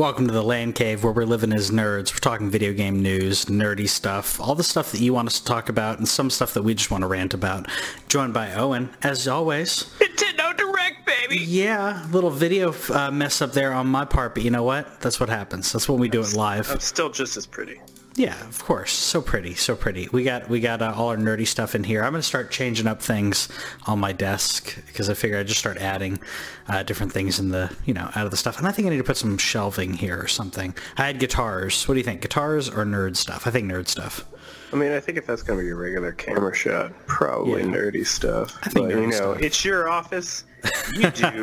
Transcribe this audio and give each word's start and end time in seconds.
Welcome 0.00 0.28
to 0.28 0.32
the 0.32 0.42
Land 0.42 0.76
Cave 0.76 1.04
where 1.04 1.12
we're 1.12 1.26
living 1.26 1.52
as 1.52 1.70
nerds. 1.70 2.10
We're 2.10 2.20
talking 2.20 2.48
video 2.48 2.72
game 2.72 3.02
news, 3.02 3.44
nerdy 3.44 3.86
stuff, 3.86 4.40
all 4.40 4.54
the 4.54 4.64
stuff 4.64 4.92
that 4.92 5.00
you 5.02 5.12
want 5.12 5.28
us 5.28 5.38
to 5.40 5.44
talk 5.44 5.68
about, 5.68 5.98
and 5.98 6.08
some 6.08 6.30
stuff 6.30 6.54
that 6.54 6.62
we 6.62 6.72
just 6.72 6.90
want 6.90 7.02
to 7.02 7.06
rant 7.06 7.34
about. 7.34 7.68
Joined 8.08 8.32
by 8.32 8.54
Owen, 8.54 8.88
as 9.02 9.28
always. 9.28 9.84
Nintendo 9.98 10.56
Direct, 10.56 11.04
baby! 11.04 11.36
Yeah, 11.36 12.08
little 12.12 12.30
video 12.30 12.74
uh, 12.88 13.10
mess 13.10 13.42
up 13.42 13.52
there 13.52 13.74
on 13.74 13.88
my 13.88 14.06
part, 14.06 14.34
but 14.34 14.42
you 14.42 14.50
know 14.50 14.62
what? 14.62 15.02
That's 15.02 15.20
what 15.20 15.28
happens. 15.28 15.70
That's 15.70 15.86
when 15.86 16.00
we 16.00 16.08
do 16.08 16.22
it 16.22 16.32
live. 16.32 16.70
I'm 16.70 16.80
still 16.80 17.10
just 17.10 17.36
as 17.36 17.44
pretty. 17.44 17.78
Yeah, 18.16 18.38
of 18.48 18.62
course. 18.64 18.90
So 18.90 19.22
pretty, 19.22 19.54
so 19.54 19.76
pretty. 19.76 20.08
We 20.12 20.24
got 20.24 20.48
we 20.48 20.58
got 20.60 20.82
uh, 20.82 20.92
all 20.96 21.08
our 21.10 21.16
nerdy 21.16 21.46
stuff 21.46 21.74
in 21.74 21.84
here. 21.84 22.02
I'm 22.02 22.12
gonna 22.12 22.22
start 22.22 22.50
changing 22.50 22.86
up 22.88 23.00
things 23.00 23.48
on 23.86 24.00
my 24.00 24.12
desk 24.12 24.76
because 24.88 25.08
I 25.08 25.14
figure 25.14 25.38
I 25.38 25.44
just 25.44 25.60
start 25.60 25.78
adding 25.78 26.18
uh, 26.68 26.82
different 26.82 27.12
things 27.12 27.38
in 27.38 27.50
the 27.50 27.72
you 27.86 27.94
know 27.94 28.10
out 28.16 28.24
of 28.24 28.30
the 28.32 28.36
stuff. 28.36 28.58
And 28.58 28.66
I 28.66 28.72
think 28.72 28.86
I 28.86 28.90
need 28.90 28.98
to 28.98 29.04
put 29.04 29.16
some 29.16 29.38
shelving 29.38 29.94
here 29.94 30.20
or 30.20 30.26
something. 30.26 30.74
I 30.98 31.06
had 31.06 31.20
guitars. 31.20 31.86
What 31.86 31.94
do 31.94 31.98
you 31.98 32.04
think? 32.04 32.20
Guitars 32.20 32.68
or 32.68 32.84
nerd 32.84 33.16
stuff? 33.16 33.46
I 33.46 33.50
think 33.50 33.70
nerd 33.70 33.86
stuff. 33.86 34.24
I 34.72 34.76
mean, 34.76 34.92
I 34.92 35.00
think 35.00 35.16
if 35.16 35.26
that's 35.26 35.42
gonna 35.42 35.60
be 35.60 35.66
your 35.66 35.76
regular 35.76 36.12
camera 36.12 36.54
shot, 36.54 36.92
probably 37.06 37.62
Yeah. 37.62 37.68
nerdy 37.68 38.04
stuff. 38.06 38.58
I 38.62 38.70
think 38.70 38.88
but, 38.88 38.96
you 38.96 39.06
know, 39.06 39.34
stuff. 39.34 39.40
it's 39.40 39.64
your 39.64 39.88
office. 39.88 40.44
You 40.94 41.10
do 41.10 41.42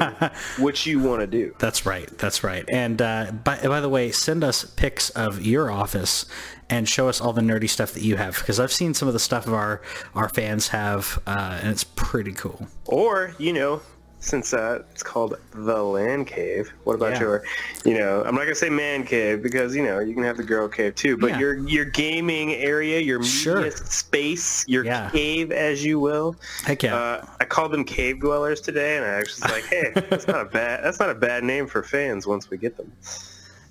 what 0.64 0.86
you 0.86 1.00
want 1.00 1.22
to 1.22 1.28
do. 1.28 1.56
That's 1.60 1.86
right. 1.86 2.10
That's 2.18 2.44
right. 2.44 2.66
And 2.70 3.02
uh, 3.02 3.32
by, 3.44 3.60
by 3.62 3.80
the 3.80 3.90
way, 3.90 4.12
send 4.12 4.44
us 4.44 4.66
pics 4.66 5.10
of 5.12 5.46
your 5.46 5.72
office 5.72 6.26
and 6.70 6.88
show 6.88 7.08
us 7.08 7.22
all 7.22 7.34
the 7.34 7.42
nerdy 7.42 7.70
stuff 7.70 7.94
that 7.94 8.04
you 8.04 8.18
have 8.18 8.38
because 8.38 8.60
I've 8.60 8.74
seen 8.74 8.94
some 8.94 9.08
of 9.08 9.14
the 9.14 9.20
stuff 9.20 9.48
of 9.48 9.54
our 9.54 9.82
our 10.16 10.30
fans 10.30 10.70
have, 10.70 11.22
uh, 11.26 11.60
and 11.62 11.70
it's 11.70 11.84
pretty 11.84 12.34
cool. 12.34 12.68
Or 12.86 13.34
you 13.38 13.54
know, 13.54 13.82
since 14.28 14.54
uh, 14.54 14.84
it's 14.92 15.04
called 15.04 15.36
the 15.54 15.82
land 15.82 16.28
cave. 16.28 16.72
What 16.84 16.96
about 16.96 17.14
Yeah. 17.14 17.20
your, 17.22 17.44
you 17.86 17.94
know, 17.98 18.24
I'm 18.26 18.36
not 18.36 18.42
gonna 18.44 18.56
say 18.56 18.70
man 18.70 19.04
cave 19.06 19.42
because 19.42 19.76
you 19.76 19.84
know 19.84 20.00
you 20.00 20.14
can 20.14 20.24
have 20.24 20.38
the 20.38 20.44
girl 20.44 20.68
cave 20.68 20.96
too, 20.96 21.18
but 21.18 21.32
Yeah. 21.32 21.40
your 21.40 21.58
your 21.68 21.86
gaming 21.86 22.54
area, 22.54 23.00
your 23.00 23.24
Sure. 23.24 23.70
space, 23.72 24.66
your 24.68 24.84
Yeah. 24.86 25.10
cave, 25.12 25.52
as 25.52 25.84
you 25.86 26.00
will. 26.00 26.36
Heck 26.66 26.84
yeah. 26.84 26.96
Uh, 26.96 27.26
I 27.40 27.46
called 27.46 27.72
them 27.72 27.84
cave 27.86 28.20
dwellers 28.20 28.60
today, 28.62 28.98
and 28.98 29.06
I 29.06 29.10
actually 29.10 29.44
was 29.44 29.52
like, 29.52 29.66
"Hey, 29.66 29.92
that's 30.10 30.28
not 30.28 30.42
a 30.42 30.46
bad. 30.46 30.84
That's 30.84 31.00
not 31.00 31.10
a 31.10 31.16
bad 31.16 31.44
name 31.44 31.68
for 31.68 31.82
fans 31.84 32.28
once 32.28 32.50
we 32.50 32.58
get 32.58 32.76
them." 32.78 32.92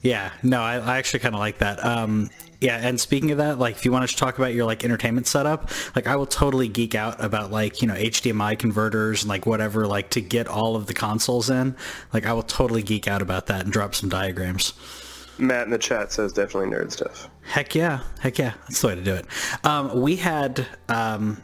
Yeah, 0.03 0.31
no, 0.43 0.61
I, 0.61 0.77
I 0.77 0.99
actually 0.99 1.21
kind 1.21 1.35
of 1.35 1.41
like 1.41 1.59
that. 1.59 1.85
Um, 1.85 2.31
yeah, 2.61 2.79
and 2.79 2.99
speaking 2.99 3.33
of 3.33 3.39
that, 3.39 3.59
like 3.59 3.77
if 3.77 3.85
you 3.85 3.93
want 3.93 4.09
to 4.09 4.17
talk 4.17 4.39
about 4.39 4.55
your 4.55 4.65
like 4.65 4.85
entertainment 4.85 5.27
setup, 5.27 5.71
like 5.95 6.07
I 6.07 6.17
will 6.17 6.27
totally 6.27 6.69
geek 6.69 6.95
out 6.95 7.23
about 7.23 7.51
like 7.51 7.83
you 7.83 7.89
know 7.89 7.95
HDMI 7.95 8.59
converters 8.59 9.23
and 9.23 9.29
like 9.29 9.47
whatever, 9.47 9.87
like 9.87 10.11
to 10.11 10.21
get 10.21 10.49
all 10.49 10.77
of 10.77 10.87
the 10.87 10.95
consoles 10.95 11.51
in. 11.51 11.77
Like 12.13 12.25
I 12.25 12.33
will 12.33 12.43
totally 12.43 12.83
geek 12.83 13.09
out 13.09 13.21
about 13.21 13.47
that 13.47 13.65
and 13.65 13.73
drop 13.73 13.95
some 13.95 14.09
diagrams. 14.09 14.73
Matt 15.39 15.67
in 15.67 15.71
the 15.71 15.79
chat 15.79 16.13
says 16.13 16.33
definitely 16.33 16.75
nerd 16.75 16.93
stuff. 16.93 17.29
Heck 17.43 17.75
yeah, 17.75 18.01
heck 18.21 18.39
yeah, 18.39 18.55
that's 18.63 18.81
the 18.81 18.89
way 18.89 18.95
to 18.95 19.03
do 19.03 19.15
it. 19.15 19.27
Um, 19.65 20.01
we 20.01 20.17
had 20.17 20.67
um, 20.89 21.43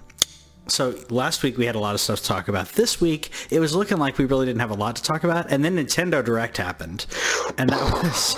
so 0.68 0.94
last 1.10 1.42
week 1.42 1.58
we 1.58 1.66
had 1.66 1.74
a 1.74 1.78
lot 1.78 1.94
of 1.94 2.00
stuff 2.00 2.20
to 2.20 2.24
talk 2.24 2.48
about. 2.48 2.68
This 2.70 3.00
week 3.00 3.30
it 3.50 3.60
was 3.60 3.74
looking 3.74 3.98
like 3.98 4.18
we 4.18 4.24
really 4.24 4.46
didn't 4.46 4.60
have 4.60 4.70
a 4.70 4.74
lot 4.74 4.96
to 4.96 5.02
talk 5.02 5.24
about, 5.24 5.50
and 5.50 5.64
then 5.64 5.76
Nintendo 5.76 6.24
Direct 6.24 6.56
happened, 6.56 7.06
and 7.58 7.70
that 7.70 8.02
was 8.02 8.36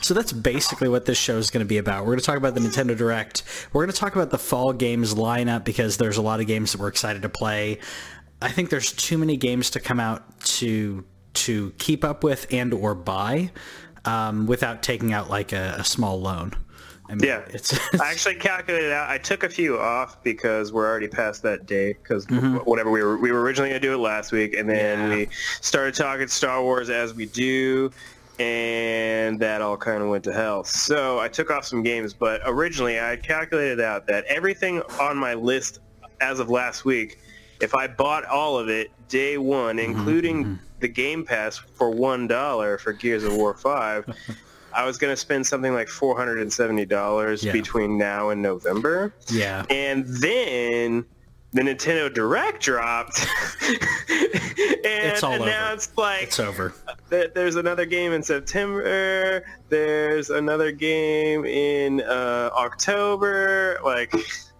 so 0.06 0.14
that's 0.14 0.32
basically 0.32 0.88
what 0.88 1.04
this 1.04 1.18
show 1.18 1.36
is 1.36 1.50
going 1.50 1.64
to 1.64 1.68
be 1.68 1.78
about. 1.78 2.04
We're 2.04 2.12
going 2.12 2.20
to 2.20 2.26
talk 2.26 2.36
about 2.36 2.54
the 2.54 2.60
Nintendo 2.60 2.96
Direct. 2.96 3.42
We're 3.72 3.84
going 3.84 3.92
to 3.92 3.98
talk 3.98 4.14
about 4.14 4.30
the 4.30 4.38
fall 4.38 4.72
games 4.72 5.14
lineup 5.14 5.64
because 5.64 5.96
there's 5.96 6.16
a 6.16 6.22
lot 6.22 6.40
of 6.40 6.46
games 6.46 6.72
that 6.72 6.80
we're 6.80 6.88
excited 6.88 7.22
to 7.22 7.28
play. 7.28 7.78
I 8.40 8.50
think 8.50 8.70
there's 8.70 8.92
too 8.92 9.18
many 9.18 9.36
games 9.36 9.70
to 9.70 9.80
come 9.80 9.98
out 9.98 10.40
to 10.40 11.04
to 11.34 11.72
keep 11.78 12.04
up 12.04 12.24
with 12.24 12.46
and 12.50 12.72
or 12.72 12.94
buy 12.94 13.50
um, 14.04 14.46
without 14.46 14.82
taking 14.82 15.12
out 15.12 15.28
like 15.28 15.52
a, 15.52 15.76
a 15.78 15.84
small 15.84 16.20
loan. 16.20 16.54
I 17.08 17.14
mean, 17.14 17.24
Yeah, 17.26 17.42
it's, 17.48 17.72
I 18.00 18.10
actually 18.10 18.34
calculated 18.34 18.92
out. 18.92 19.08
I 19.08 19.16
took 19.18 19.42
a 19.42 19.48
few 19.48 19.78
off 19.78 20.22
because 20.22 20.72
we're 20.72 20.86
already 20.86 21.08
past 21.08 21.42
that 21.42 21.66
day. 21.66 21.94
Because 21.94 22.26
whatever 22.64 22.90
we 22.90 23.02
were, 23.02 23.16
we 23.16 23.32
were 23.32 23.40
originally 23.40 23.70
gonna 23.70 23.80
do 23.80 23.94
it 23.94 23.98
last 23.98 24.30
week, 24.32 24.54
and 24.54 24.68
then 24.68 24.98
Mm-hmm. 24.98 25.10
Yeah. 25.12 25.16
we 25.16 25.28
started 25.60 25.94
talking 25.94 26.28
Star 26.28 26.62
Wars 26.62 26.90
as 26.90 27.14
we 27.14 27.26
do, 27.26 27.90
and 28.38 29.38
that 29.40 29.60
all 29.62 29.76
kind 29.76 30.02
of 30.02 30.08
went 30.08 30.24
to 30.24 30.32
hell. 30.32 30.64
So 30.64 31.18
I 31.18 31.28
took 31.28 31.50
off 31.50 31.64
some 31.64 31.82
games, 31.82 32.14
but 32.14 32.40
originally 32.44 33.00
I 33.00 33.16
calculated 33.16 33.80
out 33.80 34.06
that 34.06 34.24
everything 34.26 34.82
on 35.00 35.16
my 35.16 35.34
list 35.34 35.80
as 36.20 36.38
of 36.40 36.50
last 36.50 36.84
week, 36.84 37.18
if 37.60 37.74
I 37.74 37.86
bought 37.88 38.24
all 38.26 38.58
of 38.58 38.68
it 38.68 38.90
day 39.08 39.38
one, 39.38 39.76
Mm-hmm, 39.78 39.92
including 39.98 40.58
the 40.80 40.88
Game 40.88 41.24
Pass 41.24 41.56
for 41.56 41.90
one 41.90 42.26
dollar 42.28 42.78
for 42.78 42.92
Gears 42.92 43.24
of 43.24 43.34
War 43.34 43.54
Five. 43.54 44.04
I 44.74 44.84
was 44.84 44.98
going 44.98 45.12
to 45.12 45.16
spend 45.16 45.46
something 45.46 45.72
like 45.72 45.88
four 45.88 46.16
hundred 46.16 46.40
and 46.40 46.52
seventy 46.52 46.84
dollars 46.84 47.42
Yeah. 47.44 47.52
between 47.52 47.96
now 47.98 48.30
and 48.30 48.42
November, 48.42 49.12
yeah. 49.28 49.64
and 49.70 50.06
then 50.06 51.04
the 51.52 51.62
Nintendo 51.62 52.12
Direct 52.12 52.60
dropped, 52.62 53.26
and 53.70 53.78
It's 54.84 55.22
all 55.22 55.32
over. 55.34 55.44
announced 55.44 55.96
like 55.96 56.24
It's 56.24 56.38
over. 56.40 56.74
there's 57.08 57.56
another 57.56 57.86
game 57.86 58.12
in 58.12 58.22
September. 58.22 59.42
There's 59.70 60.28
another 60.30 60.72
game 60.72 61.44
in 61.46 62.02
uh, 62.02 62.50
October. 62.54 63.78
Like, 63.84 64.14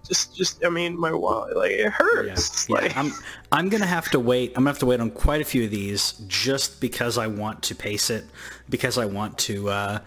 just, 0.09 0.35
just 0.37 0.65
I 0.65 0.69
mean, 0.69 0.99
my 0.99 1.13
wallet, 1.13 1.57
like 1.57 1.71
it 1.73 1.91
hurts. 1.91 2.69
yeah. 2.69 2.75
Like, 2.75 2.97
I'm 2.97 3.13
I'm 3.53 3.69
gonna 3.69 3.87
have 3.87 4.11
to 4.11 4.21
wait. 4.21 4.51
I'm 4.57 4.63
gonna 4.63 4.71
have 4.71 4.79
to 4.81 4.87
wait 4.87 5.01
on 5.01 5.11
quite 5.11 5.41
a 5.41 5.45
few 5.45 5.65
of 5.65 5.71
these 5.71 6.13
just 6.27 6.81
because 6.81 7.19
I 7.19 7.27
want 7.27 7.63
to 7.65 7.75
pace 7.75 8.11
it, 8.11 8.25
because 8.69 8.99
I 8.99 9.05
want 9.07 9.39
to. 9.39 9.69
Uh, 9.69 9.99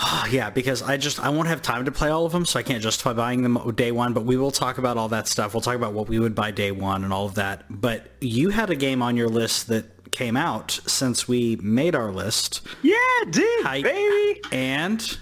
yeah, 0.30 0.50
because 0.50 0.82
I 0.82 0.96
just 0.96 1.20
I 1.20 1.28
won't 1.28 1.48
have 1.48 1.62
time 1.62 1.84
to 1.84 1.92
play 1.92 2.08
all 2.10 2.26
of 2.26 2.32
them, 2.32 2.44
so 2.46 2.58
I 2.58 2.62
can't 2.62 2.82
justify 2.82 3.12
buying 3.12 3.42
them 3.42 3.58
day 3.74 3.92
one. 3.92 4.12
But 4.12 4.24
we 4.24 4.36
will 4.36 4.50
talk 4.50 4.78
about 4.78 4.96
all 4.96 5.08
that 5.08 5.26
stuff. 5.26 5.54
We'll 5.54 5.60
talk 5.60 5.76
about 5.76 5.92
what 5.92 6.08
we 6.08 6.18
would 6.18 6.34
buy 6.34 6.50
day 6.50 6.70
one 6.72 7.04
and 7.04 7.12
all 7.12 7.26
of 7.26 7.34
that. 7.36 7.64
But 7.70 8.06
you 8.20 8.50
had 8.50 8.70
a 8.70 8.76
game 8.76 9.02
on 9.02 9.16
your 9.16 9.28
list 9.28 9.68
that 9.68 10.10
came 10.12 10.36
out 10.36 10.80
since 10.86 11.28
we 11.28 11.56
made 11.56 11.94
our 11.94 12.10
list, 12.10 12.62
yeah, 12.82 12.96
dude, 13.30 13.44
Hi- 13.64 13.82
baby, 13.82 14.40
and 14.52 15.18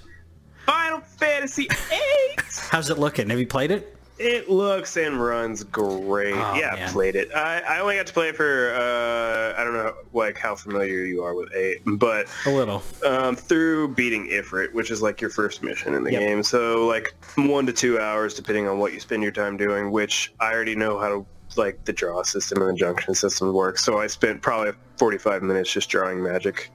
Final 0.66 1.00
Fantasy 1.00 1.68
VIII. 1.88 2.36
how's 2.70 2.90
it 2.90 2.98
looking? 2.98 3.30
Have 3.30 3.38
you 3.38 3.46
played 3.46 3.70
it? 3.70 3.92
It 4.18 4.48
looks 4.48 4.96
and 4.96 5.22
runs 5.22 5.62
great. 5.62 6.32
Oh, 6.34 6.54
yeah, 6.58 6.70
man. 6.74 6.88
I 6.88 6.92
played 6.92 7.16
it. 7.16 7.28
I, 7.34 7.60
I 7.60 7.80
only 7.80 7.96
got 7.96 8.06
to 8.06 8.12
play 8.14 8.30
it 8.30 8.36
for 8.36 8.72
uh, 8.74 9.60
I 9.60 9.62
don't 9.62 9.74
know 9.74 9.92
like 10.14 10.38
how 10.38 10.54
familiar 10.54 11.04
you 11.04 11.22
are 11.22 11.34
with 11.34 11.52
eight, 11.54 11.82
but 11.84 12.26
A 12.46 12.50
little. 12.50 12.82
um, 13.04 13.36
through 13.36 13.88
beating 13.88 14.28
Ifrit, 14.28 14.72
which 14.72 14.90
is 14.90 15.02
like 15.02 15.20
your 15.20 15.28
first 15.28 15.62
mission 15.62 15.92
in 15.94 16.02
the 16.02 16.12
Yep. 16.12 16.20
game. 16.20 16.42
So 16.42 16.86
like 16.86 17.14
one 17.36 17.66
to 17.66 17.74
two 17.74 18.00
hours, 18.00 18.32
depending 18.32 18.66
on 18.66 18.78
what 18.78 18.94
you 18.94 19.00
spend 19.00 19.22
your 19.22 19.32
time 19.32 19.58
doing. 19.58 19.90
Which 19.90 20.32
I 20.40 20.50
already 20.50 20.76
know 20.76 20.98
how 20.98 21.08
to 21.10 21.26
like 21.58 21.84
the 21.84 21.92
draw 21.92 22.22
system 22.22 22.62
and 22.62 22.70
the 22.70 22.78
junction 22.78 23.14
system 23.14 23.52
work. 23.52 23.78
So 23.78 23.98
I 24.00 24.06
spent 24.08 24.40
probably 24.42 24.72
45 24.98 25.42
minutes 25.42 25.70
just 25.72 25.88
drawing 25.90 26.22
magic, 26.22 26.70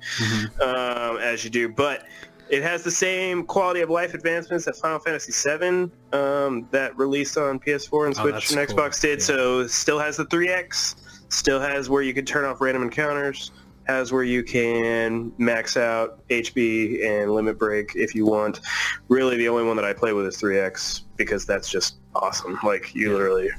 um, 0.62 1.18
as 1.18 1.44
you 1.44 1.50
do. 1.50 1.70
But 1.70 2.06
it 2.52 2.62
has 2.62 2.84
the 2.84 2.92
same 2.92 3.44
quality 3.46 3.82
of 3.82 3.90
life 3.90 4.14
advancements 4.14 4.66
that 4.66 4.76
Final 4.76 5.00
Fantasy 5.00 5.32
VII 5.32 5.90
um, 6.16 6.68
that 6.72 6.96
released 6.98 7.38
on 7.38 7.60
PS4 7.60 8.08
and 8.08 8.16
Oh, 8.18 8.22
Switch 8.22 8.34
that's 8.34 8.52
and 8.54 8.68
cool. 8.68 8.78
Xbox 8.78 9.02
did. 9.02 9.20
Yeah. 9.20 9.26
So 9.26 9.68
still 9.68 9.98
has 10.00 10.18
the 10.18 10.26
3X, 10.26 10.96
still 11.34 11.60
has 11.60 11.90
where 11.90 12.02
you 12.04 12.14
can 12.14 12.26
turn 12.26 12.46
off 12.46 12.60
random 12.62 12.84
encounters, 12.84 13.52
has 13.88 14.12
where 14.12 14.24
you 14.24 14.44
can 14.44 15.32
max 15.38 15.76
out 15.78 16.28
HP 16.28 17.04
and 17.06 17.32
limit 17.34 17.58
break 17.58 17.94
if 17.96 18.14
you 18.14 18.26
want. 18.26 18.60
Really, 19.08 19.38
the 19.38 19.48
only 19.50 19.64
one 19.64 19.76
that 19.78 19.86
I 19.86 19.94
play 19.94 20.14
with 20.14 20.26
is 20.28 20.38
3X 20.38 21.02
because 21.18 21.46
that's 21.46 21.70
just 21.70 21.96
awesome. 22.16 22.60
Like 22.64 22.94
you 22.94 23.08
Yeah. 23.08 23.14
literally. 23.14 23.50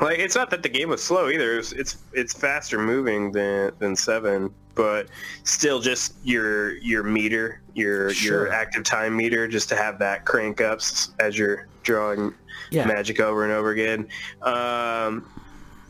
Like 0.00 0.18
it's 0.18 0.34
not 0.34 0.50
that 0.50 0.62
the 0.62 0.68
game 0.68 0.88
was 0.88 1.02
slow 1.02 1.28
either. 1.28 1.58
It's 1.58 1.72
it's, 1.72 1.96
it's 2.12 2.32
faster 2.32 2.78
moving 2.78 3.32
than 3.32 3.72
than 3.78 3.94
seven, 3.96 4.52
but 4.74 5.08
still 5.44 5.80
just 5.80 6.14
your 6.24 6.76
your 6.78 7.02
meter, 7.02 7.60
your 7.74 8.10
Sure. 8.10 8.46
your 8.46 8.52
active 8.52 8.82
time 8.84 9.16
meter, 9.16 9.46
just 9.46 9.68
to 9.68 9.76
have 9.76 9.98
that 10.00 10.24
crank 10.24 10.60
up 10.60 10.80
as 11.20 11.38
you're 11.38 11.68
drawing 11.82 12.34
Yeah. 12.70 12.86
magic 12.86 13.20
over 13.20 13.44
and 13.44 13.52
over 13.52 13.70
again. 13.70 14.08
Um, 14.42 15.28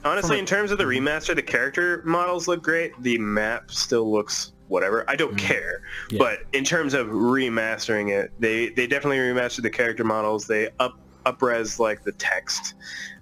honestly, 0.05 0.39
in 0.39 0.45
terms 0.47 0.71
of 0.71 0.79
the 0.79 0.85
remaster, 0.85 1.35
the 1.35 1.43
character 1.43 2.03
models 2.05 2.47
look 2.49 2.63
great. 2.63 2.93
The 3.03 3.17
map 3.19 3.71
still 3.71 4.11
looks 4.13 4.53
whatever. 4.69 5.05
I 5.09 5.17
don't 5.17 5.37
care. 5.37 5.83
Yeah. 6.11 6.19
But 6.19 6.41
in 6.53 6.65
terms 6.65 6.95
of 6.95 7.07
remastering 7.09 8.11
it, 8.11 8.33
they 8.39 8.69
they 8.71 8.87
definitely 8.87 9.19
remastered 9.19 9.63
the 9.63 9.71
character 9.71 10.05
models. 10.05 10.47
They 10.47 10.69
up 10.81 10.99
upres 11.25 11.79
like 11.79 12.05
the 12.05 12.13
text. 12.13 12.75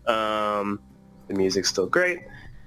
Um, 0.07 0.81
the 1.29 1.35
music's 1.35 1.69
still 1.69 1.87
great. 1.87 2.21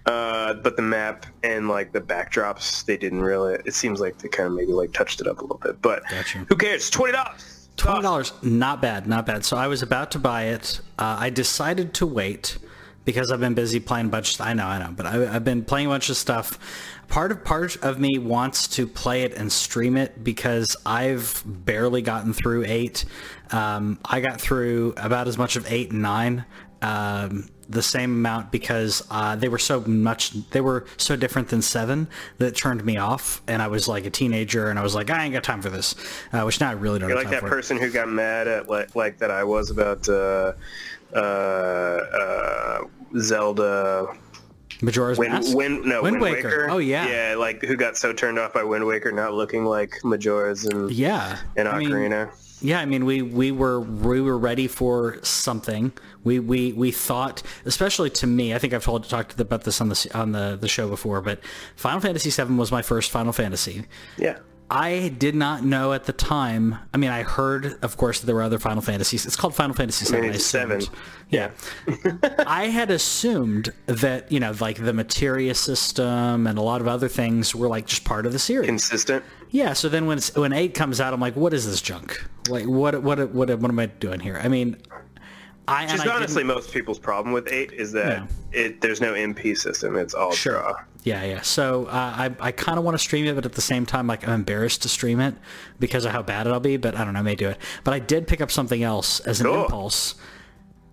Uh, 0.06 0.54
but 0.54 0.76
the 0.76 0.84
map 0.84 1.26
and 1.44 1.68
like 1.68 1.92
the 1.92 2.02
backdrops, 2.02 2.86
they 2.86 2.96
didn't 2.96 3.22
really. 3.22 3.58
It 3.66 3.74
seems 3.74 4.00
like 4.00 4.20
they 4.20 4.28
kind 4.30 4.48
of 4.48 4.54
maybe 4.54 4.72
like 4.72 4.94
touched 4.94 5.20
it 5.20 5.28
up 5.28 5.40
a 5.40 5.42
little 5.42 5.58
bit. 5.58 5.82
But 5.82 6.04
Gotcha. 6.10 6.40
who 6.48 6.56
cares? 6.56 6.90
Twenty 6.92 7.14
dollars. 7.14 7.70
Twenty 7.76 8.04
dollars, 8.04 8.32
not 8.44 8.82
bad, 8.82 9.08
not 9.08 9.26
bad. 9.26 9.44
So 9.44 9.58
I 9.58 9.68
was 9.68 9.82
about 9.82 10.12
to 10.12 10.20
buy 10.20 10.44
it. 10.44 10.80
Uh, 11.00 11.18
I 11.20 11.30
decided 11.32 11.94
to 11.96 12.06
wait 12.06 12.58
because 13.06 13.32
I've 13.32 13.40
been 13.40 13.54
busy 13.54 13.80
playing 13.80 14.08
a 14.08 14.10
bunch. 14.10 14.36
Of, 14.36 14.42
I 14.42 14.54
know, 14.54 14.66
I 14.66 14.80
know, 14.80 14.92
but 14.96 15.06
I, 15.06 15.36
I've 15.36 15.46
been 15.46 15.64
playing 15.64 15.88
a 15.88 15.90
bunch 15.90 16.10
of 16.10 16.18
stuff. 16.18 16.60
Part 17.08 17.32
of 17.32 17.46
part 17.46 17.78
of 17.78 18.00
me 18.00 18.18
wants 18.18 18.68
to 18.70 18.88
play 18.88 19.22
it 19.22 19.34
and 19.34 19.52
stream 19.52 19.96
it 19.96 20.24
because 20.24 20.76
I've 20.86 21.44
barely 21.46 22.02
gotten 22.02 22.34
through 22.34 22.66
eight. 22.66 23.06
Um, 23.52 24.00
I 24.04 24.20
got 24.20 24.42
through 24.42 24.96
about 24.98 25.28
as 25.28 25.38
much 25.38 25.56
of 25.56 25.72
eight 25.72 25.92
and 25.92 26.02
nine. 26.02 26.46
Um, 26.82 27.50
the 27.68 27.82
same 27.82 28.12
amount 28.12 28.52
because 28.52 29.06
uh, 29.10 29.36
they 29.36 29.50
were 29.50 29.58
so 29.58 29.82
much 29.82 30.32
they 30.52 30.62
were 30.62 30.86
so 30.98 31.16
different 31.16 31.48
than 31.48 31.62
seven 31.62 32.08
that 32.38 32.56
turned 32.56 32.86
me 32.86 32.98
off 32.98 33.42
and 33.48 33.60
i 33.60 33.68
was 33.68 33.88
like 33.88 34.06
a 34.06 34.10
teenager 34.12 34.70
and 34.70 34.78
i 34.78 34.84
was 34.84 34.94
like 34.94 35.10
i 35.10 35.24
ain't 35.24 35.34
got 35.34 35.44
time 35.44 35.64
for 35.64 35.72
this 35.72 35.96
uh, 36.32 36.44
which 36.44 36.60
now 36.60 36.70
i 36.70 36.74
really 36.74 37.00
don't 37.00 37.10
You're 37.10 37.18
have 37.18 37.26
like 37.26 37.42
that 37.42 37.48
it. 37.48 37.50
person 37.50 37.78
who 37.78 37.90
got 37.90 38.08
mad 38.08 38.48
at 38.48 38.70
like, 38.70 38.96
like 38.96 39.18
that 39.18 39.32
I 39.32 39.44
was 39.44 39.72
about 39.72 40.08
uh, 40.08 40.54
uh, 41.16 41.18
uh, 41.18 42.84
Zelda 43.18 44.16
majora's 44.82 45.18
Wind, 45.18 45.34
mask 45.34 45.56
Wind, 45.56 45.86
no, 45.86 46.04
Wind 46.04 46.20
Wind, 46.20 46.36
Waker. 46.36 46.48
Waker. 46.50 46.70
Oh, 46.70 46.78
yeah. 46.78 47.08
yeah, 47.08 47.36
like 47.36 47.62
who 47.64 47.76
got 47.76 47.98
so 47.98 48.14
turned 48.14 48.38
off 48.38 48.54
by 48.54 48.64
Wind 48.64 48.86
Waker 48.86 49.12
not 49.12 49.34
looking 49.34 49.66
like 49.66 49.94
Majora's 50.04 50.66
and 50.66 50.92
yeah 50.92 51.40
and 51.56 51.68
I 51.68 51.80
mean, 51.80 51.90
Ocarina. 51.90 52.32
Yeah, 52.62 52.80
I 52.80 52.86
mean, 52.86 53.06
we, 53.06 53.22
we 53.22 53.52
were 53.52 53.82
we 53.82 54.22
were 54.22 54.38
ready 54.38 54.68
for 54.68 55.20
something. 55.24 55.92
We 56.24 56.40
we, 56.40 56.74
we 56.74 56.92
thought, 56.92 57.44
especially 57.66 58.10
to 58.12 58.28
me, 58.28 58.54
I 58.54 58.60
think 58.60 58.74
I've 58.74 58.84
told 58.84 59.08
talked 59.08 59.40
about 59.40 59.64
this 59.64 59.82
on 59.82 59.90
the 59.90 60.10
on 60.14 60.32
the, 60.32 60.58
the 60.60 60.68
show 60.68 60.88
before, 60.88 61.22
but 61.22 61.42
Final 61.76 62.00
Fantasy 62.00 62.30
VII 62.30 62.56
was 62.56 62.72
my 62.72 62.82
first 62.82 63.12
Final 63.12 63.34
Fantasy. 63.34 63.86
yeah, 64.18 64.40
I 64.70 65.14
did 65.20 65.36
not 65.36 65.64
know 65.64 65.94
at 65.94 66.06
the 66.06 66.14
time. 66.14 66.76
I 66.94 66.98
mean, 66.98 67.12
I 67.12 67.22
heard, 67.24 67.78
of 67.84 67.98
course, 67.98 68.20
that 68.20 68.26
there 68.26 68.36
were 68.36 68.42
other 68.42 68.58
Final 68.58 68.82
Fantasies. 68.82 69.26
It's 69.26 69.36
called 69.36 69.54
Final 69.54 69.76
Fantasy 69.76 70.06
VII. 70.12 70.18
I 70.18 70.22
mean, 70.22 70.32
I 70.32 70.38
seven. 70.38 70.82
Yeah. 71.30 71.52
I 72.46 72.68
had 72.68 72.90
assumed 72.90 73.72
that 73.86 74.32
you 74.32 74.40
know, 74.40 74.56
like 74.60 74.84
the 74.84 74.94
materia 74.94 75.54
system 75.54 76.48
and 76.48 76.58
a 76.58 76.62
lot 76.62 76.82
of 76.82 76.88
other 76.88 77.08
things 77.08 77.54
were 77.54 77.68
like 77.68 77.86
just 77.86 78.06
part 78.06 78.26
of 78.26 78.34
the 78.34 78.40
series. 78.40 78.68
consistent. 78.68 79.24
Yeah, 79.52 79.74
so 79.74 79.88
then 79.88 80.08
when 80.08 80.20
when 80.36 80.52
eight 80.52 80.74
comes 80.74 81.00
out, 81.00 81.14
I'm 81.14 81.22
like, 81.22 81.36
what 81.36 81.54
is 81.54 81.66
this 81.66 81.82
junk? 81.82 82.26
Like, 82.50 82.66
what 82.66 83.02
what 83.04 83.30
what 83.30 83.60
what 83.60 83.72
am 83.72 83.80
I 83.80 83.86
doing 83.86 84.20
here? 84.20 84.40
I 84.44 84.48
mean, 84.48 84.78
I 85.68 85.82
and 85.84 85.92
Just 85.92 86.06
I 86.08 86.16
honestly, 86.16 86.44
most 86.44 86.72
people's 86.72 87.00
problem 87.00 87.34
with 87.34 87.48
eight 87.52 87.72
is 87.72 87.92
that 87.94 88.28
it 88.52 88.82
there's 88.82 89.02
no 89.02 89.14
MP 89.14 89.58
system. 89.58 89.96
It's 89.96 90.14
all 90.14 90.32
Sure. 90.32 90.60
draw. 90.62 90.76
yeah, 91.04 91.24
yeah. 91.24 91.42
So 91.42 91.86
uh, 91.86 91.90
I 91.92 92.36
I 92.40 92.52
kind 92.52 92.78
of 92.78 92.84
want 92.86 92.94
to 92.96 93.00
stream 93.00 93.26
it, 93.26 93.34
but 93.36 93.46
at 93.46 93.54
the 93.54 93.62
same 93.62 93.86
time, 93.86 94.06
like 94.08 94.28
I'm 94.28 94.34
embarrassed 94.36 94.84
to 94.84 94.90
stream 94.90 95.20
it 95.20 95.34
because 95.80 96.06
of 96.06 96.12
how 96.12 96.22
bad 96.22 96.46
it'll 96.46 96.60
be. 96.60 96.78
But 96.78 96.96
I 96.96 97.04
don't 97.04 97.14
know, 97.14 97.20
I 97.20 97.24
may 97.24 97.36
do 97.36 97.50
it. 97.50 97.58
But 97.84 97.94
I 97.96 98.00
did 98.00 98.28
pick 98.28 98.42
up 98.42 98.52
something 98.52 98.84
else 98.84 99.20
as 99.22 99.42
an 99.42 99.48
Cool. 99.48 99.64
impulse: 99.64 100.16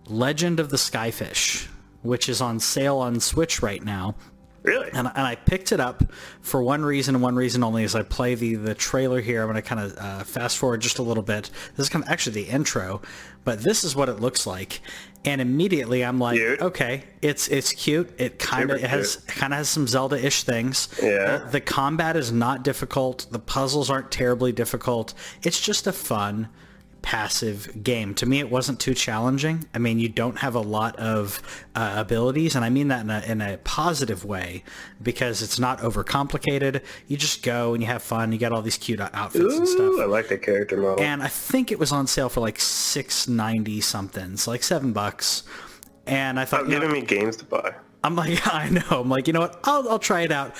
Legend 0.06 0.58
of 0.58 0.70
the 0.70 0.76
Skyfish, 0.78 1.68
which 2.02 2.28
is 2.28 2.40
on 2.40 2.58
sale 2.58 2.96
on 2.98 3.20
Switch 3.20 3.62
right 3.62 3.84
now. 3.84 4.14
Really? 4.62 4.88
and, 4.92 5.08
and 5.08 5.26
I 5.26 5.34
picked 5.34 5.72
it 5.72 5.80
up 5.80 6.04
for 6.40 6.62
one 6.62 6.84
reason 6.84 7.16
and 7.16 7.22
one 7.22 7.34
reason 7.34 7.64
only 7.64 7.82
is 7.84 7.94
I 7.94 8.02
play 8.02 8.34
the 8.34 8.54
the 8.54 8.74
trailer 8.74 9.20
here. 9.20 9.42
I'm 9.42 9.48
going 9.48 9.56
to 9.56 9.62
kind 9.62 9.80
of 9.80 9.98
uh, 9.98 10.24
fast 10.24 10.58
forward 10.58 10.80
just 10.80 10.98
a 10.98 11.02
little 11.02 11.22
bit. 11.22 11.50
This 11.76 11.86
is 11.86 11.88
kind 11.88 12.04
of 12.04 12.10
actually 12.10 12.44
the 12.44 12.48
intro, 12.50 13.02
but 13.44 13.60
this 13.62 13.82
is 13.82 13.96
what 13.96 14.08
it 14.08 14.20
looks 14.20 14.46
like. 14.46 14.80
And 15.24 15.40
immediately 15.40 16.04
I'm 16.04 16.18
like, 16.18 16.36
Cute. 16.36 16.60
okay, 16.60 17.04
it's 17.22 17.48
it's 17.48 17.72
cute. 17.72 18.10
It 18.18 18.38
kind 18.38 18.70
of 18.70 18.82
it 18.82 18.88
has 18.88 19.16
kind 19.26 19.52
of 19.52 19.58
has 19.58 19.68
some 19.68 19.86
Zelda-ish 19.86 20.42
things. 20.44 20.88
Yeah. 21.02 21.38
The, 21.38 21.50
the 21.52 21.60
combat 21.60 22.16
is 22.16 22.32
not 22.32 22.62
difficult. 22.64 23.26
The 23.30 23.38
puzzles 23.38 23.90
aren't 23.90 24.10
terribly 24.10 24.52
difficult. 24.52 25.14
It's 25.42 25.60
just 25.60 25.86
a 25.86 25.92
fun 25.92 26.48
passive 27.02 27.82
game. 27.82 28.14
To 28.14 28.26
me, 28.26 28.38
it 28.38 28.50
wasn't 28.50 28.80
too 28.80 28.94
challenging. 28.94 29.66
I 29.74 29.78
mean, 29.78 29.98
you 29.98 30.08
don't 30.08 30.38
have 30.38 30.54
a 30.54 30.60
lot 30.60 30.96
of 30.96 31.42
uh, 31.74 31.94
abilities, 31.96 32.54
and 32.54 32.64
I 32.64 32.70
mean 32.70 32.88
that 32.88 33.02
in 33.02 33.10
a, 33.10 33.20
in 33.20 33.40
a 33.40 33.58
positive 33.58 34.24
way 34.24 34.62
because 35.02 35.42
it's 35.42 35.58
not 35.58 35.80
overcomplicated. 35.80 36.82
You 37.08 37.16
just 37.16 37.42
go 37.42 37.74
and 37.74 37.82
you 37.82 37.88
have 37.88 38.02
fun. 38.02 38.32
You 38.32 38.38
got 38.38 38.52
all 38.52 38.62
these 38.62 38.78
cute 38.78 39.00
outfits 39.00 39.56
and 39.56 39.68
stuff. 39.68 39.94
I 40.00 40.04
like 40.04 40.28
the 40.28 40.38
character 40.38 40.76
model. 40.76 41.00
And 41.00 41.22
I 41.22 41.28
think 41.28 41.70
it 41.72 41.78
was 41.78 41.92
on 41.92 42.06
sale 42.06 42.28
for 42.28 42.40
like 42.40 42.60
six 42.60 43.28
ninety 43.28 43.80
something, 43.80 44.36
so 44.36 44.50
like 44.50 44.62
seven 44.62 44.92
bucks. 44.92 45.42
And 46.06 46.38
I 46.40 46.44
thought, 46.44 46.60
Stop 46.60 46.68
you 46.70 46.74
know, 46.74 46.86
giving 46.86 47.00
me 47.00 47.06
games 47.06 47.36
to 47.36 47.44
buy. 47.44 47.74
I'm 48.04 48.16
like, 48.16 48.46
I 48.54 48.68
know. 48.68 48.82
I'm 48.90 49.08
like, 49.08 49.26
you 49.26 49.32
know 49.32 49.40
what? 49.40 49.60
I'll, 49.64 49.88
I'll 49.88 49.98
try 49.98 50.22
it 50.22 50.32
out. 50.32 50.56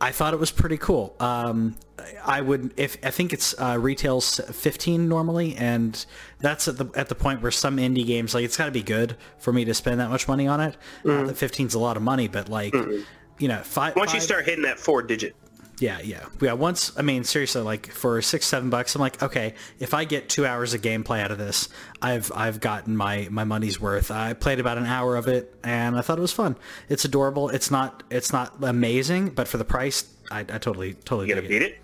I 0.00 0.12
thought 0.12 0.34
it 0.34 0.40
was 0.40 0.50
pretty 0.50 0.76
cool. 0.76 1.16
Um, 1.20 1.76
I 2.24 2.40
would, 2.40 2.72
if 2.76 2.98
I 3.04 3.10
think 3.10 3.32
it's 3.32 3.54
uh, 3.58 3.78
retails 3.80 4.40
15 4.40 5.08
normally, 5.08 5.56
and 5.56 6.04
that's 6.38 6.68
at 6.68 6.78
the 6.78 6.90
at 6.94 7.08
the 7.08 7.14
point 7.14 7.42
where 7.42 7.50
some 7.50 7.76
indie 7.78 8.06
games 8.06 8.34
like 8.34 8.44
it's 8.44 8.56
got 8.56 8.66
to 8.66 8.72
be 8.72 8.82
good 8.82 9.16
for 9.38 9.52
me 9.52 9.64
to 9.64 9.74
spend 9.74 10.00
that 10.00 10.10
much 10.10 10.28
money 10.28 10.46
on 10.46 10.60
it. 10.60 10.76
Not 11.04 11.26
that 11.26 11.36
15's 11.36 11.74
a 11.74 11.78
lot 11.78 11.96
of 11.96 12.02
money, 12.02 12.28
but 12.28 12.48
like, 12.48 12.72
mm-hmm. 12.72 13.02
you 13.38 13.48
know, 13.48 13.60
five. 13.60 13.96
Once 13.96 14.12
you 14.12 14.20
five- 14.20 14.26
start 14.26 14.44
hitting 14.44 14.62
that 14.62 14.78
four 14.78 15.02
digit, 15.02 15.34
yeah, 15.78 16.00
yeah, 16.02 16.24
yeah. 16.40 16.54
Once, 16.54 16.92
I 16.96 17.02
mean, 17.02 17.24
seriously, 17.24 17.60
like 17.60 17.88
for 17.88 18.22
six, 18.22 18.46
seven 18.46 18.70
bucks, 18.70 18.94
I'm 18.94 19.00
like, 19.00 19.22
okay, 19.22 19.54
if 19.78 19.92
I 19.92 20.04
get 20.04 20.28
two 20.28 20.46
hours 20.46 20.72
of 20.72 20.80
gameplay 20.80 21.20
out 21.20 21.30
of 21.30 21.38
this, 21.38 21.68
I've 22.00 22.32
I've 22.34 22.60
gotten 22.60 22.96
my 22.96 23.28
my 23.30 23.44
money's 23.44 23.78
worth. 23.78 24.10
I 24.10 24.32
played 24.32 24.58
about 24.58 24.78
an 24.78 24.86
hour 24.86 25.16
of 25.16 25.28
it, 25.28 25.54
and 25.62 25.96
I 25.96 26.00
thought 26.00 26.18
it 26.18 26.22
was 26.22 26.32
fun. 26.32 26.56
It's 26.88 27.04
adorable. 27.04 27.50
It's 27.50 27.70
not 27.70 28.02
it's 28.10 28.32
not 28.32 28.54
amazing, 28.62 29.30
but 29.30 29.48
for 29.48 29.58
the 29.58 29.64
price, 29.66 30.10
I, 30.30 30.40
I 30.40 30.44
totally 30.44 30.94
totally 30.94 31.28
you 31.28 31.34
dig 31.34 31.48
beat 31.48 31.62
it. 31.62 31.78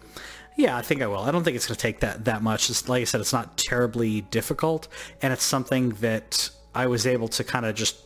Yeah, 0.57 0.77
I 0.77 0.83
think 0.83 1.03
I 1.03 1.07
will. 1.07 1.19
I 1.19 1.31
don't 1.31 1.45
think 1.45 1.57
it's 1.57 1.67
going 1.67 1.77
to 1.77 1.81
take 1.81 2.01
that 2.01 2.25
that 2.27 2.43
much. 2.43 2.71
It's, 2.71 2.89
like 2.89 3.03
I 3.03 3.05
said, 3.05 3.21
it's 3.21 3.33
not 3.33 3.57
terribly 3.57 4.21
difficult, 4.23 4.89
and 5.23 5.33
it's 5.33 5.45
something 5.45 5.91
that 6.01 6.51
I 6.75 6.87
was 6.87 7.07
able 7.07 7.29
to 7.29 7.45
kind 7.45 7.67
of 7.67 7.75
just 7.75 7.97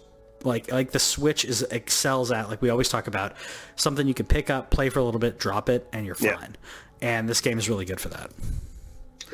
like 0.42 0.70
like 0.70 0.92
the 0.92 0.98
Switch 0.98 1.44
is 1.44 1.62
excels 1.62 2.30
at. 2.30 2.48
Like 2.48 2.62
we 2.62 2.70
always 2.70 2.88
talk 2.88 3.06
about, 3.06 3.34
something 3.76 4.06
you 4.06 4.14
can 4.14 4.26
pick 4.26 4.50
up, 4.50 4.70
play 4.70 4.88
for 4.90 5.00
a 5.00 5.04
little 5.04 5.20
bit, 5.20 5.38
drop 5.38 5.68
it, 5.68 5.88
and 5.92 6.06
you're 6.06 6.16
Yeah. 6.20 6.36
fine. 6.36 6.56
And 7.02 7.28
this 7.28 7.40
game 7.40 7.58
is 7.58 7.68
really 7.68 7.84
good 7.84 8.00
for 8.00 8.08
that. 8.10 8.30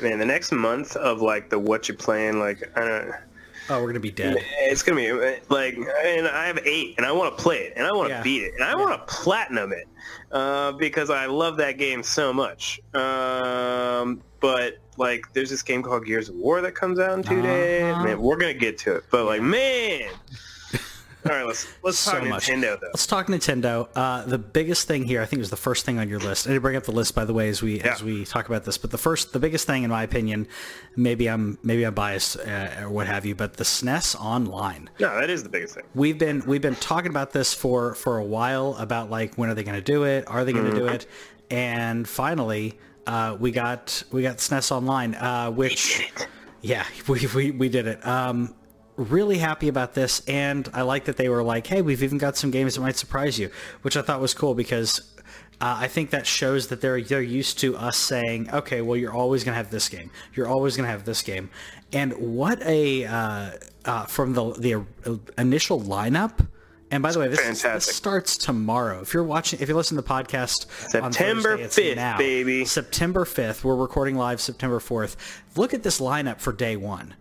Man, 0.01 0.17
the 0.19 0.25
next 0.25 0.51
month 0.51 0.95
of 0.95 1.21
like 1.21 1.49
the 1.49 1.59
what 1.59 1.87
you 1.87 1.93
playing, 1.93 2.39
like 2.39 2.71
I 2.75 2.85
don't. 2.85 3.11
Oh, 3.69 3.81
we're 3.81 3.87
gonna 3.87 3.99
be 3.99 4.11
dead. 4.11 4.37
It's 4.61 4.83
gonna 4.83 4.97
be 4.99 5.11
like, 5.49 5.75
and 5.77 6.27
I 6.27 6.47
have 6.47 6.59
eight, 6.65 6.95
and 6.97 7.05
I 7.05 7.11
want 7.11 7.37
to 7.37 7.41
play 7.41 7.59
it, 7.59 7.73
and 7.75 7.85
I 7.87 7.91
want 7.91 8.09
to 8.09 8.15
Yeah. 8.15 8.21
beat 8.23 8.43
it, 8.43 8.53
and 8.55 8.63
I 8.63 8.75
want 8.75 8.91
to 9.07 9.13
platinum 9.13 9.71
it, 9.71 9.87
uh, 10.31 10.73
because 10.73 11.09
I 11.09 11.27
love 11.27 11.57
that 11.57 11.77
game 11.77 12.03
so 12.03 12.33
much. 12.33 12.79
Um, 12.93 14.21
but 14.41 14.75
like, 14.97 15.25
there's 15.33 15.49
this 15.49 15.63
game 15.63 15.81
called 15.81 16.05
Gears 16.05 16.29
of 16.29 16.35
War 16.35 16.61
that 16.61 16.75
comes 16.75 16.99
out 16.99 17.17
in 17.17 17.23
2 17.23 17.41
days. 17.41 17.93
Uh-huh. 17.93 18.03
Man, 18.03 18.19
we're 18.21 18.37
gonna 18.37 18.53
get 18.53 18.77
to 18.79 18.95
it, 18.95 19.05
but 19.11 19.25
like, 19.25 19.41
man. 19.41 20.09
All 21.25 21.31
right, 21.31 21.45
let's 21.45 21.67
let's 21.83 21.97
So 21.97 22.11
talk 22.19 22.27
much. 22.27 22.47
Nintendo 22.47 22.79
though. 22.79 22.87
Let's 22.87 23.07
talk 23.07 23.27
Nintendo. 23.27 23.87
Uh, 23.95 24.25
the 24.25 24.37
biggest 24.37 24.87
thing 24.87 25.03
here, 25.05 25.21
I 25.21 25.25
think, 25.25 25.39
was 25.39 25.49
the 25.49 25.55
first 25.55 25.85
thing 25.85 25.97
on 25.99 26.09
your 26.09 26.19
list. 26.19 26.45
I 26.47 26.49
didn't 26.49 26.63
bring 26.63 26.75
up 26.75 26.83
the 26.83 26.91
list, 26.91 27.15
by 27.15 27.23
the 27.25 27.33
way, 27.33 27.47
as 27.49 27.61
we 27.61 27.79
as 27.81 28.03
we 28.03 28.25
talk 28.25 28.47
about 28.47 28.65
this. 28.65 28.77
But 28.77 28.91
the 28.91 28.97
first, 28.97 29.31
the 29.31 29.39
biggest 29.39 29.65
thing, 29.65 29.83
in 29.83 29.89
my 29.89 30.03
opinion, 30.03 30.47
maybe 30.97 31.27
I'm 31.29 31.57
maybe 31.63 31.85
I'm 31.85 31.93
biased 31.93 32.37
uh, 32.39 32.81
or 32.81 32.89
what 32.89 33.07
have 33.07 33.25
you, 33.25 33.35
but 33.35 33.55
the 33.55 33.63
SNES 33.63 34.15
Online. 34.19 34.89
No, 34.99 35.15
that 35.19 35.29
is 35.29 35.43
the 35.43 35.49
biggest 35.49 35.75
thing. 35.75 35.83
we've 35.95 36.17
been 36.17 36.43
we've 36.45 36.61
been 36.61 36.75
talking 36.75 37.09
about 37.09 37.31
this 37.31 37.53
for 37.53 37.95
for 37.95 38.17
a 38.17 38.23
while 38.25 38.75
about 38.77 39.09
like 39.09 39.35
when 39.35 39.49
are 39.49 39.53
they 39.53 39.63
going 39.63 39.75
to 39.77 39.81
do 39.81 40.03
it 40.03 40.25
are 40.27 40.43
they 40.43 40.51
going 40.53 40.65
to 40.65 40.71
do 40.71 40.83
Mm-hmm. 40.85 40.95
it 40.95 41.05
and 41.51 42.07
finally 42.07 42.77
uh, 43.07 43.37
we 43.39 43.51
got 43.51 44.03
we 44.11 44.21
got 44.23 44.37
SNES 44.37 44.71
Online 44.71 45.15
uh, 45.15 45.51
which 45.51 46.11
yeah 46.61 46.85
we, 47.07 47.27
we 47.35 47.51
we 47.51 47.69
did 47.69 47.87
it 47.87 48.05
um 48.05 48.53
really 48.95 49.37
happy 49.39 49.67
about 49.67 49.93
this 49.93 50.21
and 50.27 50.69
I 50.73 50.83
like 50.83 51.05
that 51.05 51.17
they 51.17 51.29
were 51.29 51.43
like 51.43 51.67
hey 51.67 51.81
we've 51.81 52.03
even 52.03 52.17
got 52.17 52.37
some 52.37 52.51
games 52.51 52.75
that 52.75 52.81
might 52.81 52.95
surprise 52.95 53.39
you 53.39 53.49
which 53.81 53.97
I 53.97 54.01
thought 54.01 54.21
was 54.21 54.33
cool 54.33 54.53
because 54.53 55.13
uh, 55.61 55.77
I 55.79 55.87
think 55.87 56.09
that 56.09 56.27
shows 56.27 56.67
that 56.67 56.81
they're 56.81 57.01
they're 57.01 57.21
used 57.21 57.59
to 57.59 57.77
us 57.77 57.95
saying, 57.95 58.49
okay, 58.51 58.81
well, 58.81 58.97
you're 58.97 59.13
always 59.13 59.45
going 59.45 59.53
to 59.53 59.57
have 59.57 59.69
this 59.69 59.87
game, 59.87 60.11
you're 60.33 60.47
always 60.47 60.75
going 60.75 60.85
to 60.85 60.91
have 60.91 61.05
this 61.05 61.21
game, 61.21 61.49
and 61.93 62.11
what 62.13 62.61
a 62.63 63.05
uh, 63.05 63.51
uh, 63.85 64.05
from 64.05 64.33
the 64.33 64.51
the 64.53 64.73
uh, 65.05 65.15
initial 65.37 65.79
lineup. 65.79 66.47
And 66.91 67.01
by 67.01 67.11
the 67.11 67.19
way, 67.19 67.27
this, 67.27 67.61
this 67.61 67.85
starts 67.85 68.37
tomorrow. 68.37 69.01
If 69.01 69.15
you're 69.15 69.23
watching, 69.23 69.61
if 69.61 69.69
you 69.69 69.75
listen 69.75 69.95
to 69.95 70.03
the 70.03 70.07
podcast, 70.07 70.67
September 70.89 71.57
Thursday, 71.57 71.63
it's 71.63 71.79
5th, 71.79 71.95
now. 71.95 72.17
baby. 72.19 72.65
September 72.65 73.25
5th. 73.25 73.63
We're 73.63 73.75
recording 73.75 74.15
live 74.15 74.39
September 74.39 74.79
4th. 74.79 75.15
Look 75.55 75.73
at 75.73 75.81
this 75.81 75.99
lineup 75.99 76.39
for 76.39 76.53
day 76.53 76.75
one. 76.75 77.15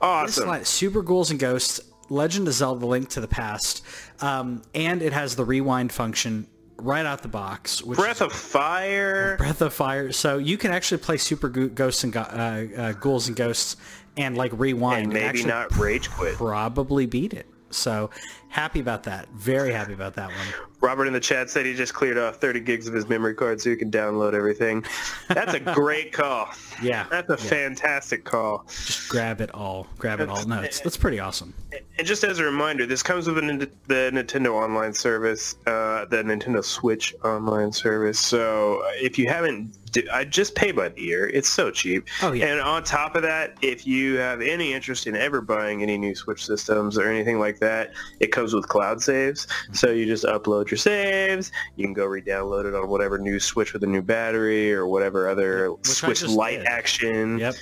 Awesome. 0.00 0.48
line, 0.48 0.64
Super 0.64 1.02
Ghouls 1.02 1.30
and 1.30 1.40
Ghosts, 1.40 1.80
Legend 2.08 2.46
of 2.48 2.54
Zelda: 2.54 2.86
Link 2.86 3.08
to 3.10 3.20
the 3.20 3.28
Past, 3.28 3.84
um, 4.20 4.62
and 4.74 5.02
it 5.02 5.12
has 5.12 5.36
the 5.36 5.44
rewind 5.44 5.92
function 5.92 6.46
right 6.78 7.06
out 7.06 7.22
the 7.22 7.28
box. 7.28 7.82
Which 7.82 7.98
Breath 7.98 8.20
of 8.20 8.32
Fire. 8.32 9.36
Breath 9.38 9.62
of 9.62 9.72
Fire. 9.72 10.12
So 10.12 10.38
you 10.38 10.58
can 10.58 10.72
actually 10.72 10.98
play 10.98 11.16
Super 11.16 11.48
Gho- 11.48 11.68
Ghosts 11.68 12.04
and 12.04 12.12
Go- 12.12 12.20
uh, 12.20 12.66
uh, 12.76 12.92
Ghouls 12.92 13.28
and 13.28 13.36
Ghosts 13.36 13.76
and 14.16 14.36
like 14.36 14.52
rewind 14.54 15.04
And 15.04 15.12
maybe 15.12 15.24
actually 15.24 15.50
not 15.50 15.74
Rage 15.76 16.10
Quit. 16.10 16.34
probably 16.36 17.06
beat 17.06 17.32
it. 17.34 17.46
So 17.70 18.10
happy 18.48 18.80
about 18.80 19.02
that. 19.04 19.28
Very 19.34 19.72
happy 19.72 19.92
about 19.92 20.14
that 20.14 20.28
one. 20.28 20.46
Robert 20.86 21.06
in 21.06 21.12
the 21.12 21.18
chat 21.18 21.50
said 21.50 21.66
he 21.66 21.74
just 21.74 21.94
cleared 21.94 22.16
off 22.16 22.36
30 22.36 22.60
gigs 22.60 22.86
of 22.86 22.94
his 22.94 23.08
memory 23.08 23.34
card 23.34 23.60
so 23.60 23.68
you 23.68 23.76
can 23.76 23.90
download 23.90 24.34
everything. 24.34 24.84
That's 25.26 25.52
a 25.52 25.58
great 25.74 26.12
call. 26.12 26.48
Yeah, 26.80 27.06
That's 27.10 27.28
a 27.28 27.32
yeah. 27.32 27.50
fantastic 27.50 28.24
call. 28.24 28.64
Just 28.68 29.08
grab 29.08 29.40
it 29.40 29.52
all. 29.52 29.88
Grab 29.98 30.20
it 30.20 30.28
all. 30.28 30.46
No, 30.46 30.60
it's, 30.60 30.78
that's 30.78 30.96
pretty 30.96 31.18
awesome. 31.18 31.54
And 31.98 32.06
just 32.06 32.22
as 32.22 32.38
a 32.38 32.44
reminder, 32.44 32.86
this 32.86 33.02
comes 33.02 33.26
with 33.26 33.34
the, 33.34 33.68
the 33.88 34.10
Nintendo 34.14 34.52
Online 34.52 34.92
service, 34.92 35.56
uh, 35.66 36.04
the 36.04 36.18
Nintendo 36.22 36.62
Switch 36.62 37.16
Online 37.24 37.72
service. 37.72 38.20
So 38.20 38.82
uh, 38.84 38.90
if 38.94 39.18
you 39.18 39.28
haven't, 39.28 39.76
I 40.12 40.24
just 40.24 40.54
pay 40.54 40.72
by 40.72 40.88
the 40.88 41.00
year. 41.00 41.28
It's 41.28 41.48
so 41.48 41.70
cheap. 41.70 42.06
Oh, 42.22 42.32
yeah. 42.32 42.46
And 42.46 42.60
on 42.60 42.84
top 42.84 43.14
of 43.16 43.22
that, 43.22 43.56
if 43.62 43.86
you 43.86 44.16
have 44.16 44.40
any 44.40 44.72
interest 44.72 45.06
in 45.06 45.16
ever 45.16 45.40
buying 45.40 45.82
any 45.82 45.96
new 45.98 46.14
Switch 46.14 46.44
systems 46.44 46.98
or 46.98 47.08
anything 47.08 47.38
like 47.38 47.58
that, 47.60 47.92
it 48.20 48.28
comes 48.28 48.54
with 48.54 48.68
cloud 48.68 49.02
saves. 49.02 49.46
So 49.72 49.90
you 49.90 50.06
just 50.06 50.24
upload 50.24 50.70
your 50.70 50.78
saves. 50.78 51.52
You 51.76 51.84
can 51.84 51.94
go 51.94 52.06
re-download 52.06 52.66
it 52.66 52.74
on 52.74 52.88
whatever 52.88 53.18
new 53.18 53.38
Switch 53.40 53.72
with 53.72 53.82
a 53.84 53.86
new 53.86 54.02
battery 54.02 54.72
or 54.72 54.86
whatever 54.86 55.28
other 55.28 55.72
Which 55.72 55.86
Switch 55.86 56.22
Lite 56.24 56.58
did. 56.58 56.66
action. 56.66 57.38
Yep. 57.38 57.54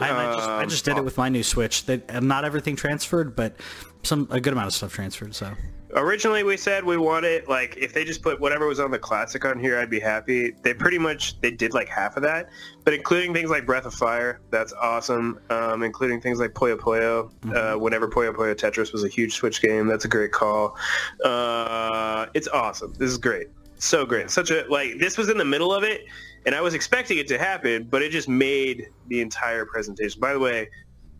I, 0.00 0.10
I 0.10 0.34
just 0.36 0.48
I 0.48 0.62
Um, 0.62 0.68
just 0.68 0.84
did 0.84 0.96
it 0.96 1.04
with 1.04 1.16
my 1.18 1.28
new 1.28 1.42
Switch. 1.42 1.84
They, 1.86 2.00
not 2.20 2.44
everything 2.44 2.76
transferred, 2.76 3.34
but 3.34 3.56
some 4.04 4.28
a 4.30 4.40
good 4.40 4.52
amount 4.52 4.68
of 4.68 4.72
stuff 4.74 4.92
transferred. 4.92 5.34
So 5.34 5.52
Originally, 5.94 6.42
we 6.42 6.56
said 6.56 6.84
we 6.84 6.96
wanted 6.96 7.48
like 7.48 7.76
if 7.78 7.94
they 7.94 8.04
just 8.04 8.22
put 8.22 8.38
whatever 8.40 8.66
was 8.66 8.78
on 8.78 8.90
the 8.90 8.98
classic 8.98 9.44
on 9.44 9.58
here, 9.58 9.78
I'd 9.78 9.88
be 9.88 10.00
happy. 10.00 10.52
They 10.62 10.74
pretty 10.74 10.98
much 10.98 11.40
they 11.40 11.50
did 11.50 11.72
like 11.72 11.88
half 11.88 12.16
of 12.16 12.22
that, 12.24 12.50
but 12.84 12.92
including 12.92 13.32
things 13.32 13.48
like 13.48 13.64
Breath 13.64 13.86
of 13.86 13.94
Fire, 13.94 14.40
that's 14.50 14.72
awesome. 14.74 15.40
Um, 15.48 15.82
including 15.82 16.20
things 16.20 16.38
like 16.38 16.52
Puyo 16.52 16.76
Puyo. 16.76 17.30
Uh, 17.54 17.78
whenever 17.78 18.08
Puyo 18.08 18.34
Puyo 18.34 18.54
Tetris 18.54 18.92
was 18.92 19.02
a 19.02 19.08
huge 19.08 19.34
Switch 19.34 19.62
game, 19.62 19.86
that's 19.86 20.04
a 20.04 20.08
great 20.08 20.32
call. 20.32 20.76
Uh, 21.24 22.26
it's 22.34 22.48
awesome. 22.48 22.92
This 22.94 23.10
is 23.10 23.18
great. 23.18 23.48
So 23.78 24.04
great. 24.04 24.30
Such 24.30 24.50
a 24.50 24.66
like 24.68 24.98
this 24.98 25.16
was 25.16 25.30
in 25.30 25.38
the 25.38 25.44
middle 25.44 25.72
of 25.72 25.84
it, 25.84 26.06
and 26.44 26.54
I 26.54 26.60
was 26.60 26.74
expecting 26.74 27.18
it 27.18 27.28
to 27.28 27.38
happen, 27.38 27.84
but 27.84 28.02
it 28.02 28.10
just 28.10 28.28
made 28.28 28.88
the 29.06 29.20
entire 29.20 29.64
presentation. 29.64 30.20
By 30.20 30.32
the 30.32 30.38
way, 30.38 30.68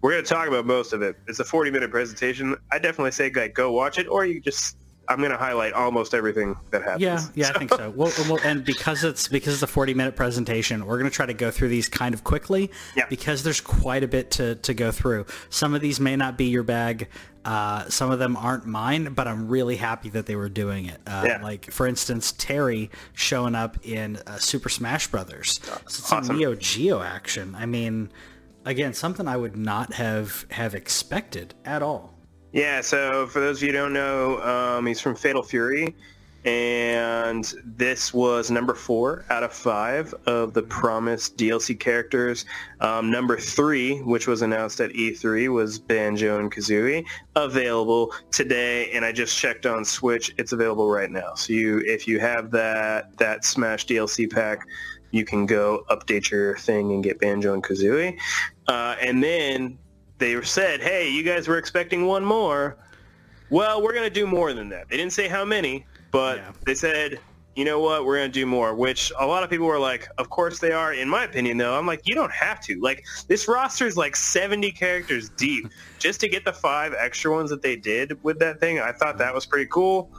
we're 0.00 0.12
going 0.12 0.24
to 0.24 0.28
talk 0.28 0.48
about 0.48 0.64
most 0.66 0.92
of 0.92 1.02
it. 1.02 1.16
It's 1.26 1.40
a 1.40 1.44
40 1.44 1.70
minute 1.70 1.90
presentation. 1.90 2.56
I 2.70 2.78
definitely 2.78 3.12
say 3.12 3.30
like 3.34 3.54
go 3.54 3.72
watch 3.72 3.98
it, 3.98 4.06
or 4.08 4.24
you 4.26 4.40
just 4.40 4.76
I'm 5.10 5.18
going 5.20 5.30
to 5.30 5.38
highlight 5.38 5.72
almost 5.72 6.12
everything 6.12 6.54
that 6.70 6.82
happens. 6.82 7.00
yeah, 7.02 7.20
yeah, 7.34 7.50
I 7.54 7.58
think 7.58 7.72
so. 7.72 7.90
Well, 7.96 8.12
well, 8.28 8.38
and 8.44 8.62
because 8.62 9.04
it's 9.04 9.26
because 9.26 9.54
it's 9.54 9.62
a 9.62 9.66
forty 9.66 9.94
minute 9.94 10.16
presentation, 10.16 10.84
we're 10.86 10.98
going 10.98 11.10
to 11.10 11.14
try 11.16 11.24
to 11.26 11.32
go 11.34 11.50
through 11.50 11.68
these 11.68 11.88
kind 11.88 12.14
of 12.14 12.24
quickly. 12.24 12.70
Yeah. 12.94 13.06
Because 13.08 13.42
there's 13.42 13.60
quite 13.62 14.04
a 14.04 14.08
bit 14.08 14.30
to 14.32 14.56
to 14.56 14.74
go 14.74 14.90
through. 14.92 15.24
Some 15.50 15.74
of 15.74 15.80
these 15.80 15.98
may 15.98 16.14
not 16.16 16.36
be 16.36 16.44
your 16.46 16.62
bag. 16.62 17.08
Uh, 17.44 17.88
some 17.88 18.10
of 18.10 18.18
them 18.18 18.36
aren't 18.36 18.66
mine, 18.66 19.14
but 19.14 19.26
I'm 19.26 19.48
really 19.48 19.76
happy 19.76 20.10
that 20.10 20.26
they 20.26 20.36
were 20.36 20.50
doing 20.50 20.84
it. 20.86 21.00
Uh, 21.06 21.24
Yeah. 21.26 21.42
Like 21.42 21.70
for 21.70 21.86
instance, 21.86 22.32
Terry 22.36 22.90
showing 23.14 23.54
up 23.54 23.78
in 23.86 24.16
uh, 24.26 24.36
Super 24.36 24.68
Smash 24.68 25.06
Brothers. 25.06 25.58
So 25.64 25.72
it's 25.84 26.06
some. 26.06 26.36
Neo 26.36 26.54
Geo 26.54 27.00
action. 27.00 27.54
I 27.58 27.64
mean, 27.64 28.10
again, 28.68 28.92
something 28.92 29.26
I 29.26 29.36
would 29.36 29.56
not 29.56 29.94
have 29.94 30.46
have 30.50 30.74
expected 30.74 31.54
at 31.64 31.82
all. 31.82 32.14
Yeah, 32.52 32.80
so 32.80 33.26
for 33.26 33.40
those 33.40 33.58
of 33.58 33.62
you 33.62 33.68
who 33.68 33.78
don't 33.78 33.92
know, 33.92 34.40
um, 34.42 34.86
he's 34.86 35.00
from 35.00 35.14
Fatal 35.14 35.42
Fury, 35.42 35.94
and 36.44 37.52
this 37.64 38.14
was 38.14 38.50
number 38.50 38.74
four 38.74 39.24
out 39.28 39.42
of 39.42 39.52
five 39.52 40.14
of 40.26 40.54
the 40.54 40.62
promised 40.62 41.36
DLC 41.36 41.78
characters. 41.78 42.46
Um, 42.80 43.10
number 43.10 43.38
three, 43.38 43.98
which 44.02 44.26
was 44.26 44.40
announced 44.40 44.80
at 44.80 44.90
E3, 44.92 45.52
was 45.52 45.78
Banjo 45.78 46.38
and 46.38 46.50
Kazooie, 46.50 47.04
available 47.36 48.12
today. 48.30 48.90
And 48.92 49.04
I 49.04 49.12
just 49.12 49.36
checked 49.36 49.66
on 49.66 49.84
Switch; 49.84 50.34
it's 50.38 50.52
available 50.52 50.90
right 50.90 51.10
now. 51.10 51.34
So 51.34 51.52
you, 51.52 51.80
if 51.80 52.06
you 52.06 52.20
have 52.20 52.50
that 52.52 53.16
that 53.18 53.44
Smash 53.44 53.86
DLC 53.86 54.30
pack, 54.30 54.66
you 55.10 55.24
can 55.24 55.46
go 55.46 55.84
update 55.90 56.30
your 56.30 56.56
thing 56.56 56.92
and 56.92 57.02
get 57.02 57.18
Banjo 57.18 57.54
and 57.54 57.62
Kazooie. 57.62 58.18
Uh, 58.68 58.96
and 59.00 59.22
then 59.22 59.78
they 60.18 60.40
said, 60.42 60.80
hey, 60.80 61.08
you 61.10 61.22
guys 61.22 61.48
were 61.48 61.58
expecting 61.58 62.06
one 62.06 62.24
more. 62.24 62.76
Well, 63.50 63.82
we're 63.82 63.92
going 63.92 64.04
to 64.04 64.10
do 64.10 64.26
more 64.26 64.52
than 64.52 64.68
that. 64.68 64.88
They 64.88 64.96
didn't 64.96 65.12
say 65.14 65.26
how 65.26 65.44
many, 65.44 65.86
but 66.10 66.36
Yeah. 66.38 66.52
they 66.66 66.74
said, 66.74 67.18
you 67.56 67.64
know 67.64 67.80
what, 67.80 68.04
we're 68.04 68.16
going 68.18 68.30
to 68.30 68.32
do 68.40 68.46
more, 68.46 68.74
which 68.74 69.10
a 69.18 69.26
lot 69.26 69.42
of 69.42 69.50
people 69.50 69.66
were 69.66 69.78
like, 69.80 70.06
of 70.18 70.28
course 70.30 70.58
they 70.60 70.70
are. 70.70 70.92
In 70.92 71.08
my 71.08 71.24
opinion, 71.24 71.56
though, 71.56 71.76
I'm 71.76 71.86
like, 71.86 72.02
you 72.04 72.14
don't 72.14 72.30
have 72.30 72.60
to. 72.60 72.78
Like, 72.80 73.04
this 73.26 73.48
roster 73.48 73.86
is 73.86 73.96
like 73.96 74.14
70 74.14 74.70
characters 74.72 75.30
deep. 75.30 75.68
Just 75.98 76.20
to 76.20 76.28
get 76.28 76.44
the 76.44 76.52
five 76.52 76.94
extra 76.96 77.32
ones 77.32 77.50
that 77.50 77.62
they 77.62 77.74
did 77.74 78.22
with 78.22 78.38
that 78.40 78.60
thing, 78.60 78.78
I 78.80 78.92
thought 78.92 79.18
that 79.18 79.34
was 79.34 79.46
pretty 79.46 79.68
cool. 79.72 80.10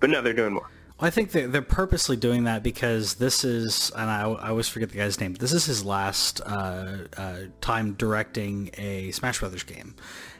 But 0.00 0.10
no, 0.10 0.22
they're 0.22 0.32
doing 0.32 0.54
more. 0.54 0.70
I 0.98 1.10
think 1.10 1.32
they're, 1.32 1.48
they're 1.48 1.62
purposely 1.62 2.16
doing 2.16 2.44
that 2.44 2.62
because 2.62 3.14
this 3.16 3.44
is, 3.44 3.90
and 3.96 4.10
I, 4.10 4.22
I 4.22 4.48
always 4.48 4.68
forget 4.68 4.90
the 4.90 4.96
guy's 4.96 5.20
name. 5.20 5.34
This 5.34 5.52
is 5.52 5.66
his 5.66 5.84
last 5.84 6.40
uh, 6.40 7.04
uh, 7.16 7.36
time 7.60 7.92
directing 7.94 8.70
a 8.78 9.10
Smash 9.10 9.40
Brothers 9.40 9.62
game. 9.62 9.94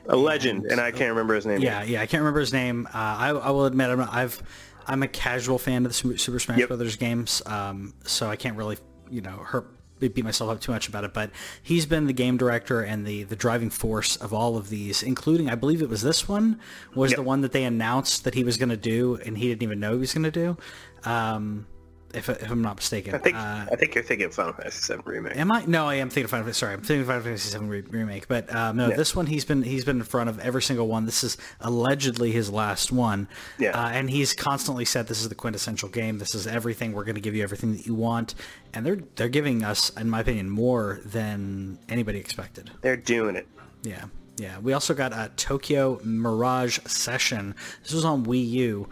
A 0.08 0.16
legend, 0.16 0.66
and 0.66 0.80
I 0.80 0.92
can't 0.92 1.10
remember 1.10 1.34
his 1.34 1.44
name. 1.44 1.60
Yeah, 1.60 1.82
yeah, 1.82 2.00
I 2.00 2.06
can't 2.06 2.22
remember 2.22 2.40
his 2.40 2.52
name. 2.52 2.86
Uh, 2.86 2.90
I, 2.94 3.28
I 3.28 3.50
will 3.50 3.66
admit, 3.66 3.90
I'm 3.90 3.98
not, 3.98 4.14
I've 4.14 4.42
I'm 4.86 5.02
a 5.02 5.08
casual 5.08 5.58
fan 5.58 5.84
of 5.84 5.90
the 5.90 6.16
Super 6.16 6.38
Smash 6.38 6.58
Yet. 6.58 6.68
Brothers 6.68 6.96
games, 6.96 7.42
um, 7.44 7.92
so 8.04 8.28
I 8.28 8.36
can't 8.36 8.56
really 8.56 8.78
you 9.10 9.20
know 9.20 9.36
hurt 9.38 9.68
beat 9.98 10.24
myself 10.24 10.50
up 10.50 10.60
too 10.60 10.72
much 10.72 10.88
about 10.88 11.04
it. 11.04 11.12
But 11.14 11.30
he's 11.62 11.86
been 11.86 12.06
the 12.06 12.12
game 12.12 12.36
director 12.36 12.80
and 12.82 13.06
the 13.06 13.24
the 13.24 13.36
driving 13.36 13.70
force 13.70 14.16
of 14.16 14.32
all 14.32 14.56
of 14.56 14.68
these, 14.68 15.02
including 15.02 15.48
I 15.50 15.54
believe 15.54 15.82
it 15.82 15.88
was 15.88 16.02
this 16.02 16.28
one 16.28 16.60
was 16.94 17.12
Yep. 17.12 17.16
the 17.16 17.22
one 17.22 17.40
that 17.42 17.52
they 17.52 17.64
announced 17.64 18.24
that 18.24 18.34
he 18.34 18.44
was 18.44 18.56
going 18.56 18.68
to 18.70 18.76
do, 18.76 19.18
and 19.24 19.38
he 19.38 19.48
didn't 19.48 19.62
even 19.62 19.80
know 19.80 19.92
he 19.92 19.98
was 19.98 20.12
going 20.14 20.24
to 20.24 20.30
do. 20.30 20.56
Um, 21.04 21.66
if, 22.14 22.28
if 22.28 22.50
I'm 22.50 22.62
not 22.62 22.76
mistaken, 22.76 23.14
I 23.14 23.18
think 23.18 23.36
uh, 23.36 23.66
I 23.70 23.76
think 23.76 23.94
you're 23.94 24.04
thinking 24.04 24.26
of 24.26 24.34
Final 24.34 24.52
Fantasy 24.52 24.94
VII 24.94 25.00
Remake. 25.04 25.36
Am 25.36 25.50
I? 25.52 25.64
No, 25.66 25.86
I 25.86 25.96
am 25.96 26.08
thinking 26.08 26.25
of 26.25 26.30
Final 26.30 26.44
Fantasy. 26.44 26.58
Sorry, 26.60 26.72
I'm 26.75 26.80
thinking 26.80 27.00
of 27.02 27.06
Final 27.08 27.22
Fantasy 27.22 27.58
VII 27.58 27.64
re- 27.66 27.80
remake. 27.82 28.28
But 28.28 28.54
um, 28.54 28.76
no, 28.76 28.88
Yeah. 28.88 28.96
this 28.96 29.14
one 29.16 29.26
he's 29.26 29.44
been 29.44 29.62
he's 29.62 29.84
been 29.84 29.98
in 29.98 30.02
front 30.04 30.30
of 30.30 30.38
every 30.40 30.62
single 30.62 30.86
one. 30.88 31.04
This 31.06 31.22
is 31.25 31.36
allegedly 31.60 32.32
his 32.32 32.50
last 32.50 32.92
one. 32.92 33.28
Yeah. 33.58 33.70
Uh, 33.70 33.88
and 33.88 34.08
he's 34.10 34.32
constantly 34.34 34.84
said 34.84 35.08
this 35.08 35.20
is 35.20 35.28
the 35.28 35.34
quintessential 35.34 35.88
game. 35.88 36.18
This 36.18 36.34
is 36.34 36.46
everything. 36.46 36.92
We're 36.92 37.04
going 37.04 37.14
to 37.16 37.20
give 37.20 37.34
you 37.34 37.42
everything 37.42 37.72
that 37.76 37.86
you 37.86 37.94
want. 37.94 38.34
And 38.72 38.84
they're 38.86 39.00
they're 39.16 39.28
giving 39.28 39.64
us, 39.64 39.90
in 39.90 40.08
my 40.10 40.20
opinion, 40.20 40.50
more 40.50 41.00
than 41.04 41.78
anybody 41.88 42.18
expected. 42.18 42.70
They're 42.80 42.96
doing 42.96 43.36
it. 43.36 43.46
Yeah. 43.82 44.04
Yeah. 44.38 44.58
We 44.58 44.72
also 44.75 44.92
got 44.94 45.12
a 45.12 45.30
Tokyo 45.36 46.00
Mirage 46.04 46.78
Session. 46.86 47.54
This 47.82 47.92
was 47.92 48.04
on 48.04 48.26
Wii 48.26 48.48
U. 48.50 48.88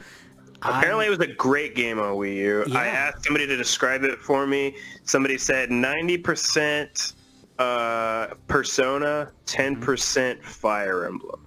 Apparently, 0.64 1.06
it 1.06 1.10
was 1.10 1.20
a 1.20 1.26
great 1.26 1.74
game 1.74 1.98
on 1.98 2.14
Wii 2.14 2.36
U. 2.36 2.64
Yeah. 2.66 2.78
I 2.78 2.86
asked 2.86 3.24
somebody 3.24 3.46
to 3.46 3.56
describe 3.56 4.02
it 4.02 4.18
for 4.18 4.46
me. 4.46 4.76
Somebody 5.04 5.36
said 5.36 5.70
90% 5.70 7.14
uh, 7.58 8.28
Persona, 8.46 9.30
10% 9.46 10.42
Fire 10.42 11.04
Emblem. 11.04 11.46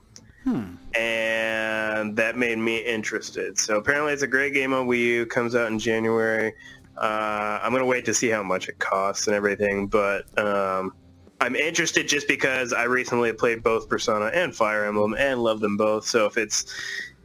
And 0.95 2.15
that 2.15 2.37
made 2.37 2.57
me 2.57 2.77
interested. 2.77 3.57
So 3.57 3.77
apparently 3.77 4.13
it's 4.13 4.21
a 4.21 4.27
great 4.27 4.53
game 4.53 4.73
on 4.73 4.87
Wii 4.87 4.99
U. 4.99 5.25
Comes 5.25 5.55
out 5.55 5.71
in 5.71 5.79
January. 5.79 6.53
Uh, 6.97 7.59
I'm 7.61 7.71
going 7.71 7.81
to 7.81 7.87
wait 7.87 8.05
to 8.05 8.13
see 8.13 8.29
how 8.29 8.43
much 8.43 8.69
it 8.69 8.79
costs 8.79 9.27
and 9.27 9.35
everything. 9.35 9.87
But 9.87 10.25
um, 10.39 10.93
I'm 11.41 11.55
interested 11.55 12.07
just 12.07 12.27
because 12.27 12.73
I 12.73 12.83
recently 12.83 13.33
played 13.33 13.61
both 13.61 13.89
Persona 13.89 14.25
and 14.27 14.55
Fire 14.55 14.85
Emblem 14.85 15.15
and 15.17 15.43
love 15.43 15.59
them 15.59 15.77
both. 15.77 16.05
So 16.05 16.25
if 16.25 16.37
it's 16.37 16.73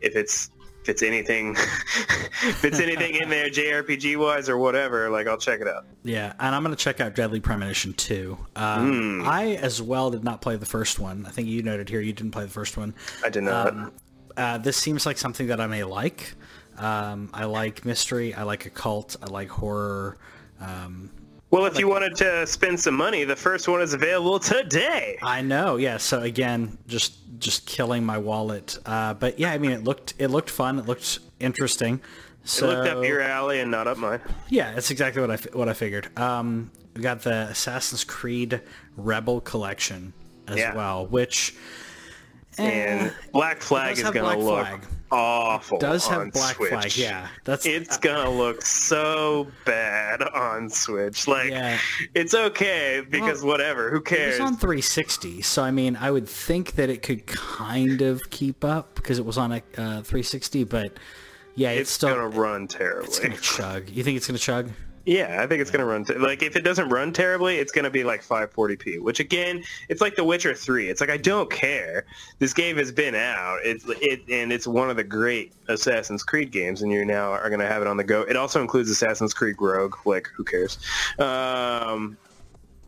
if 0.00 0.16
it's 0.16 0.50
if 0.82 0.88
it's 0.88 1.02
anything 1.02 1.50
if 2.42 2.64
it's 2.64 2.80
anything 2.80 3.14
in 3.14 3.28
there 3.28 3.48
JRPG 3.48 4.16
wise 4.16 4.48
or 4.48 4.58
whatever, 4.58 5.08
like 5.10 5.26
I'll 5.26 5.38
check 5.38 5.60
it 5.60 5.68
out. 5.68 5.86
Yeah, 6.02 6.32
and 6.40 6.54
I'm 6.54 6.62
going 6.62 6.74
to 6.74 6.82
check 6.82 7.00
out 7.00 7.14
Deadly 7.14 7.40
Premonition 7.40 7.92
2. 7.94 8.36
Um, 8.56 9.22
I, 9.24 9.54
as 9.56 9.80
well, 9.80 10.10
did 10.10 10.24
not 10.24 10.40
play 10.40 10.56
the 10.56 10.66
first 10.66 10.98
one. 10.98 11.24
I 11.26 11.30
think 11.30 11.48
you 11.48 11.62
noted 11.62 11.88
here 11.88 12.00
you 12.00 12.12
didn't 12.12 12.32
play 12.32 12.44
the 12.44 12.50
first 12.50 12.76
one. 12.76 12.94
I 13.24 13.28
did 13.28 13.44
not. 13.44 13.68
Um, 13.68 13.92
uh, 14.36 14.58
this 14.58 14.76
seems 14.76 15.06
like 15.06 15.18
something 15.18 15.46
that 15.46 15.60
I 15.60 15.66
may 15.66 15.84
like. 15.84 16.34
Um, 16.78 17.30
I 17.32 17.44
like 17.44 17.84
mystery. 17.84 18.34
I 18.34 18.42
like 18.42 18.66
occult. 18.66 19.16
I 19.22 19.26
like 19.26 19.48
horror. 19.48 20.18
Um, 20.60 21.10
well, 21.52 21.66
if 21.66 21.78
you 21.78 21.86
wanted 21.88 22.16
to 22.16 22.46
spend 22.48 22.80
some 22.80 22.94
money, 22.96 23.22
the 23.22 23.36
first 23.36 23.68
one 23.68 23.80
is 23.80 23.94
available 23.94 24.40
today. 24.40 25.18
I 25.22 25.40
know. 25.42 25.76
Yeah. 25.76 25.98
So 25.98 26.20
again, 26.22 26.76
just 26.88 27.14
just 27.38 27.66
killing 27.66 28.04
my 28.04 28.18
wallet. 28.18 28.76
Uh, 28.84 29.14
but 29.14 29.38
yeah, 29.38 29.52
I 29.52 29.58
mean, 29.58 29.70
it 29.70 29.84
looked 29.84 30.14
it 30.18 30.28
looked 30.28 30.50
fun. 30.50 30.78
It 30.80 30.86
looked 30.86 31.20
interesting. 31.38 31.94
It 32.42 32.48
So 32.48 32.66
looked 32.66 32.88
up 32.88 33.04
your 33.04 33.20
alley 33.20 33.60
and 33.60 33.70
not 33.70 33.86
up 33.86 33.98
mine. 33.98 34.20
yeah, 34.48 34.72
that's 34.74 34.90
exactly 34.90 35.20
what 35.20 35.30
I 35.30 35.36
what 35.56 35.68
I 35.68 35.74
figured. 35.74 36.16
Um, 36.18 36.70
we 36.96 37.02
got 37.02 37.22
the 37.22 37.42
Assassin's 37.50 38.02
Creed 38.04 38.60
Rebel 38.96 39.40
collection 39.40 40.12
as 40.48 40.56
Yeah. 40.56 40.74
well, 40.74 41.06
which 41.06 41.54
eh, 42.58 42.62
And 42.64 43.14
Black 43.32 43.60
Flag 43.62 43.96
is 43.96 44.02
going 44.02 44.14
to 44.14 44.20
Black 44.22 44.38
look 44.38 44.66
Flag. 44.66 44.86
Awful 45.12 45.78
does 45.78 46.08
on 46.08 46.24
have 46.24 46.32
Black 46.32 46.56
Switch. 46.56 46.70
Flag. 46.70 46.96
Yeah, 46.96 47.28
that's 47.44 47.66
It's 47.66 47.96
gonna 47.98 48.30
look 48.30 48.62
so 48.62 49.46
bad 49.64 50.22
on 50.22 50.68
Switch. 50.70 51.28
Like, 51.28 51.50
Yeah. 51.50 51.78
it's 52.14 52.34
okay 52.34 53.02
because 53.08 53.42
whatever. 53.44 53.90
Who 53.90 53.98
It 53.98 54.04
cares? 54.06 54.40
was 54.40 54.50
on 54.50 54.56
360, 54.56 55.42
so 55.42 55.62
I 55.62 55.70
mean, 55.70 55.96
I 55.96 56.10
would 56.10 56.28
think 56.28 56.72
that 56.76 56.88
it 56.90 57.02
could 57.02 57.26
kind 57.26 58.02
of 58.02 58.30
keep 58.30 58.64
up 58.64 58.94
because 58.96 59.18
it 59.18 59.24
was 59.24 59.38
on 59.38 59.52
a 59.52 59.56
uh, 59.76 60.02
360. 60.02 60.64
But 60.64 60.96
Yeah, 61.54 61.70
it's, 61.70 61.82
it's 61.82 61.90
still 61.90 62.08
gonna 62.10 62.28
run 62.28 62.66
terribly. 62.66 63.04
it's 63.08 63.18
gonna 63.18 63.36
chug. 63.36 63.90
You 63.90 64.02
think 64.02 64.16
it's 64.16 64.26
gonna 64.26 64.38
chug? 64.38 64.70
Yeah, 65.04 65.42
I 65.42 65.46
think 65.46 65.60
it's 65.60 65.70
gonna 65.70 65.84
run. 65.84 66.04
T- 66.04 66.14
like 66.14 66.42
if 66.42 66.54
it 66.54 66.62
doesn't 66.62 66.88
run 66.88 67.12
terribly, 67.12 67.56
it's 67.56 67.72
gonna 67.72 67.90
be 67.90 68.04
like 68.04 68.22
540p. 68.22 69.00
Which 69.00 69.18
again, 69.18 69.64
it's 69.88 70.00
like 70.00 70.14
The 70.14 70.22
Witcher 70.22 70.54
3. 70.54 70.88
It's 70.88 71.00
like 71.00 71.10
I 71.10 71.16
don't 71.16 71.50
care. 71.50 72.06
This 72.38 72.54
game 72.54 72.76
has 72.76 72.92
been 72.92 73.14
out. 73.14 73.58
It's 73.64 73.84
it 73.88 74.22
and 74.30 74.52
it's 74.52 74.66
one 74.66 74.90
of 74.90 74.96
the 74.96 75.04
great 75.04 75.52
Assassin's 75.68 76.22
Creed 76.22 76.52
games, 76.52 76.82
and 76.82 76.92
you 76.92 77.04
now 77.04 77.32
are 77.32 77.50
gonna 77.50 77.66
have 77.66 77.82
it 77.82 77.88
on 77.88 77.96
the 77.96 78.04
go. 78.04 78.22
It 78.22 78.36
also 78.36 78.60
includes 78.60 78.90
Assassin's 78.90 79.34
Creed 79.34 79.56
Rogue. 79.58 79.96
Like 80.04 80.28
who 80.36 80.44
cares? 80.44 80.78
Um, 81.18 82.16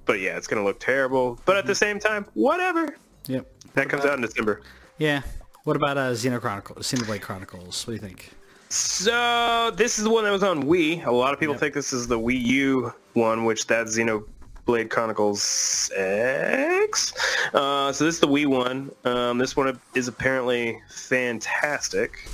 but 0.04 0.20
yeah, 0.20 0.36
it's 0.36 0.46
gonna 0.46 0.64
look 0.64 0.78
terrible. 0.78 1.40
But 1.44 1.56
at 1.56 1.66
the 1.66 1.74
same 1.74 1.98
time, 1.98 2.26
whatever. 2.34 2.96
Yep. 3.26 3.50
That 3.74 3.88
comes 3.88 4.04
out 4.04 4.14
in 4.14 4.20
December. 4.20 4.60
Yeah. 4.98 5.22
What 5.64 5.76
about 5.76 5.96
uh, 5.96 6.10
Xeno 6.10 6.40
Xenoblade 6.40 7.22
Chronicles. 7.22 7.86
What 7.86 7.92
do 7.92 7.94
you 7.94 7.98
think? 7.98 8.30
So 8.68 9.70
this 9.76 9.98
is 9.98 10.04
the 10.04 10.10
one 10.10 10.24
that 10.24 10.30
was 10.32 10.42
on 10.42 10.64
Wii. 10.64 11.04
A 11.06 11.10
lot 11.10 11.32
of 11.32 11.40
people 11.40 11.54
Yep. 11.54 11.60
think 11.60 11.74
this 11.74 11.92
is 11.92 12.06
the 12.08 12.18
Wii 12.18 12.40
U 12.42 12.92
one, 13.12 13.44
which 13.44 13.66
that's 13.66 13.96
Xenoblade 13.96 14.90
Chronicles 14.90 15.90
X. 15.96 17.12
Uh, 17.54 17.92
so 17.92 18.04
this 18.04 18.14
is 18.14 18.20
the 18.20 18.28
Wii 18.28 18.46
one. 18.46 18.90
Um, 19.04 19.38
this 19.38 19.56
one 19.56 19.78
is 19.94 20.08
apparently 20.08 20.80
fantastic. 20.90 22.28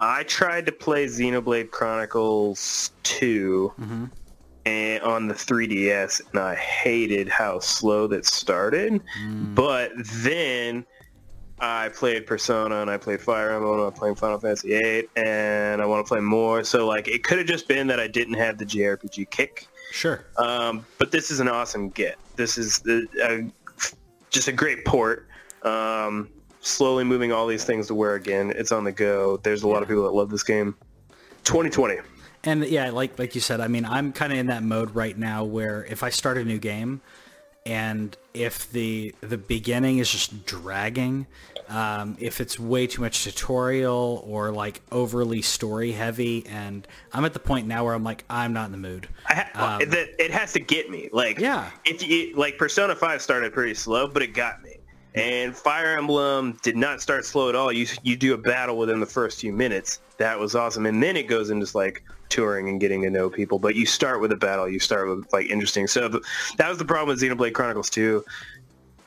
I 0.00 0.24
tried 0.24 0.66
to 0.66 0.72
play 0.72 1.06
Xenoblade 1.06 1.70
Chronicles 1.70 2.90
2 3.04 3.72
and 4.66 5.02
on 5.02 5.28
the 5.28 5.34
3DS, 5.34 6.20
and 6.32 6.40
I 6.40 6.54
hated 6.56 7.28
how 7.28 7.58
slow 7.60 8.06
that 8.08 8.26
started. 8.26 9.00
But 9.54 9.92
then 9.96 10.84
I 11.60 11.88
played 11.90 12.26
Persona 12.26 12.82
and 12.82 12.90
I 12.90 12.96
played 12.96 13.20
Fire 13.20 13.50
Emblem 13.50 13.78
and 13.78 13.86
I'm 13.86 13.92
playing 13.92 14.16
Final 14.16 14.38
Fantasy 14.38 14.68
VIII 14.68 15.08
and 15.16 15.80
I 15.80 15.86
want 15.86 16.04
to 16.04 16.08
play 16.08 16.20
more. 16.20 16.64
So 16.64 16.86
like 16.86 17.08
it 17.08 17.22
could 17.22 17.38
have 17.38 17.46
just 17.46 17.68
been 17.68 17.86
that 17.86 18.00
I 18.00 18.06
didn't 18.08 18.34
have 18.34 18.58
the 18.58 18.66
JRPG 18.66 19.30
kick. 19.30 19.68
Sure. 19.92 20.24
Um, 20.36 20.84
but 20.98 21.12
this 21.12 21.30
is 21.30 21.40
an 21.40 21.48
awesome 21.48 21.90
get. 21.90 22.16
This 22.36 22.58
is 22.58 22.80
the, 22.80 23.06
uh, 23.22 23.86
just 24.30 24.48
a 24.48 24.52
great 24.52 24.84
port. 24.84 25.28
Um, 25.62 26.28
slowly 26.60 27.04
moving 27.04 27.30
all 27.32 27.46
these 27.46 27.64
things 27.64 27.86
to 27.86 27.94
where 27.94 28.14
again 28.14 28.52
it's 28.56 28.72
on 28.72 28.84
the 28.84 28.92
go. 28.92 29.36
There's 29.38 29.62
a 29.62 29.68
lot 29.68 29.82
of 29.82 29.88
people 29.88 30.02
that 30.04 30.12
love 30.12 30.30
this 30.30 30.42
game. 30.42 30.74
2020. 31.44 31.98
And 32.44 32.64
yeah, 32.64 32.90
like 32.90 33.18
like 33.18 33.34
you 33.34 33.40
said, 33.40 33.60
I 33.60 33.68
mean, 33.68 33.84
I'm 33.84 34.12
kind 34.12 34.32
of 34.32 34.38
in 34.38 34.46
that 34.46 34.62
mode 34.62 34.94
right 34.94 35.16
now 35.16 35.44
where 35.44 35.84
if 35.84 36.02
I 36.02 36.10
start 36.10 36.36
a 36.36 36.44
new 36.44 36.58
game, 36.58 37.00
and 37.66 38.16
if 38.34 38.70
the 38.72 39.14
the 39.20 39.38
beginning 39.38 39.98
is 39.98 40.10
just 40.10 40.44
dragging, 40.44 41.26
um, 41.68 42.16
if 42.20 42.40
it's 42.40 42.58
way 42.58 42.86
too 42.86 43.00
much 43.00 43.24
tutorial 43.24 44.22
or 44.26 44.50
like 44.50 44.82
overly 44.92 45.40
story 45.40 45.92
heavy, 45.92 46.44
and 46.46 46.86
I'm 47.12 47.24
at 47.24 47.32
the 47.32 47.38
point 47.40 47.66
now 47.66 47.84
where 47.84 47.94
I'm 47.94 48.04
like, 48.04 48.24
I'm 48.28 48.52
not 48.52 48.66
in 48.66 48.72
the 48.72 48.78
mood. 48.78 49.08
I 49.28 49.34
ha- 49.34 49.78
that 49.78 50.08
it 50.22 50.30
has 50.30 50.52
to 50.54 50.60
get 50.60 50.90
me. 50.90 51.08
Like 51.12 51.38
Yeah. 51.38 51.70
if 51.86 52.06
you 52.06 52.36
like 52.36 52.58
Persona 52.58 52.94
5 52.94 53.22
started 53.22 53.52
pretty 53.54 53.74
slow, 53.74 54.06
but 54.08 54.22
it 54.22 54.34
got 54.34 54.62
me. 54.62 54.76
And 55.14 55.56
Fire 55.56 55.96
Emblem 55.96 56.58
did 56.62 56.76
not 56.76 57.00
start 57.00 57.24
slow 57.24 57.48
at 57.48 57.54
all. 57.54 57.72
You 57.72 57.86
you 58.02 58.16
do 58.16 58.34
a 58.34 58.38
battle 58.38 58.76
within 58.76 59.00
the 59.00 59.06
first 59.06 59.40
few 59.40 59.52
minutes. 59.52 60.00
That 60.18 60.38
was 60.38 60.54
awesome. 60.54 60.84
And 60.86 61.02
then 61.02 61.16
it 61.16 61.28
goes 61.28 61.50
into 61.50 61.66
like 61.76 62.02
touring 62.34 62.68
and 62.68 62.80
getting 62.80 63.02
to 63.02 63.10
know 63.10 63.30
people. 63.30 63.58
But 63.58 63.76
you 63.76 63.86
start 63.86 64.20
with 64.20 64.32
a 64.32 64.36
battle. 64.36 64.68
You 64.68 64.80
start 64.80 65.08
with 65.08 65.32
like 65.32 65.46
interesting. 65.46 65.86
So 65.86 66.08
th- 66.08 66.22
that 66.56 66.68
was 66.68 66.78
the 66.78 66.84
problem 66.84 67.08
with 67.08 67.22
Xenoblade 67.22 67.54
Chronicles 67.54 67.88
2. 67.90 68.24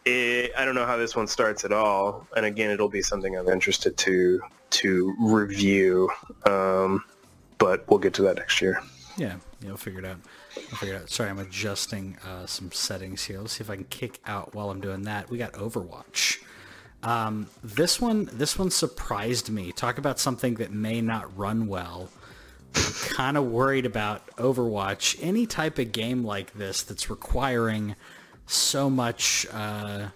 It, 0.06 0.52
I 0.58 0.64
don't 0.64 0.76
know 0.76 0.86
how 0.86 0.96
this 0.96 1.16
one 1.16 1.28
starts 1.28 1.66
at 1.66 1.74
all. 1.74 2.26
And 2.38 2.46
again, 2.46 2.72
it'll 2.72 2.88
be 2.88 3.02
something 3.02 3.38
I'm 3.38 3.50
interested 3.50 3.98
to 3.98 4.42
to 4.70 5.16
review. 5.20 6.10
Um, 6.46 7.04
but 7.58 7.86
we'll 7.90 8.00
get 8.00 8.14
to 8.16 8.22
that 8.24 8.38
next 8.38 8.62
year. 8.62 8.82
Yeah, 9.18 9.36
we'll 9.64 9.78
figure 9.78 10.00
it 10.00 10.06
out. 10.06 10.18
I'll 10.56 10.78
figure 10.78 10.96
it 10.96 11.02
out. 11.02 11.10
Sorry, 11.10 11.30
I'm 11.30 11.40
adjusting 11.40 12.18
uh, 12.26 12.46
some 12.46 12.72
settings 12.72 13.26
here. 13.26 13.40
Let's 13.40 13.54
see 13.54 13.64
if 13.64 13.70
I 13.70 13.76
can 13.76 13.86
kick 13.86 14.20
out 14.26 14.54
while 14.54 14.70
I'm 14.70 14.80
doing 14.80 15.02
that. 15.04 15.30
We 15.30 15.38
got 15.38 15.54
Overwatch. 15.54 16.38
Um, 17.04 17.48
this 17.64 18.00
one, 18.00 18.30
this 18.32 18.58
one 18.58 18.70
surprised 18.70 19.50
me. 19.50 19.72
Talk 19.72 19.98
about 19.98 20.20
something 20.20 20.56
that 20.56 20.72
may 20.72 21.02
not 21.02 21.36
run 21.38 21.68
well. 21.68 22.10
Kind 23.10 23.38
of 23.38 23.46
worried 23.46 23.86
about 23.86 24.28
Overwatch. 24.38 25.18
Any 25.22 25.46
type 25.46 25.80
of 25.80 25.92
game 25.92 26.24
like 26.24 26.54
this 26.54 26.84
that's 26.84 27.10
requiring 27.10 27.96
so 28.46 28.90
much, 28.90 29.46
uh, 29.52 30.08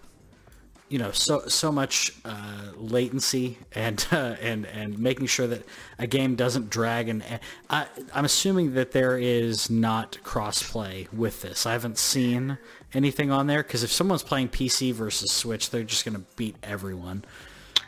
you 0.90 1.00
know, 1.00 1.12
so 1.12 1.48
so 1.48 1.72
much 1.72 2.14
uh, 2.26 2.72
latency 2.76 3.58
and 3.74 4.06
uh, 4.12 4.36
and 4.42 4.66
and 4.66 5.00
making 5.00 5.28
sure 5.28 5.48
that 5.48 5.64
a 6.00 6.08
game 6.08 6.36
doesn't 6.36 6.70
drag. 6.70 7.10
And 7.10 7.24
and 7.24 7.40
I, 7.70 7.88
I'm 8.14 8.26
assuming 8.26 8.74
that 8.74 8.92
there 8.92 9.18
is 9.18 9.70
not 9.70 10.18
crossplay 10.24 11.12
with 11.14 11.42
this. 11.42 11.66
I 11.66 11.74
haven't 11.74 11.98
seen 11.98 12.58
anything 12.94 13.32
on 13.32 13.48
there 13.48 13.64
because 13.64 13.84
if 13.84 13.92
someone's 13.92 14.24
playing 14.24 14.50
PC 14.50 14.94
versus 14.94 15.32
Switch, 15.32 15.70
they're 15.70 15.84
just 15.84 16.06
going 16.06 16.16
to 16.16 16.26
beat 16.36 16.56
everyone. 16.64 17.24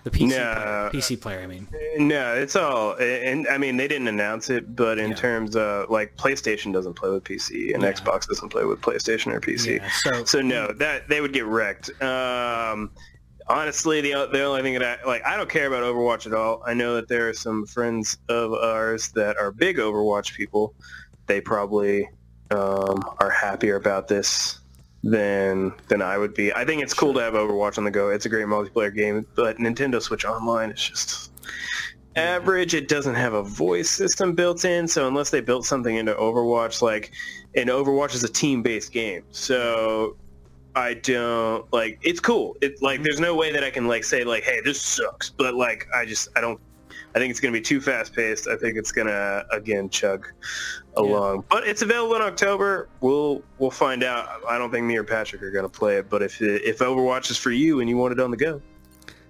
The 0.04 0.12
PC 0.12 0.30
No. 0.30 0.36
player, 0.36 0.90
PC 0.94 1.22
player, 1.22 1.40
I 1.42 1.48
mean. 1.48 1.68
No, 1.98 2.34
it's 2.36 2.56
all, 2.58 2.96
and 2.96 3.48
I 3.48 3.58
mean 3.58 3.78
they 3.78 3.88
didn't 3.88 4.08
announce 4.10 4.50
it, 4.50 4.76
but 4.76 5.00
in 5.00 5.12
Yeah. 5.12 5.16
terms 5.16 5.56
of 5.56 5.90
like 5.90 6.18
PlayStation 6.18 6.74
doesn't 6.74 6.96
play 6.96 7.10
with 7.10 7.24
PC 7.24 7.74
and 7.74 7.82
Yeah. 7.84 7.94
Xbox 7.94 8.28
doesn't 8.28 8.50
play 8.50 8.66
with 8.66 8.82
PlayStation 8.82 9.34
or 9.34 9.40
PC. 9.40 9.76
Yeah, 9.78 9.90
so- 10.04 10.26
so 10.26 10.42
no, 10.42 10.74
that 10.74 11.08
they 11.08 11.22
would 11.22 11.32
get 11.32 11.46
wrecked. 11.46 11.90
Um, 12.02 12.92
honestly, 13.48 14.02
the 14.02 14.28
the 14.32 14.44
only 14.44 14.62
thing 14.62 14.74
that 14.74 15.00
I 15.04 15.08
like, 15.08 15.24
I 15.26 15.38
don't 15.38 15.50
care 15.50 15.68
about 15.68 15.84
Overwatch 15.84 16.26
at 16.28 16.34
all. 16.34 16.62
I 16.66 16.74
know 16.74 16.96
that 16.96 17.08
there 17.08 17.30
are 17.30 17.34
some 17.34 17.66
friends 17.66 18.18
of 18.28 18.54
ours 18.54 19.10
that 19.16 19.38
are 19.38 19.52
big 19.52 19.78
Overwatch 19.78 20.34
people. 20.36 20.74
They 21.28 21.40
probably 21.40 22.10
um, 22.52 23.02
are 23.20 23.30
happier 23.32 23.78
about 23.78 24.08
this 24.10 24.60
than 25.04 25.74
than 25.90 26.02
I 26.02 26.18
would 26.18 26.34
be. 26.34 26.54
I 26.54 26.66
think 26.66 26.82
it's 26.82 26.94
cool 26.94 27.14
to 27.14 27.20
have 27.20 27.34
Overwatch 27.34 27.78
on 27.78 27.84
the 27.84 27.92
go. 27.92 28.10
It's 28.10 28.26
a 28.26 28.30
great 28.30 28.48
multiplayer 28.48 28.96
game, 28.96 29.26
but 29.36 29.58
Nintendo 29.58 30.02
Switch 30.02 30.26
Online 30.26 30.72
is 30.72 30.82
just 30.82 31.32
average. 32.16 32.74
It 32.74 32.88
doesn't 32.88 33.16
have 33.16 33.34
a 33.34 33.44
voice 33.44 33.90
system 33.90 34.34
built 34.34 34.66
in, 34.66 34.88
so 34.88 35.08
unless 35.08 35.30
they 35.30 35.42
built 35.42 35.66
something 35.66 35.96
into 35.96 36.14
Overwatch, 36.14 36.82
like, 36.82 37.12
and 37.56 37.70
Overwatch 37.70 38.16
is 38.16 38.24
a 38.24 38.32
team-based 38.32 38.92
game, 38.94 39.24
so 39.32 40.16
I 40.76 40.94
don't 40.96 41.72
like. 41.74 42.00
It's 42.02 42.20
cool. 42.20 42.56
It's 42.62 42.82
like 42.82 43.04
there's 43.04 43.20
no 43.20 43.36
way 43.36 43.52
that 43.52 43.64
I 43.64 43.72
can 43.72 43.88
like 43.88 44.06
say 44.06 44.24
like, 44.24 44.44
hey, 44.44 44.62
this 44.64 44.82
sucks, 44.82 45.30
but 45.30 45.54
like 45.54 45.88
I 45.94 46.06
just 46.06 46.30
I 46.36 46.42
don't. 46.42 46.60
I 47.16 47.20
think 47.20 47.30
it's 47.30 47.40
to 47.54 47.60
be 47.60 47.62
too 47.62 47.80
fast-paced. 47.80 48.48
I 48.48 48.58
think 48.58 48.76
it's 48.76 48.92
to 49.08 49.46
again 49.52 49.90
chug 49.90 50.28
along. 50.98 51.46
But 51.50 51.68
it's 51.68 51.82
available 51.82 52.16
in 52.16 52.22
October. 52.22 52.90
We'll 53.02 53.42
we'll 53.58 53.72
find 53.72 54.04
out. 54.04 54.28
I 54.50 54.58
don't 54.58 54.72
think 54.72 54.86
me 54.86 54.96
or 54.98 55.04
Patrick 55.04 55.42
are 55.42 55.52
going 55.52 55.64
to 55.64 55.70
play 55.70 55.98
it, 55.98 56.10
but 56.10 56.22
if 56.22 56.42
if 56.42 56.80
Overwatch 56.80 57.32
is 57.32 57.38
for 57.38 57.52
you 57.52 57.80
and 57.80 57.90
you 57.90 57.98
want 57.98 58.14
it 58.14 58.20
on 58.20 58.32
the 58.32 58.38
go, 58.38 58.62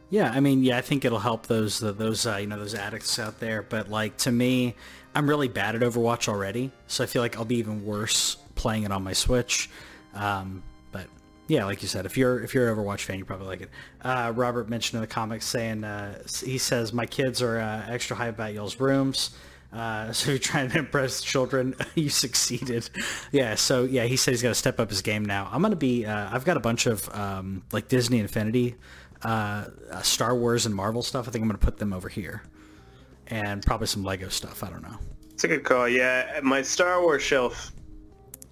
Yeah, 0.10 0.32
I 0.32 0.39
mean, 0.39 0.63
yeah, 0.63 0.78
I 0.78 0.82
think 0.82 1.06
it'll 1.06 1.19
help 1.19 1.47
those 1.47 1.80
those 1.80 2.26
uh, 2.26 2.38
you 2.38 2.47
know 2.47 2.60
those 2.60 2.76
addicts 2.76 3.17
out 3.19 3.39
there. 3.39 3.62
But 3.62 3.89
like 3.89 4.17
to 4.17 4.32
me, 4.32 4.76
I'm 5.15 5.30
really 5.30 5.47
bad 5.47 5.76
at 5.76 5.82
Overwatch 5.82 6.28
already, 6.28 6.71
so 6.88 7.04
I 7.04 7.08
feel 7.08 7.21
like 7.21 7.38
I'll 7.38 7.45
be 7.45 7.58
even 7.58 7.86
worse 7.86 8.38
playing 8.56 8.84
it 8.84 8.91
on 8.91 9.04
my 9.04 9.13
Switch. 9.13 9.69
Um, 10.13 10.63
but 10.91 11.08
yeah, 11.47 11.65
like 11.65 11.82
you 11.82 11.88
said, 11.88 12.06
if 12.06 12.17
you're 12.17 12.43
if 12.43 12.54
you're 12.54 12.71
an 12.71 12.78
Overwatch 12.78 13.02
fan, 13.02 13.17
you 13.17 13.26
probably 13.26 13.47
like 13.47 13.62
it. 13.62 13.69
Uh, 14.02 14.32
Robert 14.36 14.69
mentioned 14.69 14.97
in 14.97 15.02
the 15.02 15.08
comics 15.08 15.45
saying 15.45 15.84
uh, 15.84 16.21
he 16.43 16.58
says 16.58 16.93
my 16.93 17.06
kids 17.06 17.41
are 17.41 17.60
uh, 17.60 17.86
extra 17.88 18.15
high 18.15 18.28
about 18.28 18.54
y'all's 18.54 18.80
rooms. 18.80 19.32
Uh, 19.74 20.12
so 20.14 20.30
you're 20.32 20.40
trying 20.40 20.70
to 20.70 20.78
impress 20.80 21.22
children, 21.22 21.74
you 21.96 22.10
succeeded. 22.10 22.90
Yeah, 23.32 23.56
so 23.56 23.84
yeah, 23.84 24.04
he 24.06 24.16
said 24.18 24.32
he's 24.32 24.42
got 24.44 24.50
to 24.50 24.56
step 24.56 24.80
up 24.80 24.90
his 24.90 25.02
game 25.02 25.26
now. 25.26 25.50
I'm 25.52 25.62
gonna 25.62 25.76
be. 25.76 26.06
Uh, 26.06 26.30
I've 26.32 26.46
got 26.46 26.58
a 26.58 26.62
bunch 26.62 26.86
of 26.86 27.10
um, 27.16 27.64
like 27.72 27.88
Disney 27.88 28.20
Infinity, 28.20 28.76
uh, 29.24 29.66
uh, 29.92 30.02
Star 30.02 30.36
Wars 30.36 30.66
and 30.66 30.76
Marvel 30.76 31.02
stuff. 31.02 31.28
I 31.28 31.32
think 31.32 31.42
I'm 31.42 31.48
gonna 31.50 31.58
put 31.58 31.78
them 31.78 31.92
over 31.94 32.08
here, 32.10 32.44
and 33.28 33.66
probably 33.66 33.88
some 33.88 34.04
Lego 34.04 34.30
stuff. 34.30 34.64
I 34.64 34.70
don't 34.70 34.84
know. 34.84 34.98
it's 35.32 35.44
a 35.44 35.48
good 35.48 35.64
call. 35.64 35.88
Yeah, 35.90 36.40
my 36.44 36.62
Star 36.62 37.02
Wars 37.02 37.24
shelf 37.24 37.72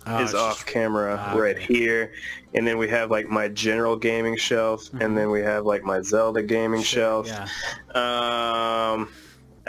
Uh, 0.08 0.24
is 0.28 0.34
off 0.34 0.56
just- 0.56 0.66
camera 0.68 1.16
Ah, 1.20 1.38
right 1.38 1.56
okay. 1.56 1.72
here, 1.74 2.14
and 2.56 2.66
then 2.66 2.80
we 2.80 2.88
have 2.90 3.12
like 3.12 3.30
my 3.30 3.48
general 3.48 3.96
gaming 3.96 4.36
shelf, 4.38 4.90
and 5.00 5.16
then 5.16 5.30
we 5.30 5.42
have 5.42 5.66
like 5.68 5.84
my 5.84 6.02
Zelda 6.02 6.42
gaming 6.42 6.82
shelf. 6.82 7.28
Yeah, 7.28 7.48
Um, 7.94 9.10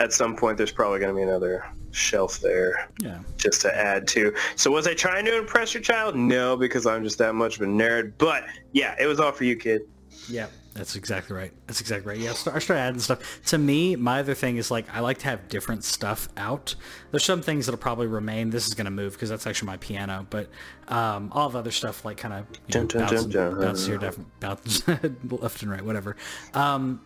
at 0.03 0.13
some 0.13 0.35
point, 0.35 0.57
there's 0.57 0.71
probably 0.71 0.99
going 0.99 1.11
to 1.11 1.15
be 1.15 1.23
another 1.23 1.65
shelf 1.91 2.39
there 2.39 2.89
yeah. 2.99 3.19
just 3.37 3.61
to 3.61 3.75
add 3.75 4.07
to. 4.09 4.33
So 4.55 4.69
was 4.71 4.85
I 4.85 4.93
trying 4.93 5.25
to 5.25 5.37
impress 5.37 5.73
your 5.73 5.81
child? 5.81 6.15
No, 6.15 6.57
because 6.57 6.85
I'm 6.85 7.03
just 7.03 7.17
that 7.19 7.35
much 7.35 7.55
of 7.55 7.61
a 7.61 7.65
nerd. 7.65 8.13
But 8.17 8.43
yeah, 8.73 8.95
it 8.99 9.05
was 9.05 9.19
all 9.19 9.31
for 9.31 9.45
you, 9.45 9.55
kid. 9.55 9.83
Yeah, 10.27 10.47
that's 10.73 10.95
exactly 10.95 11.35
right. 11.35 11.51
That's 11.67 11.81
exactly 11.81 12.09
right. 12.09 12.19
Yeah, 12.19 12.31
I 12.31 12.33
start, 12.33 12.55
I 12.55 12.59
start 12.59 12.79
adding 12.79 12.99
stuff. 12.99 13.41
To 13.47 13.57
me, 13.57 13.95
my 13.95 14.19
other 14.19 14.33
thing 14.33 14.57
is 14.57 14.71
like 14.71 14.85
I 14.93 14.99
like 14.99 15.19
to 15.19 15.25
have 15.27 15.47
different 15.47 15.83
stuff 15.83 16.27
out. 16.37 16.75
There's 17.11 17.23
some 17.23 17.41
things 17.41 17.65
that'll 17.65 17.79
probably 17.79 18.07
remain. 18.07 18.49
This 18.49 18.67
is 18.67 18.73
going 18.73 18.85
to 18.85 18.91
move 18.91 19.13
because 19.13 19.29
that's 19.29 19.47
actually 19.47 19.67
my 19.67 19.77
piano, 19.77 20.25
but 20.29 20.49
um, 20.87 21.31
all 21.33 21.47
of 21.47 21.55
other 21.55 21.71
stuff 21.71 22.05
like 22.05 22.17
kind 22.17 22.33
of 22.33 22.45
you 22.67 22.81
know, 22.81 22.87
Dun, 22.87 22.87
dun, 22.87 22.99
bounces, 23.01 23.25
dun, 23.25 23.51
dun. 23.51 23.61
bounces 23.61 23.87
here, 23.87 24.13
bounces 24.39 24.87
left 25.29 25.61
and 25.61 25.71
right, 25.71 25.83
whatever. 25.83 26.15
Um, 26.53 27.01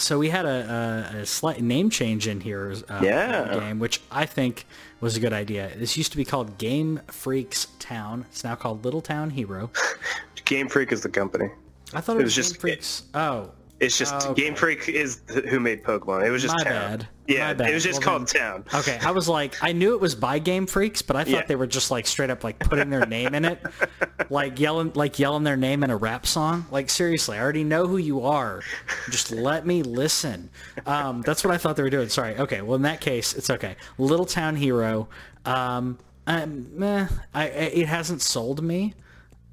so 0.00 0.18
we 0.18 0.30
had 0.30 0.44
a, 0.46 1.08
a, 1.14 1.18
a 1.18 1.26
slight 1.26 1.60
name 1.62 1.90
change 1.90 2.26
in 2.26 2.40
here. 2.40 2.74
Uh, 2.88 3.00
Yeah. 3.02 3.58
game, 3.58 3.78
which 3.78 4.00
I 4.10 4.26
think 4.26 4.66
was 5.00 5.16
a 5.16 5.20
good 5.20 5.32
idea. 5.32 5.70
This 5.76 5.96
used 5.96 6.10
to 6.12 6.16
be 6.16 6.24
called 6.24 6.58
Game 6.58 7.00
Freaks 7.08 7.66
Town. 7.78 8.26
It's 8.30 8.44
now 8.44 8.54
called 8.54 8.84
Little 8.84 9.00
Town 9.00 9.30
Hero. 9.30 9.70
Game 10.44 10.68
Freak 10.68 10.90
is 10.92 11.02
the 11.02 11.08
company. 11.08 11.50
I 11.94 12.00
thought 12.00 12.16
it, 12.16 12.24
was, 12.24 12.36
was 12.36 12.36
Game 12.36 12.42
just- 12.52 12.60
Freaks. 12.60 13.02
Oh, 13.14 13.50
It's 13.80 13.96
just 13.96 14.12
Oh, 14.14 14.30
okay. 14.32 14.42
Game 14.42 14.54
Freak 14.54 14.88
is 14.90 15.22
th- 15.26 15.46
who 15.46 15.58
made 15.58 15.82
Pokemon. 15.82 16.24
It 16.26 16.30
was 16.30 16.42
just 16.42 16.54
My 16.58 16.64
Town. 16.64 16.72
bad. 16.98 17.08
Yeah, 17.26 17.50
it 17.52 17.72
was 17.74 17.82
just 17.82 18.00
Well, 18.04 18.18
called 18.18 18.28
Town. 18.28 18.64
okay. 18.74 18.98
I 19.02 19.10
was 19.12 19.26
like, 19.28 19.56
I 19.62 19.72
knew 19.72 19.94
it 19.94 20.00
was 20.00 20.14
by 20.14 20.38
Game 20.38 20.66
Freaks, 20.66 21.00
but 21.00 21.16
I 21.16 21.24
thought 21.24 21.30
Yeah. 21.30 21.46
they 21.46 21.56
were 21.56 21.66
just 21.66 21.90
like 21.90 22.06
straight 22.06 22.28
up 22.28 22.44
like 22.44 22.58
putting 22.58 22.90
their 22.90 23.06
name 23.06 23.34
in 23.34 23.44
it, 23.46 23.58
like 24.30 24.60
yelling, 24.60 24.92
like 24.94 25.18
yelling 25.18 25.44
their 25.44 25.56
name 25.56 25.82
in 25.82 25.90
a 25.90 25.96
rap 25.96 26.26
song. 26.26 26.66
Like 26.70 26.90
seriously, 26.90 27.38
I 27.38 27.40
already 27.40 27.64
know 27.64 27.86
who 27.86 27.96
you 27.96 28.22
are. 28.26 28.60
Just 29.10 29.30
let 29.32 29.64
me 29.66 29.82
listen. 29.82 30.50
Um, 30.84 31.22
that's 31.22 31.42
what 31.42 31.54
I 31.54 31.56
thought 31.56 31.76
they 31.76 31.82
were 31.82 31.88
doing. 31.90 32.08
Sorry. 32.10 32.36
Okay. 32.36 32.60
Well, 32.62 32.74
in 32.76 32.82
that 32.82 33.00
case, 33.00 33.32
it's 33.34 33.48
okay. 33.48 33.76
Little 33.96 34.26
Town 34.26 34.56
Hero. 34.56 35.08
Um, 35.46 35.98
um, 36.26 37.08
I, 37.32 37.44
it 37.46 37.86
hasn't 37.88 38.20
sold 38.22 38.62
me. 38.62 38.92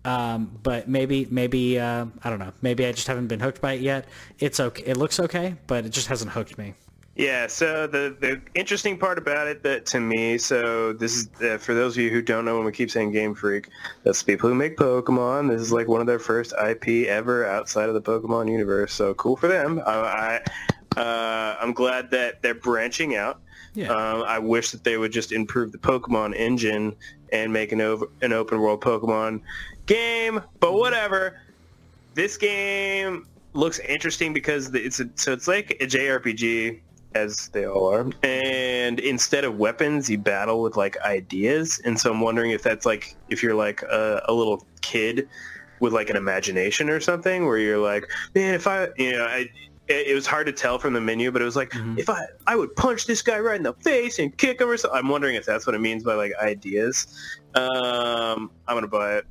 Um, 0.07 0.57
but 0.63 0.87
maybe, 0.87 1.27
maybe, 1.29 1.77
uh, 1.77 2.05
I 2.23 2.29
don't 2.29 2.39
know. 2.39 2.53
Maybe 2.61 2.85
I 2.85 2.93
just 2.93 3.07
haven't 3.07 3.27
been 3.27 3.41
hooked 3.41 3.59
by 3.59 3.73
it 3.73 3.81
yet. 3.81 4.05
It's 4.39 4.57
okay. 4.57 4.83
It 4.85 4.95
looks 4.95 5.19
okay, 5.19 5.55
but 5.67 5.85
it 5.85 5.89
just 5.89 6.07
hasn't 6.07 6.31
hooked 6.31 6.57
me. 6.57 6.75
Yeah, 7.17 7.47
so 7.47 7.87
the 7.87 8.15
the 8.19 8.39
interesting 8.53 8.97
part 8.97 9.17
about 9.17 9.47
it 9.47 9.63
that 9.63 9.87
to 9.87 9.99
me, 9.99 10.37
so 10.37 10.93
this 10.93 11.15
is 11.15 11.29
uh, 11.41 11.57
for 11.57 11.73
those 11.73 11.97
of 11.97 12.03
you 12.03 12.11
who 12.11 12.21
don't 12.21 12.45
know 12.45 12.55
when 12.55 12.63
we 12.65 12.71
keep 12.71 12.91
saying 12.91 13.11
Game 13.11 13.33
Freak, 13.33 13.69
that's 14.03 14.21
the 14.21 14.31
people 14.31 14.47
who 14.49 14.55
make 14.55 14.77
Pokemon. 14.77 15.49
This 15.49 15.59
is 15.59 15.73
like 15.73 15.87
one 15.87 15.99
of 15.99 16.07
their 16.07 16.19
first 16.19 16.53
IP 16.53 17.07
ever 17.07 17.45
outside 17.45 17.89
of 17.89 17.95
the 17.95 18.01
Pokemon 18.01 18.49
universe. 18.49 18.93
So 18.93 19.15
cool 19.15 19.35
for 19.35 19.47
them. 19.47 19.81
I, 19.85 20.41
I 20.95 20.99
uh, 21.01 21.57
I'm 21.59 21.73
glad 21.73 22.11
that 22.11 22.41
they're 22.43 22.53
branching 22.53 23.15
out. 23.15 23.41
Yeah. 23.73 23.89
Um, 23.89 24.23
I 24.23 24.39
wish 24.39 24.71
that 24.71 24.83
they 24.83 24.97
would 24.97 25.11
just 25.11 25.31
improve 25.31 25.71
the 25.71 25.79
Pokemon 25.79 26.35
engine 26.35 26.95
and 27.33 27.51
make 27.51 27.71
an 27.71 27.81
over 27.81 28.07
an 28.21 28.31
open 28.31 28.59
world 28.59 28.81
Pokemon 28.81 29.41
game. 29.87 30.41
But 30.59 30.73
whatever. 30.73 31.39
This 32.13 32.37
game 32.37 33.27
looks 33.53 33.79
interesting 33.79 34.33
because 34.33 34.73
it's 34.73 34.99
a, 34.99 35.09
so 35.15 35.33
it's 35.33 35.47
like 35.47 35.71
a 35.81 35.85
JRPG 35.85 36.79
as 37.15 37.49
they 37.49 37.65
all 37.65 37.91
are. 37.91 38.07
And 38.23 38.99
instead 38.99 39.43
of 39.43 39.57
weapons, 39.57 40.09
you 40.09 40.17
battle 40.17 40.61
with 40.61 40.77
like 40.77 40.97
ideas. 41.01 41.81
And 41.83 41.99
so 41.99 42.11
I'm 42.11 42.21
wondering 42.21 42.51
if 42.51 42.63
that's 42.63 42.85
like 42.85 43.15
if 43.29 43.41
you're 43.41 43.55
like 43.55 43.81
a, 43.83 44.21
a 44.27 44.33
little 44.33 44.65
kid 44.81 45.27
with 45.79 45.93
like 45.93 46.09
an 46.09 46.15
imagination 46.15 46.89
or 46.89 46.99
something, 46.99 47.45
where 47.45 47.57
you're 47.57 47.77
like, 47.79 48.05
man, 48.35 48.53
if 48.53 48.67
I, 48.67 48.89
you 48.97 49.13
know, 49.13 49.25
I. 49.25 49.49
It 49.89 50.07
it 50.07 50.13
was 50.13 50.27
hard 50.27 50.47
to 50.47 50.51
tell 50.51 50.77
from 50.79 50.91
the 50.91 50.99
menu, 50.99 51.31
but 51.31 51.41
it 51.41 51.45
was 51.45 51.55
like 51.55 51.71
if 51.95 52.09
I 52.09 52.25
I 52.45 52.57
would 52.57 52.75
punch 52.75 53.05
this 53.05 53.21
guy 53.21 53.39
right 53.39 53.55
in 53.55 53.63
the 53.63 53.71
face 53.71 54.19
and 54.19 54.37
kick 54.37 54.59
him 54.59 54.69
or 54.69 54.75
something. 54.75 54.99
I'm 54.99 55.07
wondering 55.07 55.35
if 55.35 55.45
that's 55.45 55.65
what 55.65 55.75
it 55.75 55.79
means 55.79 56.03
by 56.03 56.15
like 56.15 56.33
ideas. 56.41 57.07
Um, 57.55 58.51
I'm 58.67 58.75
gonna 58.75 58.87
buy 58.87 59.19
it. 59.19 59.25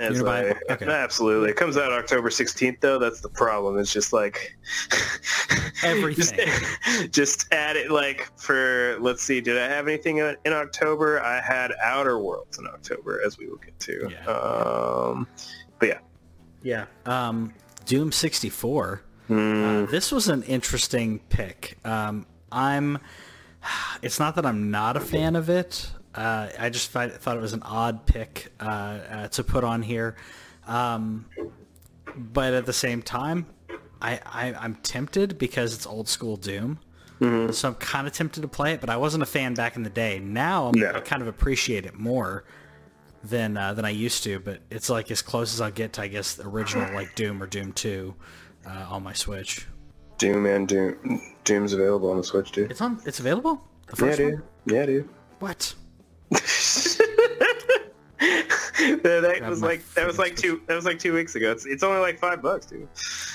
As 0.00 0.16
You're 0.16 0.24
gonna 0.24 0.42
buy 0.42 0.48
it? 0.48 0.56
Okay. 0.70 0.86
Absolutely. 0.90 1.50
It 1.50 1.56
comes 1.56 1.76
out 1.76 1.92
October 1.92 2.30
16th 2.30 2.80
though. 2.80 2.98
That's 2.98 3.20
the 3.20 3.28
problem. 3.28 3.78
It's 3.78 3.92
just 3.92 4.12
like 4.14 4.56
Everything. 5.82 6.46
Just, 6.46 7.10
just 7.12 7.52
add 7.52 7.76
it 7.76 7.90
like 7.90 8.28
for 8.36 8.96
let's 9.00 9.22
see. 9.22 9.40
Did 9.40 9.58
I 9.58 9.68
have 9.68 9.86
anything 9.88 10.16
in 10.18 10.36
in 10.44 10.52
October? 10.52 11.20
I 11.22 11.40
had 11.40 11.72
Outer 11.82 12.18
Worlds 12.18 12.58
in 12.58 12.66
October, 12.66 13.20
as 13.24 13.38
we 13.38 13.46
will 13.46 13.56
get 13.58 13.78
to. 13.80 14.10
Yeah. 14.10 14.26
Um, 14.30 15.26
but 15.78 15.88
yeah. 15.88 15.98
Yeah. 16.62 16.84
Um, 17.06 17.52
Doom 17.86 18.10
64. 18.12 19.02
Mm, 19.28 19.84
Uh, 19.84 19.90
this 19.90 20.10
was 20.12 20.28
an 20.28 20.42
interesting 20.44 21.20
pick. 21.28 21.78
Um, 21.84 22.26
I'm. 22.50 22.98
It's 24.02 24.18
not 24.18 24.34
that 24.36 24.46
I'm 24.46 24.70
not 24.70 24.96
a 24.96 25.00
fan 25.00 25.36
of 25.36 25.50
it. 25.50 25.90
Uh, 26.14 26.48
I 26.58 26.70
just 26.70 26.90
fi- 26.90 27.08
thought 27.08 27.36
it 27.36 27.40
was 27.40 27.52
an 27.52 27.62
odd 27.62 28.04
pick 28.06 28.52
uh, 28.60 28.64
uh, 28.64 29.28
to 29.28 29.44
put 29.44 29.62
on 29.64 29.82
here. 29.82 30.16
Um, 30.66 31.26
but 32.16 32.52
at 32.54 32.66
the 32.66 32.72
same 32.72 33.02
time, 33.02 33.46
I, 34.02 34.20
I 34.26 34.54
I'm 34.54 34.74
tempted 34.76 35.38
because 35.38 35.74
it's 35.74 35.86
old 35.86 36.08
school 36.08 36.36
Doom. 36.36 36.78
So 37.52 37.68
I'm 37.68 37.74
kind 37.74 38.06
of 38.06 38.14
tempted 38.14 38.40
to 38.40 38.48
play 38.48 38.72
it, 38.72 38.80
but 38.80 38.88
I 38.88 38.96
wasn't 38.96 39.22
a 39.22 39.26
fan 39.26 39.52
back 39.52 39.76
in 39.76 39.82
the 39.82 39.90
day. 39.90 40.18
Now 40.18 40.68
I'm, 40.68 40.80
No. 40.80 40.90
I 40.94 41.00
kind 41.00 41.20
of 41.20 41.28
appreciate 41.28 41.84
it 41.84 41.92
more 41.94 42.44
than 43.22 43.58
uh, 43.58 43.74
than 43.74 43.84
I 43.84 43.90
used 43.90 44.24
to. 44.24 44.40
But 44.40 44.60
it's 44.70 44.88
like 44.88 45.10
as 45.10 45.20
close 45.20 45.52
as 45.52 45.60
I'll 45.60 45.70
get 45.70 45.92
to, 45.94 46.02
I 46.02 46.08
guess, 46.08 46.34
the 46.36 46.48
original 46.48 46.94
like 46.94 47.14
Doom 47.16 47.42
or 47.42 47.46
Doom 47.46 47.72
Two 47.74 48.14
uh, 48.66 48.86
on 48.88 49.02
my 49.02 49.12
Switch. 49.12 49.66
Doom 50.16 50.46
and 50.46 50.66
Doom. 50.66 51.20
Doom's 51.44 51.74
available 51.74 52.10
on 52.10 52.16
the 52.16 52.24
Switch, 52.24 52.52
dude. 52.52 52.70
It's 52.70 52.80
on. 52.80 53.02
It's 53.04 53.20
available. 53.20 53.62
Yeah, 54.00 54.16
dude. 54.16 54.32
one. 54.34 54.42
Yeah, 54.64 54.86
dude. 54.86 55.08
What? 55.40 55.74
That 59.02 59.46
was 59.48 59.62
like 59.62 59.82
that 59.94 60.06
was 60.06 60.18
like 60.18 60.36
two 60.36 60.60
that 60.66 60.74
was 60.74 60.84
like 60.84 60.98
two 60.98 61.12
weeks 61.12 61.34
ago. 61.34 61.50
It's, 61.50 61.66
it's 61.66 61.82
only 61.82 62.00
like 62.00 62.18
five 62.18 62.42
bucks, 62.42 62.66
dude. 62.66 62.88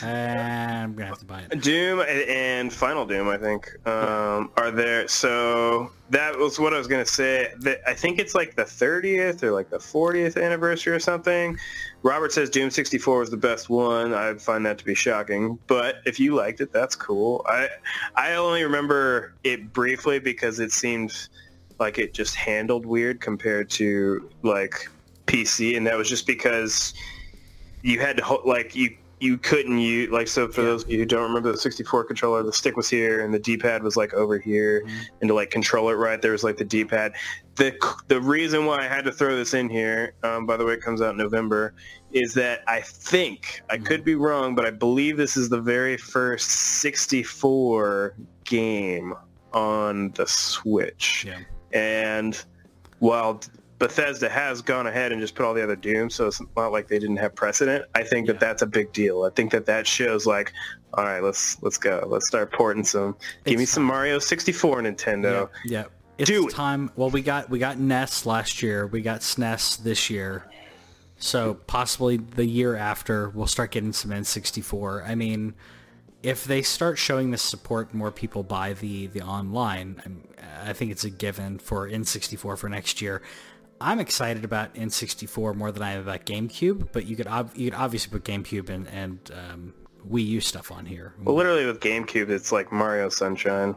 Uh, 0.04 0.08
I'm 0.08 0.94
gonna 0.94 1.08
have 1.08 1.20
to 1.20 1.26
buy 1.26 1.42
it. 1.42 1.62
Doom 1.62 2.02
and 2.02 2.72
Final 2.72 3.06
Doom, 3.06 3.28
I 3.30 3.38
think, 3.38 3.76
um, 3.88 4.52
are 4.58 4.72
there. 4.72 5.08
So 5.08 5.92
that 6.10 6.38
was 6.38 6.60
what 6.60 6.74
I 6.74 6.78
was 6.78 6.88
gonna 6.88 7.06
say. 7.06 7.54
That 7.60 7.80
I 7.88 7.94
think 7.94 8.20
it's 8.20 8.36
like 8.36 8.56
the 8.56 8.64
30th 8.64 9.44
or 9.44 9.52
like 9.52 9.70
the 9.70 9.78
40th 9.78 10.42
anniversary 10.42 10.94
or 10.94 11.00
something. 11.00 11.58
Robert 12.04 12.32
says 12.32 12.50
Doom 12.50 12.70
64 12.70 13.20
was 13.20 13.30
the 13.32 13.38
best 13.38 13.70
one. 13.70 14.14
I 14.14 14.36
find 14.36 14.66
that 14.66 14.78
to 14.78 14.86
be 14.86 14.96
shocking, 14.96 15.58
but 15.68 15.98
if 16.06 16.20
you 16.20 16.36
liked 16.36 16.62
it, 16.62 16.72
that's 16.72 16.96
cool. 16.96 17.46
I 17.48 17.70
I 18.16 18.36
only 18.36 18.64
remember 18.64 19.34
it 19.44 19.74
briefly 19.74 20.20
because 20.20 20.60
it 20.60 20.72
seemed 20.72 21.28
like 21.80 21.98
it 22.00 22.14
just 22.14 22.36
handled 22.36 22.86
weird 22.86 23.22
compared 23.22 23.70
to 23.72 24.30
like 24.44 24.88
PC, 25.28 25.76
and 25.78 25.86
that 25.88 25.98
was 25.98 26.10
just 26.10 26.28
because 26.28 26.94
you 27.82 28.00
had 28.00 28.18
to 28.18 28.40
like 28.46 28.76
you 28.76 28.96
you 29.22 29.38
couldn't 29.38 29.78
use 29.78 30.10
like 30.12 30.28
so 30.28 30.48
for 30.48 30.62
Yeah. 30.62 30.68
those 30.68 30.84
of 30.84 30.92
you 30.92 30.98
who 31.00 31.06
don't 31.06 31.24
remember 31.24 31.50
the 31.52 31.58
64 31.58 32.04
controller 32.04 32.44
the 32.44 32.52
stick 32.52 32.76
was 32.76 32.90
here 32.90 33.24
and 33.24 33.34
the 33.34 33.40
d-pad 33.40 33.82
was 33.82 33.96
like 33.96 34.14
over 34.14 34.38
here 34.38 34.82
Mm-hmm. 34.86 34.98
and 35.22 35.28
to 35.30 35.34
like 35.34 35.50
control 35.52 35.88
it 35.90 35.94
right 35.94 36.22
there 36.22 36.34
was 36.34 36.44
like 36.44 36.58
the 36.58 36.66
d-pad 36.66 37.14
the 37.56 37.74
the 38.10 38.20
reason 38.20 38.66
why 38.66 38.80
i 38.84 38.88
had 38.90 39.06
to 39.06 39.14
throw 39.14 39.34
this 39.38 39.54
in 39.54 39.70
here 39.70 40.16
um, 40.24 40.46
by 40.46 40.58
the 40.58 40.66
way 40.66 40.74
it 40.74 40.82
comes 40.82 41.02
out 41.02 41.12
in 41.12 41.18
november 41.18 41.74
is 42.12 42.34
that 42.34 42.60
i 42.68 42.82
think 42.82 43.62
i 43.70 43.76
Mm-hmm. 43.78 43.86
could 43.86 44.04
be 44.04 44.16
wrong 44.16 44.54
but 44.54 44.66
i 44.66 44.70
believe 44.72 45.16
this 45.16 45.38
is 45.38 45.48
the 45.48 45.62
very 45.62 45.96
first 45.96 46.52
64 46.52 48.16
game 48.44 49.14
on 49.54 50.12
the 50.12 50.28
switch 50.28 51.24
Yeah. 51.26 51.40
And 51.76 52.44
while 53.00 53.42
Bethesda 53.78 54.30
has 54.30 54.62
gone 54.62 54.88
ahead 54.88 55.12
and 55.12 55.22
just 55.22 55.36
put 55.36 55.46
all 55.46 55.54
the 55.54 55.62
other 55.62 55.76
Doom, 55.76 56.10
so 56.10 56.28
it's 56.28 56.42
not 56.56 56.72
like 56.72 56.88
they 56.88 56.98
didn't 56.98 57.18
have 57.18 57.36
precedent. 57.36 57.86
I 57.94 58.04
think 58.04 58.26
that 58.28 58.40
that's 58.40 58.62
a 58.62 58.66
big 58.66 58.92
deal. 58.94 59.24
I 59.24 59.30
think 59.30 59.52
that 59.52 59.66
that 59.66 59.86
shows 59.86 60.26
like, 60.26 60.54
all 60.94 61.04
right, 61.04 61.22
let's 61.22 61.62
let's 61.62 61.78
go. 61.78 62.04
Let's 62.08 62.28
start 62.28 62.52
porting 62.54 62.86
some. 62.86 63.18
Give 63.44 63.60
me 63.60 63.66
some 63.66 63.84
Mario 63.84 64.18
64, 64.18 64.82
Nintendo. 64.82 65.50
Yeah. 65.66 65.82
yeah. 65.82 65.86
It's 66.18 66.30
Do 66.30 66.48
it. 66.48 66.54
time. 66.54 66.90
Well, 66.96 67.10
we 67.10 67.22
got 67.22 67.50
we 67.50 67.60
got 67.60 67.78
NES 67.78 68.26
last 68.26 68.64
year. 68.64 68.88
We 68.88 69.02
got 69.02 69.20
SNES 69.20 69.84
this 69.84 70.10
year. 70.10 70.46
So 71.18 71.56
possibly 71.68 72.18
the 72.18 72.46
year 72.46 72.76
after, 72.76 73.30
we'll 73.30 73.48
start 73.48 73.72
getting 73.72 73.94
some 73.94 74.12
N64. 74.12 75.08
I 75.08 75.16
mean, 75.16 75.54
if 76.26 76.44
they 76.44 76.62
start 76.62 76.98
showing 76.98 77.32
this 77.32 77.42
support, 77.42 77.94
more 77.94 78.12
people 78.12 78.44
buy 78.44 78.74
the 78.74 79.08
the 79.08 79.22
online. 79.22 80.02
I'm- 80.04 80.24
think 80.76 80.92
it's 80.92 81.04
a 81.04 81.10
given 81.10 81.58
for 81.58 81.88
N64 81.90 82.58
for 82.58 82.70
next 82.70 83.02
year. 83.02 83.22
I'm 83.82 84.00
excited 84.00 84.46
about 84.46 84.74
N64 84.76 85.56
more 85.56 85.72
than 85.72 85.82
I 85.82 85.92
am 85.92 86.02
about 86.02 86.26
GameCube, 86.26 86.90
but 86.92 87.06
you 87.06 87.16
could 87.16 87.28
ob- 87.28 87.56
you 87.56 87.72
could 87.72 87.80
obviously 87.80 88.12
put 88.12 88.24
GameCube 88.24 88.70
and 88.70 88.88
and 88.88 89.32
um, 89.34 89.74
Wii 90.10 90.26
U 90.28 90.42
stuff 90.42 90.72
on 90.72 90.86
here. 90.86 91.14
Well, 91.24 91.36
literally 91.36 91.66
with 91.66 91.80
GameCube, 91.80 92.30
it's 92.30 92.52
like 92.52 92.72
Mario 92.72 93.10
Sunshine 93.10 93.76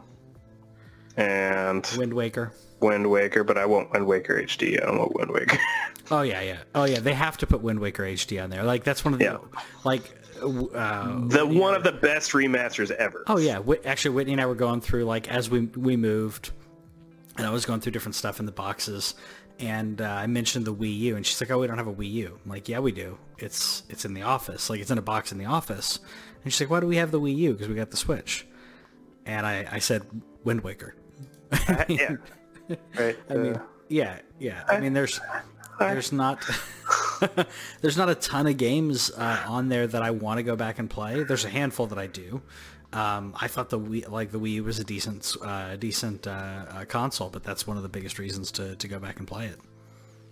and 1.17 1.89
Wind 1.97 2.13
Waker. 2.13 2.53
Wind 2.79 3.09
Waker, 3.09 3.43
but 3.43 3.57
I 3.57 3.65
want 3.65 3.91
Wind 3.91 4.07
Waker 4.07 4.41
HD. 4.41 4.81
I 4.81 4.85
don't 4.85 4.99
want 4.99 5.15
Wind 5.15 5.31
Waker. 5.31 5.57
Oh 6.11 6.21
yeah, 6.21 6.41
yeah. 6.41 6.57
Oh 6.75 6.85
yeah, 6.85 6.99
they 6.99 7.13
have 7.13 7.37
to 7.37 7.47
put 7.47 7.61
Wind 7.61 7.79
Waker 7.79 8.03
HD 8.03 8.41
on 8.43 8.49
there. 8.49 8.63
Like 8.63 8.83
that's 8.83 9.03
one 9.05 9.13
of 9.13 9.19
the 9.19 9.25
Yeah. 9.25 9.37
like. 9.83 10.15
Uh, 10.41 11.27
the 11.27 11.45
one 11.45 11.75
of 11.75 11.83
the 11.83 11.91
best 11.91 12.31
remasters 12.31 12.91
ever. 12.91 13.25
oh 13.27 13.37
yeah, 13.37 13.59
actually 13.83 14.11
Whitney 14.15 14.31
and 14.31 14.41
I 14.41 14.45
were 14.45 14.55
going 14.55 14.79
through 14.79 15.03
like 15.03 15.27
as 15.29 15.49
we 15.49 15.61
we 15.65 15.97
moved, 15.97 16.51
and 17.37 17.45
I 17.45 17.49
was 17.49 17.65
going 17.65 17.81
through 17.81 17.91
different 17.91 18.15
stuff 18.15 18.39
in 18.39 18.45
the 18.45 18.53
boxes, 18.53 19.15
and 19.59 19.99
uh, 20.01 20.05
I 20.05 20.27
mentioned 20.27 20.63
the 20.63 20.73
Wii 20.73 20.97
U, 20.99 21.15
and 21.17 21.25
she's 21.25 21.41
like, 21.41 21.51
"Oh, 21.51 21.59
we 21.59 21.67
don't 21.67 21.77
have 21.77 21.87
a 21.87 21.93
Wii 21.93 22.09
U." 22.11 22.39
I'm 22.45 22.49
like, 22.49 22.69
"Yeah, 22.69 22.79
we 22.79 22.93
do. 22.93 23.17
It's 23.37 23.83
it's 23.89 24.05
in 24.05 24.13
the 24.13 24.21
office. 24.21 24.69
Like 24.69 24.79
it's 24.79 24.91
in 24.91 24.97
a 24.97 25.01
box 25.01 25.33
in 25.33 25.39
the 25.39 25.45
office." 25.45 25.99
And 26.45 26.53
she's 26.53 26.61
like, 26.61 26.69
"Why 26.69 26.79
do 26.79 26.87
we 26.87 26.95
have 26.95 27.11
the 27.11 27.19
Wii 27.19 27.35
U? 27.35 27.51
Because 27.51 27.67
we 27.67 27.75
got 27.75 27.91
the 27.91 27.97
Switch." 27.97 28.47
And 29.25 29.45
I 29.45 29.67
I 29.69 29.79
said 29.79 30.03
Wind 30.45 30.61
Waker. 30.61 30.95
yeah. 31.89 32.15
Right. 32.97 33.17
I 33.29 33.33
mean, 33.33 33.53
uh, 33.57 33.63
yeah, 33.89 34.19
yeah. 34.39 34.63
I 34.69 34.79
mean, 34.79 34.93
there's 34.93 35.19
there's 35.79 36.11
not 36.11 36.43
there's 37.81 37.97
not 37.97 38.09
a 38.09 38.15
ton 38.15 38.47
of 38.47 38.57
games 38.57 39.11
uh, 39.11 39.43
on 39.47 39.69
there 39.69 39.87
that 39.87 40.01
I 40.01 40.11
want 40.11 40.37
to 40.37 40.43
go 40.43 40.55
back 40.55 40.79
and 40.79 40.89
play. 40.89 41.23
There's 41.23 41.45
a 41.45 41.49
handful 41.49 41.87
that 41.87 41.97
I 41.97 42.07
do, 42.07 42.41
Um, 42.93 43.33
I 43.39 43.47
thought 43.47 43.69
the 43.69 43.79
Wii, 43.79 44.09
like 44.09 44.31
the 44.31 44.39
Wii 44.39 44.63
was 44.63 44.79
a 44.79 44.83
decent, 44.83 45.35
uh, 45.43 45.75
decent 45.75 46.25
uh, 46.27 46.31
uh, 46.31 46.85
console, 46.85 47.29
but 47.29 47.43
that's 47.43 47.67
one 47.67 47.77
of 47.77 47.83
the 47.83 47.89
biggest 47.89 48.17
reasons 48.19 48.51
to, 48.53 48.75
to 48.75 48.87
go 48.87 48.99
back 48.99 49.19
and 49.19 49.27
play 49.27 49.45
it. 49.47 49.59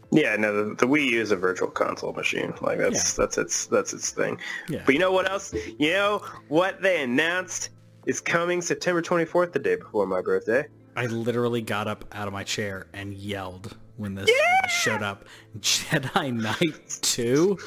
Yeah, 0.10 0.36
no, 0.38 0.70
the, 0.70 0.76
the 0.76 0.88
Wii 0.88 1.06
U 1.12 1.22
is 1.22 1.32
a 1.32 1.36
virtual 1.36 1.68
console 1.70 2.14
machine. 2.14 2.54
Like 2.62 2.78
that's 2.80 3.18
Yeah. 3.18 3.26
that's 3.26 3.38
its 3.38 3.66
that's 3.68 3.94
its 3.94 4.12
thing. 4.12 4.40
Yeah. 4.70 4.82
But 4.86 4.94
you 4.96 5.00
know 5.00 5.12
what 5.12 5.30
else? 5.30 5.54
You 5.78 5.92
know 5.92 6.22
what 6.48 6.82
they 6.82 7.04
announced 7.04 7.70
is 8.06 8.22
coming 8.22 8.62
September 8.62 9.02
24th, 9.02 9.52
the 9.52 9.60
day 9.60 9.76
before 9.76 10.06
my 10.08 10.22
birthday. 10.22 10.66
I 10.96 11.08
literally 11.08 11.62
got 11.62 11.88
up 11.88 12.06
out 12.14 12.26
of 12.28 12.34
my 12.34 12.44
chair 12.46 12.88
and 12.94 13.14
yelled 13.14 13.76
when 13.98 14.16
this 14.16 14.30
showed 14.70 15.04
up. 15.04 15.26
Jedi 15.60 16.34
Knight 16.34 17.00
2? 17.02 17.58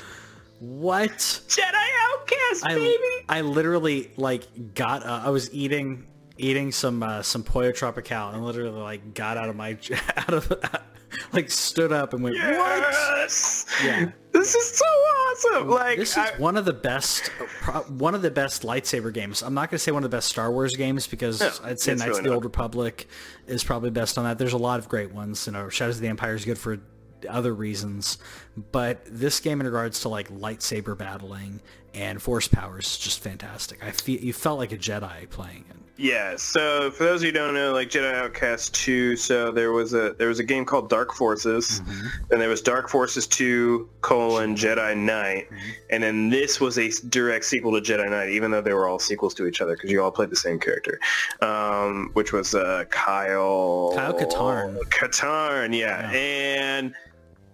What? 0.61 1.11
Jedi 1.11 1.89
Outcast, 2.03 2.67
I, 2.67 2.75
baby. 2.75 3.25
I 3.29 3.41
literally 3.43 4.11
like 4.17 4.75
got 4.75 5.05
uh, 5.05 5.23
I 5.25 5.31
was 5.31 5.53
eating 5.55 6.07
eating 6.41 6.73
some 6.73 7.03
uh, 7.03 7.23
some 7.23 7.43
pollo 7.43 7.73
tropical 7.73 8.29
and 8.31 8.45
literally 8.45 8.81
like 8.81 9.15
got 9.15 9.37
out 9.37 9.49
of 9.49 9.57
my 9.57 9.77
out 10.17 10.33
of 10.35 10.53
like 11.33 11.51
stood 11.51 11.93
up 11.93 12.13
and 12.15 12.23
went 12.23 12.37
what? 12.37 12.45
Yeah. 13.85 14.11
This 14.33 14.55
is 14.55 14.71
so 14.79 14.85
awesome. 14.87 15.69
Like 15.69 15.99
This 15.99 16.13
is 16.13 16.17
I- 16.19 16.33
one 16.39 16.57
of 16.57 16.65
the 16.65 16.73
best, 16.73 17.29
one 17.89 18.15
of 18.15 18.23
the 18.23 18.31
best 18.31 18.63
lightsaber 18.63 19.13
games. 19.13 19.43
I'm 19.43 19.55
not 19.55 19.71
going 19.71 19.77
to 19.77 19.79
say 19.79 19.91
one 19.93 20.05
of 20.05 20.11
the 20.11 20.17
best 20.17 20.29
Star 20.29 20.51
Wars 20.53 20.77
games 20.77 21.07
because 21.07 21.41
No, 21.41 21.51
I'd 21.65 21.81
say 21.81 21.93
Knights 21.95 22.07
really 22.07 22.19
of 22.19 22.25
the 22.25 22.31
not. 22.31 22.35
Old 22.37 22.45
Republic 22.45 23.09
is 23.47 23.65
probably 23.65 23.91
best 23.91 24.19
on 24.19 24.25
that. 24.25 24.39
There's 24.39 24.53
a 24.53 24.59
lot 24.59 24.79
of 24.79 24.89
great 24.89 25.13
ones. 25.13 25.47
You 25.47 25.53
know, 25.53 25.69
Shadows 25.69 25.97
of 25.97 26.03
the 26.03 26.09
Empire 26.09 26.35
is 26.35 26.45
good 26.45 26.59
for 26.59 26.79
other 27.29 27.53
reasons, 27.53 28.17
but 28.73 29.01
this 29.07 29.41
game 29.41 29.61
in 29.61 29.67
regards 29.67 30.01
to 30.01 30.09
like 30.09 30.31
lightsaber 30.31 30.97
battling 30.97 31.61
and 31.93 32.23
force 32.23 32.47
powers 32.49 32.87
is 32.87 32.99
just 32.99 33.19
fantastic. 33.21 33.85
I 33.85 33.91
feel 33.91 34.21
you 34.21 34.33
felt 34.33 34.59
like 34.59 34.73
a 34.73 34.79
Jedi 34.79 35.29
playing 35.29 35.65
it. 35.69 35.77
Yeah, 36.01 36.37
so 36.37 36.91
for 36.93 37.05
those 37.05 37.21
of 37.21 37.27
you 37.27 37.33
who 37.33 37.39
don't 37.39 37.53
know, 37.53 37.75
like 37.75 37.91
Jedi 37.91 38.15
Outcast 38.15 38.73
2, 38.75 39.17
so 39.17 39.53
there 39.53 39.71
was 39.73 39.93
a 39.93 40.15
there 40.17 40.29
was 40.29 40.39
a 40.39 40.43
game 40.43 40.65
called 40.65 40.89
Dark 40.89 41.13
Forces, 41.13 41.83
and 42.31 42.41
there 42.41 42.49
was 42.49 42.63
Dark 42.63 42.89
Forces 42.89 43.27
2 43.27 43.87
colon 44.01 44.57
Jedi 44.57 44.97
Knight, 44.97 45.49
and 45.91 46.03
then 46.03 46.31
this 46.31 46.59
was 46.59 46.79
a 46.79 46.91
direct 47.11 47.45
sequel 47.45 47.79
to 47.79 47.83
Jedi 47.83 48.09
Knight, 48.09 48.31
even 48.31 48.51
though 48.51 48.63
they 48.63 48.73
were 48.73 48.89
all 48.89 48.99
sequels 48.99 49.35
to 49.35 49.47
each 49.47 49.61
other 49.61 49.75
because 49.75 49.91
you 49.91 50.03
all 50.03 50.11
played 50.11 50.31
the 50.31 50.37
same 50.37 50.59
character, 50.59 50.99
um, 51.43 52.09
which 52.15 52.33
was 52.33 52.55
uh, 52.55 52.85
Kyle 52.89 53.93
Kyle 53.95 54.15
Katarn. 54.15 54.79
Katarn, 54.89 55.77
yeah. 55.77 56.11
Yeah. 56.11 56.19
and 56.19 56.95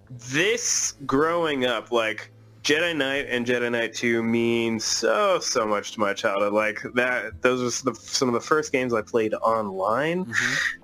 this 0.08 0.94
growing 1.04 1.64
up, 1.64 1.90
like 1.90 2.30
Jedi 2.66 2.96
Knight 2.96 3.26
and 3.28 3.46
Jedi 3.46 3.70
Knight 3.70 3.94
2 3.94 4.24
mean 4.24 4.80
so 4.80 5.38
so 5.38 5.64
much 5.64 5.92
to 5.92 6.00
my 6.00 6.12
childhood. 6.12 6.52
Like 6.52 6.80
that, 6.94 7.40
those 7.40 7.62
were 7.62 7.92
the, 7.92 7.96
some 7.96 8.26
of 8.26 8.34
the 8.34 8.40
first 8.40 8.72
games 8.72 8.92
I 8.92 9.02
played 9.02 9.34
online. 9.34 10.32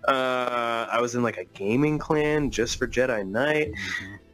Uh, 0.06 0.86
I 0.92 1.00
was 1.00 1.16
in 1.16 1.24
like 1.24 1.38
a 1.38 1.44
gaming 1.44 1.98
clan 1.98 2.52
just 2.52 2.78
for 2.78 2.86
Jedi 2.86 3.26
Knight. 3.26 3.72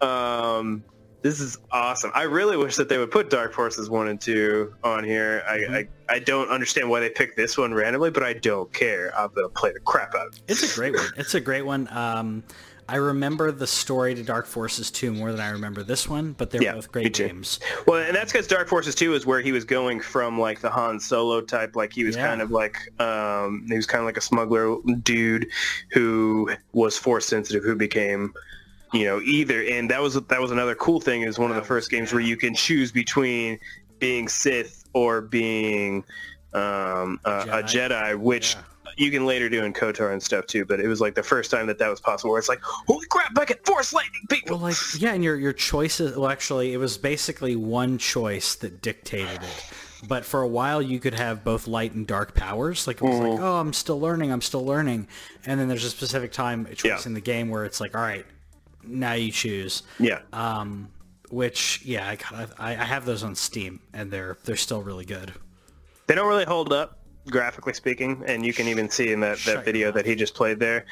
Um, 0.03 0.85
this 1.23 1.41
is 1.41 1.57
awesome. 1.73 2.13
I 2.15 2.25
really 2.25 2.59
wish 2.59 2.77
that 2.77 2.91
they 2.91 2.99
would 2.99 3.11
put 3.11 3.31
Dark 3.31 3.55
Forces 3.55 3.89
1 3.89 4.09
and 4.09 4.21
2 4.21 4.75
on 4.85 5.03
here. 5.03 5.43
I, 5.49 5.55
I, 5.55 5.89
I 6.11 6.19
don't 6.19 6.51
understand 6.51 6.91
why 6.91 7.01
they 7.01 7.09
picked 7.09 7.39
this 7.39 7.57
one 7.57 7.73
randomly, 7.73 8.11
but 8.11 8.23
I 8.23 8.35
don't 8.35 8.71
care. 8.75 9.11
I'm 9.19 9.31
going 9.33 9.49
to 9.49 9.55
play 9.55 9.73
the 9.73 9.81
crap 9.81 10.15
out 10.15 10.29
of 10.29 10.35
it. 10.35 10.43
It's 10.49 10.71
a 10.71 10.75
great 10.79 10.95
one. 10.95 11.09
It's 11.17 11.35
a 11.35 11.41
great 11.41 11.65
one. 11.65 11.89
Um, 11.91 12.45
I 12.89 12.97
remember 12.97 13.53
the 13.53 13.67
story 13.67 14.15
to 14.15 14.23
Dark 14.23 14.47
Forces 14.47 14.91
2 14.91 15.13
more 15.13 15.31
than 15.31 15.41
I 15.41 15.51
remember 15.51 15.83
this 15.83 16.09
one, 16.09 16.33
but 16.33 16.51
they're 16.51 16.63
Yeah, 16.63 16.73
both 16.73 16.91
great 16.91 17.13
games. 17.13 17.61
Well, 17.87 18.01
and 18.03 18.17
that's 18.17 18.33
because 18.33 18.47
Dark 18.47 18.67
Forces 18.67 18.95
2 18.95 19.13
is 19.15 19.27
where 19.27 19.43
he 19.43 19.53
was 19.53 19.65
going 19.65 20.01
from 20.01 20.41
like 20.41 20.61
the 20.61 20.71
Han 20.71 20.99
Solo 20.99 21.43
type, 21.43 21.77
like 21.77 21.93
he 21.93 22.05
was 22.05 22.17
Yeah. 22.17 22.27
kind 22.27 22.41
of 22.41 22.51
like 22.51 22.79
um, 22.99 23.67
he 23.69 23.75
was 23.77 23.87
kind 23.87 24.01
of 24.01 24.07
like 24.07 24.17
a 24.17 24.23
smuggler 24.23 24.77
dude 25.03 25.49
who 25.93 26.51
was 26.73 26.97
force 26.97 27.27
sensitive, 27.27 27.63
who 27.63 27.77
became 27.77 28.33
you 28.95 29.05
know 29.05 29.21
either. 29.21 29.63
And 29.65 29.91
that 29.91 30.01
was 30.01 30.15
that 30.15 30.41
was 30.41 30.51
another 30.51 30.75
cool 30.75 30.99
thing 31.01 31.23
is 31.23 31.39
one 31.39 31.51
of 31.51 31.57
the 31.57 31.63
first 31.65 31.91
games 31.91 32.11
where 32.13 32.23
you 32.23 32.39
can 32.39 32.55
choose 32.55 32.91
between 32.91 33.59
being 33.99 34.29
Sith 34.29 34.85
or 34.95 35.21
being 35.21 36.05
um, 36.55 37.21
a, 37.27 37.31
a 37.51 37.63
Jedi. 37.63 37.91
Jedi, 37.91 38.19
which. 38.19 38.55
Yeah. 38.55 38.63
You 38.99 39.11
can 39.11 39.25
later 39.27 39.49
do 39.49 39.65
in 39.65 39.73
KOTOR 39.73 40.13
and 40.13 40.23
stuff 40.23 40.47
too, 40.47 40.65
but 40.65 40.81
it 40.81 40.89
was 40.89 41.01
like 41.01 41.15
the 41.15 41.23
first 41.23 41.51
time 41.51 41.67
that 41.69 41.79
that 41.79 41.89
was 41.89 42.01
possible. 42.01 42.31
Where 42.31 42.39
it's 42.39 42.49
like, 42.49 42.61
holy 42.63 43.07
crap, 43.07 43.39
I 43.39 43.45
can 43.45 43.59
force 43.65 43.93
lightning 43.93 44.23
people. 44.29 44.57
Well, 44.59 44.69
like 44.69 44.77
yeah, 44.99 45.13
and 45.15 45.23
your 45.23 45.37
your 45.37 45.53
choices. 45.53 46.17
Well, 46.17 46.29
actually, 46.31 46.73
it 46.75 46.79
was 46.79 46.99
basically 46.99 47.55
one 47.57 47.97
choice 47.99 48.57
that 48.57 48.83
dictated 48.83 49.43
it. 49.43 49.65
But 50.07 50.25
for 50.25 50.43
a 50.43 50.49
while, 50.49 50.81
you 50.83 51.01
could 51.01 51.15
have 51.15 51.43
both 51.43 51.67
light 51.67 51.93
and 51.93 52.07
dark 52.07 52.35
powers. 52.35 52.87
Like 52.87 52.97
it 52.97 53.03
was 53.03 53.15
Mm-hmm. 53.15 53.31
like, 53.33 53.41
oh, 53.41 53.57
I'm 53.57 53.73
still 53.73 53.99
learning, 54.01 54.31
I'm 54.33 54.41
still 54.43 54.65
learning. 54.65 55.09
And 55.47 55.59
then 55.59 55.67
there's 55.69 55.85
a 55.85 55.91
specific 55.91 56.31
time 56.33 56.67
a 56.71 56.75
choice 56.75 56.85
Yeah. 57.05 57.07
in 57.07 57.15
the 57.15 57.21
game 57.21 57.49
where 57.49 57.65
it's 57.65 57.81
like, 57.81 57.97
all 57.97 58.03
right, 58.03 58.25
now 58.85 59.15
you 59.15 59.31
choose. 59.33 59.83
yeah, 59.99 60.21
Um, 60.33 60.89
which 61.31 61.83
yeah, 61.85 62.09
I 62.09 62.17
got 62.17 62.51
I, 62.59 62.71
I 62.73 62.85
have 62.85 63.05
those 63.07 63.23
on 63.23 63.35
Steam, 63.35 63.81
and 63.93 64.11
they're 64.11 64.39
they're 64.45 64.57
still 64.57 64.83
really 64.83 65.05
good. 65.05 65.33
They 66.07 66.15
don't 66.15 66.29
really 66.29 66.45
hold 66.47 66.73
up, 66.73 66.98
graphically 67.31 67.75
speaking, 67.75 68.23
and 68.27 68.45
you 68.45 68.53
can 68.53 68.67
even 68.69 68.89
see 68.91 69.13
in 69.13 69.21
that, 69.21 69.39
that 69.41 69.65
video 69.65 69.93
that 69.93 70.07
he 70.07 70.15
just 70.15 70.35
played 70.35 70.59
there. 70.59 70.87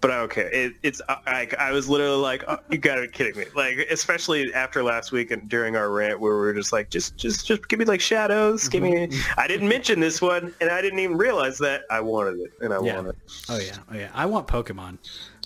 But 0.00 0.12
I 0.12 0.18
don't 0.18 0.30
care. 0.30 0.48
It, 0.50 0.74
it's 0.84 1.00
uh, 1.08 1.16
I, 1.26 1.48
I, 1.58 1.70
I 1.70 1.72
was 1.72 1.88
literally 1.88 2.18
like, 2.22 2.44
oh, 2.46 2.58
you 2.70 2.78
gotta 2.78 3.00
be 3.02 3.08
kidding 3.08 3.36
me! 3.36 3.46
Like, 3.56 3.78
especially 3.90 4.54
after 4.54 4.84
last 4.84 5.10
week 5.10 5.32
and 5.32 5.48
during 5.48 5.74
our 5.74 5.90
rant, 5.90 6.20
where 6.20 6.34
we 6.34 6.38
were 6.38 6.54
just 6.54 6.72
like, 6.72 6.88
just 6.88 7.16
just 7.16 7.44
just 7.44 7.68
give 7.68 7.80
me 7.80 7.84
like 7.84 8.00
shadows, 8.00 8.68
give 8.68 8.84
me. 8.84 9.08
Mm-hmm. 9.08 9.40
I 9.40 9.48
didn't 9.48 9.68
mention 9.68 9.98
this 9.98 10.22
one, 10.22 10.54
and 10.60 10.70
I 10.70 10.80
didn't 10.82 11.00
even 11.00 11.16
realize 11.18 11.58
that 11.58 11.82
I 11.90 11.98
wanted 12.00 12.38
it, 12.38 12.52
and 12.60 12.72
I 12.72 12.80
Yeah. 12.80 12.94
want 12.94 13.08
it. 13.08 13.16
Oh 13.48 13.58
yeah, 13.58 13.76
oh 13.90 13.96
yeah. 13.96 14.10
I 14.14 14.24
want 14.26 14.46
Pokemon. 14.46 14.98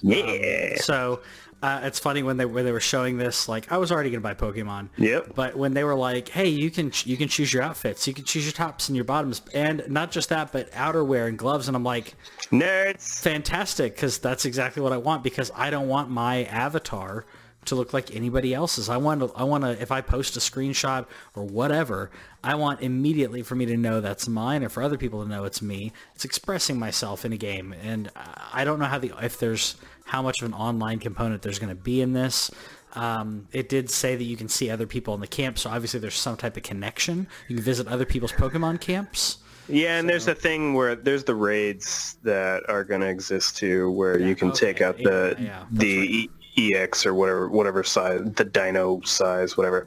Yeah. 0.02 0.72
Um, 0.72 0.76
so 0.76 1.20
uh, 1.62 1.80
it's 1.84 2.00
funny 2.00 2.24
when 2.24 2.36
they 2.38 2.44
when 2.44 2.64
they 2.64 2.72
were 2.72 2.80
showing 2.80 3.18
this, 3.18 3.48
like 3.48 3.70
I 3.70 3.76
was 3.78 3.92
already 3.92 4.10
gonna 4.10 4.20
buy 4.20 4.34
Pokemon. 4.34 4.88
Yep. 4.98 5.34
But 5.36 5.56
when 5.56 5.74
they 5.74 5.84
were 5.84 5.94
like, 5.94 6.28
"Hey, 6.28 6.48
you 6.48 6.70
can 6.70 6.90
you 7.04 7.16
can 7.16 7.28
choose 7.28 7.52
your 7.52 7.62
outfits, 7.62 8.06
you 8.08 8.12
can 8.12 8.24
choose 8.24 8.44
your 8.44 8.52
tops 8.52 8.88
and 8.88 8.96
your 8.96 9.04
bottoms, 9.04 9.42
and 9.54 9.84
not 9.88 10.10
just 10.10 10.28
that, 10.30 10.50
but 10.50 10.70
outerwear 10.72 11.28
and 11.28 11.38
gloves," 11.38 11.68
and 11.68 11.76
I'm 11.76 11.84
like, 11.84 12.14
Nerds. 12.50 13.20
"Fantastic!" 13.20 13.94
Because 13.94 14.18
that's 14.18 14.44
exactly 14.44 14.82
what 14.82 14.92
I 14.92 14.96
want. 14.96 15.22
Because 15.22 15.52
I 15.54 15.70
don't 15.70 15.86
want 15.86 16.10
my 16.10 16.44
avatar 16.44 17.24
to 17.64 17.76
look 17.76 17.92
like 17.92 18.14
anybody 18.14 18.52
else's. 18.52 18.88
I 18.88 18.96
want 18.96 19.20
to 19.20 19.32
I 19.36 19.44
want 19.44 19.62
to 19.62 19.80
if 19.80 19.92
I 19.92 20.00
post 20.00 20.36
a 20.36 20.40
screenshot 20.40 21.06
or 21.36 21.44
whatever, 21.44 22.10
I 22.42 22.56
want 22.56 22.80
immediately 22.80 23.42
for 23.42 23.54
me 23.54 23.66
to 23.66 23.76
know 23.76 24.00
that's 24.00 24.26
mine, 24.26 24.64
or 24.64 24.68
for 24.68 24.82
other 24.82 24.98
people 24.98 25.22
to 25.22 25.28
know 25.28 25.44
it's 25.44 25.62
me. 25.62 25.92
It's 26.16 26.24
expressing 26.24 26.78
myself 26.78 27.24
in 27.24 27.32
a 27.32 27.36
game, 27.36 27.72
and 27.82 28.10
I 28.52 28.64
don't 28.64 28.80
know 28.80 28.86
how 28.86 28.98
the 28.98 29.12
if 29.22 29.38
there's 29.38 29.76
how 30.04 30.22
much 30.22 30.42
of 30.42 30.48
an 30.48 30.54
online 30.54 30.98
component 30.98 31.42
there's 31.42 31.58
going 31.58 31.74
to 31.74 31.80
be 31.80 32.00
in 32.00 32.12
this. 32.12 32.50
Um, 32.94 33.48
it 33.52 33.68
did 33.68 33.90
say 33.90 34.16
that 34.16 34.24
you 34.24 34.36
can 34.36 34.48
see 34.48 34.70
other 34.70 34.86
people 34.86 35.14
in 35.14 35.20
the 35.20 35.26
camp, 35.26 35.58
so 35.58 35.70
obviously 35.70 36.00
there's 36.00 36.14
some 36.14 36.36
type 36.36 36.56
of 36.56 36.62
connection. 36.62 37.26
You 37.48 37.56
can 37.56 37.64
visit 37.64 37.88
other 37.88 38.04
people's 38.04 38.32
Pokemon 38.32 38.80
camps. 38.80 39.38
Yeah, 39.68 39.98
and 39.98 40.08
there's 40.08 40.28
a 40.28 40.34
thing 40.34 40.74
where 40.74 40.94
there's 40.94 41.24
the 41.24 41.34
raids 41.34 42.16
that 42.24 42.68
are 42.68 42.84
going 42.84 43.00
to 43.00 43.08
exist 43.08 43.56
too, 43.56 43.90
where 43.92 44.18
you 44.18 44.34
can 44.34 44.48
okay. 44.48 44.66
take 44.66 44.80
out 44.80 44.98
the 44.98 45.36
Yeah, 45.38 45.44
yeah, 45.44 45.64
that's 45.70 45.84
the 45.84 46.28
E- 46.56 46.74
EX 46.74 47.06
or 47.06 47.14
whatever 47.14 47.48
whatever 47.48 47.82
size, 47.82 48.20
the 48.34 48.44
Dino 48.44 49.00
size, 49.02 49.56
whatever. 49.56 49.86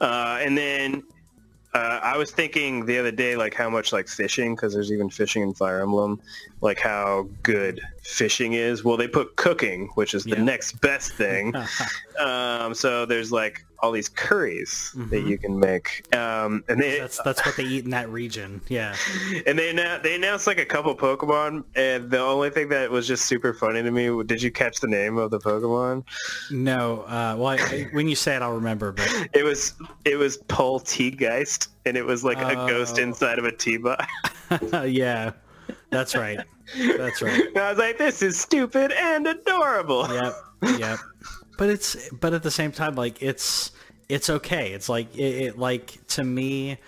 Uh, 0.00 0.38
and 0.40 0.56
then 0.56 1.02
uh, 1.74 2.00
I 2.02 2.16
was 2.16 2.30
thinking 2.30 2.86
the 2.86 2.98
other 2.98 3.10
day, 3.10 3.36
like 3.36 3.52
how 3.54 3.68
much 3.68 3.92
like 3.92 4.08
fishing, 4.08 4.54
because 4.54 4.72
there's 4.74 4.92
even 4.92 5.10
fishing 5.10 5.42
in 5.42 5.54
Fire 5.54 5.80
Emblem, 5.82 6.20
like 6.60 6.78
how 6.78 7.28
good 7.42 7.80
fishing 8.02 8.52
is. 8.52 8.84
Well, 8.84 8.96
they 8.96 9.08
put 9.08 9.36
cooking, 9.36 9.88
which 9.94 10.14
is 10.14 10.24
the 10.24 10.36
Yeah. 10.36 10.44
next 10.44 10.80
best 10.80 11.12
thing. 11.14 11.52
um, 12.20 12.74
so 12.74 13.04
there's 13.06 13.32
like 13.32 13.64
all 13.84 13.92
these 13.92 14.08
curries 14.08 14.92
that 15.10 15.20
you 15.26 15.36
can 15.36 15.58
make, 15.58 16.04
um, 16.16 16.64
and 16.68 16.80
they 16.80 16.92
Mm-hmm. 16.94 17.02
That's 17.02 17.22
that's 17.22 17.44
what 17.46 17.56
they 17.56 17.64
eat 17.64 17.84
in 17.84 17.90
that 17.90 18.08
region. 18.08 18.60
Yeah. 18.68 18.96
and 19.46 19.58
they 19.58 19.72
annou- 19.74 20.02
they 20.02 20.14
announced 20.14 20.46
like 20.46 20.58
a 20.58 20.64
couple 20.64 20.94
Pokemon, 20.96 21.64
and 21.76 22.10
the 22.10 22.20
only 22.20 22.50
thing 22.50 22.68
that 22.70 22.90
was 22.90 23.06
just 23.06 23.26
super 23.26 23.52
funny 23.52 23.82
to 23.82 23.90
me. 23.90 24.22
Did 24.24 24.40
you 24.42 24.50
catch 24.50 24.80
the 24.80 24.86
name 24.86 25.18
of 25.18 25.30
the 25.30 25.38
Pokemon? 25.38 26.04
No. 26.50 27.02
Uh, 27.02 27.34
well, 27.38 27.48
I, 27.48 27.56
I- 27.56 27.88
when 27.92 28.08
you 28.08 28.16
say 28.16 28.36
it, 28.36 28.42
I'll 28.42 28.52
remember. 28.54 28.92
But 28.92 29.08
It 29.34 29.44
was 29.44 29.74
it 30.04 30.16
was 30.16 30.38
Polteageist, 30.48 31.68
and 31.84 31.96
it 31.96 32.04
was 32.06 32.24
like 32.24 32.38
a 32.38 32.54
ghost 32.68 32.96
Oh. 32.98 33.02
inside 33.02 33.38
of 33.38 33.44
a 33.44 33.52
T-bot. 33.52 34.06
yeah, 34.86 35.32
that's 35.90 36.14
right. 36.14 36.38
That's 36.96 37.20
right. 37.22 37.46
And 37.48 37.58
I 37.58 37.68
was 37.70 37.78
like, 37.78 37.98
this 37.98 38.22
is 38.22 38.38
stupid 38.40 38.92
and 38.92 39.26
adorable. 39.26 40.06
Yep. 40.12 40.34
Yep. 40.78 40.98
But 41.58 41.68
it's 41.70 42.08
but 42.10 42.32
at 42.34 42.42
the 42.42 42.50
same 42.50 42.72
time, 42.72 42.94
like 42.94 43.22
it's 43.22 43.70
it's 44.08 44.30
okay. 44.30 44.72
It's 44.72 44.88
like 44.88 45.14
it, 45.16 45.22
it 45.22 45.58
like 45.58 46.06
to 46.08 46.24
me. 46.24 46.78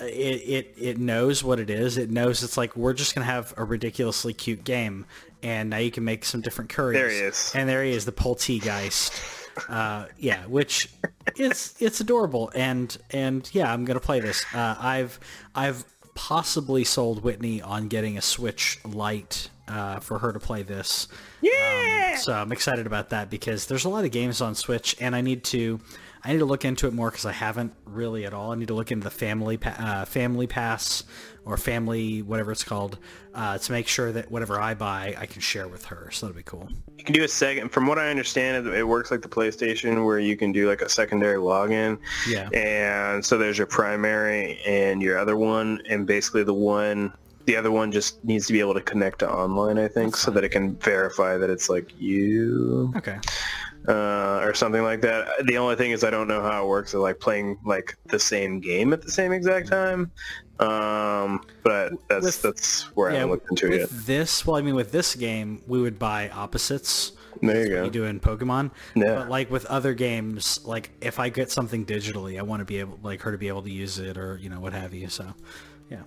It, 0.00 0.04
it 0.04 0.74
it 0.78 0.98
knows 0.98 1.44
what 1.44 1.60
it 1.60 1.70
is. 1.70 1.98
It 1.98 2.10
knows 2.10 2.42
it's 2.42 2.56
like 2.56 2.74
we're 2.76 2.94
just 2.94 3.14
gonna 3.14 3.26
have 3.26 3.52
a 3.56 3.64
ridiculously 3.64 4.32
cute 4.32 4.64
game, 4.64 5.06
and 5.42 5.70
now 5.70 5.76
you 5.78 5.90
can 5.90 6.04
make 6.04 6.24
some 6.24 6.40
different 6.40 6.70
curries. 6.70 6.98
There 6.98 7.10
he 7.10 7.18
is. 7.18 7.52
and 7.54 7.68
there 7.68 7.84
he 7.84 7.90
is, 7.90 8.04
the 8.04 8.12
Polteageist. 8.12 9.40
Uh, 9.68 10.06
yeah, 10.18 10.46
which 10.46 10.88
is 11.36 11.74
it's 11.78 12.00
adorable, 12.00 12.50
and 12.54 12.96
and 13.10 13.48
yeah, 13.52 13.72
I'm 13.72 13.84
gonna 13.84 14.00
play 14.00 14.18
this. 14.20 14.44
Uh, 14.54 14.76
I've 14.78 15.20
I've 15.54 15.84
possibly 16.14 16.84
sold 16.84 17.22
Whitney 17.22 17.60
on 17.60 17.88
getting 17.88 18.16
a 18.16 18.22
Switch 18.22 18.78
Lite 18.84 19.50
uh, 19.68 20.00
for 20.00 20.18
her 20.18 20.32
to 20.32 20.40
play 20.40 20.62
this. 20.62 21.08
Yeah. 21.40 22.12
Um, 22.14 22.18
so 22.18 22.32
I'm 22.32 22.52
excited 22.52 22.86
about 22.86 23.10
that 23.10 23.30
because 23.30 23.66
there's 23.66 23.84
a 23.84 23.88
lot 23.88 24.04
of 24.04 24.10
games 24.10 24.40
on 24.40 24.54
Switch, 24.54 24.96
and 25.00 25.14
I 25.14 25.20
need 25.20 25.44
to 25.44 25.80
I 26.24 26.32
need 26.32 26.38
to 26.38 26.44
look 26.44 26.64
into 26.64 26.86
it 26.86 26.92
more 26.92 27.10
because 27.10 27.26
I 27.26 27.32
haven't 27.32 27.74
really 27.84 28.24
at 28.24 28.32
all. 28.32 28.52
I 28.52 28.54
need 28.54 28.68
to 28.68 28.74
look 28.74 28.92
into 28.92 29.04
the 29.04 29.10
family 29.10 29.56
pa- 29.56 29.76
uh, 29.78 30.04
family 30.04 30.46
pass 30.46 31.02
or 31.44 31.56
family 31.56 32.22
whatever 32.22 32.52
it's 32.52 32.62
called 32.62 32.98
uh, 33.34 33.58
to 33.58 33.72
make 33.72 33.88
sure 33.88 34.12
that 34.12 34.30
whatever 34.30 34.60
I 34.60 34.74
buy 34.74 35.16
I 35.18 35.26
can 35.26 35.40
share 35.40 35.66
with 35.66 35.86
her. 35.86 36.10
So 36.12 36.26
that'll 36.26 36.36
be 36.36 36.44
cool. 36.44 36.68
You 36.96 37.04
can 37.04 37.14
do 37.14 37.24
a 37.24 37.28
second. 37.28 37.70
From 37.70 37.86
what 37.88 37.98
I 37.98 38.08
understand, 38.08 38.68
it 38.68 38.84
works 38.84 39.10
like 39.10 39.22
the 39.22 39.28
PlayStation, 39.28 40.04
where 40.04 40.20
you 40.20 40.36
can 40.36 40.52
do 40.52 40.68
like 40.68 40.80
a 40.80 40.88
secondary 40.88 41.38
login. 41.38 41.98
Yeah. 42.28 42.48
And 42.50 43.24
so 43.24 43.36
there's 43.36 43.58
your 43.58 43.66
primary 43.66 44.60
and 44.64 45.02
your 45.02 45.18
other 45.18 45.36
one, 45.36 45.82
and 45.88 46.06
basically 46.06 46.44
the 46.44 46.54
one, 46.54 47.12
the 47.46 47.56
other 47.56 47.72
one 47.72 47.90
just 47.90 48.22
needs 48.24 48.46
to 48.46 48.52
be 48.52 48.60
able 48.60 48.74
to 48.74 48.80
connect 48.80 49.18
to 49.20 49.30
online. 49.30 49.76
I 49.76 49.88
think 49.88 50.16
so 50.16 50.30
that 50.30 50.44
it 50.44 50.50
can 50.50 50.76
verify 50.76 51.36
that 51.36 51.50
it's 51.50 51.68
like 51.68 51.90
you. 51.98 52.92
Okay. 52.96 53.18
Uh, 53.88 54.38
or 54.42 54.54
something 54.54 54.82
like 54.84 55.00
that. 55.00 55.26
The 55.46 55.58
only 55.58 55.74
thing 55.74 55.90
is 55.90 56.04
I 56.04 56.10
don't 56.10 56.28
know 56.28 56.40
how 56.40 56.64
it 56.64 56.68
works. 56.68 56.94
Like 56.94 57.18
playing 57.18 57.58
like 57.64 57.96
the 58.06 58.18
same 58.18 58.60
game 58.60 58.92
at 58.92 59.02
the 59.02 59.10
same 59.10 59.32
exact 59.32 59.66
time. 59.68 60.12
Um, 60.60 61.40
but 61.64 61.92
that's 62.08 62.24
With- 62.24 62.42
that's 62.42 62.82
where 62.94 63.10
I 63.10 63.14
Yeah, 63.14 63.18
haven't 63.20 63.32
looked 63.32 63.50
into 63.50 63.66
it 63.66 63.70
with 63.70 63.80
yet. 63.80 64.06
this, 64.06 64.46
well, 64.46 64.56
I 64.56 64.62
mean, 64.62 64.76
with 64.76 64.92
this 64.92 65.16
game, 65.16 65.62
we 65.66 65.80
would 65.80 65.98
buy 65.98 66.28
opposites. 66.30 67.12
There 67.40 67.56
you 67.56 67.62
You 67.62 67.82
go. 67.84 67.90
do 67.90 68.04
in 68.04 68.20
Pokemon, 68.20 68.70
Yeah. 68.94 69.16
but 69.16 69.28
like 69.28 69.50
with 69.50 69.66
other 69.66 69.94
games, 69.94 70.60
like 70.64 70.90
if 71.00 71.18
I 71.18 71.28
get 71.28 71.50
something 71.50 71.84
digitally, 71.84 72.38
I 72.38 72.42
want 72.42 72.60
to 72.60 72.64
be 72.64 72.78
able, 72.78 73.00
like 73.02 73.20
her 73.22 73.32
to 73.32 73.38
be 73.38 73.48
able 73.48 73.62
to 73.62 73.70
use 73.70 73.98
it, 73.98 74.16
or 74.16 74.38
you 74.40 74.48
know 74.48 74.60
what 74.60 74.72
have 74.74 74.94
you. 74.94 75.08
So, 75.08 75.26
yeah. 75.90 76.02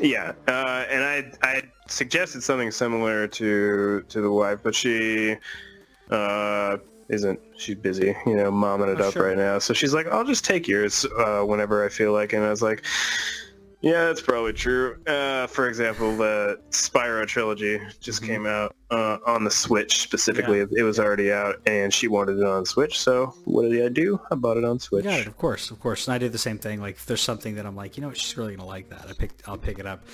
Yeah, 0.00 0.32
uh, 0.48 0.84
and 0.90 1.04
I 1.04 1.30
I 1.42 1.62
suggested 1.88 2.42
something 2.42 2.70
similar 2.70 3.26
to 3.28 4.02
to 4.08 4.20
the 4.22 4.30
wife, 4.30 4.60
but 4.62 4.74
she 4.74 5.36
uh, 6.10 6.78
isn't. 7.08 7.38
She's 7.56 7.76
busy, 7.76 8.14
you 8.26 8.36
know, 8.36 8.50
momming 8.50 8.92
it 8.92 9.00
Oh, 9.00 9.08
up 9.08 9.12
sure. 9.14 9.26
right 9.28 9.36
now. 9.36 9.58
So 9.58 9.74
she's 9.74 9.94
like, 9.94 10.06
"I'll 10.08 10.24
just 10.24 10.44
take 10.44 10.66
yours 10.68 11.06
uh, 11.18 11.42
whenever 11.42 11.84
I 11.84 11.88
feel 11.88 12.12
like." 12.12 12.32
And 12.32 12.44
I 12.44 12.50
was 12.50 12.62
like, 12.62 12.84
"Yeah, 13.82 14.06
that's 14.06 14.20
probably 14.20 14.52
true." 14.52 14.96
Uh, 15.06 15.46
for 15.46 15.68
example, 15.68 16.16
the 16.16 16.58
Spyro 16.70 17.26
trilogy 17.26 17.80
just 18.00 18.22
Mhm. 18.22 18.26
came 18.26 18.46
out 18.46 18.74
uh, 18.90 19.18
on 19.26 19.42
the 19.44 19.50
Switch 19.50 19.98
specifically. 20.02 20.58
Yeah. 20.58 20.66
It 20.76 20.82
was 20.84 20.98
already 21.00 21.32
out, 21.32 21.56
and 21.66 21.92
she 21.92 22.06
wanted 22.08 22.38
it 22.38 22.44
on 22.44 22.64
Switch. 22.64 22.98
So 23.00 23.34
what 23.44 23.68
did 23.70 23.84
I 23.84 23.88
do? 23.88 24.20
I 24.30 24.36
bought 24.36 24.56
it 24.56 24.64
on 24.64 24.78
Switch. 24.78 25.04
Yeah, 25.04 25.16
of 25.18 25.36
course, 25.36 25.70
of 25.70 25.80
course. 25.80 26.06
And 26.06 26.14
I 26.14 26.18
did 26.18 26.32
the 26.32 26.38
same 26.38 26.58
thing. 26.58 26.80
Like, 26.80 26.94
if 26.96 27.06
there's 27.06 27.20
something 27.20 27.56
that 27.56 27.66
I'm 27.66 27.74
like, 27.76 27.96
you 27.96 28.00
know 28.02 28.08
what, 28.08 28.16
she's 28.16 28.36
really 28.36 28.54
gonna 28.54 28.68
like 28.68 28.88
that. 28.90 29.06
I 29.08 29.12
picked, 29.12 29.42
I'll 29.48 29.58
pick 29.58 29.78
it 29.78 29.86
up. 29.86 30.04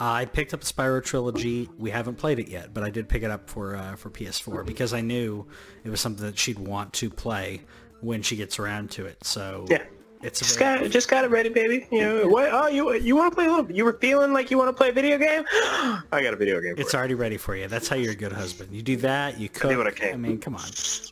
Uh, 0.00 0.04
I 0.12 0.24
picked 0.24 0.54
up 0.54 0.60
the 0.60 0.66
Spyro 0.72 1.04
trilogy. 1.04 1.68
We 1.78 1.90
haven't 1.90 2.16
played 2.16 2.38
it 2.38 2.48
yet, 2.48 2.72
but 2.72 2.82
I 2.84 2.90
did 2.90 3.08
pick 3.08 3.22
it 3.22 3.30
up 3.30 3.50
for 3.50 3.76
uh, 3.76 3.96
for 3.96 4.08
PS4 4.10 4.64
because 4.64 4.92
I 4.94 5.00
knew 5.02 5.46
it 5.84 5.90
was 5.90 6.00
something 6.00 6.24
that 6.24 6.38
she'd 6.38 6.58
want 6.58 6.92
to 6.94 7.10
play 7.10 7.60
when 8.00 8.22
she 8.22 8.34
gets 8.36 8.58
around 8.58 8.90
to 8.92 9.06
it. 9.06 9.18
So 9.24 9.66
Yeah. 9.68 9.82
It's 10.22 10.38
Just 10.40 10.58
got, 10.58 10.84
just 10.90 11.08
got 11.08 11.24
it 11.24 11.30
ready, 11.30 11.48
baby. 11.48 11.86
You 11.90 12.00
know 12.00 12.28
what? 12.28 12.48
Oh, 12.52 12.66
you 12.68 12.92
you 12.94 13.16
want 13.16 13.32
to 13.32 13.34
play 13.34 13.46
a 13.46 13.50
little? 13.50 13.70
You 13.70 13.84
were 13.84 13.94
feeling 13.94 14.32
like 14.32 14.50
you 14.50 14.58
want 14.58 14.68
to 14.68 14.72
play 14.72 14.90
a 14.90 14.92
video 14.92 15.18
game? 15.18 15.42
I 15.52 16.22
got 16.22 16.32
a 16.32 16.36
video 16.36 16.60
game. 16.60 16.74
For 16.76 16.80
It's 16.82 16.94
it. 16.94 16.96
already 16.96 17.14
ready 17.14 17.36
for 17.36 17.56
you. 17.56 17.66
That's 17.68 17.88
how 17.88 17.96
you're 17.96 18.12
a 18.12 18.16
good 18.16 18.32
husband. 18.32 18.72
You 18.72 18.82
do 18.82 18.96
that. 18.98 19.38
You 19.38 19.48
cook. 19.48 19.76
what 19.76 19.86
I 19.86 19.90
can. 19.90 20.20
mean, 20.20 20.38
come 20.38 20.54
on. 20.54 20.62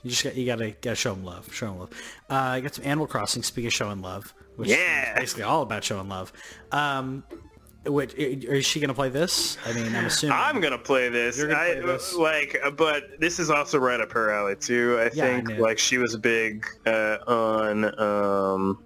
You 0.02 0.10
just 0.10 0.24
got 0.24 0.34
you 0.36 0.46
gotta 0.46 0.70
gotta 0.80 0.96
show 0.96 1.14
them 1.14 1.24
love. 1.24 1.52
Show 1.52 1.66
them 1.66 1.78
love. 1.80 1.90
Uh, 2.30 2.34
I 2.34 2.60
got 2.60 2.74
some 2.74 2.84
Animal 2.84 3.06
Crossing. 3.06 3.42
Speaking 3.42 3.66
of 3.68 3.72
showing 3.72 4.00
love, 4.00 4.32
which 4.56 4.68
Yeah. 4.68 5.14
is 5.14 5.20
basically 5.20 5.42
all 5.44 5.62
about 5.62 5.82
showing 5.84 6.08
love. 6.08 6.32
Um, 6.72 7.24
which, 7.86 8.12
is 8.14 8.66
she 8.66 8.78
gonna 8.78 8.92
play 8.92 9.08
this? 9.08 9.56
I 9.64 9.72
mean, 9.72 9.96
I'm 9.96 10.04
assuming. 10.04 10.36
I'm 10.38 10.60
gonna 10.60 10.76
play 10.78 11.08
this. 11.08 11.38
You're 11.38 11.48
gonna 11.48 11.60
I, 11.60 11.72
play 11.76 11.80
this? 11.86 12.14
Like, 12.14 12.56
but 12.76 13.18
this 13.18 13.38
is 13.38 13.48
also 13.50 13.78
right 13.78 14.00
up 14.00 14.12
her 14.12 14.30
alley 14.30 14.54
too. 14.56 14.98
I 15.00 15.04
Yeah, 15.14 15.24
think 15.24 15.48
knew. 15.48 15.58
like 15.62 15.78
she 15.78 15.96
was 15.96 16.14
big 16.18 16.66
uh, 16.86 17.16
on 17.26 17.98
um, 17.98 18.78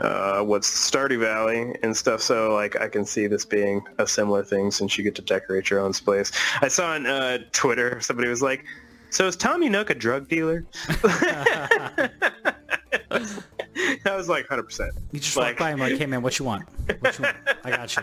uh, 0.00 0.42
what's 0.42 0.68
Stardew 0.90 1.20
Valley 1.20 1.74
and 1.82 1.96
stuff. 1.96 2.20
So 2.20 2.54
like, 2.54 2.80
I 2.80 2.88
can 2.88 3.04
see 3.04 3.26
this 3.26 3.44
being 3.44 3.82
a 3.98 4.06
similar 4.06 4.42
thing 4.44 4.70
since 4.70 4.96
you 4.98 5.04
get 5.04 5.14
to 5.16 5.22
decorate 5.22 5.70
your 5.70 5.80
own 5.80 5.92
space. 5.92 6.32
I 6.60 6.68
saw 6.68 6.92
on 6.92 7.06
uh, 7.06 7.38
Twitter 7.52 8.00
somebody 8.00 8.28
was 8.28 8.42
like, 8.42 8.64
"So 9.10 9.26
is 9.26 9.36
Tommy 9.36 9.68
Nook 9.68 9.90
a 9.90 9.94
drug 9.94 10.28
dealer?" 10.28 10.64
I 14.04 14.16
was 14.16 14.28
like, 14.28 14.46
hundred 14.48 14.64
percent. 14.64 14.92
You 15.12 15.20
just 15.20 15.36
Like- 15.36 15.58
walk 15.58 15.58
by 15.58 15.70
and 15.70 15.80
like, 15.80 15.98
hey 15.98 16.06
man, 16.06 16.22
what 16.22 16.38
you 16.38 16.44
want? 16.44 16.64
What 17.00 17.18
you 17.18 17.24
want? 17.24 17.36
I 17.64 17.70
got 17.70 17.96
you. 17.96 18.02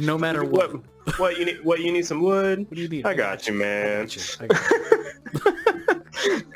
no 0.06 0.18
matter 0.18 0.44
what. 0.44 0.72
What? 0.72 0.82
What 1.18 1.38
you 1.38 1.44
need? 1.44 1.64
What 1.64 1.80
you 1.80 1.92
need? 1.92 2.06
Some 2.06 2.20
wood? 2.22 2.60
What 2.60 2.74
do 2.74 2.80
you 2.82 2.88
need? 2.88 3.04
I 3.06 3.14
got 3.14 3.46
you, 3.48 3.54
I 3.54 3.56
man. 3.58 4.02
got 4.06 4.16
you. 4.16 4.22
I 4.40 4.46
got 4.46 4.70
you. 4.70 5.78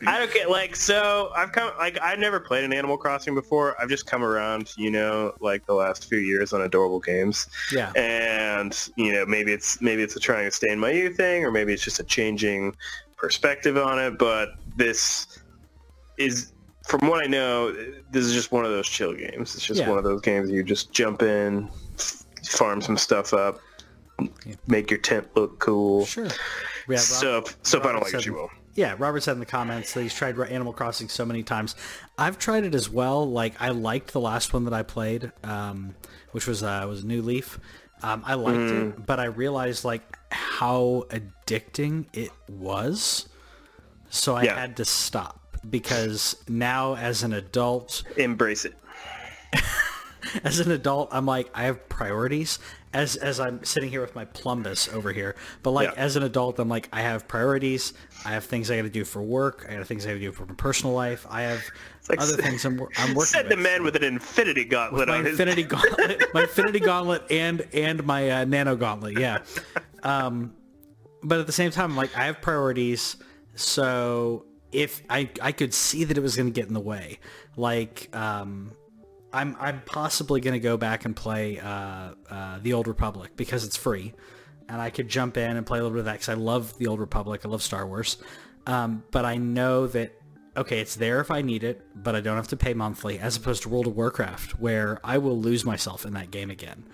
I 0.07 0.19
don't 0.19 0.33
get 0.33 0.51
like 0.51 0.77
so. 0.77 1.31
I've 1.35 1.53
come 1.53 1.73
like 1.79 1.99
I've 2.01 2.19
never 2.19 2.39
played 2.41 2.65
an 2.65 2.73
Animal 2.73 2.97
Crossing 2.97 3.35
before. 3.35 3.81
I've 3.81 3.89
just 3.89 4.07
come 4.07 4.23
around, 4.23 4.73
you 4.77 4.91
know, 4.91 5.35
like 5.41 5.67
the 5.67 5.75
last 5.75 6.09
few 6.09 6.19
years 6.19 6.53
on 6.53 6.63
adorable 6.63 7.01
games, 7.01 7.47
Yeah. 7.73 7.91
and 7.97 8.77
you 8.97 9.13
know 9.13 9.27
maybe 9.27 9.53
it's 9.53 9.81
maybe 9.81 10.03
it's 10.03 10.17
a 10.17 10.21
trying 10.21 10.45
to 10.45 10.51
stay 10.51 10.71
in 10.71 10.79
my 10.79 10.91
youth 10.91 11.17
thing, 11.17 11.45
or 11.45 11.51
maybe 11.51 11.73
it's 11.73 11.83
just 11.83 12.01
a 12.01 12.05
changing 12.05 12.77
perspective 13.17 13.77
on 13.77 13.99
it. 13.99 14.19
But 14.19 14.51
this 14.77 15.39
is, 16.19 16.53
from 16.87 17.09
what 17.09 17.23
I 17.23 17.27
know, 17.27 17.73
this 18.11 18.25
is 18.25 18.33
just 18.33 18.53
one 18.53 18.65
of 18.65 18.71
those 18.71 18.89
chill 18.89 19.15
games. 19.15 19.55
It's 19.55 19.65
just 19.67 19.81
Yeah. 19.81 19.89
one 19.89 19.99
of 19.99 20.05
those 20.05 20.21
games 20.21 20.51
you 20.51 20.63
just 20.63 20.93
jump 20.93 21.23
in, 21.23 21.69
farm 22.45 22.81
some 22.81 22.97
stuff 22.97 23.33
up, 23.35 23.59
make 24.67 24.91
your 24.91 25.01
tent 25.01 25.29
look 25.35 25.59
cool. 25.59 26.07
Sure. 26.07 26.25
Yeah, 26.89 26.97
Rob- 26.97 26.99
So, 27.01 27.45
so 27.63 27.79
if 27.81 27.85
I 27.87 27.93
don't 27.93 28.03
like 28.03 28.15
it, 28.15 28.25
you 28.27 28.35
will. 28.35 28.51
Yeah, 28.77 28.95
Robert 28.99 29.23
said 29.23 29.33
in 29.33 29.41
the 29.41 29.47
comments 29.47 29.95
that 29.95 30.03
he's 30.03 30.15
tried 30.15 30.39
Animal 30.39 30.73
Crossing 30.75 31.09
so 31.09 31.25
many 31.25 31.43
times. 31.43 31.75
I've 32.19 32.39
tried 32.39 32.65
it 32.65 32.75
as 32.75 32.89
well. 32.91 33.29
Like 33.29 33.55
I 33.61 33.71
liked 33.71 34.13
the 34.13 34.21
last 34.21 34.53
one 34.53 34.65
that 34.67 34.75
I 34.75 34.83
played, 34.83 35.33
um, 35.43 35.95
which 36.33 36.47
was 36.47 36.63
uh, 36.63 36.85
was 36.89 37.03
New 37.03 37.23
Leaf. 37.23 37.59
Um, 38.03 38.23
I 38.27 38.35
liked 38.35 38.59
Mm. 38.59 38.91
it, 38.91 39.07
but 39.07 39.19
I 39.19 39.25
realized 39.25 39.85
like 39.85 40.03
how 40.31 41.07
addicting 41.09 42.05
it 42.13 42.31
was, 42.49 43.27
so 44.11 44.35
I 44.37 44.43
Yeah. 44.45 44.59
had 44.61 44.77
to 44.77 44.85
stop 44.85 45.41
because 45.69 46.37
now 46.47 46.95
as 46.97 47.23
an 47.23 47.33
adult, 47.33 48.03
Embrace 48.19 48.67
it. 48.67 48.75
as 50.45 50.61
an 50.61 50.71
adult, 50.71 51.09
I'm 51.13 51.25
like 51.27 51.49
I 51.55 51.65
have 51.65 51.89
priorities. 51.89 52.59
As 52.93 53.17
as 53.17 53.41
I'm 53.41 53.63
sitting 53.65 53.91
here 53.91 54.01
with 54.01 54.15
my 54.15 54.25
plumbus 54.27 54.93
over 54.93 55.13
here, 55.13 55.35
but 55.63 55.71
like 55.73 55.89
Yeah. 55.91 56.03
as 56.03 56.17
an 56.17 56.23
adult, 56.23 56.59
I'm 56.59 56.69
like 56.69 56.89
I 56.93 57.01
have 57.03 57.27
priorities. 57.29 57.93
I 58.27 58.31
have 58.31 58.45
things 58.45 58.71
I 58.71 58.77
got 58.77 58.83
to 58.83 58.91
do 58.91 59.05
for 59.05 59.23
work. 59.23 59.67
I 59.69 59.77
got 59.77 59.87
things 59.87 60.05
I 60.05 60.09
got 60.11 60.15
to 60.15 60.21
do 60.21 60.33
for 60.33 60.47
my 60.47 60.55
personal 60.55 60.95
life. 60.95 61.27
I 61.31 61.43
have 61.43 61.63
like 62.09 62.21
other 62.21 62.37
things 62.37 62.65
I'm 62.65 62.81
I'm 62.99 63.15
working 63.15 63.27
Said 63.27 63.47
the 63.49 63.57
with. 63.57 63.63
man 63.63 63.85
with 63.85 63.97
an 63.97 64.05
infinity 64.05 64.65
gauntlet 64.65 65.09
my 65.09 65.19
on 65.19 65.25
his. 65.25 65.33
infinity 65.39 65.63
gauntlet, 65.75 66.25
my 66.35 66.43
infinity 66.43 66.81
gauntlet, 66.81 67.23
and 67.31 67.67
and 67.73 68.05
my 68.05 68.31
uh, 68.31 68.45
nano 68.45 68.75
gauntlet. 68.77 69.19
Yeah. 69.19 69.39
Um, 70.03 70.55
but 71.23 71.39
at 71.41 71.47
the 71.47 71.53
same 71.53 71.71
time, 71.71 71.97
like 71.97 72.17
I 72.17 72.25
have 72.27 72.41
priorities, 72.43 73.17
so 73.55 74.47
if 74.73 75.03
I 75.09 75.31
I 75.41 75.53
could 75.53 75.73
see 75.75 76.05
that 76.05 76.19
it 76.19 76.21
was 76.21 76.37
going 76.37 76.47
to 76.47 76.53
get 76.53 76.69
in 76.69 76.75
the 76.75 76.81
way, 76.81 77.19
like 77.57 78.09
um, 78.15 78.73
I'm 79.33 79.57
I'm 79.59 79.83
possibly 79.87 80.41
going 80.41 80.55
to 80.55 80.61
go 80.61 80.77
back 80.77 81.05
and 81.05 81.15
play 81.17 81.59
uh, 81.59 82.11
uh, 82.31 82.59
the 82.63 82.73
Old 82.73 82.87
Republic 82.89 83.33
because 83.37 83.65
it's 83.65 83.77
free, 83.77 84.15
and 84.69 84.81
I 84.81 84.91
could 84.91 85.09
jump 85.09 85.37
in 85.37 85.57
and 85.57 85.67
play 85.67 85.79
a 85.79 85.83
little 85.83 85.95
bit 85.95 86.01
of 86.01 86.05
that 86.07 86.13
because 86.15 86.29
I 86.29 86.35
love 86.35 86.77
the 86.79 86.87
Old 86.87 87.01
Republic. 87.01 87.43
I 87.45 87.49
love 87.49 87.63
Star 87.63 87.87
Wars, 87.87 88.17
um, 88.67 89.03
but 89.11 89.25
I 89.25 89.37
know 89.37 89.87
that 89.89 90.13
okay, 90.57 90.81
it's 90.81 90.97
there 90.97 91.21
if 91.21 91.31
I 91.31 91.43
need 91.43 91.63
it, 91.65 91.87
but 91.95 92.15
I 92.17 92.21
don't 92.23 92.37
have 92.37 92.49
to 92.49 92.57
pay 92.57 92.73
monthly, 92.73 93.19
as 93.19 93.37
opposed 93.37 93.63
to 93.65 93.69
World 93.69 93.87
of 93.87 93.95
Warcraft, 93.95 94.53
where 94.59 94.99
I 95.05 95.19
will 95.19 95.39
lose 95.39 95.67
myself 95.67 96.07
in 96.07 96.15
that 96.15 96.31
game 96.31 96.51
again. 96.51 96.85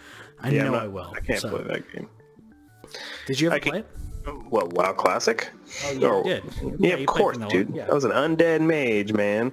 I 0.41 0.51
Yeah, 0.51 0.65
know 0.65 0.75
I 0.75 0.89
will. 0.89 1.13
I 1.17 1.21
can't 1.21 1.39
So- 1.41 1.51
play 1.51 1.63
that 1.75 1.93
game. 1.93 2.09
Did 3.27 3.41
you 3.41 3.51
ever 3.53 3.61
play 3.61 3.79
it? 3.79 3.87
Well, 4.51 4.69
WoW 4.69 4.93
Classic. 4.95 5.49
Oh, 5.87 5.93
yeah, 5.93 6.09
Oh, 6.09 6.19
you 6.19 6.25
did. 6.25 6.45
Yeah, 6.81 6.95
you 6.97 7.01
of 7.03 7.07
course, 7.07 7.39
dude. 7.49 7.75
Yeah. 7.75 7.87
I 7.89 7.95
was 7.95 8.05
an 8.05 8.11
undead 8.11 8.61
mage, 8.63 9.13
man. 9.13 9.53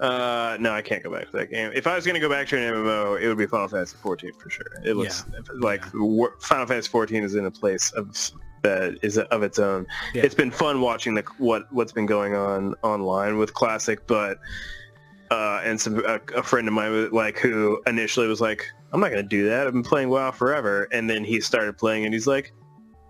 Uh, 0.00 0.56
no, 0.58 0.72
I 0.72 0.80
can't 0.80 1.02
go 1.02 1.10
back 1.12 1.26
to 1.26 1.32
that 1.32 1.50
game. 1.50 1.72
If 1.74 1.86
I 1.86 1.94
was 1.94 2.06
going 2.06 2.14
to 2.14 2.20
go 2.20 2.28
back 2.30 2.48
to 2.48 2.56
an 2.56 2.72
MMO, 2.72 3.20
it 3.20 3.28
would 3.28 3.36
be 3.36 3.46
Final 3.46 3.68
Fantasy 3.68 3.96
14 4.00 4.32
for 4.32 4.48
sure. 4.48 4.66
It 4.82 4.96
looks 4.96 5.24
like 5.56 5.84
wor- 5.92 6.36
Final 6.40 6.66
Fantasy 6.66 6.88
14 6.88 7.22
is 7.22 7.34
in 7.34 7.44
a 7.44 7.50
place 7.50 7.90
of 7.92 8.16
that 8.62 8.98
is 9.02 9.18
of 9.18 9.42
its 9.42 9.58
own. 9.58 9.86
Yeah. 10.14 10.22
It's 10.22 10.34
been 10.34 10.50
fun 10.50 10.80
watching 10.80 11.14
the 11.14 11.24
what 11.36 11.70
what's 11.72 11.92
been 11.92 12.06
going 12.06 12.34
on 12.34 12.74
online 12.82 13.36
with 13.36 13.52
Classic, 13.52 14.06
but 14.06 14.38
uh, 15.30 15.60
and 15.64 15.78
some 15.78 16.02
a, 16.06 16.18
a 16.34 16.42
friend 16.42 16.66
of 16.66 16.72
mine 16.72 17.10
like 17.10 17.38
who 17.38 17.80
initially 17.86 18.26
was 18.26 18.40
like, 18.40 18.66
I'm 18.92 19.00
not 19.00 19.10
going 19.10 19.22
to 19.22 19.28
do 19.28 19.48
that. 19.48 19.66
I've 19.66 19.72
been 19.74 19.82
playing 19.82 20.08
WoW 20.08 20.30
forever, 20.30 20.88
and 20.92 21.10
then 21.10 21.24
he 21.24 21.40
started 21.42 21.76
playing, 21.76 22.04
and 22.06 22.14
he's 22.14 22.26
like. 22.26 22.52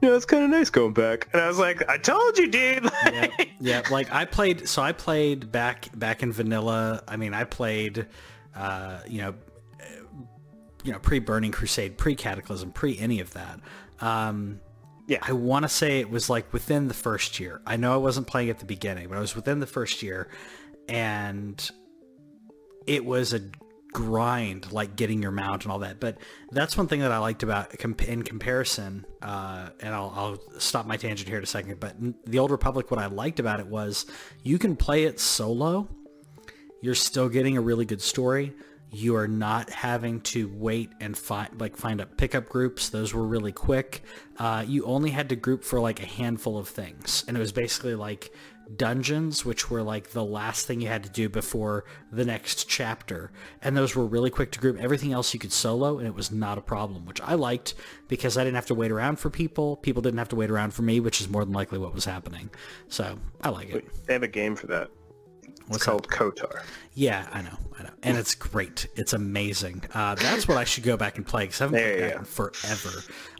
Yeah, 0.00 0.16
it's 0.16 0.24
kind 0.24 0.44
of 0.44 0.50
nice 0.50 0.70
going 0.70 0.92
back. 0.94 1.28
And 1.32 1.42
I 1.42 1.46
was 1.48 1.58
like, 1.58 1.86
I 1.88 1.98
told 1.98 2.38
you, 2.38 2.48
dude. 2.48 2.84
yeah, 3.04 3.26
yeah. 3.60 3.82
Like 3.90 4.12
I 4.12 4.24
played, 4.24 4.68
so 4.68 4.80
I 4.82 4.92
played 4.92 5.52
back 5.52 5.88
back 5.98 6.22
in 6.22 6.32
vanilla. 6.32 7.02
I 7.06 7.16
mean, 7.16 7.34
I 7.34 7.44
played, 7.44 8.06
uh, 8.54 9.00
you 9.06 9.20
know, 9.22 9.34
you 10.84 10.92
know, 10.92 10.98
pre 10.98 11.18
Burning 11.18 11.52
Crusade, 11.52 11.98
pre 11.98 12.14
Cataclysm, 12.14 12.72
pre 12.72 12.98
any 12.98 13.20
of 13.20 13.32
that. 13.34 13.60
Um, 14.00 14.60
Yeah. 15.06 15.18
I 15.22 15.32
want 15.32 15.64
to 15.64 15.68
say 15.68 16.00
it 16.00 16.08
was 16.08 16.30
like 16.30 16.50
within 16.52 16.88
the 16.88 16.94
first 16.94 17.38
year. 17.38 17.60
I 17.66 17.76
know 17.76 17.92
I 17.92 17.98
wasn't 17.98 18.26
playing 18.26 18.48
at 18.48 18.58
the 18.58 18.64
beginning, 18.64 19.08
but 19.08 19.18
I 19.18 19.20
was 19.20 19.36
within 19.36 19.60
the 19.60 19.66
first 19.66 20.02
year, 20.02 20.28
and 20.88 21.70
it 22.86 23.04
was 23.04 23.34
a 23.34 23.40
grind, 23.92 24.70
like 24.72 24.96
getting 24.96 25.22
your 25.22 25.30
mount 25.30 25.64
and 25.64 25.72
all 25.72 25.80
that. 25.80 26.00
But 26.00 26.18
that's 26.50 26.76
one 26.76 26.88
thing 26.88 27.00
that 27.00 27.12
I 27.12 27.18
liked 27.18 27.42
about 27.42 27.74
in 27.74 28.22
comparison. 28.22 29.04
Uh, 29.22 29.70
and 29.80 29.94
I'll, 29.94 30.12
I'll 30.14 30.60
stop 30.60 30.86
my 30.86 30.96
tangent 30.96 31.28
here 31.28 31.38
in 31.38 31.44
a 31.44 31.46
second. 31.46 31.80
But 31.80 31.96
the 32.26 32.38
Old 32.38 32.50
Republic, 32.50 32.90
what 32.90 33.00
I 33.00 33.06
liked 33.06 33.40
about 33.40 33.60
it 33.60 33.66
was 33.66 34.06
you 34.42 34.58
can 34.58 34.76
play 34.76 35.04
it 35.04 35.20
solo. 35.20 35.88
You're 36.82 36.94
still 36.94 37.28
getting 37.28 37.56
a 37.56 37.60
really 37.60 37.84
good 37.84 38.00
story. 38.00 38.54
You 38.92 39.14
are 39.16 39.28
not 39.28 39.70
having 39.70 40.20
to 40.22 40.50
wait 40.52 40.90
and 41.00 41.16
find 41.16 41.60
like 41.60 41.76
find 41.76 42.00
up 42.00 42.16
pickup 42.16 42.48
groups. 42.48 42.88
Those 42.88 43.14
were 43.14 43.24
really 43.24 43.52
quick. 43.52 44.02
Uh, 44.36 44.64
you 44.66 44.84
only 44.84 45.10
had 45.10 45.28
to 45.28 45.36
group 45.36 45.62
for 45.62 45.78
like 45.78 46.02
a 46.02 46.06
handful 46.06 46.58
of 46.58 46.68
things, 46.68 47.24
and 47.28 47.36
it 47.36 47.40
was 47.40 47.52
basically 47.52 47.94
like 47.94 48.32
dungeons, 48.76 49.44
which 49.44 49.70
were 49.70 49.82
like 49.82 50.10
the 50.10 50.24
last 50.24 50.66
thing 50.66 50.80
you 50.80 50.88
had 50.88 51.04
to 51.04 51.10
do 51.10 51.28
before 51.28 51.84
the 52.10 52.24
next 52.24 52.68
chapter. 52.68 53.30
And 53.62 53.76
those 53.76 53.94
were 53.94 54.06
really 54.06 54.30
quick 54.30 54.52
to 54.52 54.60
group. 54.60 54.78
Everything 54.80 55.12
else 55.12 55.32
you 55.34 55.40
could 55.40 55.52
solo, 55.52 55.98
and 55.98 56.06
it 56.06 56.14
was 56.14 56.30
not 56.30 56.58
a 56.58 56.62
problem, 56.62 57.06
which 57.06 57.20
I 57.20 57.34
liked 57.34 57.74
because 58.08 58.36
I 58.36 58.44
didn't 58.44 58.56
have 58.56 58.66
to 58.66 58.74
wait 58.74 58.90
around 58.90 59.18
for 59.18 59.30
people. 59.30 59.76
People 59.76 60.02
didn't 60.02 60.18
have 60.18 60.28
to 60.30 60.36
wait 60.36 60.50
around 60.50 60.74
for 60.74 60.82
me, 60.82 61.00
which 61.00 61.20
is 61.20 61.28
more 61.28 61.44
than 61.44 61.54
likely 61.54 61.78
what 61.78 61.94
was 61.94 62.04
happening. 62.04 62.50
So 62.88 63.18
I 63.42 63.50
like 63.50 63.70
it. 63.70 64.06
They 64.06 64.12
have 64.12 64.22
a 64.22 64.28
game 64.28 64.56
for 64.56 64.66
that. 64.68 64.90
It's 65.70 65.86
What's 65.86 65.86
called 65.86 66.08
KOTOR. 66.08 66.62
Yeah, 66.94 67.28
I 67.32 67.42
know, 67.42 67.56
I 67.78 67.84
know, 67.84 67.90
and 68.02 68.18
it's 68.18 68.34
great. 68.34 68.88
It's 68.96 69.12
amazing. 69.12 69.84
Uh, 69.94 70.16
that's 70.16 70.48
what 70.48 70.56
I 70.58 70.64
should 70.64 70.82
go 70.82 70.96
back 70.96 71.16
and 71.16 71.24
play 71.26 71.44
because 71.44 71.60
I 71.60 71.64
haven't 71.64 71.78
There 71.78 71.88
played 71.98 72.02
that 72.10 72.12
go. 72.14 72.18
in 72.18 72.24
forever. 72.24 72.90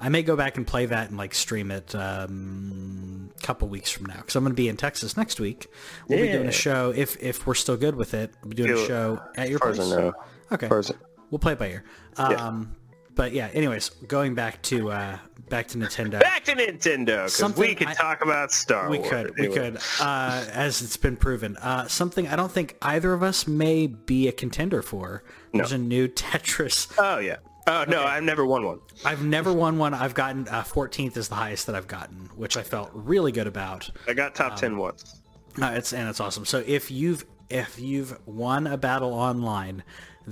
I 0.00 0.08
may 0.10 0.22
go 0.22 0.36
back 0.36 0.56
and 0.56 0.64
play 0.66 0.86
that 0.86 1.08
and 1.08 1.18
like 1.18 1.34
stream 1.34 1.70
it 1.72 1.92
um, 1.94 3.30
a 3.36 3.42
couple 3.46 3.68
weeks 3.68 3.90
from 3.90 4.06
now 4.06 4.16
because 4.18 4.36
I'm 4.36 4.44
going 4.44 4.52
to 4.52 4.56
be 4.56 4.68
in 4.68 4.76
Texas 4.76 5.16
next 5.16 5.40
week. 5.40 5.66
We'll 6.08 6.20
be 6.20 6.30
doing 6.30 6.46
a 6.46 6.52
show 6.52 6.92
if 6.94 7.20
if 7.20 7.46
we're 7.46 7.54
still 7.54 7.76
good 7.76 7.96
with 7.96 8.14
it. 8.14 8.32
We'll 8.42 8.50
be 8.50 8.56
doing 8.56 8.78
a 8.78 8.86
show 8.86 9.20
at 9.36 9.48
your 9.48 9.56
As 9.56 9.60
far 9.60 9.70
as 9.70 9.76
place. 9.78 9.90
Know. 9.90 10.12
Okay, 10.52 10.66
As 10.66 10.70
far 10.70 10.78
as 10.78 10.90
I- 10.92 10.94
we'll 11.30 11.38
play 11.40 11.52
it 11.54 11.58
by 11.58 11.68
ear. 11.70 11.84
Um, 12.16 12.76
But 13.14 13.32
yeah, 13.32 13.48
anyways, 13.52 13.90
going 14.08 14.34
back 14.34 14.62
to 14.62 14.90
uh, 14.90 15.18
back 15.48 15.68
to 15.68 15.78
Nintendo. 15.78 16.20
Back 16.20 16.44
to 16.44 16.52
Nintendo, 16.54 17.26
because 17.26 17.56
we 17.56 17.74
could 17.74 17.88
I- 17.88 17.94
talk 17.94 18.22
about 18.22 18.52
Star 18.52 18.88
We 18.88 18.98
Wars. 18.98 19.10
could, 19.10 19.32
we 19.38 19.48
could, 19.48 19.78
uh, 20.00 20.44
as 20.52 20.80
it's 20.80 20.96
been 20.96 21.16
proven. 21.16 21.56
Uh, 21.58 21.86
something 21.88 22.28
I 22.28 22.36
don't 22.36 22.52
think 22.52 22.76
either 22.82 23.12
of 23.12 23.22
us 23.22 23.46
may 23.46 23.86
be 23.88 24.28
a 24.28 24.32
contender 24.32 24.80
for. 24.82 25.24
There's 25.52 25.72
a 25.72 25.78
new 25.78 26.08
Tetris. 26.08 26.92
Oh 26.98 27.18
yeah. 27.18 27.36
Oh 27.66 27.84
no, 27.86 28.02
I've 28.04 28.22
never 28.22 28.46
won 28.46 28.64
one. 28.64 28.80
I've 29.04 29.22
never 29.24 29.52
won 29.52 29.76
one. 29.78 29.92
I've 29.92 30.14
gotten 30.14 30.48
uh, 30.48 30.62
14th 30.62 31.16
is 31.16 31.28
the 31.28 31.34
highest 31.34 31.66
that 31.66 31.74
I've 31.76 31.86
gotten, 31.88 32.30
which 32.34 32.56
I 32.56 32.62
felt 32.62 32.90
really 32.94 33.32
good 33.32 33.46
about. 33.46 33.90
I 34.08 34.14
got 34.14 34.34
top 34.34 34.52
Um, 34.52 34.58
ten 34.58 34.78
once. 34.78 35.20
Uh, 35.60 35.72
it's 35.74 35.92
and 35.92 36.08
it's 36.08 36.20
awesome. 36.20 36.44
So 36.46 36.62
if 36.66 36.90
you've 36.90 37.24
if 37.50 37.78
you've 37.80 38.16
won 38.26 38.66
a 38.68 38.76
battle 38.78 39.12
online, 39.12 39.82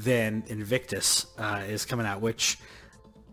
then 0.03 0.45
Invictus 0.49 1.27
uh, 1.39 1.63
is 1.69 1.85
coming 1.85 2.07
out, 2.07 2.21
which 2.21 2.59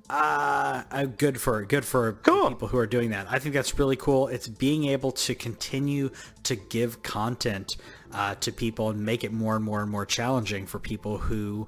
uh, 0.09 1.05
good 1.17 1.39
for 1.41 1.63
good 1.65 1.83
for 1.83 2.13
Cool. 2.23 2.49
people 2.49 2.67
who 2.67 2.77
are 2.77 2.85
doing 2.87 3.09
that. 3.09 3.27
I 3.29 3.39
think 3.39 3.55
that's 3.55 3.79
really 3.79 3.95
cool. 3.95 4.27
It's 4.27 4.47
being 4.47 4.85
able 4.85 5.11
to 5.13 5.33
continue 5.33 6.11
to 6.43 6.55
give 6.55 7.01
content 7.01 7.77
uh, 8.11 8.35
to 8.35 8.51
people 8.51 8.89
and 8.91 9.03
make 9.03 9.23
it 9.23 9.31
more 9.33 9.55
and 9.55 9.65
more 9.65 9.81
and 9.81 9.89
more 9.89 10.05
challenging 10.05 10.67
for 10.67 10.79
people 10.79 11.17
who 11.17 11.67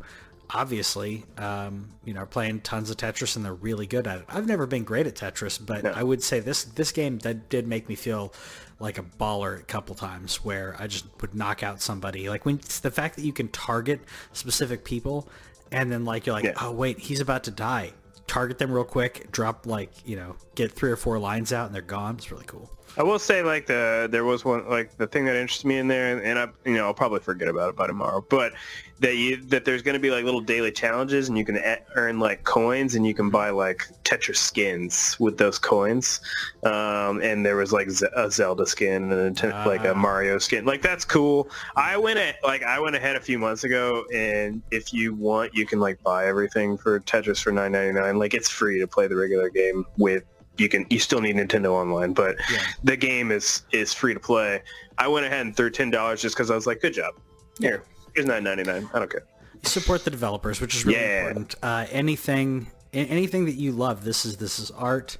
obviously 0.51 1.25
um, 1.37 1.89
you 2.05 2.13
know 2.13 2.21
are 2.21 2.25
playing 2.27 2.61
tons 2.61 2.89
of 2.89 2.97
Tetris 2.97 3.35
and 3.35 3.43
they're 3.43 3.53
really 3.53 3.87
good 3.87 4.05
at 4.07 4.19
it. 4.19 4.25
I've 4.29 4.47
never 4.47 4.67
been 4.67 4.83
great 4.83 5.07
at 5.07 5.15
Tetris, 5.15 5.59
but 5.63 5.83
I 5.85 6.03
would 6.03 6.21
say 6.21 6.39
this 6.39 6.63
this 6.63 6.91
game 6.91 7.17
that 7.19 7.49
did 7.49 7.67
make 7.67 7.89
me 7.89 7.95
feel 7.95 8.33
like 8.79 8.97
a 8.97 9.03
baller 9.03 9.59
a 9.59 9.63
couple 9.63 9.95
times 9.95 10.43
where 10.45 10.75
I 10.79 10.87
just 10.87 11.05
would 11.21 11.33
knock 11.33 11.63
out 11.63 11.81
somebody. 11.81 12.29
Like 12.29 12.45
when 12.45 12.55
it's 12.55 12.79
the 12.79 12.91
fact 12.91 13.15
that 13.15 13.23
you 13.23 13.33
can 13.33 13.47
target 13.49 14.01
specific 14.33 14.83
people 14.83 15.27
and 15.71 15.91
then 15.91 16.05
like 16.05 16.25
you're 16.25 16.35
like, 16.35 16.45
Yeah. 16.45 16.53
oh 16.61 16.71
wait, 16.71 16.99
he's 16.99 17.19
about 17.19 17.43
to 17.45 17.51
die. 17.51 17.93
Target 18.27 18.57
them 18.59 18.71
real 18.71 18.83
quick, 18.83 19.31
drop 19.31 19.65
like, 19.65 19.91
you 20.05 20.15
know, 20.15 20.35
get 20.55 20.71
three 20.71 20.91
or 20.91 20.95
four 20.97 21.17
lines 21.17 21.51
out 21.53 21.65
and 21.67 21.73
they're 21.75 21.81
gone. 21.81 22.15
It's 22.15 22.31
really 22.31 22.45
cool. 22.45 22.69
I 22.97 23.03
will 23.03 23.19
say 23.19 23.43
like 23.43 23.67
the 23.67 24.07
there 24.11 24.23
was 24.25 24.43
one 24.43 24.67
like 24.67 24.97
the 24.97 25.07
thing 25.07 25.25
that 25.25 25.35
interests 25.35 25.63
me 25.65 25.77
in 25.77 25.87
there, 25.87 26.17
and 26.21 26.39
I 26.39 26.47
you 26.65 26.75
know 26.75 26.85
I'll 26.85 26.93
probably 26.93 27.19
forget 27.19 27.47
about 27.47 27.69
it 27.69 27.75
by 27.75 27.85
tomorrow, 27.87 28.25
but 28.29 28.53
that 28.99 29.15
you 29.15 29.37
that 29.49 29.63
there's 29.65 29.83
going 29.83 29.93
to 29.93 29.99
be 29.99 30.09
like 30.09 30.23
little 30.25 30.41
daily 30.41 30.71
challenges, 30.71 31.29
and 31.29 31.37
you 31.37 31.45
can 31.45 31.57
e- 31.57 31.75
earn 31.95 32.19
like 32.19 32.43
coins, 32.43 32.95
and 32.95 33.05
you 33.05 33.13
can 33.13 33.29
buy 33.29 33.51
like 33.51 33.87
Tetris 34.03 34.37
skins 34.37 35.15
with 35.19 35.37
those 35.37 35.59
coins. 35.59 36.19
Um, 36.63 37.21
and 37.21 37.45
there 37.45 37.55
was 37.55 37.71
like 37.71 37.91
Z- 37.91 38.07
a 38.15 38.31
Zelda 38.31 38.65
skin 38.65 39.11
and 39.11 39.39
a, 39.43 39.55
Ah. 39.55 39.67
like 39.67 39.85
a 39.85 39.93
Mario 39.93 40.39
skin. 40.39 40.65
Like 40.65 40.81
that's 40.81 41.05
cool. 41.05 41.49
I 41.75 41.97
went 41.97 42.17
at, 42.17 42.37
like 42.43 42.63
I 42.63 42.79
went 42.79 42.95
ahead 42.95 43.15
a 43.15 43.21
few 43.21 43.37
months 43.37 43.63
ago, 43.63 44.05
and 44.11 44.63
if 44.71 44.91
you 44.91 45.13
want, 45.13 45.53
you 45.53 45.67
can 45.67 45.79
like 45.79 46.01
buy 46.01 46.25
everything 46.25 46.77
for 46.77 46.99
Tetris 47.01 47.43
for 47.43 47.51
nine 47.51 47.73
ninety 47.73 47.93
nine. 47.93 48.17
Like 48.17 48.33
it's 48.33 48.49
free 48.49 48.79
to 48.79 48.87
play 48.87 49.05
the 49.07 49.15
regular 49.15 49.49
game 49.49 49.85
with. 49.97 50.23
You 50.57 50.69
can 50.69 50.85
you 50.89 50.99
still 50.99 51.21
need 51.21 51.35
Nintendo 51.35 51.71
Online, 51.71 52.13
but 52.13 52.35
Yeah. 52.51 52.59
the 52.83 52.97
game 52.97 53.31
is 53.31 53.63
is 53.71 53.93
free 53.93 54.13
to 54.13 54.19
play. 54.19 54.61
I 54.97 55.07
went 55.07 55.25
ahead 55.25 55.45
and 55.45 55.55
threw 55.55 55.69
ten 55.69 55.89
dollars 55.89 56.21
just 56.21 56.35
because 56.35 56.49
I 56.51 56.55
was 56.55 56.65
like, 56.67 56.81
"Good 56.81 56.93
job." 56.93 57.13
Here, 57.59 57.83
here's 58.15 58.25
nine 58.27 58.43
ninety 58.43 58.63
nine. 58.63 58.89
I 58.93 58.99
don't 58.99 59.09
care. 59.11 59.23
support 59.63 60.03
the 60.05 60.11
developers, 60.11 60.61
which 60.61 60.75
is 60.75 60.85
really 60.85 60.99
Yeah. 60.99 61.19
important. 61.29 61.55
Uh, 61.63 61.85
anything, 61.91 62.67
anything 62.93 63.45
that 63.45 63.55
you 63.55 63.71
love. 63.71 64.03
This 64.03 64.23
is 64.25 64.37
this 64.37 64.59
is 64.59 64.69
art. 64.71 65.17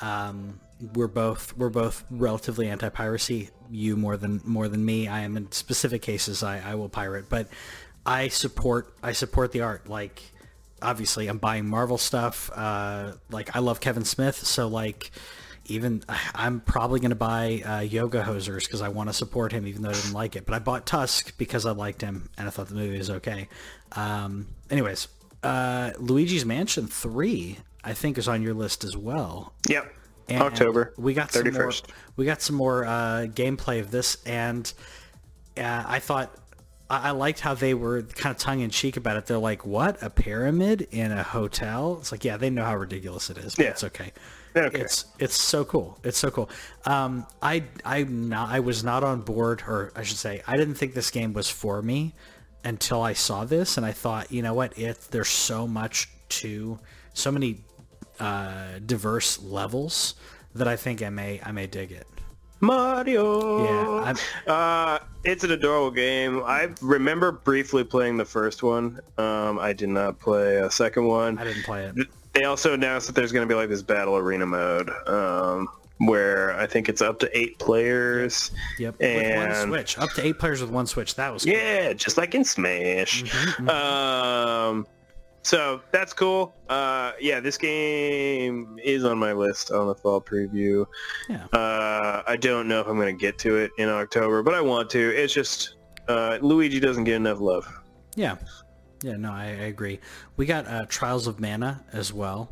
Um, 0.00 0.60
we're 0.94 1.08
both 1.08 1.56
we're 1.56 1.70
both 1.70 2.04
relatively 2.10 2.68
anti-piracy. 2.68 3.50
You 3.70 3.96
more 3.96 4.16
than 4.16 4.40
more 4.44 4.68
than 4.68 4.84
me. 4.84 5.08
I 5.08 5.20
am 5.20 5.36
in 5.36 5.50
specific 5.52 6.02
cases. 6.02 6.42
I, 6.42 6.60
I 6.72 6.74
will 6.76 6.88
pirate, 6.88 7.28
but 7.28 7.48
I 8.06 8.28
support 8.28 8.94
I 9.02 9.12
support 9.12 9.52
the 9.52 9.62
art. 9.62 9.88
Like 9.88 10.22
obviously, 10.82 11.28
I'm 11.28 11.38
buying 11.38 11.68
Marvel 11.68 11.98
stuff. 11.98 12.50
Uh, 12.54 13.12
like 13.30 13.54
I 13.56 13.60
love 13.60 13.80
Kevin 13.80 14.04
Smith, 14.04 14.36
so 14.36 14.68
like. 14.68 15.10
Even 15.70 16.02
I'm 16.34 16.60
probably 16.60 16.98
going 16.98 17.10
to 17.10 17.14
buy 17.14 17.62
uh, 17.62 17.80
Yoga 17.80 18.22
Hosers 18.22 18.64
because 18.64 18.80
I 18.80 18.88
want 18.88 19.10
to 19.10 19.12
support 19.12 19.52
him, 19.52 19.66
even 19.66 19.82
though 19.82 19.90
I 19.90 19.92
didn't 19.92 20.14
like 20.14 20.34
it. 20.34 20.46
But 20.46 20.54
I 20.54 20.60
bought 20.60 20.86
Tusk 20.86 21.36
because 21.36 21.66
I 21.66 21.72
liked 21.72 22.00
him 22.00 22.30
and 22.38 22.48
I 22.48 22.50
thought 22.50 22.68
the 22.68 22.74
movie 22.74 22.96
was 22.96 23.10
okay. 23.10 23.48
Um, 23.92 24.46
anyways, 24.70 25.08
uh, 25.42 25.90
Luigi's 25.98 26.44
Mansion 26.44 26.86
Three, 26.86 27.58
I 27.84 27.92
think, 27.92 28.18
is 28.18 28.28
on 28.28 28.42
your 28.42 28.54
list 28.54 28.82
as 28.84 28.96
well. 28.96 29.52
Yep. 29.68 29.94
And 30.28 30.42
October. 30.42 30.92
We 30.96 31.14
got 31.14 31.32
some 31.32 31.52
more. 31.52 31.72
We 32.16 32.26
got 32.26 32.42
some 32.42 32.56
more 32.56 32.84
uh, 32.84 33.26
gameplay 33.30 33.80
of 33.80 33.90
this, 33.90 34.18
and 34.26 34.70
uh, 35.56 35.84
I 35.86 35.98
thought 36.00 36.34
I, 36.90 37.08
I 37.08 37.10
liked 37.10 37.40
how 37.40 37.54
they 37.54 37.74
were 37.74 38.02
kind 38.02 38.34
of 38.34 38.40
tongue 38.40 38.60
in 38.60 38.70
cheek 38.70 38.96
about 38.96 39.16
it. 39.16 39.26
They're 39.26 39.38
like, 39.38 39.64
"What? 39.66 40.02
A 40.02 40.10
pyramid 40.10 40.88
in 40.90 41.12
a 41.12 41.22
hotel?" 41.22 41.98
It's 42.00 42.12
like, 42.12 42.24
yeah, 42.24 42.36
they 42.36 42.50
know 42.50 42.64
how 42.64 42.76
ridiculous 42.76 43.30
it 43.30 43.38
is. 43.38 43.54
But 43.54 43.64
Yeah. 43.64 43.70
it's 43.70 43.84
okay. 43.84 44.12
Okay. 44.56 44.80
It's 44.80 45.04
it's 45.18 45.36
so 45.38 45.64
cool. 45.64 45.98
It's 46.02 46.18
so 46.18 46.30
cool. 46.30 46.50
Um, 46.86 47.26
I 47.42 47.64
I 47.84 48.04
not 48.04 48.48
I 48.50 48.60
was 48.60 48.82
not 48.82 49.04
on 49.04 49.20
board, 49.20 49.62
or 49.66 49.92
I 49.94 50.02
should 50.02 50.16
say, 50.16 50.42
I 50.46 50.56
didn't 50.56 50.74
think 50.74 50.94
this 50.94 51.10
game 51.10 51.32
was 51.32 51.48
for 51.50 51.80
me 51.82 52.14
until 52.64 53.02
I 53.02 53.12
saw 53.12 53.44
this, 53.44 53.76
and 53.76 53.86
I 53.86 53.92
thought, 53.92 54.32
you 54.32 54.42
know 54.42 54.54
what? 54.54 54.76
It 54.78 54.98
there's 55.10 55.28
so 55.28 55.66
much 55.68 56.08
to 56.30 56.78
so 57.14 57.30
many 57.30 57.60
uh, 58.18 58.78
diverse 58.84 59.40
levels 59.42 60.14
that 60.54 60.66
I 60.66 60.76
think 60.76 61.02
I 61.02 61.10
may 61.10 61.40
I 61.44 61.52
may 61.52 61.66
dig 61.66 61.92
it. 61.92 62.06
Mario. 62.60 63.64
Yeah, 63.64 64.14
Uh, 64.46 64.98
it's 65.24 65.44
an 65.44 65.50
adorable 65.52 65.90
game. 65.90 66.42
I 66.44 66.68
remember 66.80 67.32
briefly 67.32 67.84
playing 67.84 68.16
the 68.16 68.24
first 68.24 68.62
one. 68.62 69.00
Um, 69.18 69.58
I 69.58 69.72
did 69.72 69.88
not 69.90 70.18
play 70.18 70.56
a 70.56 70.70
second 70.70 71.06
one. 71.06 71.38
I 71.38 71.44
didn't 71.44 71.64
play 71.64 71.84
it. 71.84 71.94
They 72.34 72.44
also 72.44 72.74
announced 72.74 73.06
that 73.08 73.14
there's 73.14 73.32
going 73.32 73.46
to 73.46 73.52
be 73.52 73.56
like 73.58 73.68
this 73.68 73.82
battle 73.82 74.16
arena 74.16 74.46
mode, 74.46 74.90
um, 75.08 75.66
where 75.98 76.54
I 76.58 76.66
think 76.66 76.88
it's 76.88 77.02
up 77.02 77.18
to 77.20 77.38
eight 77.38 77.58
players. 77.58 78.50
Yep. 78.78 78.98
with 79.00 79.36
one 79.36 79.50
And 79.50 79.68
switch, 79.70 79.98
up 79.98 80.10
to 80.12 80.24
eight 80.26 80.38
players 80.38 80.60
with 80.60 80.70
one 80.70 80.86
switch. 80.86 81.14
That 81.16 81.32
was 81.32 81.44
cool. 81.44 81.54
Yeah, 81.54 81.92
just 81.94 82.16
like 82.16 82.34
in 82.34 82.44
Smash. 82.44 83.24
Mm-hmm, 83.24 83.68
Um, 83.68 84.86
so 85.48 85.80
that's 85.92 86.12
cool. 86.12 86.54
Uh, 86.68 87.12
yeah, 87.18 87.40
this 87.40 87.56
game 87.56 88.78
is 88.84 89.02
on 89.02 89.16
my 89.16 89.32
list 89.32 89.70
on 89.70 89.86
the 89.86 89.94
fall 89.94 90.20
preview. 90.20 90.84
Yeah. 91.26 91.46
Uh, 91.54 92.22
I 92.26 92.36
don't 92.36 92.68
know 92.68 92.82
if 92.82 92.86
I'm 92.86 92.96
going 92.96 93.16
to 93.16 93.18
get 93.18 93.38
to 93.38 93.56
it 93.56 93.70
in 93.78 93.88
October, 93.88 94.42
but 94.42 94.52
I 94.52 94.60
want 94.60 94.90
to. 94.90 94.98
It's 94.98 95.32
just 95.32 95.76
uh, 96.06 96.36
Luigi 96.42 96.80
doesn't 96.80 97.04
get 97.04 97.14
enough 97.14 97.40
love. 97.40 97.66
Yeah. 98.14 98.36
Yeah, 99.02 99.16
no, 99.16 99.32
I, 99.32 99.44
I 99.44 99.68
agree. 99.72 100.00
We 100.36 100.44
got 100.44 100.66
uh, 100.66 100.84
Trials 100.86 101.26
of 101.26 101.40
Mana 101.40 101.82
as 101.94 102.12
well. 102.12 102.50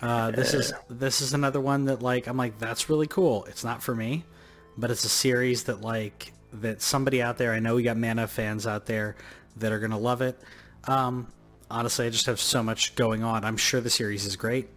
Uh, 0.00 0.30
this 0.30 0.54
is 0.54 0.72
this 0.88 1.20
is 1.20 1.34
another 1.34 1.60
one 1.60 1.86
that 1.86 2.02
like 2.02 2.28
I'm 2.28 2.36
like 2.36 2.56
that's 2.60 2.88
really 2.88 3.08
cool. 3.08 3.46
It's 3.46 3.64
not 3.64 3.82
for 3.82 3.96
me, 3.96 4.22
but 4.76 4.92
it's 4.92 5.02
a 5.02 5.08
series 5.08 5.64
that 5.64 5.80
like 5.80 6.32
that 6.52 6.82
somebody 6.82 7.20
out 7.20 7.36
there. 7.36 7.52
I 7.52 7.58
know 7.58 7.74
we 7.74 7.82
got 7.82 7.96
Mana 7.96 8.28
fans 8.28 8.64
out 8.64 8.86
there 8.86 9.16
that 9.56 9.72
are 9.72 9.80
gonna 9.80 9.98
love 9.98 10.22
it. 10.22 10.38
Um, 10.84 11.32
honestly, 11.70 12.06
I 12.06 12.10
just 12.10 12.26
have 12.26 12.40
so 12.40 12.62
much 12.62 12.94
going 12.94 13.22
on. 13.22 13.44
I'm 13.44 13.56
sure 13.56 13.80
the 13.80 13.90
series 13.90 14.24
is 14.26 14.36
great. 14.36 14.68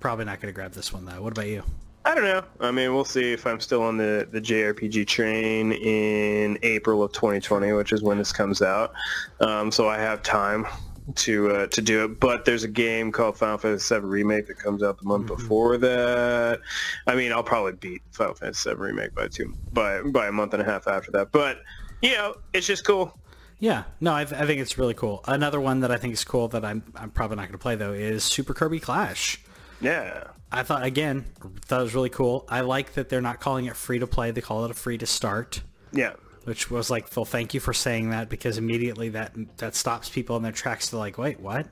Probably 0.00 0.24
not 0.24 0.40
going 0.40 0.52
to 0.52 0.54
grab 0.54 0.72
this 0.72 0.92
one 0.92 1.04
though. 1.04 1.22
What 1.22 1.32
about 1.32 1.46
you? 1.48 1.62
I 2.04 2.14
don't 2.16 2.24
know. 2.24 2.42
I 2.58 2.72
mean, 2.72 2.92
we'll 2.92 3.04
see 3.04 3.32
if 3.32 3.46
I'm 3.46 3.60
still 3.60 3.82
on 3.82 3.96
the, 3.96 4.26
the 4.32 4.40
JRPG 4.40 5.06
train 5.06 5.70
in 5.70 6.58
April 6.64 7.00
of 7.04 7.12
2020, 7.12 7.72
which 7.74 7.92
is 7.92 8.02
when 8.02 8.18
this 8.18 8.32
comes 8.32 8.60
out. 8.60 8.92
Um, 9.38 9.70
so 9.70 9.88
I 9.88 9.98
have 9.98 10.20
time 10.24 10.66
to 11.14 11.50
uh, 11.50 11.66
to 11.68 11.80
do 11.80 12.04
it. 12.04 12.18
But 12.18 12.44
there's 12.44 12.64
a 12.64 12.68
game 12.68 13.12
called 13.12 13.36
Final 13.36 13.56
Fantasy 13.58 13.94
VII 13.94 14.00
Remake 14.00 14.48
that 14.48 14.58
comes 14.58 14.82
out 14.82 14.98
the 14.98 15.04
month 15.04 15.26
Mm-hmm. 15.26 15.34
before 15.42 15.78
that. 15.78 16.60
I 17.06 17.14
mean, 17.14 17.30
I'll 17.32 17.42
probably 17.44 17.72
beat 17.74 18.02
Final 18.10 18.34
Fantasy 18.34 18.70
VII 18.70 18.76
Remake 18.76 19.14
by 19.14 19.28
two 19.28 19.54
by 19.72 20.02
by 20.02 20.26
a 20.26 20.32
month 20.32 20.54
and 20.54 20.62
a 20.62 20.64
half 20.66 20.88
after 20.88 21.12
that. 21.12 21.30
But 21.30 21.58
you 22.02 22.14
know, 22.16 22.34
it's 22.52 22.66
just 22.66 22.84
cool. 22.84 23.16
Yeah, 23.62 23.84
no, 24.00 24.12
I, 24.12 24.22
I 24.22 24.24
think 24.24 24.60
it's 24.60 24.76
really 24.76 24.92
cool. 24.94 25.22
Another 25.28 25.60
one 25.60 25.80
that 25.80 25.92
I 25.92 25.96
think 25.96 26.12
is 26.14 26.24
cool 26.24 26.48
that 26.48 26.64
I'm 26.64 26.82
I'm 26.96 27.10
probably 27.10 27.36
not 27.36 27.42
going 27.42 27.52
to 27.52 27.58
play 27.58 27.76
though 27.76 27.92
is 27.92 28.24
Super 28.24 28.54
Kirby 28.54 28.80
Clash. 28.80 29.40
Yeah. 29.80 30.24
I 30.50 30.64
thought 30.64 30.82
again, 30.84 31.24
thought 31.66 31.78
it 31.80 31.84
was 31.84 31.94
really 31.94 32.10
cool. 32.10 32.44
I 32.48 32.62
like 32.62 32.94
that 32.94 33.08
they're 33.08 33.20
not 33.20 33.38
calling 33.38 33.66
it 33.66 33.76
free 33.76 34.00
to 34.00 34.06
play; 34.08 34.32
they 34.32 34.40
call 34.40 34.64
it 34.64 34.72
a 34.72 34.74
free 34.74 34.98
to 34.98 35.06
start. 35.06 35.62
Yeah. 35.92 36.14
which 36.42 36.72
was 36.72 36.90
like 36.90 37.06
Phil, 37.06 37.24
thank 37.24 37.54
you 37.54 37.60
for 37.60 37.72
saying 37.72 38.10
that 38.10 38.28
because 38.28 38.58
immediately 38.58 39.10
that 39.10 39.32
that 39.58 39.76
stops 39.76 40.08
people 40.08 40.36
in 40.36 40.42
their 40.42 40.50
tracks 40.50 40.88
to 40.90 40.98
like, 40.98 41.16
wait, 41.16 41.38
what? 41.38 41.68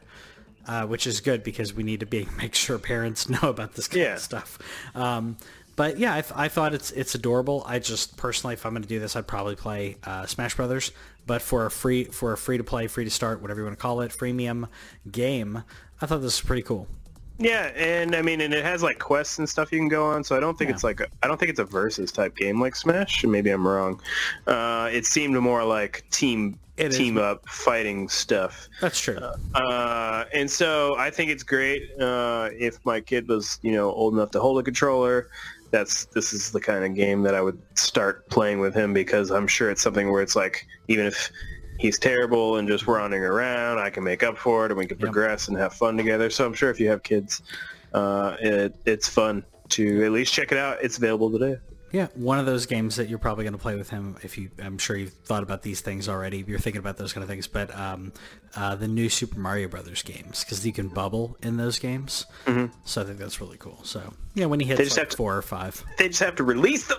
Uh, 0.68 0.86
which 0.86 1.09
is 1.09 1.20
good 1.20 1.43
because 1.43 1.74
we 1.74 1.82
need 1.82 1.99
to 2.01 2.07
be 2.07 2.28
make 2.38 2.55
sure 2.55 2.78
parents 2.78 3.28
know 3.43 3.49
about 3.49 3.74
this 3.74 3.88
kind 3.88 4.03
Yeah. 4.03 4.14
of 4.14 4.20
stuff. 4.20 4.59
Um, 4.95 5.36
but 5.74 5.99
yeah, 5.99 6.14
I, 6.14 6.20
th- 6.20 6.34
I 6.36 6.49
thought 6.49 6.72
it's 6.74 6.91
it's 6.93 7.14
adorable. 7.16 7.64
I 7.66 7.78
just 7.80 8.16
personally, 8.16 8.55
if 8.55 8.64
I'm 8.64 8.72
going 8.74 8.82
to 8.82 8.88
do 8.88 9.01
this, 9.01 9.16
I'd 9.16 9.26
probably 9.26 9.57
play 9.57 9.97
uh, 10.05 10.26
Smash 10.26 10.55
Brothers. 10.55 10.93
But 11.26 11.42
for 11.42 11.66
a 11.66 11.70
free 11.70 12.04
for 12.04 12.32
a 12.32 12.36
free 12.38 12.56
to 12.58 12.64
play, 12.64 12.86
free 12.86 13.04
to 13.04 13.10
start, 13.10 13.40
whatever 13.40 13.60
you 13.60 13.66
want 13.66 13.78
to 13.78 13.82
call 13.82 14.00
it, 14.00 14.10
freemium 14.10 14.68
game, 15.10 15.62
I 16.00 16.06
thought 16.06 16.18
this 16.18 16.40
was 16.40 16.46
pretty 16.46 16.62
cool. 16.62 16.88
Yeah, 17.38 17.68
and 17.74 18.14
I 18.14 18.20
mean, 18.20 18.42
and 18.42 18.52
it 18.52 18.64
has 18.64 18.82
like 18.82 18.98
quests 18.98 19.38
and 19.38 19.48
stuff 19.48 19.72
you 19.72 19.78
can 19.78 19.88
go 19.88 20.04
on. 20.04 20.22
So 20.24 20.36
I 20.36 20.40
don't 20.40 20.58
think 20.58 20.68
Yeah. 20.68 20.74
it's 20.74 20.84
like 20.84 21.00
a, 21.00 21.06
I 21.22 21.26
don't 21.26 21.38
think 21.40 21.50
it's 21.50 21.58
a 21.60 21.64
versus 21.64 22.12
type 22.12 22.36
game 22.36 22.60
like 22.60 22.76
Smash. 22.76 23.24
Maybe 23.24 23.48
I'm 23.50 23.66
wrong. 23.66 24.00
Uh, 24.46 24.90
it 24.92 25.06
seemed 25.06 25.34
more 25.36 25.64
like 25.64 26.04
team 26.10 26.58
It 26.76 26.88
is. 26.88 26.98
team 26.98 27.16
up 27.16 27.48
fighting 27.48 28.10
stuff. 28.10 28.68
That's 28.82 29.00
true. 29.00 29.16
Uh, 29.54 30.24
and 30.34 30.50
so 30.50 30.96
I 30.98 31.08
think 31.10 31.30
it's 31.30 31.42
great 31.42 31.90
uh, 31.98 32.50
if 32.52 32.84
my 32.84 33.00
kid 33.00 33.26
was 33.28 33.58
you 33.62 33.72
know 33.72 33.90
old 33.92 34.12
enough 34.12 34.30
to 34.32 34.40
hold 34.40 34.58
a 34.58 34.62
controller. 34.62 35.28
That's 35.70 36.06
this 36.06 36.32
is 36.32 36.50
the 36.50 36.60
kind 36.60 36.84
of 36.84 36.94
game 36.94 37.22
that 37.22 37.34
I 37.34 37.40
would 37.40 37.60
start 37.78 38.28
playing 38.28 38.60
with 38.60 38.74
him 38.74 38.92
because 38.92 39.30
I'm 39.30 39.46
sure 39.46 39.70
it's 39.70 39.82
something 39.82 40.10
where 40.10 40.22
it's 40.22 40.36
like 40.36 40.66
even 40.88 41.06
if 41.06 41.30
he's 41.78 41.98
terrible 41.98 42.56
and 42.56 42.68
just 42.68 42.86
running 42.86 43.22
around, 43.22 43.78
I 43.78 43.90
can 43.90 44.04
make 44.04 44.22
up 44.22 44.36
for 44.36 44.66
it 44.66 44.72
and 44.72 44.78
we 44.78 44.86
can 44.86 44.98
progress 44.98 45.48
and 45.48 45.56
have 45.56 45.72
fun 45.72 45.96
together. 45.96 46.28
So 46.28 46.44
I'm 46.44 46.54
sure 46.54 46.70
if 46.70 46.78
you 46.78 46.88
have 46.88 47.02
kids, 47.02 47.42
uh, 47.94 48.36
it, 48.40 48.76
it's 48.84 49.08
fun 49.08 49.44
to 49.70 50.04
at 50.04 50.12
least 50.12 50.32
check 50.34 50.52
it 50.52 50.58
out. 50.58 50.78
It's 50.82 50.98
available 50.98 51.30
today. 51.30 51.56
Yeah, 51.93 52.07
one 52.14 52.38
of 52.38 52.47
those 52.47 52.66
games 52.66 52.97
that 52.97 53.09
you're 53.09 53.18
probably 53.18 53.45
going 53.45 53.55
to 53.55 53.59
play 53.59 53.74
with 53.74 53.91
him. 53.91 54.16
If 54.22 54.38
you, 54.38 54.51
I'm 54.62 54.78
sure 54.78 54.97
you've 54.97 55.12
thought 55.12 55.43
about 55.43 55.62
these 55.62 55.80
things 55.80 56.09
already. 56.09 56.45
You're 56.47 56.61
thinking 56.61 56.78
about 56.78 56.97
those 56.97 57.12
kind 57.12 57.22
of 57.24 57.28
things, 57.28 57.49
but 57.49 57.74
um, 57.76 58.12
uh, 58.57 58.76
the 58.76 58.86
new 58.86 59.09
Super 59.09 59.41
Mario 59.41 59.66
Brothers 59.66 60.03
games 60.03 60.45
because 60.45 60.64
you 60.64 60.72
can 60.72 60.86
bubble 60.88 61.36
in 61.43 61.57
those 61.57 61.78
games. 61.80 62.26
Mm-hmm. 62.47 62.72
So 62.84 63.03
I 63.03 63.05
think 63.05 63.18
that's 63.18 63.41
really 63.41 63.57
cool. 63.57 63.80
So 63.82 64.14
yeah, 64.34 64.47
when 64.47 64.61
he 64.61 64.66
hits 64.66 64.80
just 64.80 64.97
like 64.97 65.07
have 65.07 65.11
to- 65.11 65.16
four 65.16 65.36
or 65.36 65.43
five, 65.43 65.82
They 65.99 66.09
just 66.09 66.20
have 66.20 66.36
to 66.36 66.45
release 66.45 66.86
them. 66.86 66.99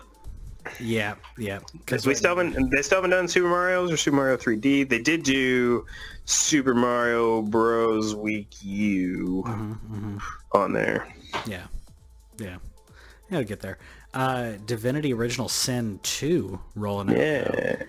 yeah, 0.80 1.16
yeah, 1.38 1.60
because 1.74 2.06
We 2.06 2.14
still 2.14 2.36
haven't. 2.36 2.70
They 2.76 2.82
still 2.84 2.98
haven't 2.98 3.10
done 3.12 3.28
Super 3.28 3.48
Mario's 3.50 3.92
or 3.92 3.98
Super 3.98 4.18
Mario 4.18 4.38
3D. 4.38 4.88
They 4.90 5.00
did 5.00 5.24
do 5.24 5.86
Super 6.26 6.76
Mario 6.76 7.42
Bros. 7.42 8.14
Wii 8.14 8.46
U 8.62 9.44
on 10.52 10.74
there. 10.74 11.08
yeah, 11.48 11.64
yeah, 12.38 12.58
yeah, 13.30 13.42
get 13.44 13.62
there. 13.62 13.80
Uh, 14.14 14.54
Divinity 14.66 15.14
Original 15.14 15.48
Sin 15.50 16.00
two 16.04 16.60
rolling 16.76 17.10
out. 17.12 17.18
Yeah. 17.18 17.84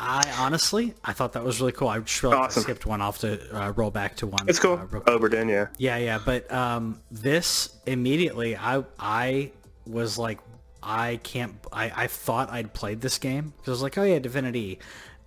I 0.00 0.22
honestly, 0.38 0.94
I 1.04 1.12
thought 1.12 1.32
that 1.32 1.42
was 1.42 1.60
really 1.60 1.72
cool. 1.72 1.88
I 1.88 1.98
just 1.98 2.22
realized 2.22 2.42
Awesome. 2.52 2.60
I 2.60 2.62
skipped 2.64 2.86
one 2.86 3.00
off 3.00 3.18
to 3.18 3.56
uh, 3.56 3.72
roll 3.72 3.90
back 3.90 4.14
to 4.16 4.26
one. 4.28 4.48
It's 4.48 4.60
cool. 4.60 4.74
uh, 4.74 4.86
Obra 4.86 5.28
Dinn, 5.30 5.48
yeah. 5.48 5.68
Yeah, 5.76 5.96
yeah, 5.96 6.20
but 6.24 6.50
um, 6.52 7.00
this 7.10 7.70
immediately, 7.84 8.56
I 8.56 8.84
I 8.98 9.50
was 9.86 10.16
like, 10.16 10.38
I 10.82 11.18
can't. 11.24 11.54
I, 11.72 11.90
I 12.04 12.06
thought 12.06 12.50
I'd 12.52 12.72
played 12.74 13.00
this 13.00 13.18
game 13.18 13.52
because 13.56 13.68
I 13.68 13.70
was 13.72 13.82
like, 13.82 13.98
oh 13.98 14.04
yeah, 14.04 14.20
Divinity, 14.20 14.78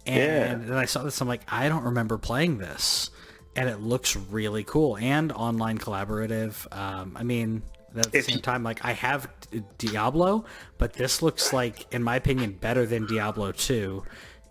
and 0.06 0.16
Yeah. 0.18 0.56
then 0.70 0.78
I 0.78 0.86
saw 0.86 1.04
this. 1.04 1.20
I'm 1.20 1.28
like, 1.28 1.42
I 1.52 1.68
don't 1.68 1.84
remember 1.84 2.18
playing 2.18 2.60
this, 2.60 3.10
and 3.58 3.68
it 3.68 3.82
looks 3.82 4.16
really 4.16 4.64
cool 4.64 4.96
and 4.96 5.34
online 5.34 5.80
collaborative. 5.80 6.66
Um, 6.74 7.18
I 7.20 7.24
mean, 7.24 7.62
at 7.96 8.12
the 8.12 8.22
same 8.22 8.40
time, 8.40 8.64
like 8.64 8.84
I 8.86 8.94
have 8.94 9.30
Diablo, 9.78 10.46
but 10.78 10.94
this 10.94 11.22
looks 11.22 11.54
like, 11.54 11.92
in 11.94 12.04
my 12.04 12.16
opinion, 12.16 12.54
better 12.54 12.86
than 12.86 13.06
Diablo 13.06 13.52
two. 13.52 14.04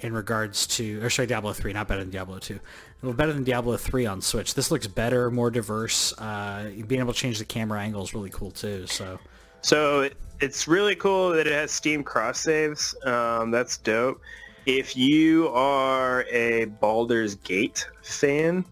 In 0.03 0.14
regards 0.14 0.66
to, 0.68 0.99
or 1.05 1.11
sorry, 1.11 1.28
Diablo 1.28 1.53
3, 1.53 1.74
not 1.74 1.86
better 1.86 2.01
than 2.01 2.09
Diablo 2.09 2.38
2. 2.38 2.59
Well, 3.03 3.12
better 3.12 3.34
than 3.34 3.45
Diablo 3.45 3.76
3 3.76 4.07
on 4.07 4.22
Switch. 4.22 4.55
This 4.55 4.70
looks 4.70 4.86
better, 4.86 5.30
more 5.30 5.51
diverse. 5.51 6.14
Uh, 6.18 6.70
being 6.86 7.03
able 7.03 7.12
to 7.12 7.18
change 7.18 7.38
the 7.38 7.45
camera 7.45 7.82
angle 7.82 8.03
is 8.03 8.14
really 8.14 8.30
cool 8.30 8.51
too. 8.51 8.86
So, 8.86 9.18
So 9.61 10.09
it's 10.41 10.66
really 10.66 10.95
cool 10.95 11.28
that 11.32 11.47
it 11.47 11.53
has 11.53 11.70
Steam 11.70 12.03
cross 12.03 12.41
saves. 12.41 12.95
Um, 13.05 13.51
that's 13.51 13.76
dope. 13.76 14.22
If 14.64 14.97
you 14.97 15.49
are 15.49 16.24
a 16.30 16.64
Baldur's 16.80 17.34
Gate 17.34 17.86
fan, 18.03 18.64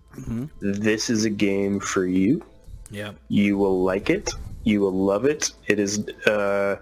this 0.61 1.11
is 1.11 1.27
a 1.27 1.31
game 1.31 1.79
for 1.79 2.07
you. 2.07 2.43
Yeah, 2.91 3.13
You 3.29 3.59
will 3.59 3.83
like 3.83 4.11
it. 4.11 4.31
You 4.65 4.81
will 4.81 4.93
love 4.93 5.25
it. 5.25 5.53
It 5.67 5.79
is 5.79 6.07
uh, 6.27 6.77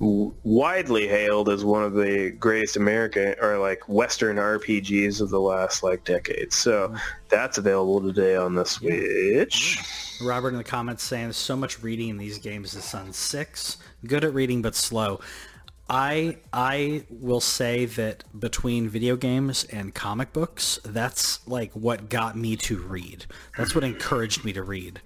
w- 0.00 0.34
widely 0.44 1.08
hailed 1.08 1.48
as 1.48 1.64
one 1.64 1.82
of 1.82 1.94
the 1.94 2.30
greatest 2.30 2.76
American 2.76 3.34
or 3.40 3.58
like 3.58 3.88
Western 3.88 4.36
RPGs 4.36 5.20
of 5.20 5.30
the 5.30 5.40
last 5.40 5.82
like 5.82 6.04
decade. 6.04 6.52
So 6.52 6.94
that's 7.28 7.58
available 7.58 8.00
today 8.00 8.36
on 8.36 8.54
the 8.54 8.64
Switch. 8.64 9.78
Robert 10.22 10.50
in 10.50 10.56
the 10.56 10.64
comments 10.64 11.04
saying 11.04 11.32
so 11.32 11.56
much 11.56 11.82
reading 11.82 12.08
in 12.08 12.16
these 12.18 12.38
games. 12.38 12.74
is 12.74 12.92
on 12.94 13.12
six, 13.12 13.76
good 14.06 14.24
at 14.24 14.34
reading 14.34 14.62
but 14.62 14.74
slow. 14.74 15.20
I 15.90 16.36
I 16.52 17.04
will 17.08 17.40
say 17.40 17.86
that 17.86 18.24
between 18.38 18.88
video 18.88 19.16
games 19.16 19.64
and 19.64 19.94
comic 19.94 20.32
books, 20.32 20.78
that's 20.84 21.46
like 21.48 21.72
what 21.72 22.10
got 22.10 22.36
me 22.36 22.56
to 22.56 22.78
read. 22.78 23.24
That's 23.56 23.74
what 23.74 23.84
encouraged 23.84 24.44
me 24.44 24.52
to 24.52 24.62
read. 24.62 25.00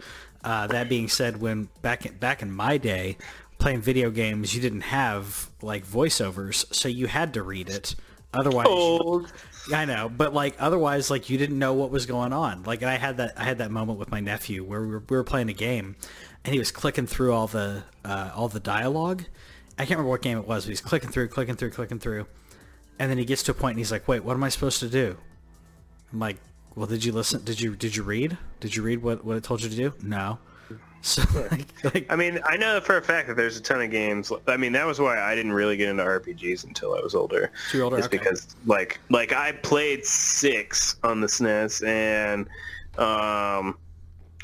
Uh, 0.45 0.66
that 0.66 0.88
being 0.88 1.09
said, 1.09 1.40
when 1.40 1.68
back 1.82 2.05
in, 2.07 2.14
back 2.16 2.43
in 2.43 2.51
my 2.51 2.76
day, 2.76 3.16
playing 3.59 3.80
video 3.80 4.11
games, 4.11 4.55
you 4.55 4.61
didn't 4.61 4.82
have 4.82 5.49
like 5.62 5.86
voiceovers, 5.86 6.72
so 6.74 6.88
you 6.88 7.07
had 7.07 7.34
to 7.34 7.43
read 7.43 7.68
it. 7.68 7.95
Otherwise, 8.34 8.66
Old. 8.66 9.32
I 9.72 9.84
know, 9.84 10.09
but 10.09 10.34
like 10.34 10.57
otherwise, 10.59 11.11
like 11.11 11.30
you 11.30 11.38
didn't 11.38 11.59
know 11.59 11.74
what 11.74 11.90
was 11.90 12.07
going 12.07 12.32
on. 12.32 12.64
Like, 12.64 12.82
and 12.82 12.90
I 12.90 12.97
had 12.97 13.18
that 13.18 13.34
I 13.36 13.45
had 13.45 13.59
that 13.59 13.70
moment 13.70 13.99
with 13.99 14.11
my 14.11 14.20
nephew 14.20 14.64
where 14.64 14.80
we 14.80 14.88
were, 14.88 15.03
we 15.09 15.16
were 15.16 15.24
playing 15.24 15.51
a 15.51 15.55
game, 15.55 15.97
and 16.45 16.53
he 16.53 16.59
was 16.59 16.72
clicking 16.72 17.07
through 17.07 17.32
all 17.32 17.47
the 17.47 17.84
uh, 18.05 18.30
all 18.34 18.49
the 18.49 18.61
dialogue. 18.61 19.24
I 19.78 19.82
can't 19.82 19.90
remember 19.90 20.11
what 20.11 20.22
game 20.22 20.38
it 20.38 20.47
was, 20.47 20.64
but 20.64 20.70
he's 20.70 20.80
clicking 20.80 21.11
through, 21.11 21.28
clicking 21.28 21.55
through, 21.55 21.70
clicking 21.70 21.99
through, 21.99 22.26
and 22.99 23.11
then 23.11 23.18
he 23.18 23.24
gets 23.24 23.43
to 23.45 23.53
a 23.53 23.55
point 23.55 23.72
and 23.72 23.78
he's 23.78 23.93
like, 23.93 24.09
"Wait, 24.09 24.24
what 24.24 24.34
am 24.34 24.43
I 24.43 24.49
supposed 24.49 24.80
to 24.80 24.88
do?" 24.88 25.16
I'm 26.12 26.18
like, 26.18 26.38
"Well, 26.75 26.87
did 26.87 27.05
you 27.05 27.12
listen? 27.12 27.43
Did 27.45 27.61
you 27.61 27.77
did 27.77 27.97
you 27.97 28.03
read? 28.03 28.39
Did 28.61 28.77
you 28.77 28.83
read 28.83 29.03
what 29.03 29.25
what 29.25 29.37
it 29.37 29.45
told 29.45 29.62
you 29.62 29.68
to 29.70 29.77
do?" 29.77 29.93
No. 30.03 30.39
So 31.05 31.23
like, 31.51 31.66
like 31.83 32.07
I 32.12 32.14
mean, 32.14 32.39
I 32.45 32.57
know 32.57 32.81
for 32.81 32.97
a 32.97 33.03
fact 33.03 33.27
that 33.27 33.37
there's 33.37 33.57
a 33.57 33.61
ton 33.61 33.83
of 33.83 33.91
games. 33.91 34.31
I 34.47 34.57
mean, 34.57 34.70
that 34.75 34.87
was 34.87 35.01
why 35.01 35.20
I 35.20 35.35
didn't 35.35 35.53
really 35.53 35.77
get 35.77 35.89
into 35.89 36.05
RPGs 36.05 36.62
until 36.62 36.95
I 36.95 37.01
was 37.01 37.16
older. 37.16 37.51
You're 37.73 37.83
older, 37.83 37.97
It's 37.99 38.07
okay. 38.07 38.18
because 38.18 38.55
like 38.66 39.01
like 39.11 39.33
I 39.33 39.51
played 39.51 40.05
six 40.07 40.95
on 41.03 41.20
the 41.20 41.27
SNES 41.27 41.85
and 41.85 42.47
um 43.05 43.77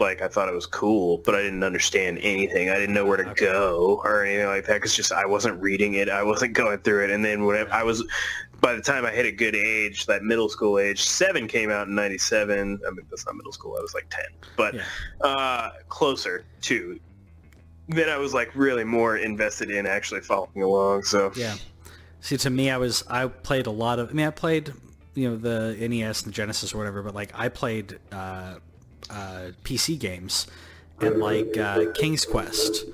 like 0.00 0.20
I 0.20 0.26
thought 0.26 0.48
it 0.48 0.54
was 0.54 0.66
cool, 0.66 1.18
but 1.18 1.36
I 1.36 1.42
didn't 1.42 1.62
understand 1.62 2.18
anything. 2.22 2.70
I 2.70 2.74
didn't 2.74 2.94
know 2.94 3.04
where 3.06 3.18
to 3.18 3.32
go 3.36 4.00
or 4.02 4.24
anything 4.24 4.46
like 4.46 4.66
that 4.66 4.74
because 4.74 4.96
just 4.96 5.12
I 5.12 5.26
wasn't 5.26 5.60
reading 5.62 5.94
it. 5.94 6.08
I 6.08 6.24
wasn't 6.24 6.54
going 6.54 6.78
through 6.78 7.04
it. 7.04 7.10
And 7.10 7.24
then 7.24 7.44
when 7.44 7.70
I 7.70 7.84
was, 7.84 8.04
by 8.60 8.74
the 8.74 8.82
time 8.82 9.04
I 9.06 9.10
hit 9.12 9.24
a 9.26 9.32
good 9.32 9.54
age, 9.54 10.06
that 10.06 10.22
middle 10.22 10.48
school 10.48 10.78
age, 10.78 11.02
seven 11.02 11.46
came 11.46 11.70
out 11.70 11.86
in 11.88 11.94
'97. 11.94 12.80
I 12.86 12.90
mean, 12.90 13.06
that's 13.10 13.24
not 13.26 13.36
middle 13.36 13.52
school. 13.52 13.76
I 13.78 13.80
was 13.80 13.94
like 13.94 14.08
ten, 14.10 14.26
but 14.56 14.74
Yeah. 14.74 14.82
uh, 15.20 15.70
closer 15.88 16.44
to. 16.62 16.98
Then 17.88 18.08
I 18.10 18.18
was 18.18 18.34
like 18.34 18.50
really 18.54 18.84
more 18.84 19.16
invested 19.16 19.70
in 19.70 19.86
actually 19.86 20.20
following 20.20 20.62
along. 20.62 21.04
So 21.04 21.32
Yeah. 21.36 21.56
See, 22.20 22.36
to 22.38 22.50
me, 22.50 22.70
I 22.70 22.76
was 22.78 23.04
I 23.08 23.26
played 23.28 23.66
a 23.66 23.70
lot 23.70 23.98
of. 23.98 24.10
I 24.10 24.12
mean, 24.12 24.26
I 24.26 24.30
played 24.30 24.72
you 25.14 25.30
know 25.30 25.36
the 25.36 25.76
NES 25.88 26.22
and 26.22 26.32
the 26.32 26.34
Genesis 26.34 26.74
or 26.74 26.78
whatever, 26.78 27.02
but 27.02 27.14
like 27.14 27.30
I 27.34 27.48
played 27.48 27.98
uh, 28.12 28.56
uh, 29.08 29.50
PC 29.64 29.98
games 29.98 30.46
and 31.00 31.18
like 31.18 31.56
uh, 31.56 31.92
King's 31.94 32.24
Quest. 32.24 32.84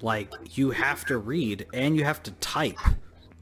Like 0.00 0.32
you 0.56 0.70
have 0.70 1.04
to 1.06 1.18
read 1.18 1.66
and 1.74 1.96
you 1.96 2.04
have 2.04 2.22
to 2.22 2.30
type 2.32 2.78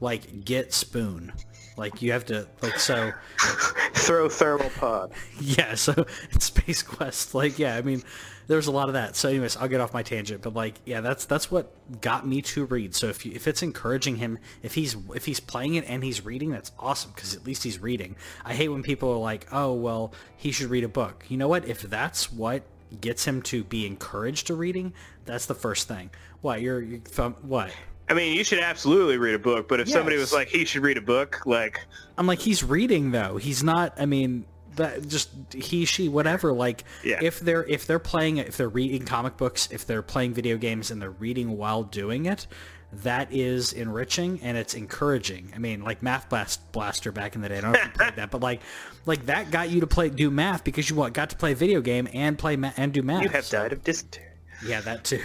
like 0.01 0.43
get 0.43 0.73
spoon. 0.73 1.33
Like 1.77 2.01
you 2.01 2.11
have 2.11 2.25
to 2.25 2.47
like 2.61 2.79
so 2.79 3.13
Throw 3.93 4.29
thermal 4.29 4.69
pod. 4.71 5.11
yeah, 5.41 5.75
so 5.75 6.05
in 6.31 6.39
Space 6.39 6.81
Quest, 6.81 7.35
like 7.35 7.59
yeah, 7.59 7.75
I 7.75 7.81
mean, 7.81 8.03
there's 8.47 8.67
a 8.67 8.71
lot 8.71 8.87
of 8.89 8.93
that. 8.93 9.15
So 9.15 9.29
anyways, 9.29 9.57
I'll 9.57 9.67
get 9.67 9.81
off 9.81 9.93
my 9.93 10.03
tangent, 10.03 10.41
but 10.41 10.53
like 10.53 10.75
yeah, 10.85 11.01
that's 11.01 11.25
that's 11.25 11.51
what 11.51 11.71
got 12.01 12.25
me 12.25 12.41
to 12.43 12.65
read. 12.65 12.95
So 12.95 13.07
if 13.07 13.25
you, 13.25 13.31
if 13.33 13.47
it's 13.47 13.61
encouraging 13.61 14.17
him, 14.17 14.39
if 14.63 14.75
he's 14.75 14.95
if 15.13 15.25
he's 15.25 15.39
playing 15.39 15.75
it 15.75 15.85
and 15.87 16.03
he's 16.03 16.23
reading, 16.23 16.51
that's 16.51 16.71
awesome 16.79 17.11
because 17.13 17.35
at 17.35 17.45
least 17.45 17.63
he's 17.63 17.79
reading. 17.79 18.15
I 18.45 18.53
hate 18.53 18.69
when 18.69 18.83
people 18.83 19.11
are 19.11 19.17
like, 19.17 19.47
"Oh, 19.51 19.73
well, 19.73 20.13
he 20.35 20.51
should 20.51 20.69
read 20.69 20.83
a 20.83 20.89
book." 20.89 21.25
You 21.27 21.37
know 21.37 21.47
what? 21.47 21.67
If 21.67 21.81
that's 21.81 22.31
what 22.31 22.63
gets 23.01 23.25
him 23.25 23.41
to 23.43 23.63
be 23.63 23.85
encouraged 23.85 24.47
to 24.47 24.55
reading, 24.55 24.93
that's 25.25 25.45
the 25.45 25.55
first 25.55 25.87
thing. 25.87 26.09
What 26.41 26.61
you're, 26.61 26.81
you're 26.81 26.99
what? 27.41 27.71
I 28.09 28.13
mean, 28.13 28.35
you 28.37 28.43
should 28.43 28.59
absolutely 28.59 29.17
read 29.17 29.35
a 29.35 29.39
book, 29.39 29.67
but 29.67 29.79
if 29.81 29.89
somebody 29.89 30.17
was 30.17 30.31
like, 30.31 30.47
he 30.47 30.63
should 30.65 30.81
read 30.83 30.97
a 30.97 31.01
book, 31.01 31.41
like, 31.45 31.81
I'm 32.17 32.25
like, 32.27 32.39
he's 32.39 32.63
reading 32.63 33.11
though. 33.11 33.37
He's 33.37 33.63
not. 33.63 33.93
I 33.99 34.05
mean, 34.05 34.45
that 34.77 35.07
just 35.07 35.29
he, 35.53 35.83
she, 35.85 36.07
whatever. 36.07 36.53
Like, 36.53 36.83
Yeah. 37.03 37.19
if 37.21 37.39
they're 37.39 37.65
if 37.65 37.85
they're 37.85 37.99
playing, 37.99 38.37
if 38.37 38.55
they're 38.57 38.69
reading 38.69 39.03
comic 39.05 39.35
books, 39.37 39.67
if 39.71 39.85
they're 39.85 40.01
playing 40.01 40.33
video 40.33 40.57
games 40.57 40.89
and 40.91 41.01
they're 41.01 41.09
reading 41.11 41.57
while 41.57 41.83
doing 41.83 42.27
it, 42.27 42.47
that 42.93 43.27
is 43.33 43.73
enriching 43.73 44.39
and 44.41 44.55
it's 44.57 44.73
encouraging. 44.73 45.51
I 45.53 45.59
mean, 45.59 45.83
like 45.83 46.01
Math 46.01 46.29
Blast 46.29 46.71
Blaster 46.71 47.11
back 47.11 47.35
in 47.35 47.41
the 47.41 47.49
day. 47.49 47.57
I 47.57 47.61
don't 47.61 47.73
know 47.73 47.79
if 47.79 47.85
you 47.85 47.91
played 47.91 48.15
that, 48.15 48.31
but 48.31 48.41
like, 48.41 48.61
like 49.05 49.25
that 49.25 49.51
got 49.51 49.69
you 49.69 49.81
to 49.81 49.87
play 49.87 50.09
do 50.09 50.31
math 50.31 50.63
because 50.63 50.89
you 50.89 50.95
got 51.09 51.31
to 51.31 51.35
play 51.35 51.51
a 51.51 51.55
video 51.55 51.81
game 51.81 52.07
and 52.13 52.37
play 52.37 52.55
ma- 52.55 52.71
and 52.77 52.93
do 52.93 53.01
math. 53.01 53.23
you 53.23 53.29
have 53.29 53.49
died 53.49 53.73
of 53.73 53.83
dysentery. 53.83 54.23
Yeah, 54.65 54.81
that 54.81 55.03
too. 55.03 55.21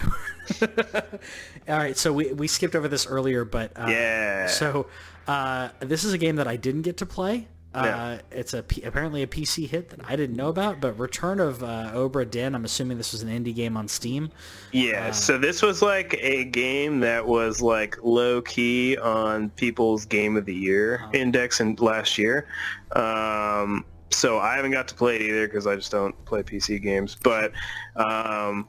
All 1.69 1.77
right, 1.77 1.97
so 1.97 2.11
we, 2.11 2.33
we 2.33 2.47
skipped 2.47 2.75
over 2.75 2.87
this 2.87 3.05
earlier, 3.07 3.45
but 3.45 3.71
uh, 3.75 3.87
Yeah. 3.89 4.47
So 4.47 4.87
uh, 5.27 5.69
this 5.79 6.03
is 6.03 6.13
a 6.13 6.17
game 6.17 6.35
that 6.37 6.47
I 6.47 6.55
didn't 6.55 6.81
get 6.81 6.97
to 6.97 7.05
play. 7.05 7.47
Uh, 7.73 7.81
Yeah. 7.85 8.21
It's 8.31 8.53
a 8.53 8.61
P- 8.61 8.83
apparently 8.83 9.23
a 9.23 9.27
PC 9.27 9.67
hit 9.67 9.89
that 9.89 10.01
I 10.07 10.15
didn't 10.15 10.35
know 10.35 10.49
about, 10.49 10.79
but 10.79 10.99
Return 10.99 11.39
of 11.39 11.63
uh, 11.63 11.91
Obra 11.95 12.29
Dinn. 12.29 12.53
I'm 12.53 12.65
assuming 12.65 12.97
this 12.97 13.13
was 13.13 13.23
an 13.23 13.29
indie 13.29 13.55
game 13.55 13.75
on 13.77 13.87
Steam. 13.87 14.29
Yeah, 14.71 15.09
so 15.11 15.37
this 15.39 15.61
was 15.63 15.81
like 15.81 16.15
a 16.19 16.43
game 16.45 16.99
that 16.99 17.25
was 17.25 17.61
like 17.61 17.97
low 18.03 18.41
key 18.43 18.97
on 18.97 19.49
people's 19.51 20.05
game 20.05 20.37
of 20.37 20.45
the 20.45 20.53
year 20.53 21.03
index 21.13 21.59
in 21.61 21.75
last 21.75 22.17
year. 22.19 22.47
Um, 22.95 23.85
so 24.11 24.37
I 24.37 24.55
haven't 24.55 24.71
got 24.71 24.87
to 24.89 24.95
play 24.95 25.15
it 25.15 25.23
either 25.23 25.47
because 25.47 25.65
I 25.65 25.75
just 25.75 25.91
don't 25.91 26.13
play 26.25 26.43
PC 26.43 26.79
games. 26.79 27.17
But 27.23 27.53
um, 27.95 28.67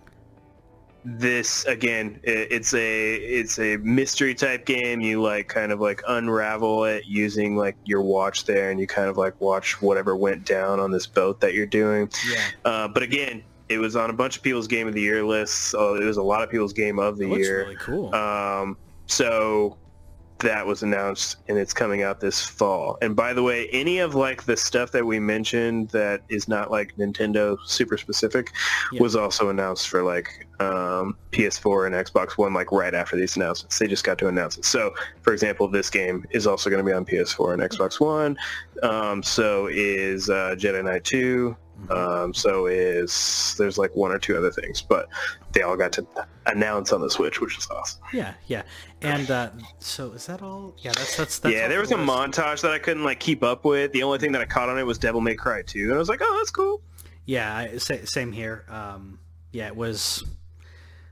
this 1.05 1.64
again, 1.66 2.18
it's 2.22 2.72
a 2.74 3.14
it's 3.14 3.59
a 3.59 3.76
mystery 3.78 4.34
type 4.34 4.64
game. 4.64 5.00
You 5.00 5.20
like 5.22 5.48
kind 5.48 5.70
of 5.70 5.80
like 5.80 6.02
unravel 6.09 6.84
it 6.84 7.05
using 7.07 7.57
like 7.57 7.76
your 7.84 8.00
watch 8.00 8.44
there, 8.46 8.70
and 8.70 8.80
you 8.80 8.86
kind 8.86 9.09
of 9.09 9.16
like 9.18 9.38
watch 9.40 9.82
whatever 9.82 10.16
went 10.16 10.46
down 10.46 10.80
on 10.80 10.90
this 10.90 11.07
boat 11.07 11.40
that 11.40 11.52
you're 11.55 11.66
doing. 11.66 12.11
Yeah, 12.30 12.40
Uh, 12.64 12.88
but 12.88 13.02
again, 13.02 13.44
it 13.68 13.78
was 13.78 13.96
on 13.96 14.11
a 14.11 14.14
bunch 14.14 14.36
of 14.38 14.42
people's 14.42 14.66
game 14.66 14.88
of 14.88 14.94
the 14.94 15.00
year 15.02 15.24
lists. 15.24 15.57
So 15.57 15.94
it 15.94 16.05
was 16.05 16.16
a 16.16 16.22
lot 16.22 16.42
of 16.42 16.50
people's 16.50 16.72
game 16.72 16.98
of 16.98 17.18
the 17.18 17.28
year. 17.28 17.64
really 17.64 17.76
cool. 17.76 18.14
Um, 18.14 18.76
so 19.07 19.76
that 20.45 20.66
was 20.66 20.82
announced 20.82 21.36
and 21.49 21.59
it's 21.59 21.72
coming 21.74 22.03
out 22.03 22.20
this 22.20 22.40
fall. 22.40 22.97
And 23.03 23.14
by 23.16 23.32
the 23.32 23.42
way, 23.42 23.68
any 23.72 23.99
of 23.99 24.14
like 24.14 24.45
the 24.45 24.57
stuff 24.57 24.92
that 24.92 25.05
we 25.05 25.18
mentioned 25.18 25.90
that 25.90 26.22
is 26.28 26.49
not 26.49 26.70
like 26.70 26.97
Nintendo 26.97 27.59
super 27.66 27.99
specific 27.99 28.53
Yeah. 28.92 29.03
was 29.03 29.16
also 29.16 29.51
announced 29.51 29.88
for 29.88 30.03
like 30.03 30.47
um, 30.61 31.16
PS4 31.32 31.86
and 31.86 31.95
Xbox 31.95 32.38
One 32.38 32.55
like 32.55 32.70
right 32.72 32.95
after 32.95 33.16
these 33.16 33.36
announcements. 33.36 33.78
They 33.78 33.88
just 33.88 34.05
got 34.05 34.18
to 34.18 34.28
announce 34.28 34.57
it. 34.57 34.64
So 34.64 34.95
for 35.22 35.32
example, 35.32 35.66
this 35.68 35.90
game 35.90 36.24
is 36.30 36.47
also 36.47 36.70
going 36.70 36.84
to 36.84 36.88
be 36.88 36.95
on 36.95 37.05
PS4 37.05 37.55
and 37.55 37.62
Xbox 37.62 37.99
One. 38.01 38.36
Um, 38.82 39.22
so 39.22 39.66
is 39.66 40.30
uh, 40.30 40.55
Jedi 40.57 40.84
Knight 40.84 41.05
2. 41.05 41.57
Um, 41.90 42.32
so 42.32 42.66
is 42.66 43.54
there's 43.58 43.76
like 43.76 43.94
one 43.94 44.10
or 44.10 44.18
two 44.18 44.36
other 44.36 44.50
things, 44.50 44.80
but 44.80 45.08
they 45.52 45.62
all 45.62 45.76
got 45.76 45.92
to 45.92 46.06
announce 46.46 46.92
on 46.92 47.00
the 47.00 47.10
Switch, 47.10 47.40
which 47.40 47.58
is 47.58 47.68
awesome. 47.70 48.00
yeah, 48.12 48.34
yeah. 48.46 48.62
And 49.02 49.30
uh, 49.30 49.50
so 49.80 50.12
is 50.12 50.26
that 50.26 50.40
all? 50.42 50.74
Yeah, 50.78 50.92
that's 50.92 51.16
that's. 51.16 51.38
that's 51.40 51.54
yeah, 51.54 51.68
there 51.68 51.80
was 51.80 51.90
a 51.90 51.96
list. 51.96 52.08
montage 52.10 52.62
that 52.62 52.70
I 52.72 52.78
couldn't 52.78 53.04
like 53.04 53.20
keep 53.20 53.42
up 53.42 53.64
with. 53.64 53.92
The 53.92 54.02
only 54.02 54.18
thing 54.18 54.32
that 54.32 54.40
I 54.40 54.46
caught 54.46 54.68
on 54.68 54.78
it 54.78 54.84
was 54.84 54.98
Devil 54.98 55.20
May 55.20 55.34
Cry 55.34 55.62
2, 55.62 55.84
and 55.84 55.94
I 55.94 55.98
was 55.98 56.08
like, 56.08 56.20
oh, 56.22 56.34
that's 56.38 56.50
cool. 56.50 56.80
Yeah, 57.26 57.54
I, 57.54 57.76
sa- 57.76 58.04
same 58.04 58.32
here. 58.32 58.64
Um, 58.68 59.18
yeah, 59.52 59.66
it 59.66 59.76
was. 59.76 60.24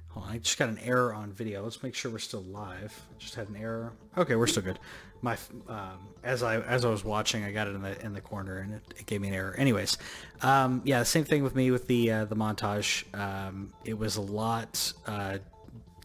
Hold 0.08 0.26
on, 0.26 0.32
I 0.32 0.38
just 0.38 0.58
got 0.58 0.68
an 0.68 0.78
error 0.78 1.14
on 1.14 1.32
video. 1.32 1.62
Let's 1.62 1.82
make 1.82 1.94
sure 1.94 2.10
we're 2.10 2.18
still 2.18 2.42
live. 2.42 2.98
Just 3.18 3.34
had 3.34 3.48
an 3.48 3.56
error. 3.56 3.94
Okay, 4.16 4.36
we're 4.36 4.46
still 4.46 4.62
good. 4.62 4.78
My 5.22 5.36
um, 5.68 6.08
as 6.24 6.42
I 6.42 6.60
as 6.60 6.84
I 6.84 6.90
was 6.90 7.04
watching, 7.04 7.44
I 7.44 7.52
got 7.52 7.68
it 7.68 7.74
in 7.76 7.82
the 7.82 8.04
in 8.04 8.12
the 8.12 8.20
corner 8.20 8.58
and 8.58 8.74
it, 8.74 8.82
it 8.98 9.06
gave 9.06 9.20
me 9.20 9.28
an 9.28 9.34
error. 9.34 9.54
Anyways, 9.56 9.96
um, 10.42 10.82
yeah, 10.84 11.04
same 11.04 11.24
thing 11.24 11.42
with 11.44 11.54
me 11.54 11.70
with 11.70 11.86
the 11.86 12.10
uh, 12.10 12.24
the 12.24 12.34
montage. 12.36 13.04
Um, 13.18 13.72
it 13.84 13.96
was 13.96 14.16
a 14.16 14.20
lot. 14.20 14.92
Uh, 15.06 15.38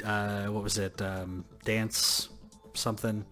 uh, 0.03 0.45
what 0.45 0.63
was 0.63 0.77
it? 0.77 1.01
Um, 1.01 1.45
dance 1.65 2.29
something. 2.75 3.25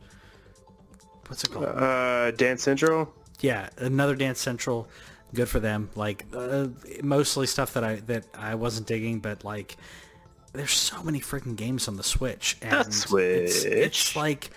What's 1.28 1.44
it 1.44 1.52
called? 1.52 1.66
Uh, 1.66 2.32
Dance 2.32 2.64
Central. 2.64 3.14
yeah, 3.40 3.70
another 3.78 4.16
Dance 4.16 4.40
Central. 4.40 4.88
Good 5.34 5.50
for 5.50 5.60
them. 5.60 5.90
Like 5.96 6.26
uh, 6.34 6.68
mostly 7.04 7.46
stuff 7.46 7.74
that 7.74 7.84
I 7.84 7.96
that 8.08 8.26
I 8.34 8.56
wasn't 8.56 8.88
digging, 8.88 9.20
but 9.20 9.44
like 9.44 9.78
there's 10.54 10.72
so 10.72 11.04
many 11.04 11.20
freaking 11.20 11.56
games 11.56 11.88
on 11.88 11.98
the 11.98 12.04
Switch. 12.04 12.58
And 12.62 12.88
It's, 12.88 13.12
it's 13.66 14.16
like 14.16 14.50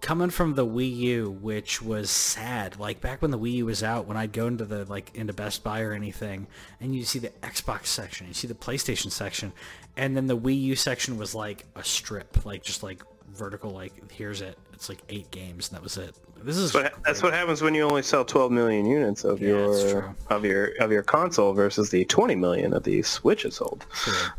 coming 0.00 0.30
from 0.30 0.54
the 0.54 0.66
Wii 0.66 0.96
U, 0.96 1.30
which 1.40 1.80
was 1.82 2.10
sad. 2.10 2.78
Like 2.78 3.00
back 3.00 3.22
when 3.22 3.30
the 3.30 3.38
Wii 3.38 3.52
U 3.52 3.66
was 3.66 3.82
out, 3.82 4.06
when 4.06 4.16
I'd 4.16 4.32
go 4.32 4.46
into 4.46 4.64
the 4.64 4.84
like 4.84 5.14
into 5.14 5.32
Best 5.32 5.64
Buy 5.64 5.80
or 5.82 5.92
anything, 5.92 6.46
and 6.80 6.94
you 6.94 7.04
see 7.04 7.18
the 7.18 7.30
Xbox 7.42 7.86
section, 7.86 8.26
you 8.26 8.34
see 8.34 8.48
the 8.48 8.54
PlayStation 8.54 9.10
section, 9.10 9.52
and 9.96 10.16
then 10.16 10.26
the 10.26 10.36
Wii 10.36 10.60
U 10.62 10.76
section 10.76 11.18
was 11.18 11.34
like 11.34 11.64
a 11.74 11.84
strip, 11.84 12.44
like 12.44 12.62
just 12.62 12.82
like 12.82 13.02
vertical. 13.28 13.70
Like 13.70 14.12
here's 14.12 14.40
it. 14.40 14.58
It's 14.72 14.88
like 14.88 14.98
eight 15.08 15.30
games, 15.30 15.68
and 15.68 15.76
that 15.76 15.82
was 15.82 15.96
it. 15.96 16.14
This 16.42 16.56
is 16.56 16.72
But 16.72 16.94
that's 17.04 17.22
what 17.22 17.32
happens 17.32 17.62
when 17.62 17.74
you 17.74 17.82
only 17.82 18.02
sell 18.02 18.24
12 18.24 18.52
million 18.52 18.86
units 18.86 19.24
of 19.24 19.40
Yeah, 19.40 19.48
your 19.48 20.16
of 20.30 20.44
your 20.44 20.66
of 20.80 20.92
your 20.92 21.02
console 21.02 21.52
versus 21.52 21.90
the 21.90 22.04
20 22.04 22.36
million 22.36 22.70
that 22.70 22.84
the 22.84 23.02
Switch 23.02 23.42
has 23.42 23.56
sold. 23.56 23.86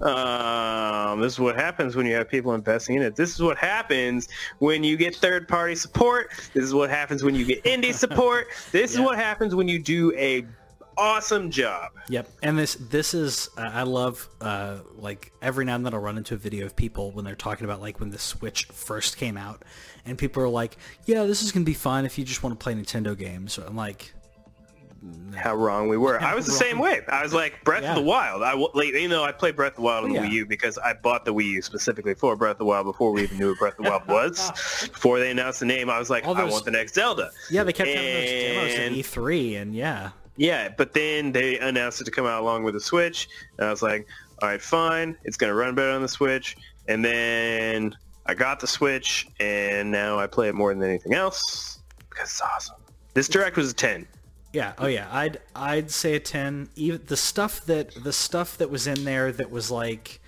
Um, 0.01 1.19
this 1.19 1.33
is 1.33 1.39
what 1.39 1.55
happens 1.55 1.95
when 1.95 2.05
you 2.05 2.15
have 2.15 2.29
people 2.29 2.53
investing 2.53 2.95
in 2.95 3.01
it. 3.01 3.15
This 3.15 3.33
is 3.33 3.41
what 3.41 3.57
happens 3.57 4.27
when 4.59 4.83
you 4.83 4.95
get 4.95 5.15
third 5.15 5.47
party 5.47 5.75
support. 5.75 6.31
This 6.53 6.63
is 6.63 6.73
what 6.73 6.89
happens 6.89 7.23
when 7.23 7.35
you 7.35 7.45
get 7.45 7.63
indie 7.63 7.93
support. 7.93 8.47
This 8.71 8.93
is 8.93 9.01
what 9.01 9.17
happens 9.17 9.55
when 9.55 9.67
you 9.67 9.79
do 9.79 10.13
a 10.15 10.45
awesome 10.97 11.51
job. 11.51 11.91
Yep, 12.09 12.29
and 12.43 12.57
this 12.57 12.75
this 12.75 13.13
is 13.13 13.49
uh, 13.57 13.69
I 13.73 13.83
love 13.83 14.27
uh, 14.41 14.77
like 14.97 15.31
every 15.41 15.65
now 15.65 15.75
and 15.75 15.85
then 15.85 15.93
I'll 15.93 15.99
run 15.99 16.17
into 16.17 16.33
a 16.33 16.37
video 16.37 16.65
of 16.65 16.75
people 16.75 17.11
when 17.11 17.25
they're 17.25 17.35
talking 17.35 17.65
about 17.65 17.81
like 17.81 17.99
when 17.99 18.09
the 18.09 18.19
Switch 18.19 18.65
first 18.65 19.17
came 19.17 19.37
out, 19.37 19.63
and 20.05 20.17
people 20.17 20.41
are 20.43 20.49
like, 20.49 20.77
"Yeah, 21.05 21.23
this 21.25 21.43
is 21.43 21.51
gonna 21.51 21.65
be 21.65 21.73
fun 21.73 22.05
if 22.05 22.17
you 22.17 22.25
just 22.25 22.43
want 22.43 22.59
to 22.59 22.63
play 22.63 22.73
Nintendo 22.73 23.17
games." 23.17 23.57
I'm 23.57 23.75
like, 23.75 24.13
How 25.35 25.55
wrong 25.55 25.87
we 25.89 25.97
were. 25.97 26.19
I 26.21 26.33
was 26.33 26.45
the 26.47 26.51
same 26.51 26.79
way. 26.79 27.01
I 27.07 27.21
was 27.21 27.33
like 27.33 27.63
Breath 27.63 27.83
Yeah. 27.83 27.91
of 27.91 27.95
the 27.97 28.01
Wild. 28.01 28.41
I 28.41 28.53
like, 28.73 28.89
even 28.93 29.11
though 29.11 29.23
I 29.23 29.31
played 29.31 29.55
Breath 29.55 29.73
of 29.73 29.75
the 29.77 29.81
Wild 29.83 30.05
on 30.05 30.11
Oh, 30.11 30.13
the 30.15 30.19
yeah. 30.21 30.27
Wii 30.29 30.33
U 30.33 30.45
because 30.47 30.77
I 30.79 30.93
bought 30.93 31.23
the 31.23 31.33
Wii 31.33 31.45
U 31.53 31.61
specifically 31.61 32.15
for 32.15 32.35
Breath 32.35 32.53
of 32.53 32.57
the 32.59 32.65
Wild 32.65 32.85
before 32.87 33.11
we 33.11 33.21
even 33.23 33.37
knew 33.37 33.49
what 33.49 33.59
Breath 33.59 33.79
of 33.79 33.85
the 33.85 33.91
Wild 33.91 34.07
was. 34.07 34.49
before 34.91 35.19
they 35.19 35.29
announced 35.31 35.59
the 35.59 35.65
name, 35.67 35.89
I 35.89 35.99
was 35.99 36.09
like, 36.09 36.25
All 36.25 36.35
I 36.35 36.43
want 36.45 36.65
the 36.65 36.71
next 36.71 36.95
Zelda. 36.95 37.29
"Yeah, 37.51 37.63
they 37.63 37.73
kept 37.73 37.89
having 37.89 38.03
those 38.03 38.25
demos 38.29 38.73
at 38.79 38.91
E3, 38.93 39.61
and 39.61 39.75
yeah, 39.75 40.09
Yeah, 40.37 40.69
but 40.69 40.93
then 40.93 41.31
they 41.31 41.57
announced 41.59 41.99
it 41.99 42.05
to 42.05 42.11
come 42.11 42.25
out 42.25 42.41
along 42.41 42.63
with 42.63 42.75
the 42.75 42.79
Switch, 42.79 43.27
and 43.57 43.67
I 43.67 43.71
was 43.71 43.81
like, 43.81 44.07
all 44.41 44.49
right, 44.49 44.61
fine, 44.61 45.17
it's 45.23 45.35
gonna 45.35 45.55
run 45.55 45.75
better 45.75 45.91
on 45.91 46.01
the 46.01 46.07
Switch. 46.07 46.55
And 46.87 47.03
then 47.03 47.95
I 48.27 48.33
got 48.33 48.59
the 48.59 48.67
Switch, 48.67 49.27
and 49.39 49.91
now 49.91 50.19
I 50.19 50.27
play 50.27 50.47
it 50.47 50.55
more 50.55 50.73
than 50.73 50.83
anything 50.83 51.13
else 51.13 51.79
because 52.09 52.29
it's 52.29 52.41
awesome. 52.41 52.75
This 53.13 53.27
direct 53.27 53.57
was 53.57 53.71
a 53.71 53.73
ten. 53.73 54.07
yeah, 54.53 54.73
oh 54.77 54.85
yeah, 54.87 55.07
I'd 55.11 55.39
I'd 55.55 55.89
say 55.91 56.15
a 56.15 56.19
ten. 56.19 56.69
Even 56.75 57.01
the 57.07 57.17
stuff 57.17 57.65
that 57.65 57.95
the 58.03 58.13
stuff 58.13 58.57
that 58.59 58.69
was 58.69 58.85
in 58.87 59.03
there 59.05 59.31
that 59.31 59.49
was 59.49 59.71
like 59.71 60.19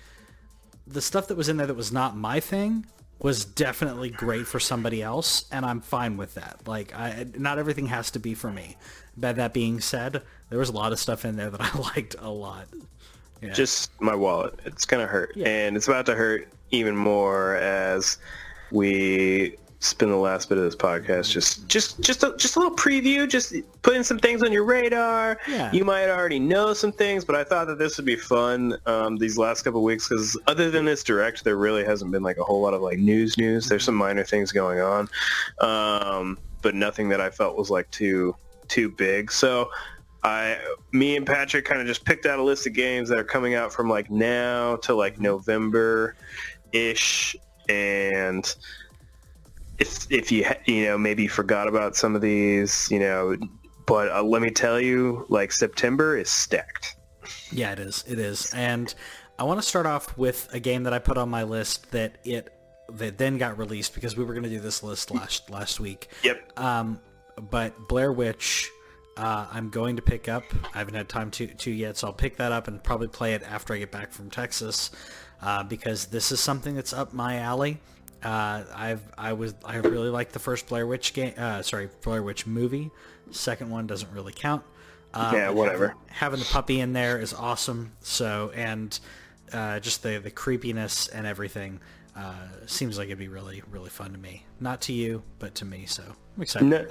the 0.86 1.00
stuff 1.00 1.28
that 1.28 1.36
was 1.36 1.48
in 1.48 1.56
there 1.56 1.68
that 1.68 1.76
was 1.76 1.92
not 1.92 2.16
my 2.16 2.40
thing 2.40 2.84
was 3.20 3.44
definitely 3.44 4.08
great 4.10 4.46
for 4.46 4.58
somebody 4.58 5.02
else 5.02 5.44
and 5.52 5.64
I'm 5.64 5.80
fine 5.80 6.16
with 6.16 6.34
that. 6.34 6.66
Like 6.66 6.94
I 6.94 7.26
not 7.36 7.58
everything 7.58 7.86
has 7.86 8.10
to 8.12 8.18
be 8.18 8.34
for 8.34 8.50
me. 8.50 8.76
But 9.20 9.36
that 9.36 9.52
being 9.52 9.80
said, 9.80 10.22
there 10.48 10.58
was 10.58 10.70
a 10.70 10.72
lot 10.72 10.92
of 10.92 10.98
stuff 10.98 11.24
in 11.24 11.36
there 11.36 11.50
that 11.50 11.60
I 11.74 11.78
liked 11.78 12.16
a 12.18 12.30
lot. 12.30 12.66
Yeah. 13.42 13.52
just 13.54 13.90
my 14.02 14.14
wallet. 14.14 14.58
It's 14.66 14.84
gonna 14.84 15.06
hurt, 15.06 15.32
Yeah. 15.34 15.48
and 15.48 15.76
it's 15.76 15.88
about 15.88 16.04
to 16.06 16.14
hurt 16.14 16.48
even 16.72 16.94
more 16.96 17.56
as 17.56 18.18
we 18.70 19.56
spend 19.82 20.12
the 20.12 20.16
last 20.16 20.50
bit 20.50 20.58
of 20.58 20.64
this 20.64 20.76
podcast 20.76 21.30
just 21.30 21.66
just 21.66 21.98
just 22.02 22.22
a, 22.22 22.34
just 22.36 22.54
a 22.56 22.58
little 22.58 22.76
preview, 22.76 23.26
just 23.26 23.54
putting 23.80 24.02
some 24.02 24.18
things 24.18 24.42
on 24.42 24.52
your 24.52 24.64
radar. 24.64 25.38
Yeah. 25.48 25.72
You 25.72 25.86
might 25.86 26.10
already 26.10 26.38
know 26.38 26.74
some 26.74 26.92
things, 26.92 27.24
but 27.24 27.34
I 27.34 27.44
thought 27.44 27.66
that 27.68 27.78
this 27.78 27.96
would 27.96 28.04
be 28.04 28.16
fun 28.16 28.76
um, 28.84 29.16
these 29.16 29.38
last 29.38 29.62
couple 29.62 29.82
weeks 29.82 30.06
because 30.08 30.38
other 30.46 30.70
than 30.70 30.84
this 30.84 31.02
direct, 31.02 31.42
there 31.42 31.56
really 31.56 31.82
hasn't 31.84 32.10
been 32.12 32.22
like 32.22 32.36
a 32.36 32.44
whole 32.44 32.60
lot 32.60 32.74
of 32.74 32.82
like 32.82 32.98
news 32.98 33.38
news. 33.38 33.70
There's 33.70 33.84
some 33.84 33.94
minor 33.94 34.22
things 34.22 34.52
going 34.52 34.80
on, 34.80 35.08
um, 35.60 36.38
but 36.60 36.74
nothing 36.74 37.08
that 37.08 37.22
I 37.22 37.30
felt 37.30 37.56
was 37.56 37.70
like 37.70 37.90
too 37.90 38.36
too 38.70 38.88
big. 38.88 39.30
So 39.30 39.70
I, 40.22 40.58
me 40.92 41.16
and 41.16 41.26
Patrick 41.26 41.64
kind 41.64 41.80
of 41.80 41.86
just 41.86 42.04
picked 42.04 42.26
out 42.26 42.38
a 42.38 42.42
list 42.42 42.66
of 42.66 42.72
games 42.72 43.08
that 43.08 43.18
are 43.18 43.24
coming 43.24 43.54
out 43.54 43.72
from 43.72 43.88
like 43.88 44.10
now 44.10 44.76
to 44.76 44.94
like 44.94 45.20
November 45.20 46.16
ish, 46.72 47.36
and 47.68 48.54
if 49.78 50.10
if 50.10 50.30
you 50.30 50.44
you 50.66 50.84
know 50.84 50.98
maybe 50.98 51.24
you 51.24 51.28
forgot 51.28 51.68
about 51.68 51.96
some 51.96 52.14
of 52.14 52.20
these, 52.20 52.88
you 52.90 52.98
know, 52.98 53.36
but 53.86 54.10
uh, 54.10 54.22
let 54.22 54.42
me 54.42 54.50
tell 54.50 54.80
you, 54.80 55.26
like 55.28 55.52
September 55.52 56.16
is 56.16 56.30
stacked. 56.30 56.96
Yeah, 57.50 57.72
it 57.72 57.78
is. 57.78 58.04
It 58.06 58.18
is. 58.18 58.52
And 58.54 58.94
I 59.38 59.44
want 59.44 59.60
to 59.60 59.66
start 59.66 59.86
off 59.86 60.16
with 60.18 60.48
a 60.52 60.60
game 60.60 60.82
that 60.82 60.92
I 60.92 60.98
put 60.98 61.16
on 61.16 61.30
my 61.30 61.44
list 61.44 61.90
that 61.92 62.18
it 62.24 62.52
that 62.92 63.18
then 63.18 63.38
got 63.38 63.56
released 63.56 63.94
because 63.94 64.16
we 64.16 64.24
were 64.24 64.34
going 64.34 64.44
to 64.44 64.50
do 64.50 64.60
this 64.60 64.82
list 64.82 65.10
last 65.10 65.48
last 65.48 65.80
week. 65.80 66.08
Yep. 66.22 66.58
Um, 66.58 67.00
but 67.40 67.88
Blair 67.88 68.12
Witch, 68.12 68.70
uh, 69.16 69.46
I'm 69.52 69.70
going 69.70 69.96
to 69.96 70.02
pick 70.02 70.28
up. 70.28 70.44
I 70.74 70.78
haven't 70.78 70.94
had 70.94 71.08
time 71.08 71.30
to 71.32 71.46
to 71.46 71.70
yet, 71.70 71.96
so 71.96 72.08
I'll 72.08 72.12
pick 72.12 72.36
that 72.36 72.52
up 72.52 72.68
and 72.68 72.82
probably 72.82 73.08
play 73.08 73.34
it 73.34 73.42
after 73.42 73.74
I 73.74 73.78
get 73.78 73.90
back 73.90 74.12
from 74.12 74.30
Texas, 74.30 74.90
uh, 75.42 75.62
because 75.62 76.06
this 76.06 76.32
is 76.32 76.40
something 76.40 76.74
that's 76.74 76.92
up 76.92 77.12
my 77.12 77.38
alley. 77.38 77.78
Uh, 78.22 78.64
I've 78.74 79.02
I 79.16 79.32
was 79.32 79.54
I 79.64 79.76
really 79.76 80.10
like 80.10 80.32
the 80.32 80.38
first 80.38 80.68
Blair 80.68 80.86
Witch 80.86 81.14
game. 81.14 81.34
Uh, 81.36 81.62
sorry, 81.62 81.88
Blair 82.02 82.22
Witch 82.22 82.46
movie. 82.46 82.90
Second 83.30 83.70
one 83.70 83.86
doesn't 83.86 84.12
really 84.12 84.32
count. 84.32 84.62
Um, 85.14 85.34
Yeah, 85.34 85.50
whatever. 85.50 85.88
Having, 85.88 86.06
having 86.08 86.40
the 86.40 86.46
puppy 86.46 86.80
in 86.80 86.92
there 86.92 87.18
is 87.18 87.32
awesome. 87.32 87.92
So 88.00 88.52
and 88.54 88.98
uh, 89.52 89.80
just 89.80 90.02
the 90.02 90.18
the 90.18 90.30
creepiness 90.30 91.08
and 91.08 91.26
everything 91.26 91.80
uh, 92.16 92.46
seems 92.66 92.98
like 92.98 93.06
it'd 93.06 93.18
be 93.18 93.28
really 93.28 93.62
really 93.70 93.90
fun 93.90 94.12
to 94.12 94.18
me. 94.18 94.44
Not 94.60 94.82
to 94.82 94.92
you, 94.92 95.22
but 95.38 95.54
to 95.56 95.64
me. 95.64 95.86
So 95.86 96.02
I'm 96.36 96.42
excited. 96.42 96.68
No. 96.68 96.86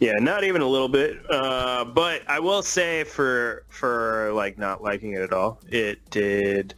Yeah, 0.00 0.12
not 0.20 0.44
even 0.44 0.60
a 0.62 0.66
little 0.66 0.88
bit. 0.88 1.18
Uh, 1.30 1.84
but 1.84 2.22
I 2.28 2.38
will 2.40 2.62
say 2.62 3.04
for 3.04 3.64
for 3.68 4.32
like 4.34 4.58
not 4.58 4.82
liking 4.82 5.12
it 5.12 5.20
at 5.22 5.32
all, 5.32 5.60
it 5.68 6.08
did. 6.10 6.74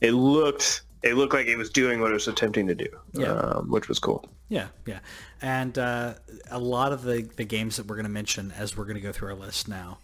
It 0.00 0.12
looked 0.12 0.82
it 1.02 1.14
looked 1.14 1.32
like 1.32 1.46
it 1.46 1.56
was 1.56 1.70
doing 1.70 2.00
what 2.00 2.10
it 2.10 2.14
was 2.14 2.26
attempting 2.28 2.66
to 2.66 2.74
do, 2.74 2.88
Yeah. 3.12 3.28
um, 3.32 3.70
which 3.70 3.88
was 3.88 3.98
cool. 4.00 4.28
Yeah, 4.48 4.68
yeah. 4.86 4.98
And 5.40 5.78
uh, 5.78 6.14
a 6.50 6.58
lot 6.58 6.92
of 6.92 7.02
the, 7.02 7.28
the 7.36 7.44
games 7.44 7.76
that 7.76 7.86
we're 7.86 7.94
going 7.96 8.06
to 8.06 8.10
mention 8.10 8.50
as 8.58 8.76
we're 8.76 8.84
going 8.84 8.96
to 8.96 9.00
go 9.02 9.12
through 9.12 9.28
our 9.28 9.34
list 9.36 9.68
now, 9.68 9.98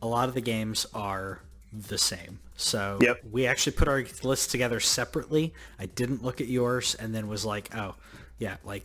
a 0.00 0.06
lot 0.08 0.28
of 0.28 0.34
the 0.34 0.40
games 0.40 0.84
are 0.94 1.40
the 1.72 1.96
same. 1.98 2.40
So 2.56 2.98
Yep. 3.00 3.20
we 3.30 3.46
actually 3.46 3.72
put 3.76 3.86
our 3.86 4.04
list 4.24 4.50
together 4.50 4.80
separately. 4.80 5.54
I 5.78 5.86
didn't 5.86 6.24
look 6.24 6.40
at 6.40 6.48
yours 6.48 6.96
and 6.96 7.14
then 7.14 7.28
was 7.28 7.44
like, 7.44 7.72
oh, 7.76 7.94
yeah, 8.38 8.56
like 8.64 8.84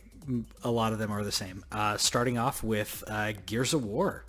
a 0.62 0.70
lot 0.70 0.92
of 0.92 0.98
them 0.98 1.10
are 1.10 1.24
the 1.24 1.32
same. 1.32 1.64
Uh, 1.72 1.96
starting 1.96 2.38
off 2.38 2.62
with 2.62 3.02
uh, 3.06 3.32
Gears 3.46 3.74
of 3.74 3.84
War. 3.84 4.24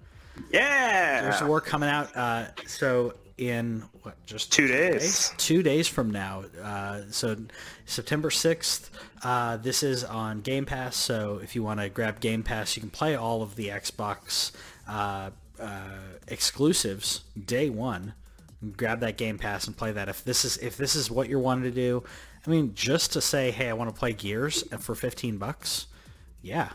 Yeah, 0.52 1.22
Gears 1.22 1.42
of 1.42 1.48
War 1.48 1.62
coming 1.62 1.90
out. 1.90 2.16
Uh, 2.16 2.46
so 2.66 3.14
in 3.40 3.84
what 4.04 4.24
just 4.26 4.52
Two 4.52 4.68
days. 4.68 5.34
Two 5.38 5.64
days 5.64 5.88
from 5.88 6.12
now. 6.12 6.44
Uh, 6.62 7.02
so 7.10 7.38
September 7.86 8.30
sixth. 8.30 8.92
Uh, 9.24 9.58
this 9.58 9.82
is 9.82 10.04
on 10.04 10.42
Game 10.42 10.66
Pass. 10.66 10.96
So 10.96 11.40
if 11.42 11.56
you 11.56 11.64
want 11.64 11.80
to 11.80 11.90
grab 11.90 12.20
Game 12.20 12.44
Pass, 12.44 12.76
you 12.76 12.82
can 12.82 12.90
play 12.90 13.16
all 13.16 13.42
of 13.42 13.56
the 13.56 13.70
Xbox 13.70 14.52
uh, 14.88 15.30
uh, 15.60 15.82
exclusives 16.28 17.22
day 17.46 17.70
one. 17.70 18.14
Grab 18.76 19.00
that 19.00 19.18
Game 19.18 19.38
Pass 19.38 19.68
and 19.68 19.78
play 19.78 19.94
that. 19.94 20.10
If 20.10 20.24
this 20.26 20.44
is 20.44 20.58
if 20.58 20.76
this 20.76 20.96
is 20.96 21.10
what 21.10 21.30
you're 21.30 21.40
wanting 21.40 21.64
to 21.64 21.72
do, 21.72 22.04
I 22.46 22.50
mean, 22.50 22.74
just 22.76 23.14
to 23.14 23.22
say, 23.22 23.52
hey, 23.52 23.70
I 23.70 23.74
want 23.74 23.94
to 23.94 23.98
play 23.98 24.12
Gears 24.12 24.64
for 24.80 24.96
fifteen 24.96 25.38
bucks. 25.38 25.88
Yeah, 26.42 26.70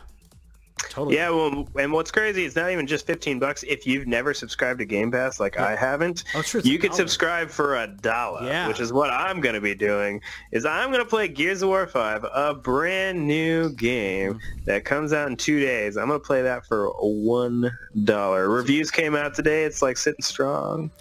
totally. 0.89 1.15
Yeah, 1.15 1.29
well, 1.31 1.67
and 1.79 1.91
what's 1.91 2.11
crazy 2.11 2.45
is 2.45 2.55
not 2.55 2.69
even 2.71 2.85
just 2.85 3.07
fifteen 3.07 3.39
bucks. 3.39 3.63
If 3.63 3.87
you've 3.87 4.05
never 4.07 4.33
subscribed 4.33 4.79
to 4.79 4.85
Game 4.85 5.11
Pass, 5.11 5.39
like 5.39 5.57
I 5.57 5.75
haven't, 5.75 6.23
Oh, 6.35 6.41
true, 6.43 6.61
you 6.63 6.77
could 6.77 6.93
subscribe 6.93 7.49
for 7.49 7.77
a 7.77 7.87
dollar. 7.87 8.45
Yeah. 8.45 8.67
which 8.67 8.79
is 8.79 8.93
what 8.93 9.09
I'm 9.09 9.41
going 9.41 9.55
to 9.55 9.61
be 9.61 9.73
doing. 9.73 10.21
Is 10.51 10.65
I'm 10.65 10.91
going 10.91 11.03
to 11.03 11.09
play 11.09 11.27
Gears 11.27 11.61
of 11.63 11.69
War 11.69 11.87
Five, 11.87 12.23
a 12.31 12.53
brand 12.53 13.25
new 13.27 13.69
game 13.71 14.35
Mm-hmm. 14.35 14.65
that 14.65 14.85
comes 14.85 15.13
out 15.13 15.27
in 15.29 15.35
two 15.37 15.59
days. 15.59 15.97
I'm 15.97 16.07
going 16.09 16.19
to 16.19 16.25
play 16.25 16.41
that 16.43 16.65
for 16.67 16.89
one 16.99 17.71
dollar. 18.03 18.49
Reviews 18.49 18.91
came 18.91 19.15
out 19.15 19.33
today. 19.33 19.63
It's 19.63 19.81
like 19.81 19.97
sitting 19.97 20.21
strong, 20.23 20.91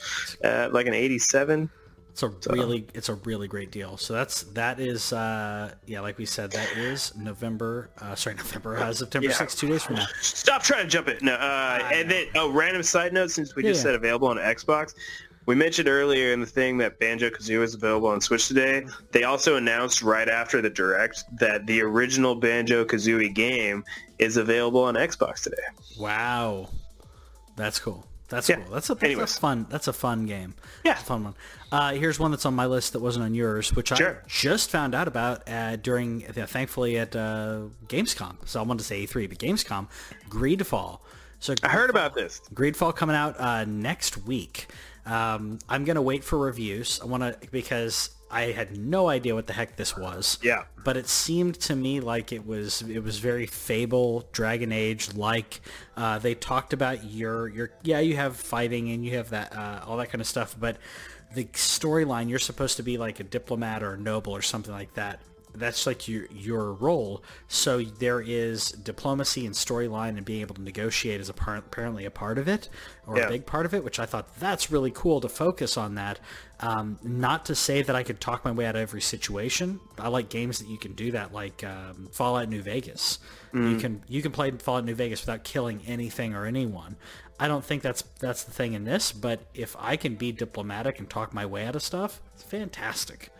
at 0.42 0.72
like 0.72 0.86
an 0.86 0.94
87. 0.94 1.68
It's 2.14 2.22
a 2.22 2.28
really 2.52 2.86
it's 2.94 3.08
a 3.08 3.14
really 3.14 3.48
great 3.48 3.72
deal. 3.72 3.96
So 3.96 4.12
that's 4.14 4.44
that 4.54 4.78
is 4.78 5.12
uh 5.12 5.74
yeah, 5.84 5.98
like 6.00 6.16
we 6.16 6.26
said, 6.26 6.52
that 6.52 6.76
is 6.76 7.12
November 7.16 7.90
uh 8.00 8.14
sorry, 8.14 8.36
November 8.44 8.76
uh, 8.78 8.92
September 8.92 9.28
Yeah. 9.28 9.34
sixth, 9.34 9.58
two 9.58 9.66
days 9.66 9.82
from 9.82 9.96
now. 9.96 10.06
Stop 10.20 10.62
trying 10.62 10.84
to 10.84 10.88
jump 10.88 11.08
it. 11.08 11.22
No, 11.22 11.34
uh, 11.34 11.88
and 11.92 12.08
then 12.08 12.26
oh, 12.36 12.50
random 12.52 12.84
side 12.84 13.12
note 13.12 13.32
since 13.32 13.56
we 13.56 13.64
Yeah, 13.64 13.70
just 13.70 13.80
yeah. 13.80 13.90
said 13.90 13.94
available 13.96 14.28
on 14.28 14.36
Xbox. 14.36 14.94
We 15.46 15.56
mentioned 15.56 15.88
earlier 15.88 16.32
in 16.32 16.40
the 16.40 16.46
thing 16.46 16.78
that 16.78 16.98
Banjo 17.00 17.30
Kazooie 17.30 17.64
is 17.64 17.74
available 17.74 18.08
on 18.08 18.20
Switch 18.20 18.46
today. 18.48 18.86
They 19.10 19.24
also 19.24 19.56
announced 19.56 20.00
right 20.00 20.28
after 20.28 20.62
the 20.62 20.70
direct 20.70 21.24
that 21.38 21.66
the 21.66 21.82
original 21.82 22.34
Banjo 22.36 22.84
Kazooie 22.84 23.34
game 23.34 23.84
is 24.20 24.36
available 24.38 24.84
on 24.84 24.94
Xbox 24.94 25.42
today. 25.42 25.56
Wow. 25.98 26.70
That's 27.56 27.78
cool. 27.78 28.06
That's 28.34 28.48
Yeah. 28.48 28.56
cool. 28.56 28.72
That's 28.74 28.90
a 28.90 28.94
that's 28.94 29.36
a 29.36 29.40
fun 29.40 29.66
that's 29.70 29.88
a 29.88 29.92
fun 29.92 30.26
game. 30.26 30.54
Yeah. 30.84 30.92
A 30.92 30.96
fun 30.96 31.24
one. 31.24 31.34
Uh, 31.72 31.92
here's 31.94 32.18
one 32.18 32.30
that's 32.30 32.44
on 32.46 32.54
my 32.54 32.66
list 32.66 32.92
that 32.92 33.00
wasn't 33.00 33.24
on 33.24 33.34
yours, 33.34 33.72
which 33.74 33.88
Sure. 33.88 34.20
I 34.24 34.28
just 34.28 34.70
found 34.70 34.94
out 34.94 35.08
about 35.08 35.48
uh, 35.48 35.76
during 35.76 36.20
yeah, 36.36 36.46
thankfully 36.46 36.98
at 36.98 37.16
uh, 37.16 37.62
Gamescom. 37.88 38.36
So 38.44 38.60
I 38.60 38.62
wanted 38.62 38.78
to 38.80 38.84
say 38.84 39.04
E3, 39.06 39.28
but 39.28 39.38
Gamescom, 39.38 39.88
Greedfall. 40.28 41.00
So 41.40 41.54
I 41.62 41.68
heard 41.68 41.90
about 41.90 42.14
this. 42.14 42.40
Greedfall 42.54 42.94
coming 42.96 43.16
out 43.16 43.38
uh, 43.38 43.64
next 43.64 44.24
week. 44.26 44.66
Um, 45.06 45.58
I'm 45.68 45.84
gonna 45.84 46.00
wait 46.02 46.24
for 46.24 46.38
reviews. 46.38 47.00
I 47.02 47.06
want 47.06 47.22
to 47.22 47.36
because 47.50 48.10
I 48.34 48.52
had 48.52 48.76
no 48.76 49.08
idea 49.08 49.34
what 49.34 49.46
the 49.46 49.52
heck 49.52 49.76
this 49.76 49.96
was. 49.96 50.38
Yeah. 50.42 50.64
But 50.84 50.96
it 50.96 51.08
seemed 51.08 51.58
to 51.60 51.76
me 51.76 52.00
like 52.00 52.32
it 52.32 52.44
was 52.44 52.82
it 52.82 52.98
was 52.98 53.18
very 53.18 53.46
Fable, 53.46 54.28
Dragon 54.32 54.72
Age 54.72 55.14
like. 55.14 55.60
Uh, 55.96 56.18
they 56.18 56.34
talked 56.34 56.72
about 56.72 57.04
your 57.04 57.48
your 57.48 57.70
yeah 57.82 58.00
you 58.00 58.16
have 58.16 58.36
fighting 58.36 58.90
and 58.90 59.04
you 59.04 59.16
have 59.16 59.30
that 59.30 59.56
uh, 59.56 59.84
all 59.86 59.96
that 59.98 60.10
kind 60.10 60.20
of 60.20 60.26
stuff, 60.26 60.56
but 60.58 60.76
the 61.34 61.44
storyline 61.46 62.28
you're 62.28 62.38
supposed 62.38 62.76
to 62.76 62.82
be 62.82 62.98
like 62.98 63.20
a 63.20 63.24
diplomat 63.24 63.82
or 63.82 63.94
a 63.94 63.98
noble 63.98 64.32
or 64.32 64.42
something 64.42 64.72
like 64.72 64.94
that 64.94 65.20
that's 65.54 65.86
like 65.86 66.08
your 66.08 66.26
your 66.30 66.72
role. 66.72 67.22
So 67.48 67.82
there 67.82 68.20
is 68.20 68.70
diplomacy 68.72 69.46
and 69.46 69.54
storyline 69.54 70.16
and 70.16 70.24
being 70.24 70.40
able 70.40 70.54
to 70.56 70.62
negotiate 70.62 71.20
is 71.20 71.28
apparently 71.28 72.04
a 72.04 72.10
part 72.10 72.38
of 72.38 72.48
it, 72.48 72.68
or 73.06 73.16
Yeah. 73.18 73.24
a 73.26 73.28
big 73.28 73.46
part 73.46 73.66
of 73.66 73.74
it, 73.74 73.84
which 73.84 73.98
I 73.98 74.06
thought 74.06 74.36
that's 74.38 74.70
really 74.70 74.90
cool 74.90 75.20
to 75.20 75.28
focus 75.28 75.76
on 75.76 75.94
that. 75.94 76.18
Um, 76.60 76.98
not 77.02 77.44
to 77.46 77.54
say 77.54 77.82
that 77.82 77.94
I 77.94 78.02
could 78.02 78.20
talk 78.20 78.44
my 78.44 78.50
way 78.52 78.66
out 78.66 78.76
of 78.76 78.82
every 78.82 79.00
situation. 79.00 79.80
I 79.98 80.08
like 80.08 80.28
games 80.28 80.58
that 80.60 80.68
you 80.68 80.78
can 80.78 80.92
do 80.94 81.10
that, 81.12 81.32
like 81.32 81.62
um, 81.64 82.08
Fallout 82.12 82.48
New 82.48 82.62
Vegas. 82.62 83.18
You 83.52 83.76
can 83.76 84.02
you 84.08 84.20
can 84.20 84.32
play 84.32 84.50
Fallout 84.50 84.84
New 84.84 84.96
Vegas 84.96 85.20
without 85.22 85.44
killing 85.44 85.80
anything 85.86 86.34
or 86.34 86.44
anyone. 86.44 86.96
I 87.38 87.46
don't 87.48 87.64
think 87.64 87.82
that's 87.82 88.02
that's 88.18 88.42
the 88.44 88.50
thing 88.52 88.72
in 88.72 88.84
this, 88.84 89.12
but 89.12 89.40
if 89.54 89.76
I 89.78 89.96
can 89.96 90.16
be 90.16 90.32
diplomatic 90.32 90.98
and 90.98 91.08
talk 91.08 91.32
my 91.32 91.46
way 91.46 91.64
out 91.66 91.76
of 91.76 91.82
stuff, 91.82 92.20
it's 92.34 92.42
fantastic. 92.42 93.30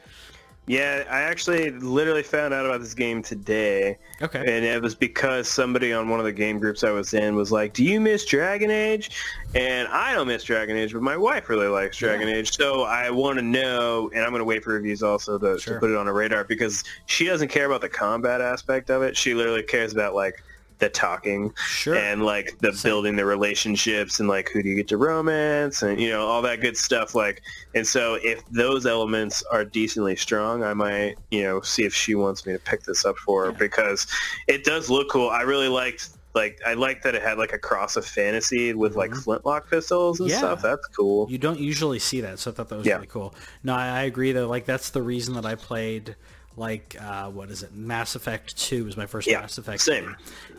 Yeah, 0.66 1.04
I 1.10 1.20
actually 1.20 1.70
literally 1.72 2.22
found 2.22 2.54
out 2.54 2.64
about 2.64 2.80
this 2.80 2.94
game 2.94 3.22
today. 3.22 3.98
Okay. 4.22 4.38
And 4.38 4.64
it 4.64 4.80
was 4.80 4.94
because 4.94 5.46
somebody 5.46 5.92
on 5.92 6.08
one 6.08 6.20
of 6.20 6.24
the 6.24 6.32
game 6.32 6.58
groups 6.58 6.82
I 6.82 6.90
was 6.90 7.12
in 7.12 7.34
was 7.36 7.52
like, 7.52 7.74
"Do 7.74 7.84
you 7.84 8.00
miss 8.00 8.24
Dragon 8.24 8.70
Age?" 8.70 9.10
And 9.54 9.86
I 9.88 10.14
don't 10.14 10.26
miss 10.26 10.42
Dragon 10.42 10.76
Age, 10.76 10.94
but 10.94 11.02
my 11.02 11.18
wife 11.18 11.50
really 11.50 11.66
likes 11.68 11.98
Dragon 11.98 12.28
Yeah. 12.28 12.36
Age, 12.36 12.56
so 12.56 12.84
I 12.84 13.10
want 13.10 13.38
to 13.38 13.44
know. 13.44 14.10
And 14.14 14.24
I'm 14.24 14.30
going 14.30 14.40
to 14.40 14.44
wait 14.46 14.64
for 14.64 14.72
reviews 14.72 15.02
also 15.02 15.38
to, 15.38 15.58
Sure. 15.58 15.74
to 15.74 15.80
put 15.80 15.90
it 15.90 15.96
on 15.96 16.08
a 16.08 16.12
radar 16.14 16.44
because 16.44 16.82
she 17.06 17.26
doesn't 17.26 17.48
care 17.48 17.66
about 17.66 17.82
the 17.82 17.88
combat 17.90 18.40
aspect 18.40 18.88
of 18.88 19.02
it. 19.02 19.16
She 19.18 19.34
literally 19.34 19.62
cares 19.62 19.92
about 19.92 20.14
like 20.14 20.42
the 20.80 20.88
talking 20.88 21.52
Sure. 21.68 21.94
and 21.94 22.24
like 22.24 22.58
the 22.58 22.78
building 22.82 23.14
the 23.16 23.24
relationships 23.24 24.18
and 24.20 24.28
like 24.28 24.48
who 24.50 24.62
do 24.62 24.68
you 24.68 24.74
get 24.74 24.88
to 24.88 24.96
romance 24.96 25.82
and 25.82 26.00
you 26.00 26.10
know 26.10 26.26
all 26.26 26.42
that 26.42 26.60
good 26.60 26.76
stuff 26.76 27.14
like 27.14 27.42
and 27.74 27.86
so 27.86 28.14
if 28.22 28.44
those 28.50 28.84
elements 28.84 29.42
are 29.52 29.64
decently 29.64 30.16
strong 30.16 30.64
i 30.64 30.74
might 30.74 31.14
you 31.30 31.42
know 31.44 31.60
see 31.60 31.84
if 31.84 31.94
she 31.94 32.14
wants 32.16 32.44
me 32.44 32.52
to 32.52 32.58
pick 32.58 32.82
this 32.82 33.04
up 33.04 33.16
for 33.18 33.46
her 33.46 33.52
because 33.52 34.06
it 34.48 34.64
does 34.64 34.90
look 34.90 35.08
cool 35.08 35.30
i 35.30 35.42
really 35.42 35.68
liked 35.68 36.10
like 36.34 36.58
i 36.66 36.74
like 36.74 37.02
that 37.02 37.14
it 37.14 37.22
had 37.22 37.38
like 37.38 37.52
a 37.52 37.58
cross 37.58 37.94
of 37.96 38.04
fantasy 38.04 38.74
with 38.74 38.96
like 38.96 39.14
flintlock 39.14 39.70
pistols 39.70 40.18
and 40.18 40.28
Mm-hmm. 40.28 40.32
Yeah. 40.34 40.38
stuff 40.54 40.62
that's 40.62 40.86
cool 40.88 41.30
You 41.30 41.38
don't 41.38 41.60
usually 41.60 42.00
see 42.00 42.20
that, 42.22 42.40
so 42.40 42.50
I 42.50 42.54
thought 42.54 42.68
that 42.70 42.76
was 42.78 42.86
Yeah. 42.86 42.94
really 42.96 43.06
cool. 43.06 43.32
No, 43.62 43.74
I, 43.74 44.00
I 44.00 44.02
agree 44.02 44.32
though. 44.32 44.48
Like 44.48 44.64
that's 44.66 44.90
the 44.90 45.02
reason 45.02 45.34
that 45.34 45.46
I 45.46 45.54
played 45.54 46.16
like 46.56 46.96
uh, 47.00 47.28
what 47.30 47.50
is 47.50 47.62
it? 47.62 47.74
Mass 47.74 48.14
Effect 48.14 48.56
Two 48.56 48.84
was 48.84 48.96
my 48.96 49.06
first 49.06 49.26
Yeah, 49.28 49.40
Mass 49.40 49.58
Effect. 49.58 49.80
same. 49.82 50.04
game. 50.04 50.16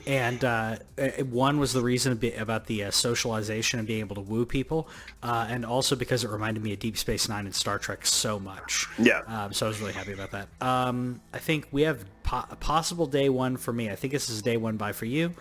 And 0.08 0.44
uh, 0.44 0.76
one 1.30 1.58
was 1.60 1.74
the 1.74 1.82
reason 1.82 2.20
about 2.38 2.68
the 2.68 2.84
uh, 2.86 2.92
socialization 2.92 3.80
and 3.80 3.88
being 3.88 4.02
able 4.02 4.16
to 4.16 4.22
woo 4.22 4.46
people, 4.46 4.88
uh, 5.24 5.48
and 5.50 5.66
also 5.66 5.96
because 5.96 6.24
it 6.24 6.30
reminded 6.30 6.62
me 6.64 6.74
of 6.74 6.80
Deep 6.80 6.98
Space 6.98 7.28
Nine 7.30 7.46
and 7.46 7.56
Star 7.56 7.80
Trek 7.80 8.06
so 8.06 8.40
much. 8.40 8.88
Yeah. 9.00 9.22
Um, 9.28 9.54
so 9.54 9.66
I 9.66 9.70
was 9.70 9.80
really 9.80 9.94
happy 9.94 10.14
about 10.14 10.32
that. 10.32 10.48
Um, 10.62 11.22
I 11.34 11.40
think 11.40 11.68
we 11.72 11.84
have 11.84 12.06
po- 12.24 12.46
a 12.52 12.56
possible 12.56 13.08
day 13.08 13.30
one 13.30 13.58
for 13.58 13.74
me. 13.74 13.90
I 13.90 13.96
think 13.96 14.14
this 14.14 14.30
is 14.30 14.42
day 14.42 14.58
one 14.58 14.78
by 14.78 14.92
for 14.92 15.06
you. 15.06 15.34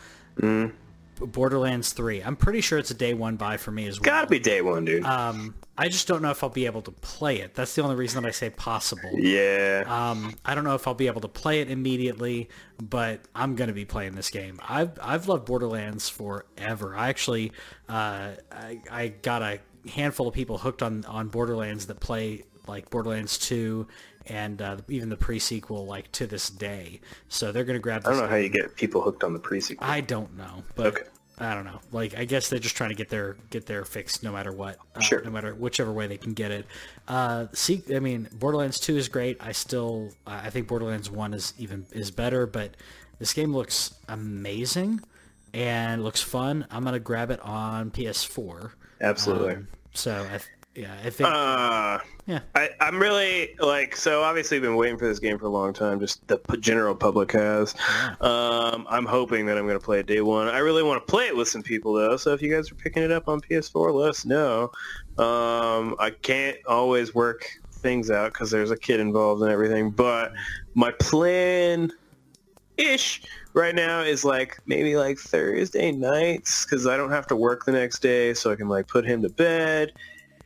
Borderlands 1.17 1.93
3. 1.93 2.21
I'm 2.23 2.37
pretty 2.37 2.61
sure 2.61 2.79
it's 2.79 2.91
a 2.91 2.95
day 2.95 3.15
one 3.15 3.37
buy 3.37 3.57
for 3.57 3.71
me 3.71 3.87
as 3.87 3.99
well. 3.99 4.05
Gotta 4.05 4.27
be 4.27 4.39
day 4.39 4.63
one, 4.63 4.85
dude. 4.85 5.05
Um, 5.05 5.55
I 5.77 5.89
just 5.89 6.07
don't 6.07 6.23
know 6.23 6.31
if 6.31 6.43
I'll 6.45 6.51
be 6.51 6.67
able 6.67 6.83
to 6.83 6.91
play 6.91 7.39
it. 7.41 7.55
That's 7.55 7.75
the 7.75 7.83
only 7.83 7.97
reason 7.97 8.23
that 8.23 8.29
I 8.29 8.33
say 8.33 8.51
possible. 8.51 9.11
yeah. 9.15 9.85
Um, 9.87 10.35
I 10.45 10.55
don't 10.55 10.65
know 10.65 10.75
if 10.75 10.87
I'll 10.87 10.95
be 10.95 11.07
able 11.07 11.21
to 11.23 11.29
play 11.29 11.61
it 11.61 11.71
immediately, 11.71 12.49
but 12.81 13.21
I'm 13.35 13.57
going 13.57 13.69
to 13.69 13.75
be 13.75 13.85
playing 13.85 14.15
this 14.15 14.31
game. 14.31 14.61
I've, 14.69 14.99
I've 15.03 15.27
loved 15.29 15.47
Borderlands 15.47 16.09
forever. 16.09 16.95
I 16.97 17.09
actually, 17.09 17.53
uh, 17.89 18.33
I, 18.53 18.81
I 18.91 19.09
got 19.09 19.43
a 19.43 19.61
handful 19.91 20.29
of 20.29 20.35
people 20.35 20.59
hooked 20.59 20.83
on, 20.83 21.05
on 21.07 21.29
Borderlands 21.29 21.87
that 21.87 22.01
play 22.01 22.45
like 22.67 22.89
Borderlands 22.91 23.39
2 23.39 23.87
and 24.27 24.61
uh, 24.63 24.77
even 24.89 25.09
the 25.09 25.17
pre-sequel 25.17 25.87
like 25.87 26.11
to 26.13 26.27
this 26.27 26.49
day. 26.51 27.01
So 27.29 27.53
they're 27.53 27.65
to 27.65 27.79
grab 27.79 28.03
I 28.07 28.11
don't 28.11 28.21
know 28.21 28.27
how 28.29 28.37
you 28.37 28.49
get 28.49 28.75
people 28.77 29.03
hooked 29.03 29.25
on 29.25 29.33
the 29.33 29.39
pre-sequel. 29.39 29.87
I 29.87 30.01
don't 30.01 30.37
know, 30.37 30.63
but 30.75 30.87
Okay. 30.87 31.03
I 31.37 31.53
don't 31.53 31.65
know. 31.65 31.81
Like 31.91 32.17
I 32.17 32.25
guess 32.27 32.49
they're 32.49 32.61
just 32.61 32.77
trying 32.77 32.91
to 32.91 32.95
get 32.95 33.09
their 33.09 33.37
get 33.51 33.67
their 33.67 33.85
fix 33.85 34.23
no 34.23 34.31
matter 34.33 34.53
what. 34.53 34.79
Uh, 34.95 35.01
Sure. 35.01 35.21
No 35.23 35.31
matter 35.31 35.53
whichever 35.55 35.93
way 35.93 36.07
they 36.07 36.17
can 36.17 36.33
get 36.33 36.53
it. 36.53 36.65
Uh, 37.09 37.47
see, 37.53 37.83
I 37.95 37.99
mean, 37.99 38.29
Borderlands 38.35 38.79
Two 38.79 38.97
is 38.97 39.09
great. 39.09 39.37
I 39.41 39.51
still, 39.51 40.13
I 40.27 40.51
think 40.51 40.69
Borderlands 40.69 41.11
One 41.11 41.35
is 41.35 41.53
even 41.59 41.87
is 41.91 42.13
better, 42.13 42.47
but 42.47 42.77
this 43.19 43.33
game 43.33 43.53
looks 43.53 43.95
amazing 44.09 45.01
and 45.53 46.05
looks 46.05 46.23
fun. 46.23 46.67
I'm 46.71 46.85
gonna 46.85 47.01
grab 47.01 47.33
it 47.33 47.41
on 47.41 47.91
PS4. 47.91 48.71
Absolutely. 49.01 49.55
Um, 49.55 49.69
so 49.93 50.27
I, 50.33 50.39
yeah, 50.75 50.93
I 51.05 51.11
think 51.11 51.29
uh, 51.29 51.99
yeah. 52.27 52.41
I, 52.57 52.71
I'm 52.81 52.99
really 52.99 53.55
like 53.61 53.95
so. 53.95 54.23
Obviously, 54.23 54.59
been 54.59 54.75
waiting 54.75 54.99
for 54.99 55.07
this 55.07 55.21
game 55.21 55.39
for 55.39 55.47
a 55.47 55.51
long 55.51 55.73
time. 55.73 56.01
Just 56.01 56.27
the 56.27 56.39
p- 56.39 56.59
general 56.59 56.97
public 56.97 57.31
has. 57.33 57.75
Um, 58.21 58.87
I'm 58.89 59.07
hoping 59.07 59.47
that 59.47 59.57
I'm 59.57 59.67
going 59.67 59.79
to 59.79 59.85
play 59.85 60.01
it 60.01 60.07
day 60.07 60.21
one. 60.21 60.49
I 60.49 60.59
really 60.59 60.83
want 60.83 61.07
to 61.07 61.11
play 61.11 61.27
it 61.27 61.37
with 61.37 61.49
some 61.49 61.63
people 61.63 61.93
though. 61.93 62.17
So 62.17 62.33
if 62.33 62.43
you 62.43 62.53
guys 62.53 62.73
are 62.73 62.75
picking 62.75 63.05
it 63.05 63.13
up 63.13 63.29
on 63.29 63.41
PS4, 63.41 63.95
let 63.95 64.11
us 64.11 64.25
know. 64.25 64.73
Um, 65.17 65.95
I 66.01 66.13
can't 66.23 66.57
always 66.67 67.15
work 67.15 67.47
things 67.71 68.11
out 68.11 68.33
because 68.33 68.51
there's 68.51 68.73
a 68.73 68.77
kid 68.77 68.99
involved 68.99 69.43
and 69.43 69.51
everything. 69.53 69.91
But 69.91 70.33
my 70.75 70.91
plan 70.93 71.93
ish 72.77 73.23
right 73.53 73.77
now 73.77 74.01
is 74.01 74.25
like 74.25 74.59
maybe 74.67 74.97
like 74.97 75.19
Thursday 75.19 75.93
nights 75.93 76.65
because 76.65 76.89
I 76.89 76.97
don't 76.97 77.11
have 77.11 77.29
to 77.29 77.37
work 77.37 77.65
the 77.65 77.73
next 77.73 78.01
day, 78.01 78.35
so 78.35 78.51
I 78.51 78.57
can 78.57 78.69
like 78.69 78.89
put 78.89 79.05
him 79.05 79.23
to 79.23 79.29
bed. 79.29 79.93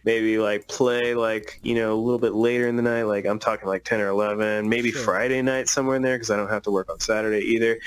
Maybe 0.09 0.39
like 0.39 0.69
play 0.69 1.15
like 1.15 1.61
you 1.63 1.75
know 1.75 1.93
a 1.93 2.01
little 2.01 2.19
bit 2.19 2.33
later 2.33 2.67
in 2.67 2.77
the 2.77 2.83
night, 2.83 3.03
like 3.03 3.27
I'm 3.27 3.39
talking 3.39 3.69
like 3.69 3.85
10 3.85 4.01
or 4.01 4.09
11. 4.09 4.67
Maybe 4.67 4.91
Sure. 4.91 5.03
Friday 5.03 5.43
night 5.43 5.69
somewhere 5.69 5.97
in 5.97 6.03
there 6.03 6.15
because 6.17 6.31
I 6.31 6.37
don't 6.37 6.49
have 6.49 6.63
to 6.63 6.71
work 6.71 6.91
on 6.91 6.99
Saturday 6.99 7.41
either. 7.41 7.79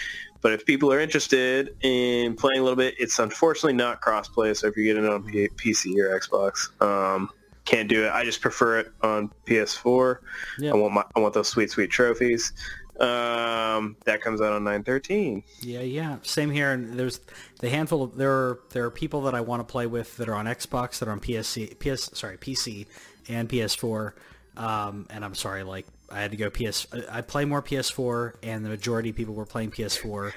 But 0.41 0.53
if 0.53 0.63
people 0.63 0.93
are 0.93 0.99
interested 0.99 1.75
in 1.81 2.35
playing 2.35 2.59
a 2.59 2.63
little 2.63 2.75
bit, 2.75 2.93
it's 2.99 3.17
unfortunately 3.17 3.73
not 3.73 4.03
crossplay. 4.03 4.55
So 4.55 4.67
if 4.67 4.77
you 4.77 4.83
get 4.83 4.97
it 5.03 5.09
on 5.09 5.23
P- 5.23 5.49
PC 5.57 5.97
or 5.97 6.19
Xbox, 6.19 6.79
um, 6.79 7.31
can't 7.65 7.89
do 7.89 8.05
it. 8.05 8.11
I 8.11 8.23
just 8.23 8.39
prefer 8.41 8.77
it 8.81 8.91
on 9.01 9.31
PS4. 9.47 10.17
Yeah. 10.59 10.73
I 10.73 10.75
want 10.75 10.93
my 10.93 11.03
I 11.15 11.19
want 11.21 11.33
those 11.33 11.47
sweet 11.47 11.71
sweet 11.71 11.89
trophies. 11.89 12.53
Um, 13.01 13.95
that 14.05 14.21
comes 14.21 14.41
out 14.41 14.53
on 14.53 14.63
913. 14.63 15.43
Yeah, 15.61 15.79
yeah. 15.81 16.17
Same 16.21 16.51
here. 16.51 16.71
And 16.71 16.99
there's 16.99 17.19
the 17.59 17.69
handful 17.69 18.03
of 18.03 18.15
there 18.15 18.31
are 18.31 18.59
there 18.69 18.85
are 18.85 18.91
people 18.91 19.21
that 19.23 19.33
I 19.33 19.41
want 19.41 19.67
to 19.67 19.71
play 19.71 19.87
with 19.87 20.17
that 20.17 20.29
are 20.29 20.35
on 20.35 20.45
Xbox, 20.45 20.99
that 20.99 21.07
are 21.07 21.11
on 21.11 21.19
PSC, 21.19 21.79
PS 21.79 22.17
sorry 22.17 22.37
PC 22.37 22.85
and 23.27 23.49
PS4. 23.49 24.13
Um, 24.57 25.07
and 25.09 25.25
I'm 25.25 25.33
sorry, 25.33 25.63
like 25.63 25.87
I 26.11 26.19
had 26.21 26.31
to 26.31 26.37
go 26.37 26.49
PS. 26.49 26.85
I 27.09 27.21
play 27.21 27.45
more 27.45 27.61
PS4, 27.61 28.35
and 28.43 28.65
the 28.65 28.69
majority 28.69 29.09
of 29.09 29.15
people 29.15 29.33
were 29.33 29.45
playing 29.45 29.71
PS4, 29.71 30.33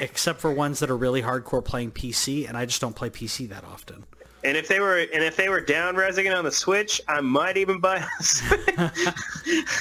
except 0.00 0.40
for 0.40 0.52
ones 0.52 0.80
that 0.80 0.90
are 0.90 0.96
really 0.96 1.22
hardcore 1.22 1.64
playing 1.64 1.92
PC, 1.92 2.46
and 2.46 2.56
I 2.56 2.66
just 2.66 2.80
don't 2.80 2.94
play 2.94 3.10
PC 3.10 3.48
that 3.48 3.64
often. 3.64 4.04
And 4.44 4.56
if 4.56 4.68
they 4.68 4.78
were 4.80 4.98
and 4.98 5.22
if 5.24 5.36
they 5.36 5.48
were 5.48 5.60
down 5.60 5.94
resing 5.96 6.34
on 6.36 6.44
the 6.44 6.52
Switch, 6.52 7.00
I 7.08 7.20
might 7.20 7.56
even 7.56 7.80
buy. 7.80 8.04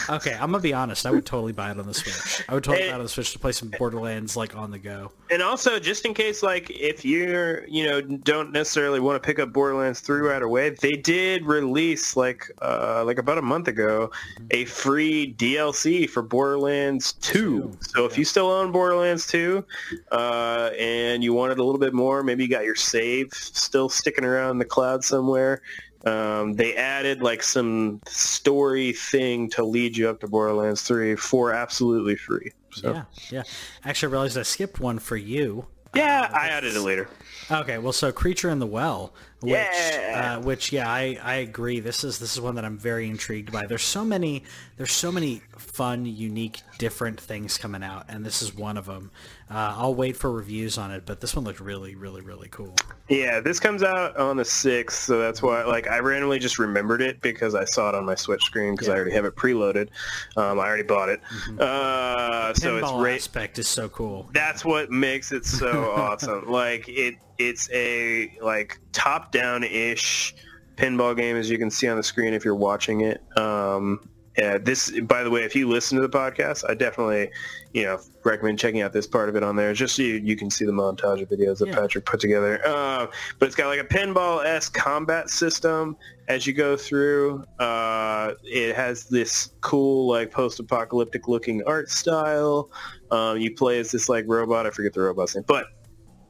Okay, 0.10 0.32
I'm 0.34 0.52
gonna 0.52 0.60
be 0.60 0.74
honest. 0.74 1.06
I 1.06 1.12
would 1.12 1.26
totally 1.26 1.52
buy 1.52 1.72
it 1.72 1.78
on 1.80 1.86
the 1.86 1.94
Switch. 1.94 2.46
I 2.48 2.54
would 2.54 2.64
totally 2.64 2.84
Hey. 2.86 2.90
buy 2.90 2.96
it 2.96 3.00
on 3.00 3.04
the 3.04 3.10
Switch 3.10 3.34
to 3.34 3.40
play 3.40 3.52
some 3.52 3.70
Borderlands 3.78 4.38
like 4.38 4.56
on 4.56 4.72
the 4.72 4.80
go. 4.80 5.12
and 5.30 5.42
also, 5.42 5.78
just 5.80 6.06
in 6.06 6.14
case, 6.14 6.42
like 6.42 6.70
if 6.72 7.04
you're 7.04 7.68
you 7.68 7.86
know 7.86 8.00
don't 8.02 8.54
necessarily 8.54 9.02
want 9.02 9.22
to 9.22 9.26
pick 9.28 9.40
up 9.40 9.52
Borderlands 9.52 10.00
3 10.00 10.22
right 10.22 10.42
away, 10.42 10.70
they 10.70 10.94
did 10.94 11.44
release 11.46 12.16
like 12.16 12.50
uh, 12.62 13.04
like 13.06 13.18
about 13.18 13.38
a 13.38 13.42
month 13.42 13.68
ago 13.68 14.10
a 14.52 14.64
free 14.66 15.34
DLC 15.34 16.10
for 16.10 16.22
Borderlands 16.22 17.14
2. 17.14 17.78
So 17.82 18.06
if 18.06 18.18
you 18.18 18.24
still 18.24 18.50
own 18.50 18.72
Borderlands 18.72 19.28
2 19.28 19.66
uh, 20.14 20.70
and 20.80 21.24
you 21.24 21.34
wanted 21.34 21.60
a 21.60 21.64
little 21.64 21.80
bit 21.80 21.94
more, 21.94 22.24
maybe 22.24 22.44
you 22.44 22.50
got 22.50 22.64
your 22.64 22.76
save 22.76 23.34
still 23.34 23.90
sticking 23.90 24.24
around 24.48 24.56
in 24.56 24.60
the 24.60 24.66
cloud 24.66 25.04
somewhere. 25.04 25.62
Um, 26.06 26.54
they 26.54 26.76
added 26.76 27.22
like 27.22 27.44
some 27.44 28.00
story 28.08 28.94
thing 28.94 29.50
to 29.52 29.64
lead 29.64 29.98
you 29.98 30.10
up 30.10 30.20
to 30.22 30.28
Borderlands 30.28 30.82
3 30.84 31.16
for 31.16 31.52
absolutely 31.52 32.16
free. 32.16 32.52
So 32.72 32.94
Yeah, 32.94 33.04
yeah. 33.32 33.44
Actually, 33.84 34.12
I 34.12 34.14
realized 34.14 34.38
I 34.38 34.44
skipped 34.44 34.80
one 34.80 35.00
for 35.00 35.18
you. 35.18 35.66
yeah, 35.96 36.30
I 36.34 36.48
added 36.50 36.76
it 36.76 36.82
later. 36.82 37.10
Okay, 37.50 37.78
well, 37.78 37.94
so 37.94 38.12
Creature 38.12 38.50
in 38.52 38.60
the 38.60 38.68
Well, 38.68 39.14
which, 39.42 39.52
Yeah. 39.52 40.38
uh, 40.38 40.44
which, 40.44 40.72
yeah, 40.72 40.90
I, 40.90 41.18
I 41.24 41.36
agree. 41.36 41.80
This 41.80 42.04
is 42.04 42.20
this 42.20 42.34
is 42.34 42.42
one 42.42 42.56
that 42.56 42.66
I'm 42.66 42.78
very 42.78 43.08
intrigued 43.10 43.52
by. 43.52 43.66
There's 43.66 43.84
so 43.84 44.04
many, 44.06 44.44
there's 44.78 44.92
so 44.92 45.12
many 45.12 45.42
fun, 45.58 46.06
unique, 46.06 46.62
different 46.78 47.20
things 47.20 47.58
coming 47.58 47.84
out, 47.84 48.06
and 48.10 48.26
this 48.26 48.42
is 48.42 48.54
one 48.54 48.78
of 48.78 48.86
them. 48.86 49.12
Uh, 49.50 49.74
I'll 49.78 49.96
wait 49.96 50.18
for 50.18 50.30
reviews 50.30 50.78
on 50.78 50.92
it, 50.92 51.06
but 51.06 51.22
this 51.22 51.34
one 51.34 51.46
looked 51.46 51.62
really, 51.62 51.96
really, 51.96 52.20
really 52.20 52.50
cool. 52.50 52.76
Yeah, 53.08 53.40
this 53.40 53.62
comes 53.62 53.82
out 53.82 54.18
on 54.18 54.36
the 54.36 54.44
6th, 54.44 54.92
so 54.92 55.20
that's 55.20 55.42
why 55.42 55.64
like 55.64 55.88
I 55.88 56.00
randomly 56.00 56.38
just 56.38 56.60
remembered 56.60 57.02
it 57.02 57.22
because 57.22 57.56
I 57.56 57.64
saw 57.64 57.88
it 57.88 57.96
on 57.96 58.04
my 58.04 58.16
Switch 58.16 58.44
screen 58.44 58.74
because 58.74 58.90
I 58.90 58.96
already 58.96 59.12
have 59.12 59.24
it 59.24 59.38
preloaded. 59.38 59.88
Um, 60.36 60.60
I 60.60 60.68
already 60.68 60.84
bought 60.84 61.08
it. 61.08 61.22
Uh, 61.60 62.54
so 62.56 62.76
it's 62.78 62.92
ra- 62.92 63.06
aspect 63.06 63.58
is 63.58 63.70
so 63.70 63.88
cool. 63.88 64.30
that's 64.34 64.66
what 64.66 64.92
makes 64.92 65.32
it 65.32 65.46
so 65.46 65.92
awesome. 65.96 66.50
Like 66.50 66.90
it, 66.90 67.16
it's 67.38 67.70
a 67.72 68.38
like 68.42 68.80
top-down 68.92 69.64
ish 69.64 70.36
pinball 70.76 71.16
game, 71.16 71.38
as 71.38 71.50
you 71.50 71.58
can 71.58 71.72
see 71.72 71.88
on 71.88 71.96
the 71.96 72.04
screen 72.04 72.34
if 72.34 72.44
you're 72.44 72.54
watching 72.56 73.02
it. 73.02 73.24
Um, 73.38 74.10
yeah, 74.38 74.60
this, 74.60 74.92
by 75.02 75.24
the 75.24 75.32
way, 75.32 75.44
if 75.44 75.56
you 75.56 75.68
listen 75.68 76.00
to 76.00 76.08
the 76.08 76.16
podcast, 76.16 76.64
I 76.70 76.76
definitely, 76.76 77.32
you 77.74 77.84
know, 77.86 78.00
recommend 78.24 78.60
checking 78.60 78.82
out 78.82 78.94
this 78.94 79.08
part 79.08 79.30
of 79.30 79.36
it 79.36 79.42
on 79.42 79.56
there, 79.56 79.74
just 79.74 79.96
so 79.96 80.04
you, 80.04 80.16
you 80.16 80.36
can 80.36 80.52
see 80.52 80.64
the 80.64 80.72
montage 80.72 81.24
of 81.24 81.30
videos 81.30 81.58
that 81.58 81.70
Yeah. 81.70 81.76
Patrick 81.76 82.06
put 82.06 82.20
together. 82.20 82.62
Uh, 82.64 83.08
but 83.40 83.48
it's 83.48 83.56
got 83.56 83.68
like 83.68 83.80
a 83.80 83.84
pinball-esque 83.84 84.76
combat 84.76 85.32
system 85.32 85.98
as 86.28 86.46
you 86.46 86.54
go 86.54 86.78
through. 86.78 87.44
Uh, 87.60 88.34
it 88.44 88.76
has 88.76 89.06
this 89.06 89.54
cool, 89.62 90.08
like, 90.08 90.30
post-apocalyptic 90.30 91.28
looking 91.28 91.64
art 91.66 91.90
style. 91.90 92.70
Um, 93.10 93.40
you 93.40 93.56
play 93.56 93.80
as 93.80 93.90
this 93.90 94.08
like 94.08 94.26
robot. 94.28 94.68
I 94.68 94.70
forget 94.70 94.94
the 94.94 95.02
robot's 95.02 95.36
name, 95.36 95.46
but 95.48 95.66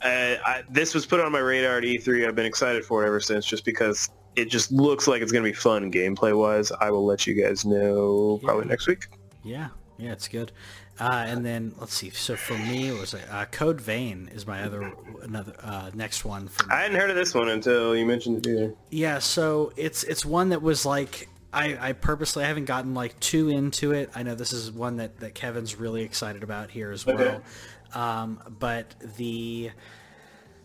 uh, 0.01 0.35
I, 0.45 0.63
this 0.69 0.93
was 0.93 1.05
put 1.05 1.19
on 1.19 1.31
my 1.31 1.39
radar 1.39 1.79
at 1.79 1.83
E3. 1.83 2.27
I've 2.27 2.35
been 2.35 2.45
excited 2.45 2.85
for 2.85 3.03
it 3.03 3.07
ever 3.07 3.19
since, 3.19 3.45
just 3.45 3.65
because 3.65 4.09
it 4.37 4.45
just 4.45 4.71
looks 4.71 5.07
like 5.07 5.21
it's 5.21 5.31
going 5.31 5.43
to 5.43 5.49
be 5.49 5.55
fun 5.55 5.91
gameplay 5.91 6.37
wise. 6.37 6.71
I 6.71 6.91
will 6.91 7.05
let 7.05 7.27
you 7.27 7.33
guys 7.33 7.65
know 7.65 8.39
probably 8.43 8.65
Yeah. 8.65 8.69
next 8.69 8.87
week. 8.87 9.07
Yeah, 9.43 9.67
yeah, 9.97 10.11
it's 10.13 10.27
good. 10.27 10.51
Uh, 10.99 11.25
and 11.27 11.45
then 11.45 11.73
let's 11.79 11.93
see. 11.93 12.09
So 12.09 12.35
for 12.35 12.57
me, 12.57 12.87
it 12.87 12.99
was 12.99 13.13
uh, 13.13 13.45
Code 13.51 13.79
Vein 13.81 14.29
is 14.33 14.47
my 14.47 14.63
other 14.63 14.93
another 15.21 15.53
uh, 15.61 15.91
next 15.93 16.25
one. 16.25 16.49
I 16.71 16.81
hadn't 16.81 16.97
heard 16.97 17.09
of 17.11 17.15
this 17.15 17.35
one 17.35 17.49
until 17.49 17.95
you 17.95 18.05
mentioned 18.05 18.45
it 18.45 18.49
either. 18.49 18.73
Yeah, 18.89 19.19
so 19.19 19.73
it's 19.75 20.03
it's 20.05 20.25
one 20.25 20.49
that 20.49 20.61
was 20.63 20.85
like 20.87 21.29
I, 21.53 21.89
I 21.89 21.93
purposely 21.93 22.43
I 22.43 22.47
haven't 22.47 22.65
gotten 22.65 22.93
like 22.95 23.19
too 23.19 23.49
into 23.49 23.91
it. 23.91 24.09
I 24.15 24.23
know 24.23 24.33
this 24.35 24.51
is 24.53 24.71
one 24.71 24.97
that, 24.97 25.19
that 25.19 25.35
Kevin's 25.35 25.75
really 25.75 26.01
excited 26.03 26.41
about 26.43 26.71
here 26.71 26.91
as 26.91 27.05
well. 27.05 27.19
Okay. 27.21 27.37
Um, 27.93 28.41
but 28.59 28.95
the 29.17 29.71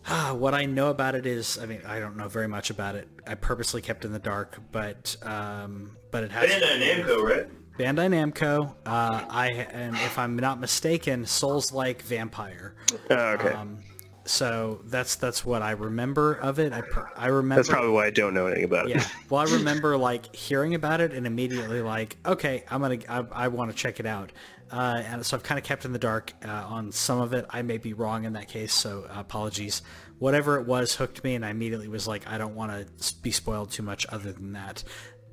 ah, 0.07 0.33
what 0.33 0.53
I 0.53 0.65
know 0.65 0.89
about 0.89 1.15
it 1.15 1.25
is 1.25 1.57
I 1.57 1.65
mean 1.65 1.81
I 1.85 1.99
don't 1.99 2.17
know 2.17 2.27
very 2.27 2.47
much 2.47 2.69
about 2.69 2.95
it. 2.95 3.07
I 3.27 3.35
purposely 3.35 3.81
kept 3.81 4.05
in 4.05 4.11
the 4.11 4.19
dark, 4.19 4.57
but 4.71 5.15
um, 5.23 5.97
but 6.11 6.23
it 6.23 6.31
has 6.31 6.49
Bandai 6.49 7.03
Namco, 7.03 7.23
right? 7.23 7.47
Bandai 7.77 8.09
Namco. 8.09 8.75
Uh, 8.85 9.25
I 9.29 9.47
and 9.49 9.95
if 9.95 10.17
I'm 10.19 10.35
not 10.35 10.59
mistaken, 10.59 11.25
Souls 11.25 11.71
like 11.71 12.01
Vampire. 12.03 12.75
Oh, 13.09 13.15
okay. 13.15 13.49
Um, 13.49 13.79
so 14.25 14.81
that's 14.85 15.15
that's 15.15 15.45
what 15.45 15.61
I 15.61 15.71
remember 15.71 16.33
of 16.35 16.59
it. 16.59 16.71
I 16.71 16.81
I 17.15 17.27
remember. 17.27 17.55
That's 17.55 17.69
probably 17.69 17.91
why 17.91 18.05
I 18.05 18.09
don't 18.09 18.33
know 18.33 18.47
anything 18.47 18.65
about 18.65 18.87
it. 18.89 18.95
Yeah. 18.95 19.05
Well, 19.29 19.41
I 19.41 19.51
remember 19.51 19.97
like 19.97 20.35
hearing 20.35 20.75
about 20.75 21.01
it 21.01 21.11
and 21.13 21.25
immediately 21.25 21.81
like, 21.81 22.17
okay, 22.23 22.63
I'm 22.69 22.81
gonna, 22.81 22.99
I, 23.09 23.25
I 23.31 23.47
want 23.47 23.71
to 23.71 23.77
check 23.77 23.99
it 23.99 24.05
out. 24.05 24.31
Uh, 24.73 25.03
and 25.05 25.23
so 25.23 25.37
I've 25.37 25.43
kind 25.43 25.59
of 25.59 25.63
kept 25.63 25.85
in 25.85 25.93
the 25.93 25.99
dark 25.99 26.33
uh, 26.43 26.49
on 26.49 26.91
some 26.91 27.21
of 27.21 27.31
it. 27.33 27.45
I 27.51 27.61
may 27.61 27.77
be 27.77 27.93
wrong 27.93 28.23
in 28.23 28.33
that 28.33 28.47
case, 28.47 28.73
so 28.73 29.05
apologies. 29.13 29.83
Whatever 30.17 30.59
it 30.59 30.65
was 30.65 30.95
hooked 30.95 31.23
me, 31.23 31.35
and 31.35 31.45
I 31.45 31.51
immediately 31.51 31.87
was 31.87 32.07
like, 32.07 32.27
I 32.27 32.39
don't 32.39 32.55
want 32.55 32.71
to 32.71 33.13
be 33.21 33.29
spoiled 33.29 33.69
too 33.69 33.83
much. 33.83 34.07
Other 34.09 34.31
than 34.31 34.53
that, 34.53 34.83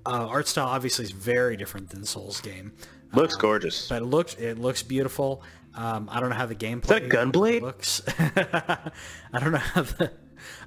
uh, 0.04 0.26
art 0.26 0.46
style 0.46 0.66
obviously 0.68 1.06
is 1.06 1.12
very 1.12 1.56
different 1.56 1.88
than 1.88 2.04
Souls 2.04 2.42
game. 2.42 2.72
Looks 3.14 3.34
gorgeous. 3.34 3.88
But 3.88 4.02
it 4.02 4.04
looks 4.04 4.34
it 4.34 4.58
looks 4.58 4.82
beautiful. 4.82 5.42
Um, 5.74 6.10
I 6.12 6.20
don't 6.20 6.28
know 6.28 6.36
how 6.36 6.46
the 6.46 6.54
gameplay 6.54 6.88
that 6.88 7.08
Gunblade? 7.08 7.60
looks. 7.62 8.02
I 8.18 9.40
don't 9.40 9.52
know 9.52 9.58
how 9.58 9.82
the 9.82 10.12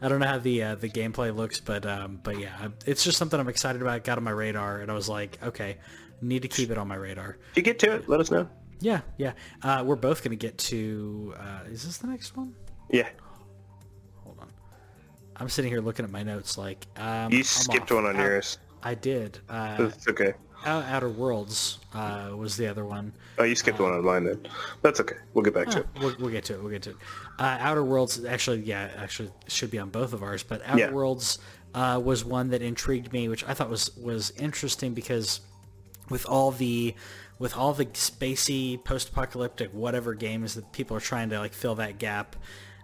I 0.02 0.10
don't 0.10 0.20
know 0.20 0.28
how 0.28 0.40
the 0.40 0.64
uh, 0.64 0.76
the 0.76 0.90
gameplay 0.90 1.36
looks, 1.36 1.60
but 1.60 1.86
um, 1.86 2.20
but 2.24 2.40
yeah, 2.40 2.70
it's 2.88 3.04
just 3.04 3.20
something 3.20 3.40
I'm 3.40 3.50
excited 3.50 3.84
about. 3.84 4.04
Got 4.04 4.18
on 4.18 4.24
my 4.24 4.32
radar, 4.32 4.82
and 4.82 4.90
I 4.90 4.96
was 4.96 5.08
like, 5.08 5.38
okay, 5.44 5.78
need 6.22 6.42
to 6.42 6.48
keep 6.48 6.72
it 6.72 6.80
on 6.80 6.88
my 6.88 6.96
radar. 6.96 7.38
If 7.52 7.58
you 7.58 7.64
get 7.64 7.78
to 7.80 7.94
it, 7.94 8.10
let 8.10 8.20
us 8.20 8.32
know. 8.32 8.50
Yeah, 8.84 9.00
yeah. 9.18 9.32
Uh, 9.62 9.82
we're 9.86 9.96
both 9.96 10.24
gonna 10.24 10.36
get 10.36 10.58
to. 10.60 11.34
Uh, 11.40 11.60
is 11.70 11.86
this 11.86 11.98
the 12.00 12.08
next 12.08 12.36
one? 12.36 12.54
Yeah. 12.92 13.08
Hold 14.24 14.40
on. 14.42 14.48
I'm 15.38 15.48
sitting 15.50 15.72
here 15.72 15.80
looking 15.80 16.04
at 16.04 16.12
my 16.12 16.22
notes, 16.22 16.58
like 16.58 16.86
um, 16.98 17.32
You 17.32 17.40
I'm 17.40 17.44
skipped 17.44 17.92
off. 17.92 18.04
one 18.04 18.06
on 18.06 18.18
yours. 18.18 18.58
I 18.84 18.94
did. 18.96 19.40
Uh, 19.50 19.78
It's 19.96 20.08
okay. 20.10 20.34
Outer 20.66 21.10
Worlds 21.10 21.80
uh, 21.94 22.32
was 22.36 22.56
the 22.58 22.68
other 22.68 22.86
one. 22.86 23.12
Oh, 23.38 23.44
you 23.44 23.56
skipped 23.56 23.80
one 23.80 23.92
on 23.94 24.04
mine 24.04 24.24
then. 24.26 24.46
That's 24.82 25.00
okay. 25.02 25.16
We'll 25.34 25.44
get 25.44 25.54
back 25.54 25.68
to 25.70 25.80
it. 25.80 25.88
We'll, 26.00 26.16
we'll 26.20 26.30
get 26.30 26.46
to 26.46 26.54
it. 26.54 26.62
We'll 26.62 26.72
get 26.72 26.82
to 26.84 26.92
it. 26.92 26.96
Uh, 27.40 27.58
Outer 27.60 27.84
Worlds, 27.84 28.24
actually, 28.24 28.60
yeah, 28.62 28.90
actually 28.98 29.30
should 29.48 29.72
be 29.72 29.80
on 29.80 29.90
both 29.90 30.14
of 30.14 30.24
ours. 30.24 30.42
But 30.44 30.62
Outer 30.66 30.80
Yeah. 30.80 30.92
Worlds 30.92 31.40
uh, 31.74 32.02
was 32.04 32.24
one 32.24 32.50
that 32.52 32.62
intrigued 32.62 33.12
me, 33.12 33.28
which 33.30 33.44
I 33.46 33.54
thought 33.54 33.70
was 33.70 33.96
was 33.98 34.32
interesting 34.38 34.94
because 34.94 35.42
with 36.10 36.26
all 36.26 36.52
the 36.52 36.96
with 37.40 37.56
all 37.56 37.74
the 37.74 37.86
spacey 37.88 38.84
post-apocalyptic 38.84 39.74
whatever 39.74 40.14
games 40.14 40.56
that 40.56 40.72
people 40.72 40.96
are 40.96 41.02
trying 41.02 41.30
to 41.30 41.40
like 41.40 41.54
fill 41.54 41.76
that 41.76 41.98
gap. 41.98 42.36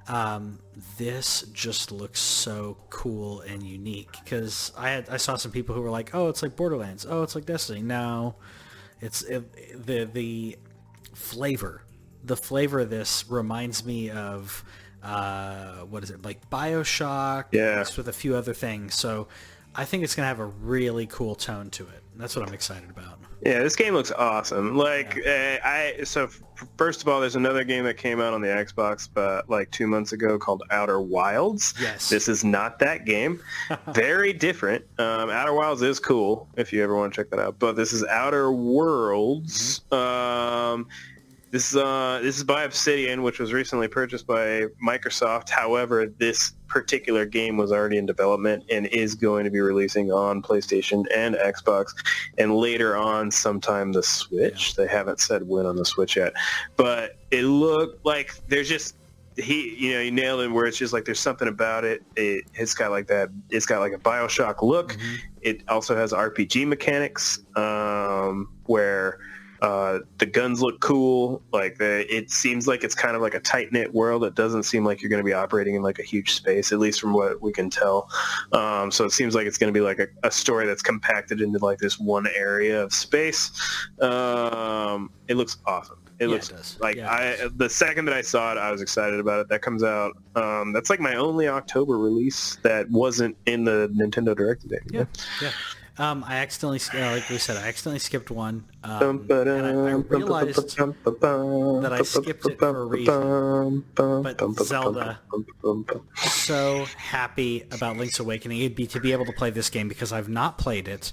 Um, 0.07 0.59
this 0.97 1.43
just 1.53 1.91
looks 1.91 2.19
so 2.19 2.77
cool 2.89 3.41
and 3.41 3.61
unique 3.61 4.09
because 4.23 4.71
I 4.75 4.89
had 4.89 5.09
I 5.09 5.17
saw 5.17 5.35
some 5.35 5.51
people 5.51 5.75
who 5.75 5.81
were 5.81 5.91
like, 5.91 6.15
"Oh, 6.15 6.29
it's 6.29 6.41
like 6.41 6.55
Borderlands. 6.55 7.05
Oh, 7.07 7.21
it's 7.21 7.35
like 7.35 7.45
Destiny." 7.45 7.83
No, 7.83 8.35
it's 9.01 9.21
it, 9.21 9.85
the 9.85 10.05
the 10.05 10.57
flavor. 11.13 11.83
The 12.23 12.35
flavor 12.35 12.79
of 12.79 12.89
this 12.89 13.25
reminds 13.29 13.85
me 13.85 14.09
of 14.09 14.63
uh, 15.03 15.81
what 15.81 16.03
is 16.03 16.11
it 16.11 16.23
like 16.23 16.49
Bioshock? 16.49 17.45
Yeah. 17.51 17.85
with 17.95 18.07
a 18.07 18.13
few 18.13 18.35
other 18.35 18.53
things. 18.53 18.95
So 18.95 19.27
I 19.79 19.85
think 19.85 20.03
it's 20.03 20.13
gonna 20.13 20.27
have 20.27 20.41
a 20.41 20.45
really 20.45 21.07
cool 21.07 21.35
tone 21.35 21.69
to 21.69 21.83
it. 21.83 22.03
That's 22.17 22.35
what 22.35 22.45
I'm 22.45 22.53
excited 22.53 22.89
about. 22.89 23.17
Yeah, 23.41 23.59
this 23.59 23.77
game 23.77 23.93
looks 23.93 24.11
awesome. 24.11 24.75
Like, 24.75 25.17
uh, 25.25 25.57
I 25.63 26.01
so 26.03 26.25
f- 26.25 26.41
first 26.77 27.01
of 27.01 27.07
all, 27.07 27.21
there's 27.21 27.37
another 27.37 27.63
game 27.63 27.85
that 27.85 27.95
came 27.95 28.19
out 28.19 28.33
on 28.33 28.41
the 28.41 28.49
Xbox, 28.49 29.07
but 29.11 29.49
like 29.49 29.71
two 29.71 29.87
months 29.87 30.11
ago 30.11 30.37
called 30.37 30.63
Outer 30.71 30.99
Wilds. 30.99 31.73
Yes. 31.79 32.09
This 32.09 32.27
is 32.27 32.43
not 32.43 32.79
that 32.79 33.05
game. 33.05 33.39
Very 33.93 34.33
different. 34.33 34.83
Um, 34.97 35.29
Outer 35.29 35.53
Wilds 35.53 35.81
is 35.81 35.97
cool 35.97 36.49
if 36.57 36.73
you 36.73 36.83
ever 36.83 36.97
want 36.97 37.13
to 37.13 37.21
check 37.21 37.29
that 37.29 37.39
out. 37.39 37.57
But 37.57 37.77
this 37.77 37.93
is 37.93 38.03
Outer 38.03 38.51
Worlds. 38.51 39.79
Um, 39.93 40.89
this 41.51 41.71
is 41.71 41.77
uh, 41.77 42.19
this 42.21 42.37
is 42.37 42.43
by 42.43 42.63
Obsidian, 42.63 43.23
which 43.23 43.39
was 43.39 43.53
recently 43.53 43.87
purchased 43.87 44.27
by 44.27 44.65
Microsoft. 44.85 45.49
However, 45.49 46.05
this 46.05 46.53
particular 46.67 47.25
game 47.25 47.57
was 47.57 47.71
already 47.71 47.97
in 47.97 48.05
development 48.05 48.63
and 48.69 48.85
is 48.87 49.15
going 49.15 49.45
to 49.45 49.49
be 49.49 49.59
releasing 49.59 50.11
on 50.11 50.43
PlayStation 50.43 51.05
and 51.15 51.35
Xbox, 51.35 51.93
and 52.37 52.55
later 52.55 52.95
on 52.95 53.31
sometime 53.31 53.91
the 53.91 54.03
Switch. 54.03 54.75
They 54.75 54.87
haven't 54.87 55.19
said 55.19 55.47
when 55.47 55.65
on 55.65 55.75
the 55.75 55.85
Switch 55.85 56.17
yet, 56.17 56.33
but 56.75 57.17
it 57.31 57.43
looked 57.43 58.05
like 58.05 58.35
there's 58.47 58.69
just 58.69 58.95
he, 59.35 59.75
you 59.75 59.93
know, 59.93 60.01
he 60.01 60.11
nailed 60.11 60.41
it 60.41 60.49
where 60.49 60.65
it's 60.65 60.77
just 60.77 60.93
like 60.93 61.05
there's 61.05 61.19
something 61.19 61.47
about 61.47 61.83
it. 61.83 62.03
it 62.15 62.45
it's 62.53 62.73
got 62.73 62.91
like 62.91 63.07
that. 63.07 63.29
It's 63.49 63.65
got 63.65 63.79
like 63.79 63.93
a 63.93 63.97
Bioshock 63.97 64.61
look. 64.61 64.97
It 65.41 65.63
also 65.67 65.95
has 65.95 66.11
RPG 66.11 66.67
mechanics 66.67 67.39
um, 67.55 68.51
where 68.65 69.19
uh, 69.61 69.99
the 70.17 70.25
guns 70.25 70.61
look 70.61 70.79
cool. 70.79 71.41
Like 71.51 71.77
the, 71.77 72.05
it 72.13 72.31
seems 72.31 72.67
like 72.67 72.83
it's 72.83 72.95
kind 72.95 73.15
of 73.15 73.21
like 73.21 73.33
a 73.33 73.39
tight 73.39 73.71
knit 73.71 73.93
world. 73.93 74.23
It 74.23 74.35
doesn't 74.35 74.63
seem 74.63 74.85
like 74.85 75.01
you're 75.01 75.09
going 75.09 75.21
to 75.21 75.25
be 75.25 75.33
operating 75.33 75.75
in 75.75 75.81
like 75.81 75.99
a 75.99 76.03
huge 76.03 76.33
space, 76.33 76.71
at 76.71 76.79
least 76.79 77.01
from 77.01 77.13
what 77.13 77.41
we 77.41 77.51
can 77.51 77.69
tell. 77.69 78.09
Um, 78.53 78.91
so 78.91 79.05
it 79.05 79.11
seems 79.11 79.35
like 79.35 79.47
it's 79.47 79.57
going 79.57 79.73
to 79.73 79.77
be 79.77 79.83
like 79.83 79.99
a, 79.99 80.07
a 80.23 80.31
story 80.31 80.65
that's 80.65 80.81
compacted 80.81 81.41
into 81.41 81.59
like 81.59 81.79
this 81.79 81.99
one 81.99 82.27
area 82.35 82.81
of 82.83 82.93
space. 82.93 83.51
Um, 83.99 85.11
it 85.27 85.35
looks 85.35 85.57
awesome. 85.65 85.99
It 86.19 86.25
Yeah, 86.27 86.31
looks 86.33 86.49
it 86.49 86.81
like 86.81 86.95
Yeah, 86.97 87.09
I 87.09 87.21
it 87.23 87.57
the 87.57 87.69
second 87.69 88.05
that 88.05 88.13
I 88.13 88.21
saw 88.21 88.51
it, 88.51 88.57
I 88.57 88.71
was 88.71 88.81
excited 88.81 89.19
about 89.19 89.39
it. 89.39 89.47
That 89.49 89.61
comes 89.61 89.83
out. 89.83 90.17
Um, 90.35 90.73
that's 90.73 90.89
like 90.89 90.99
my 90.99 91.15
only 91.15 91.47
October 91.47 91.97
release 91.97 92.57
that 92.63 92.89
wasn't 92.89 93.37
in 93.45 93.63
the 93.63 93.89
Nintendo 93.95 94.35
Direct 94.35 94.61
today. 94.61 94.79
Yeah, 94.91 95.05
yeah. 95.41 95.51
Um, 95.99 96.23
I 96.25 96.37
accidentally, 96.37 96.79
uh, 96.93 97.11
like 97.15 97.29
we 97.29 97.37
said, 97.37 97.57
I 97.57 97.67
accidentally 97.67 97.99
skipped 97.99 98.31
one, 98.31 98.63
um, 98.85 99.27
and 99.29 99.49
I, 99.51 99.89
I 99.89 99.91
realized 99.91 100.77
that 100.77 101.89
I 101.91 102.01
skipped 102.03 102.45
it 102.45 102.57
for 102.57 102.69
a 102.69 102.85
reason. 102.85 103.83
But 103.95 104.41
Zelda- 104.63 105.19
so 106.15 106.85
happy 106.95 107.65
about 107.71 107.97
Link's 107.97 108.17
Awakening 108.17 108.59
it'd 108.59 108.75
be 108.75 108.87
to 108.87 109.01
be 109.01 109.11
able 109.11 109.25
to 109.25 109.33
play 109.33 109.49
this 109.49 109.69
game 109.69 109.89
because 109.89 110.13
I've 110.13 110.29
not 110.29 110.57
played 110.57 110.87
it, 110.87 111.11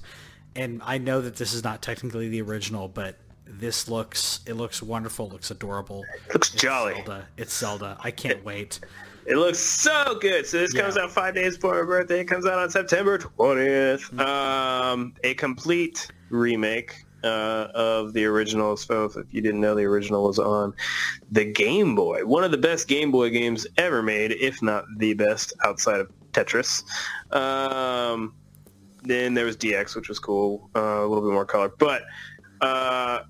and 0.54 0.80
I 0.84 0.98
know 0.98 1.20
that 1.20 1.34
this 1.34 1.52
is 1.52 1.64
not 1.64 1.82
technically 1.82 2.28
the 2.28 2.40
original, 2.42 2.86
but 2.86 3.16
this 3.44 3.88
looks 3.88 4.38
it 4.46 4.54
looks 4.54 4.80
wonderful, 4.80 5.28
looks 5.28 5.50
adorable. 5.50 6.04
looks 6.32 6.50
It's 6.52 6.62
jolly. 6.62 6.94
Zelda. 6.94 7.26
It's 7.36 7.56
Zelda. 7.58 7.98
I 8.04 8.12
can't 8.12 8.44
wait. 8.44 8.78
It 9.26 9.36
looks 9.36 9.58
so 9.58 10.16
good. 10.20 10.46
So 10.46 10.58
this 10.58 10.74
Yeah. 10.74 10.82
comes 10.82 10.96
out 10.96 11.10
five 11.10 11.34
days 11.34 11.56
before 11.56 11.74
my 11.80 11.86
birthday. 11.86 12.20
It 12.20 12.26
comes 12.26 12.46
out 12.46 12.58
on 12.58 12.70
September 12.70 13.18
20th. 13.18 14.18
Um, 14.20 15.14
a 15.24 15.34
complete 15.34 16.06
remake 16.30 16.94
uh, 17.24 17.68
of 17.74 18.12
the 18.12 18.24
original. 18.24 18.76
So 18.76 19.04
if 19.06 19.16
you 19.32 19.40
didn't 19.40 19.60
know, 19.60 19.74
the 19.74 19.84
original 19.84 20.24
was 20.28 20.38
on 20.38 20.74
the 21.32 21.44
Game 21.44 21.96
Boy. 21.96 22.24
One 22.24 22.44
of 22.44 22.52
the 22.52 22.58
best 22.58 22.86
Game 22.86 23.10
Boy 23.10 23.30
games 23.30 23.66
ever 23.78 24.00
made, 24.02 24.32
if 24.32 24.62
not 24.62 24.84
the 24.98 25.14
best, 25.14 25.52
outside 25.64 25.98
of 26.00 26.10
Tetris. 26.32 26.84
Um, 27.34 28.34
then 29.02 29.34
there 29.34 29.44
was 29.44 29.56
DX, 29.56 29.96
which 29.96 30.08
was 30.08 30.20
cool, 30.20 30.70
uh, 30.76 30.80
a 30.80 31.06
little 31.06 31.22
bit 31.22 31.32
more 31.32 31.46
color. 31.46 31.70
But 31.78 32.02
uh, 32.60 33.20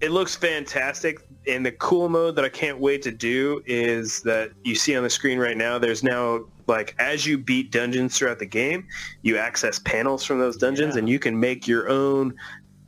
it 0.00 0.10
looks 0.10 0.34
fantastic. 0.34 1.20
And 1.46 1.64
the 1.64 1.72
cool 1.72 2.08
mode 2.08 2.36
that 2.36 2.44
I 2.44 2.48
can't 2.48 2.78
wait 2.78 3.02
to 3.02 3.10
do 3.10 3.62
is 3.66 4.20
that 4.22 4.52
you 4.64 4.74
see 4.74 4.96
on 4.96 5.02
the 5.02 5.10
screen 5.10 5.38
right 5.38 5.56
now, 5.56 5.78
there's 5.78 6.02
now, 6.02 6.44
like, 6.66 6.94
as 6.98 7.26
you 7.26 7.38
beat 7.38 7.70
dungeons 7.70 8.16
throughout 8.16 8.38
the 8.38 8.46
game, 8.46 8.86
you 9.22 9.36
access 9.36 9.78
panels 9.78 10.24
from 10.24 10.38
those 10.38 10.56
dungeons 10.56 10.94
Yeah. 10.94 11.00
and 11.00 11.08
you 11.08 11.18
can 11.18 11.38
make 11.38 11.66
your 11.66 11.88
own 11.88 12.34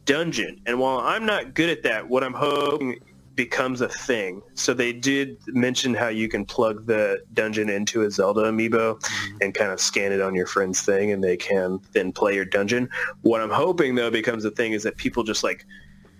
dungeon. 0.04 0.60
And 0.66 0.78
while 0.78 0.98
I'm 0.98 1.24
not 1.24 1.54
good 1.54 1.70
at 1.70 1.82
that, 1.84 2.08
what 2.08 2.24
I'm 2.24 2.34
hoping 2.34 2.98
becomes 3.34 3.80
a 3.80 3.88
thing. 3.88 4.42
So 4.54 4.74
they 4.74 4.92
did 4.92 5.38
mention 5.48 5.94
how 5.94 6.08
you 6.08 6.28
can 6.28 6.44
plug 6.44 6.86
the 6.86 7.22
dungeon 7.32 7.70
into 7.70 8.02
a 8.02 8.10
Zelda 8.10 8.42
amiibo 8.42 8.98
mm-hmm. 9.00 9.36
and 9.40 9.54
kind 9.54 9.70
of 9.70 9.80
scan 9.80 10.12
it 10.12 10.20
on 10.20 10.34
your 10.34 10.46
friend's 10.46 10.82
thing 10.82 11.12
and 11.12 11.24
they 11.24 11.36
can 11.36 11.80
then 11.92 12.12
play 12.12 12.34
your 12.34 12.44
dungeon. 12.44 12.88
What 13.22 13.40
I'm 13.40 13.50
hoping 13.50 13.94
though 13.94 14.10
becomes 14.10 14.44
a 14.44 14.50
thing 14.50 14.72
is 14.72 14.82
that 14.82 14.96
people 14.96 15.22
just 15.22 15.42
like 15.42 15.64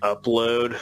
upload 0.03 0.79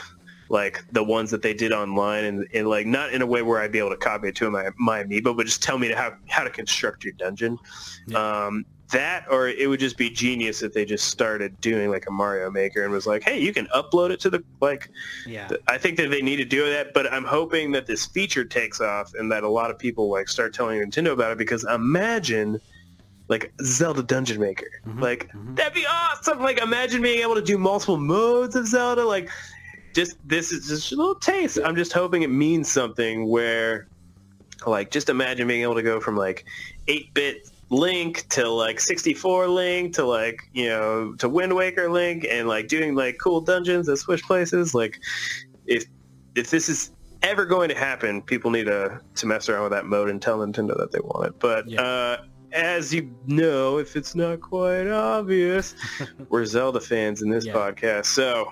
like 0.51 0.83
the 0.91 1.03
ones 1.03 1.31
that 1.31 1.41
they 1.41 1.53
did 1.53 1.71
online 1.71 2.25
and, 2.25 2.47
and 2.53 2.67
like 2.67 2.85
not 2.85 3.13
in 3.13 3.21
a 3.21 3.25
way 3.25 3.41
where 3.41 3.61
I'd 3.61 3.71
be 3.71 3.79
able 3.79 3.91
to 3.91 3.97
copy 3.97 4.27
it 4.27 4.35
to 4.35 4.51
my 4.51 4.69
my 4.77 5.03
amiibo, 5.03 5.35
but 5.35 5.45
just 5.45 5.63
tell 5.63 5.77
me 5.77 5.87
to 5.87 5.95
how 5.95 6.13
how 6.27 6.43
to 6.43 6.49
construct 6.49 7.05
your 7.05 7.13
dungeon. 7.13 7.57
Um, 8.13 8.65
that 8.91 9.25
or 9.31 9.47
it 9.47 9.69
would 9.69 9.79
just 9.79 9.97
be 9.97 10.09
genius 10.09 10.61
if 10.61 10.73
they 10.73 10.83
just 10.83 11.05
started 11.05 11.59
doing 11.61 11.89
like 11.89 12.05
a 12.07 12.11
Mario 12.11 12.51
Maker 12.51 12.83
and 12.83 12.91
was 12.91 13.07
like, 13.07 13.23
hey, 13.23 13.39
you 13.39 13.53
can 13.53 13.67
upload 13.67 14.09
it 14.09 14.19
to 14.19 14.29
the 14.29 14.43
like. 14.59 14.89
Yeah. 15.25 15.49
I 15.67 15.77
think 15.77 15.97
that 15.97 16.11
they 16.11 16.21
need 16.21 16.37
to 16.37 16.45
do 16.45 16.69
that, 16.69 16.93
but 16.93 17.11
I'm 17.11 17.23
hoping 17.23 17.71
that 17.71 17.87
this 17.87 18.05
feature 18.05 18.43
takes 18.43 18.81
off 18.81 19.13
and 19.13 19.31
that 19.31 19.43
a 19.43 19.49
lot 19.49 19.71
of 19.71 19.79
people 19.79 20.09
like 20.09 20.27
start 20.27 20.53
telling 20.53 20.81
Nintendo 20.81 21.13
about 21.13 21.31
it 21.31 21.37
because 21.37 21.63
imagine 21.63 22.59
like 23.31 23.53
Zelda 23.63 24.03
Dungeon 24.03 24.41
Maker. 24.41 24.67
Like 24.97 25.31
that'd 25.55 25.73
be 25.73 25.85
awesome. 25.89 26.39
Like 26.41 26.59
imagine 26.59 27.01
being 27.01 27.19
able 27.21 27.35
to 27.35 27.41
do 27.41 27.57
multiple 27.57 27.97
modes 27.97 28.55
of 28.57 28.67
Zelda. 28.67 29.05
Like 29.05 29.29
just 29.95 30.17
this 30.27 30.51
is 30.51 30.67
just 30.67 30.91
a 30.91 30.95
little 30.97 31.15
taste. 31.15 31.57
I'm 31.63 31.75
just 31.77 31.93
hoping 31.93 32.23
it 32.23 32.29
means 32.29 32.69
something 32.69 33.27
where 33.29 33.87
like 34.67 34.91
just 34.91 35.09
imagine 35.09 35.47
being 35.47 35.61
able 35.63 35.75
to 35.75 35.81
go 35.81 35.99
from 36.01 36.17
like 36.17 36.45
8-bit 36.87 37.49
Link 37.69 38.27
to 38.31 38.49
like 38.49 38.81
64 38.81 39.47
Link 39.47 39.95
to 39.95 40.03
like, 40.03 40.41
you 40.51 40.67
know, 40.67 41.15
to 41.19 41.29
Wind 41.29 41.55
Waker 41.55 41.89
Link 41.89 42.27
and 42.29 42.49
like 42.49 42.67
doing 42.67 42.95
like 42.95 43.17
cool 43.17 43.39
dungeons 43.39 43.87
that 43.87 43.95
switch 43.95 44.23
places. 44.23 44.75
Like 44.75 44.99
if 45.67 45.85
if 46.35 46.49
this 46.49 46.67
is 46.67 46.91
ever 47.23 47.45
going 47.45 47.69
to 47.69 47.75
happen, 47.75 48.21
people 48.23 48.51
need 48.51 48.65
to 48.65 48.99
to 49.15 49.25
mess 49.25 49.47
around 49.47 49.63
with 49.63 49.71
that 49.71 49.85
mode 49.85 50.09
and 50.09 50.21
tell 50.21 50.39
Nintendo 50.39 50.77
that 50.77 50.91
they 50.91 50.99
want 50.99 51.27
it. 51.27 51.39
But 51.39 51.69
Yeah. 51.69 51.81
uh, 51.81 52.23
as 52.53 52.93
you 52.93 53.13
know, 53.27 53.77
if 53.77 53.95
it's 53.95 54.15
not 54.15 54.41
quite 54.41 54.87
obvious, 54.87 55.75
we're 56.29 56.45
Zelda 56.45 56.79
fans 56.79 57.21
in 57.21 57.29
this 57.29 57.45
Yeah. 57.45 57.53
podcast, 57.53 58.05
so 58.07 58.51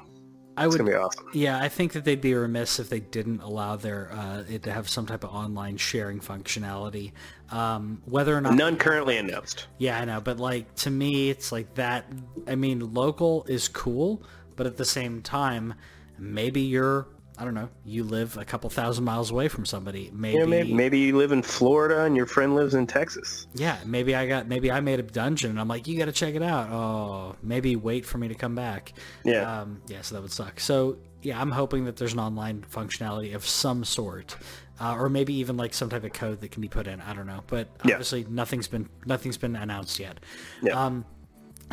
I 0.58 0.66
it's 0.66 0.74
would 0.74 0.80
gonna 0.80 0.90
be 0.92 0.96
awesome. 0.96 1.26
Yeah, 1.34 1.58
I 1.60 1.70
think 1.70 1.94
that 1.94 2.04
they'd 2.04 2.20
be 2.20 2.34
remiss 2.34 2.80
if 2.80 2.90
they 2.90 3.00
didn't 3.00 3.42
allow 3.42 3.76
their 3.78 4.12
uh, 4.12 4.44
it 4.50 4.64
to 4.64 4.72
have 4.72 4.90
some 4.90 5.06
type 5.06 5.24
of 5.24 5.30
online 5.32 5.78
sharing 5.78 6.20
functionality. 6.20 7.14
Um, 7.52 8.02
whether 8.06 8.36
or 8.36 8.42
not 8.42 8.56
None 8.56 8.76
currently 8.78 9.18
announced. 9.18 9.68
Yeah, 9.78 10.00
I 10.00 10.06
know, 10.06 10.20
but 10.22 10.38
like 10.38 10.76
to 10.76 10.90
me, 10.92 11.30
it's 11.30 11.52
like 11.52 11.76
that. 11.76 12.06
I 12.48 12.56
mean, 12.56 12.94
local 12.94 13.46
is 13.48 13.68
cool, 13.70 14.22
but 14.56 14.66
at 14.68 14.76
the 14.78 14.86
same 14.86 15.22
time, 15.22 15.74
maybe 16.18 16.62
you're 16.62 17.08
I 17.40 17.46
don't 17.46 17.54
know, 17.54 17.70
you 17.86 18.04
live 18.04 18.36
a 18.38 18.44
couple 18.44 18.70
thousand 18.70 19.06
miles 19.06 19.32
away 19.32 19.48
from 19.48 19.66
somebody. 19.66 20.12
Maybe, 20.14 20.38
You 20.40 20.46
maybe, 20.46 20.74
maybe 20.74 21.00
you 21.00 21.16
live 21.18 21.32
in 21.32 21.42
Florida 21.42 22.04
and 22.04 22.16
your 22.18 22.26
friend 22.26 22.54
lives 22.54 22.74
in 22.74 22.86
Texas. 22.86 23.48
yeah, 23.56 23.78
maybe 23.86 24.14
I 24.14 24.28
got 24.28 24.48
maybe 24.48 24.70
I 24.72 24.82
made 24.82 25.00
a 25.00 25.04
dungeon 25.04 25.52
and 25.52 25.60
I'm 25.60 25.68
like, 25.70 25.88
you 25.88 25.98
got 25.98 26.06
to 26.06 26.12
check 26.12 26.36
it 26.36 26.44
out. 26.44 26.70
Oh, 26.70 27.36
maybe 27.42 27.76
wait 27.78 28.06
for 28.06 28.18
me 28.18 28.28
to 28.28 28.36
come 28.36 28.56
back. 28.56 28.92
Yeah. 29.24 29.62
Um, 29.62 29.82
yeah, 29.88 30.02
so 30.02 30.16
that 30.16 30.22
would 30.22 30.32
suck. 30.34 30.60
So 30.60 30.98
yeah, 31.22 31.40
I'm 31.40 31.52
hoping 31.52 31.86
that 31.86 31.96
there's 31.96 32.14
an 32.14 32.20
online 32.20 32.66
functionality 32.70 33.34
of 33.36 33.46
some 33.46 33.84
sort, 33.86 34.36
uh, 34.82 34.96
or 34.98 35.08
maybe 35.10 35.34
even 35.36 35.56
like 35.56 35.74
some 35.74 35.90
type 35.90 36.04
of 36.04 36.12
code 36.14 36.42
that 36.42 36.52
can 36.52 36.62
be 36.62 36.68
put 36.70 36.88
in. 36.88 37.00
I 37.02 37.14
don't 37.14 37.28
know, 37.28 37.44
but 37.48 37.70
Yeah. 37.86 37.94
obviously 37.96 38.26
nothing's 38.30 38.68
been 38.68 38.90
nothing's 39.06 39.38
been 39.38 39.56
announced 39.56 39.98
yet. 40.00 40.20
Yeah. 40.62 40.74
Um, 40.82 41.06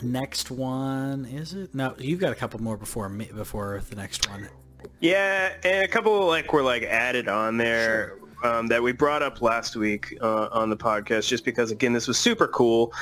next 0.03 0.51
one 0.51 1.25
is 1.25 1.55
it? 1.55 1.75
No, 1.75 1.95
you've 1.99 2.21
got 2.21 2.31
a 2.31 2.35
couple 2.37 2.61
more 2.63 2.77
before 2.77 3.09
me 3.09 3.31
before 3.35 3.83
the 3.89 3.97
next 3.97 4.29
one. 4.29 4.49
Yeah, 5.01 5.55
and 5.65 5.85
a 5.85 5.89
couple 5.89 6.27
like 6.27 6.53
were 6.53 6.63
like 6.63 6.83
added 6.85 7.29
on 7.29 7.57
there 7.57 8.19
um, 8.45 8.67
that 8.69 8.83
we 8.83 8.93
brought 8.93 9.23
up 9.23 9.43
last 9.43 9.77
week 9.77 10.17
uh, 10.21 10.49
on 10.53 10.71
the 10.71 10.77
podcast, 10.77 11.29
just 11.29 11.45
because 11.45 11.71
again 11.71 11.93
this 11.93 12.09
was 12.09 12.19
super 12.19 12.49
cool. 12.49 12.93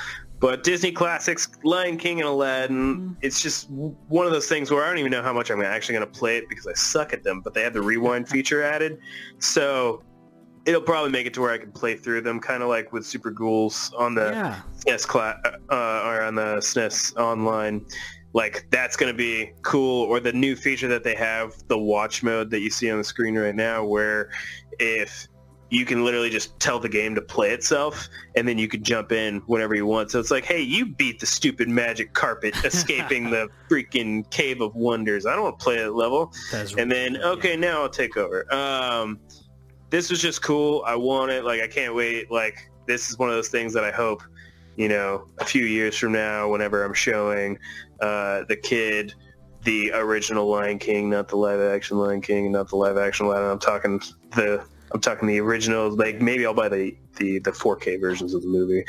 But 0.40 0.62
Disney 0.62 0.92
classics, 0.92 1.48
Lion 1.62 1.96
King 1.96 2.20
and 2.20 2.28
Aladdin, 2.28 3.16
it's 3.22 3.40
just 3.40 3.70
one 3.70 4.26
of 4.26 4.32
those 4.32 4.46
things 4.46 4.70
where 4.70 4.84
I 4.84 4.88
don't 4.88 4.98
even 4.98 5.12
know 5.12 5.22
how 5.22 5.32
much 5.32 5.50
I'm 5.50 5.62
actually 5.62 5.94
going 5.94 6.06
to 6.06 6.18
play 6.18 6.36
it 6.36 6.48
because 6.48 6.66
I 6.66 6.74
suck 6.74 7.12
at 7.14 7.22
them. 7.22 7.40
But 7.40 7.54
they 7.54 7.62
have 7.62 7.72
the 7.72 7.82
rewind 7.82 8.28
feature 8.34 8.62
added, 8.62 8.98
so 9.38 10.02
it'll 10.66 10.80
probably 10.80 11.10
make 11.10 11.26
it 11.26 11.34
to 11.34 11.40
where 11.40 11.52
I 11.52 11.58
can 11.58 11.72
play 11.72 11.96
through 11.96 12.22
them, 12.22 12.40
kind 12.40 12.62
of 12.62 12.68
like 12.68 12.92
with 12.92 13.06
Super 13.06 13.30
Ghouls 13.30 13.92
on 13.96 14.14
the 14.14 14.30
Yeah, 14.30 14.60
SNES 14.78 15.06
class 15.06 15.38
uh, 15.44 16.02
or 16.04 16.22
on 16.22 16.34
the 16.34 16.56
SNES 16.56 17.16
online. 17.16 17.84
Like 18.34 18.66
that's 18.70 18.96
going 18.96 19.12
to 19.12 19.16
be 19.16 19.52
cool. 19.62 20.04
Or 20.04 20.20
the 20.20 20.32
new 20.32 20.56
feature 20.56 20.88
that 20.88 21.04
they 21.04 21.14
have, 21.14 21.54
the 21.68 21.78
watch 21.78 22.22
mode 22.22 22.50
that 22.50 22.60
you 22.60 22.70
see 22.70 22.90
on 22.90 22.98
the 22.98 23.04
screen 23.04 23.38
right 23.38 23.54
now, 23.54 23.84
where 23.84 24.30
if 24.78 25.28
you 25.70 25.84
can 25.84 26.04
literally 26.04 26.30
just 26.30 26.58
tell 26.60 26.78
the 26.78 26.88
game 26.88 27.14
to 27.14 27.22
play 27.22 27.50
itself 27.50 28.08
and 28.36 28.46
then 28.46 28.58
you 28.58 28.68
can 28.68 28.82
jump 28.82 29.12
in 29.12 29.38
whenever 29.46 29.74
you 29.74 29.86
want. 29.86 30.10
So 30.10 30.20
it's 30.20 30.30
like, 30.30 30.44
hey, 30.44 30.60
you 30.60 30.86
beat 30.86 31.20
the 31.20 31.26
stupid 31.26 31.68
magic 31.68 32.12
carpet 32.12 32.54
escaping 32.64 33.30
the 33.30 33.48
freaking 33.68 34.28
cave 34.30 34.60
of 34.60 34.74
wonders. 34.74 35.26
I 35.26 35.34
don't 35.34 35.44
want 35.44 35.58
to 35.58 35.64
play 35.64 35.78
that 35.78 35.94
level. 35.94 36.32
that's 36.52 36.74
And 36.74 36.90
then, 36.90 37.14
yeah. 37.14 37.26
okay, 37.28 37.56
now 37.56 37.82
I'll 37.82 37.88
take 37.88 38.16
over. 38.16 38.52
Um, 38.54 39.18
this 39.90 40.10
was 40.10 40.20
just 40.20 40.42
cool. 40.42 40.82
I 40.86 40.94
want 40.96 41.32
it. 41.32 41.44
Like, 41.44 41.60
I 41.60 41.66
can't 41.66 41.94
wait. 41.94 42.30
Like, 42.30 42.70
this 42.86 43.10
is 43.10 43.18
one 43.18 43.28
of 43.28 43.34
those 43.34 43.48
things 43.48 43.72
that 43.72 43.84
I 43.84 43.90
hope, 43.90 44.22
you 44.76 44.88
know, 44.88 45.26
a 45.38 45.44
few 45.44 45.64
years 45.64 45.96
from 45.96 46.12
now, 46.12 46.48
whenever 46.48 46.84
I'm 46.84 46.94
showing 46.94 47.58
uh, 48.00 48.44
the 48.48 48.56
kid 48.56 49.14
the 49.64 49.92
original 49.94 50.46
Lion 50.46 50.78
King, 50.78 51.10
not 51.10 51.28
the 51.28 51.36
live 51.36 51.60
action 51.60 51.96
Lion 51.98 52.20
King, 52.20 52.52
not 52.52 52.68
the 52.68 52.76
live 52.76 52.98
action 52.98 53.26
Aladdin. 53.26 53.50
I'm 53.50 53.58
talking 53.58 54.00
the 54.36 54.64
I'm 54.92 55.00
talking 55.00 55.26
the 55.26 55.40
original. 55.40 55.90
Like, 55.90 56.20
maybe 56.20 56.46
I'll 56.46 56.54
buy 56.54 56.68
the 56.68 56.96
the, 57.16 57.38
the 57.40 57.50
4K 57.50 58.00
versions 58.00 58.34
of 58.34 58.42
the 58.42 58.48
movie. 58.48 58.84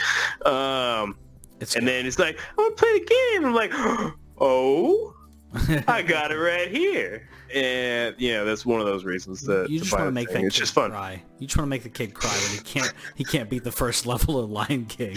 Um, 0.46 1.18
It's 1.60 1.76
and 1.76 1.88
then 1.88 2.06
it's 2.06 2.20
like, 2.20 2.40
I 2.40 2.62
want 2.62 2.78
to 2.78 2.84
play 2.84 3.00
the 3.00 3.06
game. 3.06 3.46
I'm 3.46 3.54
like, 3.54 3.72
oh. 4.40 5.16
I 5.88 6.01
got 6.01 6.32
it 6.32 6.38
right 6.38 6.70
here. 6.70 7.28
And 7.53 8.16
yeah, 8.18 8.43
that's 8.43 8.66
one 8.66 8.80
of 8.80 8.86
those 8.88 9.06
reasons 9.06 9.41
that 9.43 9.70
you 9.70 9.80
just 9.80 9.91
want 9.93 10.06
to 10.06 10.12
make 10.12 10.30
thing. 10.30 10.41
that 10.41 10.47
It's 10.47 10.56
kid 10.56 10.62
just 10.62 10.74
fun. 10.74 10.91
cry. 10.91 11.22
You 11.39 11.47
just 11.47 11.58
want 11.58 11.68
to 11.68 11.70
make 11.70 11.84
the 11.84 11.89
kid 11.89 12.14
cry 12.14 12.32
when 12.32 12.58
he 12.58 12.64
can't 12.64 12.93
he 13.16 13.24
can't 13.24 13.49
beat 13.49 13.64
the 13.64 13.72
first 13.72 14.06
level 14.08 14.39
of 14.39 14.49
Lion 14.49 14.86
King. 14.86 15.16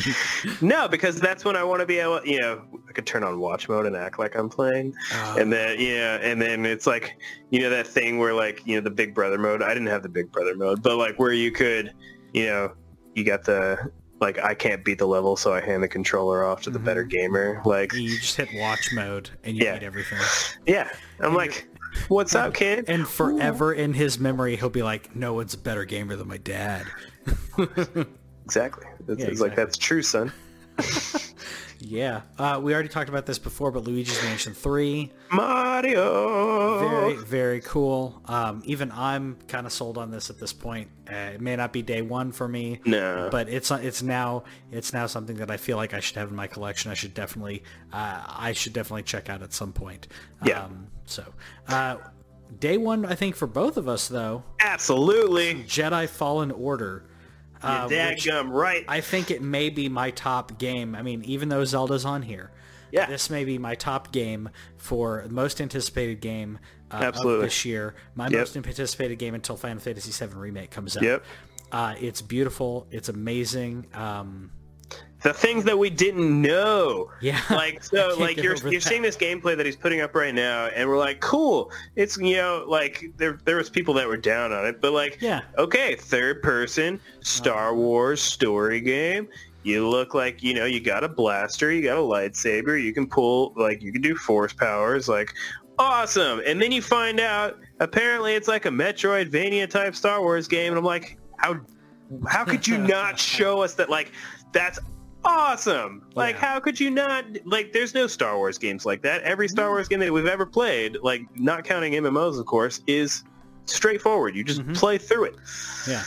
No, 0.61 0.86
because 0.89 1.18
that's 1.20 1.45
when 1.45 1.57
I 1.57 1.64
want 1.64 1.80
to 1.80 1.86
be 1.86 1.99
able, 1.99 2.24
you 2.24 2.41
know, 2.41 2.62
I 2.89 2.93
could 2.93 3.07
turn 3.07 3.24
on 3.24 3.41
watch 3.41 3.68
mode 3.68 3.86
and 3.86 3.97
act 3.97 4.18
like 4.18 4.36
I'm 4.36 4.49
playing. 4.49 4.95
Uh, 5.12 5.36
and 5.39 5.53
then 5.53 5.80
yeah, 5.80 6.16
and 6.22 6.41
then 6.41 6.66
it's 6.66 6.86
like, 6.86 7.16
you 7.51 7.61
know, 7.61 7.70
that 7.70 7.86
thing 7.86 8.18
where 8.18 8.34
like, 8.34 8.61
you 8.66 8.76
know, 8.76 8.82
the 8.82 8.91
Big 8.91 9.14
Brother 9.14 9.39
mode. 9.39 9.62
I 9.62 9.68
didn't 9.68 9.89
have 9.89 10.03
the 10.03 10.09
Big 10.09 10.30
Brother 10.30 10.55
mode, 10.55 10.82
but 10.82 10.97
like 10.97 11.18
where 11.18 11.32
you 11.32 11.51
could, 11.51 11.93
you 12.34 12.47
know, 12.47 12.72
you 13.14 13.24
got 13.24 13.43
the 13.45 13.91
like 14.21 14.39
I 14.39 14.55
can't 14.55 14.85
beat 14.85 14.99
the 14.99 15.07
level, 15.07 15.37
so 15.37 15.53
I 15.53 15.61
hand 15.61 15.83
the 15.83 15.89
controller 15.89 16.45
off 16.45 16.62
to 16.62 16.71
the 16.71 16.79
better 16.79 17.03
mm-hmm. 17.03 17.16
gamer. 17.16 17.62
Like, 17.64 17.93
you 17.93 18.19
just 18.19 18.37
hit 18.37 18.49
watch 18.55 18.93
mode 18.93 19.31
and 19.45 19.57
you 19.57 19.64
Yeah. 19.64 19.79
beat 19.79 19.85
everything. 19.87 20.19
yeah, 20.66 20.91
I'm 21.21 21.35
like, 21.35 21.69
what's 22.09 22.35
up, 22.35 22.55
kid? 22.62 22.87
And 22.89 23.07
forever 23.07 23.73
in 23.73 23.93
his 23.93 24.19
memory, 24.19 24.57
he'll 24.57 24.71
be 24.71 24.83
like, 24.83 25.14
"No 25.14 25.35
one's 25.35 25.55
a 25.55 25.59
better 25.59 25.85
gamer 25.85 26.16
than 26.16 26.29
my 26.29 26.39
dad." 26.39 26.87
Exactly. 28.49 28.87
It's, 29.07 29.21
Yeah, 29.21 29.27
it's 29.27 29.41
like 29.43 29.55
that's 29.55 29.77
true, 29.77 30.01
son. 30.01 30.33
Yeah, 31.81 32.22
uh, 32.39 32.59
we 32.62 32.74
already 32.74 32.89
talked 32.89 33.09
about 33.09 33.24
this 33.24 33.39
before, 33.39 33.70
but 33.70 33.85
Luigi's 33.85 34.20
Mansion 34.24 34.53
Three, 34.53 35.12
Mario. 35.31 36.79
very 36.81 37.14
very 37.16 37.61
cool. 37.61 38.20
Um, 38.26 38.62
even 38.64 38.91
I'm 38.93 39.37
kind 39.49 39.66
of 39.66 39.72
sold 39.72 39.97
on 39.99 40.11
this 40.11 40.29
at 40.31 40.39
this 40.39 40.53
point. 40.53 40.89
Uh, 41.11 41.14
it 41.35 41.41
may 41.41 41.57
not 41.57 41.72
be 41.72 41.83
day 41.83 42.03
one 42.03 42.33
for 42.33 42.49
me, 42.49 42.81
No. 42.85 43.29
but 43.31 43.49
it's 43.49 43.70
it's 43.70 44.03
now 44.03 44.45
it's 44.72 44.93
now 44.93 45.07
something 45.07 45.37
that 45.37 45.51
I 45.51 45.57
feel 45.57 45.76
like 45.76 45.95
I 45.95 46.01
should 46.01 46.16
have 46.16 46.31
in 46.31 46.37
my 46.37 46.47
collection. 46.47 46.91
I 46.91 46.95
should 46.95 47.14
definitely 47.14 47.62
uh, 47.93 48.22
I 48.26 48.53
should 48.53 48.72
definitely 48.72 49.05
check 49.05 49.31
out 49.31 49.43
at 49.43 49.53
some 49.53 49.72
point. 49.72 50.09
Yeah. 50.45 50.64
Um, 50.64 50.89
so 51.07 51.24
uh, 51.68 51.97
day 52.59 52.76
one, 52.76 53.05
I 53.07 53.14
think 53.14 53.37
for 53.37 53.47
both 53.47 53.76
of 53.76 53.89
us 53.89 54.09
though, 54.09 54.43
Absolutely. 54.61 55.55
Jedi 55.64 56.09
Fallen 56.09 56.51
Order. 56.51 57.05
Uh, 57.63 57.89
dadgum 57.89 58.51
right. 58.51 58.85
I 58.89 59.01
think 59.01 59.31
it 59.31 59.43
may 59.43 59.71
be 59.71 59.89
my 59.89 60.11
top 60.11 60.59
game. 60.59 60.95
I 60.95 61.03
mean, 61.03 61.23
even 61.25 61.49
though 61.49 61.65
Zelda's 61.65 62.05
on 62.05 62.23
here, 62.23 62.51
Yeah. 62.93 63.07
this 63.07 63.31
may 63.31 63.45
be 63.45 63.59
my 63.59 63.75
top 63.75 64.13
game 64.13 64.51
for 64.77 65.27
most 65.31 65.61
anticipated 65.61 66.21
game 66.21 66.59
uh, 66.91 66.97
of 66.97 67.03
Absolutely. 67.03 67.47
this 67.47 67.65
year. 67.65 67.95
My 68.15 68.29
most 68.29 68.57
anticipated 68.57 69.17
game 69.19 69.35
until 69.35 69.57
Final 69.57 69.81
Fantasy 69.81 70.13
VII 70.27 70.35
Remake 70.35 70.71
comes 70.71 70.97
out. 70.97 71.03
Yep. 71.03 71.25
Uh, 71.71 71.95
it's 72.01 72.23
beautiful. 72.23 72.87
It's 72.91 73.09
amazing. 73.09 73.87
Um, 73.93 74.51
the 75.23 75.33
things 75.33 75.64
that 75.64 75.77
we 75.79 75.91
didn't 75.91 76.41
know. 76.43 77.11
Yeah. 77.21 77.41
Like 77.51 77.83
so 77.93 78.14
like 78.19 78.37
you're 78.37 78.57
you're 78.57 78.81
that. 78.81 78.83
seeing 78.83 79.03
this 79.03 79.16
gameplay 79.16 79.57
that 79.57 79.66
he's 79.66 79.77
putting 79.77 80.01
up 80.01 80.14
right 80.14 80.35
now 80.35 80.66
and 80.66 80.89
we're 80.89 80.99
like, 80.99 81.21
cool. 81.21 81.73
It's 81.97 82.16
you 82.19 82.37
know, 82.37 82.64
like 82.69 83.05
there 83.16 83.39
there 83.45 83.57
was 83.57 83.69
people 83.71 83.95
that 83.95 84.07
were 84.07 84.16
down 84.16 84.53
on 84.53 84.66
it, 84.66 84.81
but 84.81 84.93
like 84.93 85.19
Yeah. 85.21 85.41
okay, 85.57 85.97
third 85.97 86.43
person, 86.43 87.01
Star 87.21 87.75
Wars 87.75 88.21
story 88.21 88.81
game. 88.81 89.29
You 89.64 89.89
look 89.89 90.14
like, 90.14 90.43
you 90.43 90.55
know, 90.55 90.64
you 90.66 90.81
got 90.81 91.03
a 91.05 91.09
blaster, 91.09 91.73
you 91.73 91.83
got 91.83 91.99
a 91.99 92.01
lightsaber, 92.01 92.81
you 92.81 92.93
can 92.95 93.07
pull 93.09 93.53
like 93.57 93.83
you 93.83 93.93
can 93.93 94.01
do 94.03 94.14
force 94.14 94.53
powers, 94.53 95.09
like 95.09 95.35
awesome. 95.79 96.41
And 96.47 96.61
then 96.62 96.71
you 96.73 96.81
find 96.81 97.19
out 97.21 97.59
apparently 97.81 98.35
it's 98.35 98.49
like 98.49 98.66
a 98.66 98.71
Metroidvania 98.71 99.69
type 99.69 99.95
Star 99.95 100.21
Wars 100.23 100.47
game 100.49 100.73
and 100.73 100.79
I'm 100.79 100.85
like, 100.85 101.19
how 101.39 101.61
how 102.29 102.45
could 102.45 102.66
you 102.66 102.79
not 102.79 103.19
show 103.35 103.62
us 103.62 103.75
that 103.75 103.91
like 103.91 104.12
that's 104.53 104.79
awesome! 105.29 106.07
Like 106.14 106.34
Yeah. 106.37 106.41
how 106.41 106.61
could 106.61 106.80
you 106.80 106.91
not 106.91 107.25
like 107.45 107.72
there's 107.72 107.95
no 107.95 108.07
star 108.07 108.37
wars 108.37 108.59
games 108.59 108.84
like 108.87 109.03
that. 109.03 109.22
Every 109.22 109.49
star 109.49 109.68
wars 109.71 109.88
game 109.88 110.00
that 110.00 110.13
we've 110.13 110.26
ever 110.26 110.46
played 110.46 110.96
like 111.03 111.22
not 111.37 111.64
counting 111.64 111.92
mmos 111.92 112.38
of 112.41 112.46
course 112.46 112.80
is 112.87 113.25
straightforward. 113.67 114.34
You 114.34 114.45
just 114.45 114.67
play 114.72 114.99
through 114.99 115.25
it. 115.25 115.34
Yeah, 115.87 116.03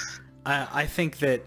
I, 0.46 0.68
I 0.84 0.86
think 0.86 1.20
that 1.20 1.44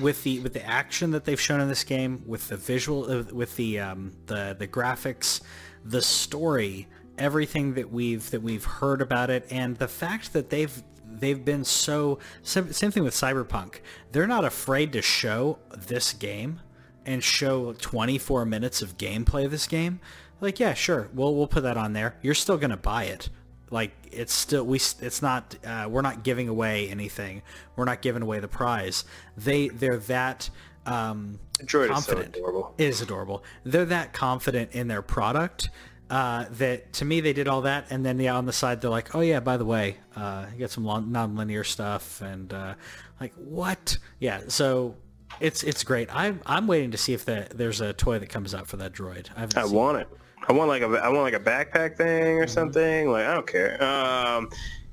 with 0.00 0.22
the 0.24 0.40
with 0.40 0.54
the 0.54 0.64
action 0.66 1.10
that 1.12 1.24
they've 1.24 1.40
shown 1.40 1.60
in 1.60 1.68
this 1.68 1.84
game, 1.84 2.22
with 2.26 2.48
the 2.48 2.56
visual, 2.56 3.10
uh, 3.10 3.22
with 3.32 3.54
the 3.56 3.78
um, 3.80 4.12
the 4.26 4.56
the 4.58 4.66
graphics, 4.66 5.42
the 5.84 6.02
story, 6.02 6.88
everything 7.18 7.74
that 7.74 7.90
we've 7.90 8.30
that 8.30 8.42
we've 8.42 8.64
heard 8.64 9.00
about 9.02 9.30
it, 9.30 9.46
and 9.50 9.76
the 9.76 9.88
fact 9.88 10.32
that 10.32 10.50
they've 10.50 10.82
they've 11.14 11.44
been 11.44 11.64
so 11.64 12.18
same, 12.42 12.72
same 12.72 12.90
thing 12.90 13.04
with 13.04 13.14
Cyberpunk. 13.14 13.80
They're 14.12 14.26
not 14.26 14.44
afraid 14.44 14.92
to 14.94 15.02
show 15.02 15.58
this 15.76 16.12
game 16.14 16.60
and 17.06 17.22
show 17.22 17.72
24 17.74 18.44
minutes 18.44 18.82
of 18.82 18.96
gameplay 18.98 19.44
of 19.44 19.50
this 19.50 19.66
game. 19.66 20.00
Like, 20.40 20.58
yeah, 20.58 20.74
sure, 20.74 21.08
we'll 21.14 21.34
we'll 21.34 21.46
put 21.46 21.62
that 21.62 21.76
on 21.76 21.92
there. 21.92 22.16
You're 22.22 22.34
still 22.34 22.58
gonna 22.58 22.76
buy 22.76 23.04
it 23.04 23.28
like 23.70 23.92
it's 24.10 24.34
still 24.34 24.64
we 24.64 24.76
it's 24.76 25.22
not 25.22 25.56
uh, 25.64 25.88
we're 25.90 26.02
not 26.02 26.22
giving 26.22 26.46
away 26.46 26.90
anything 26.90 27.40
we're 27.74 27.86
not 27.86 28.02
giving 28.02 28.20
away 28.22 28.38
the 28.38 28.46
prize 28.46 29.04
they 29.34 29.68
they're 29.68 29.96
that 29.96 30.50
um 30.84 31.38
Droid 31.64 31.96
is 31.96 32.04
so 32.04 32.18
adorable. 32.18 32.74
it 32.76 32.84
is 32.84 33.00
adorable 33.00 33.42
they're 33.64 33.86
that 33.86 34.12
confident 34.12 34.72
in 34.72 34.88
their 34.88 35.00
product 35.00 35.70
Uh, 36.10 36.44
that 36.50 36.92
to 36.92 37.06
me 37.06 37.22
they 37.22 37.32
did 37.32 37.48
all 37.48 37.62
that, 37.62 37.86
and 37.88 38.04
then 38.04 38.20
yeah, 38.20 38.36
on 38.36 38.44
the 38.44 38.52
side 38.52 38.82
they're 38.82 38.90
like, 38.90 39.14
oh 39.14 39.20
yeah, 39.20 39.40
by 39.40 39.56
the 39.56 39.64
way, 39.64 39.96
uh, 40.14 40.44
you 40.52 40.60
got 40.60 40.68
some 40.70 40.84
non-linear 40.84 41.64
stuff, 41.64 42.20
and 42.20 42.52
uh, 42.52 42.74
like 43.18 43.32
what? 43.36 43.96
Yeah, 44.20 44.42
so 44.48 44.94
it's 45.40 45.62
it's 45.62 45.84
great. 45.84 46.14
I'm 46.14 46.40
I'm 46.46 46.66
waiting 46.66 46.90
to 46.92 46.98
see 46.98 47.12
if 47.12 47.24
the, 47.24 47.48
there's 47.54 47.80
a 47.80 47.92
toy 47.92 48.18
that 48.18 48.28
comes 48.28 48.54
out 48.54 48.66
for 48.66 48.76
that 48.78 48.92
droid. 48.92 49.28
I, 49.36 49.60
I 49.60 49.64
want 49.64 49.98
it. 49.98 50.08
I 50.48 50.52
want 50.52 50.68
like 50.68 50.82
a 50.82 50.86
I 50.86 51.08
want 51.08 51.22
like 51.22 51.34
a 51.34 51.40
backpack 51.40 51.96
thing 51.96 52.38
or 52.38 52.42
mm-hmm. 52.42 52.50
something. 52.50 53.10
Like 53.10 53.26
I 53.26 53.34
don't 53.34 53.46
care. 53.46 53.82
Um, 53.82 54.50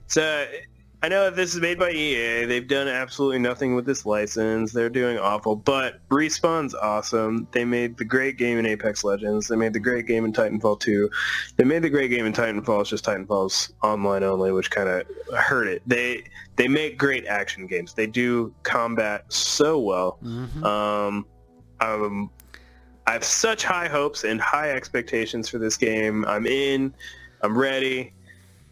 so 0.07 0.45
I 1.01 1.07
know 1.07 1.25
that 1.25 1.37
this 1.37 1.55
is 1.55 1.61
made 1.61 1.79
by 1.79 1.91
EA. 1.91 2.43
They've 2.43 2.67
done 2.67 2.89
absolutely 2.89 3.39
nothing 3.39 3.73
with 3.73 3.85
this 3.85 4.05
license. 4.05 4.73
They're 4.73 4.89
doing 4.89 5.17
awful, 5.17 5.55
but 5.55 6.05
Respawn's 6.09 6.75
awesome. 6.75 7.47
They 7.51 7.63
made 7.63 7.95
the 7.95 8.03
great 8.03 8.37
game 8.37 8.57
in 8.57 8.65
Apex 8.65 9.05
Legends. 9.05 9.47
They 9.47 9.55
made 9.55 9.71
the 9.71 9.79
great 9.79 10.07
game 10.07 10.25
in 10.25 10.33
Titanfall 10.33 10.81
2. 10.81 11.09
They 11.55 11.63
made 11.63 11.83
the 11.83 11.89
great 11.89 12.09
game 12.09 12.25
in 12.25 12.33
Titanfall. 12.33 12.81
It's 12.81 12.89
just 12.89 13.05
Titanfall's 13.05 13.71
online 13.81 14.23
only, 14.23 14.51
which 14.51 14.71
kind 14.71 14.89
of 14.89 15.07
hurt 15.37 15.67
it. 15.67 15.81
They 15.87 16.25
they 16.57 16.67
make 16.67 16.97
great 16.97 17.25
action 17.27 17.65
games. 17.65 17.93
They 17.93 18.07
do 18.07 18.53
combat 18.63 19.23
so 19.31 19.79
well. 19.79 20.19
Mm-hmm. 20.21 20.63
Um, 20.65 21.25
um, 21.79 22.29
I 23.07 23.13
have 23.13 23.23
such 23.23 23.63
high 23.63 23.87
hopes 23.87 24.25
and 24.25 24.41
high 24.41 24.71
expectations 24.71 25.47
for 25.47 25.59
this 25.59 25.77
game. 25.77 26.25
I'm 26.25 26.45
in. 26.45 26.93
I'm 27.41 27.57
ready. 27.57 28.13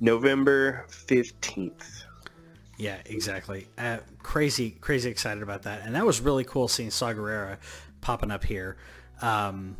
November 0.01 0.85
15th. 0.89 1.96
Yeah, 2.77 2.97
exactly. 3.05 3.67
Uh, 3.77 3.97
crazy, 4.19 4.71
crazy 4.71 5.09
excited 5.09 5.41
about 5.41 5.63
that, 5.63 5.81
and 5.83 5.95
that 5.95 6.05
was 6.05 6.21
really 6.21 6.43
cool 6.43 6.67
seeing 6.67 6.91
Saw 6.91 7.11
Gerrera 7.11 7.57
popping 8.01 8.29
up 8.29 8.43
here. 8.43 8.77
Um, 9.21 9.77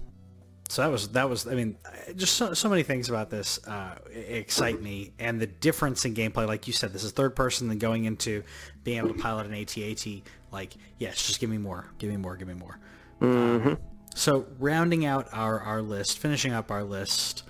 so 0.70 0.82
that 0.82 0.92
was 0.92 1.10
that 1.10 1.30
was 1.30 1.48
I 1.48 1.54
mean, 1.54 1.78
just 2.16 2.36
so, 2.36 2.54
so 2.54 2.70
many 2.70 2.84
things 2.84 3.08
about 3.08 3.30
this 3.30 3.66
uh, 3.68 3.96
excite 4.14 4.82
me, 4.82 5.14
and 5.20 5.40
the 5.40 5.48
difference 5.48 6.04
in 6.06 6.14
gameplay, 6.14 6.48
like 6.48 6.68
you 6.68 6.74
said, 6.74 6.92
this 6.92 7.04
is 7.04 7.12
third 7.12 7.36
person, 7.36 7.68
then 7.68 7.78
going 7.78 8.06
into 8.06 8.44
being 8.84 8.98
able 8.98 9.10
to 9.10 9.20
pilot 9.20 9.46
an 9.46 9.54
AT-AT. 9.54 10.06
Like, 10.52 10.74
yes, 10.98 11.26
just 11.26 11.40
give 11.40 11.50
me 11.50 11.58
more, 11.58 11.86
give 12.00 12.10
me 12.10 12.18
more, 12.18 12.36
give 12.36 12.48
me 12.48 12.56
more. 12.56 12.80
Mm-hmm. 13.22 13.68
Um, 13.70 13.78
so 14.16 14.48
rounding 14.60 15.06
out 15.06 15.28
our 15.32 15.60
our 15.60 15.82
list, 15.82 16.18
finishing 16.18 16.52
up 16.52 16.72
our 16.72 16.84
list, 16.84 17.44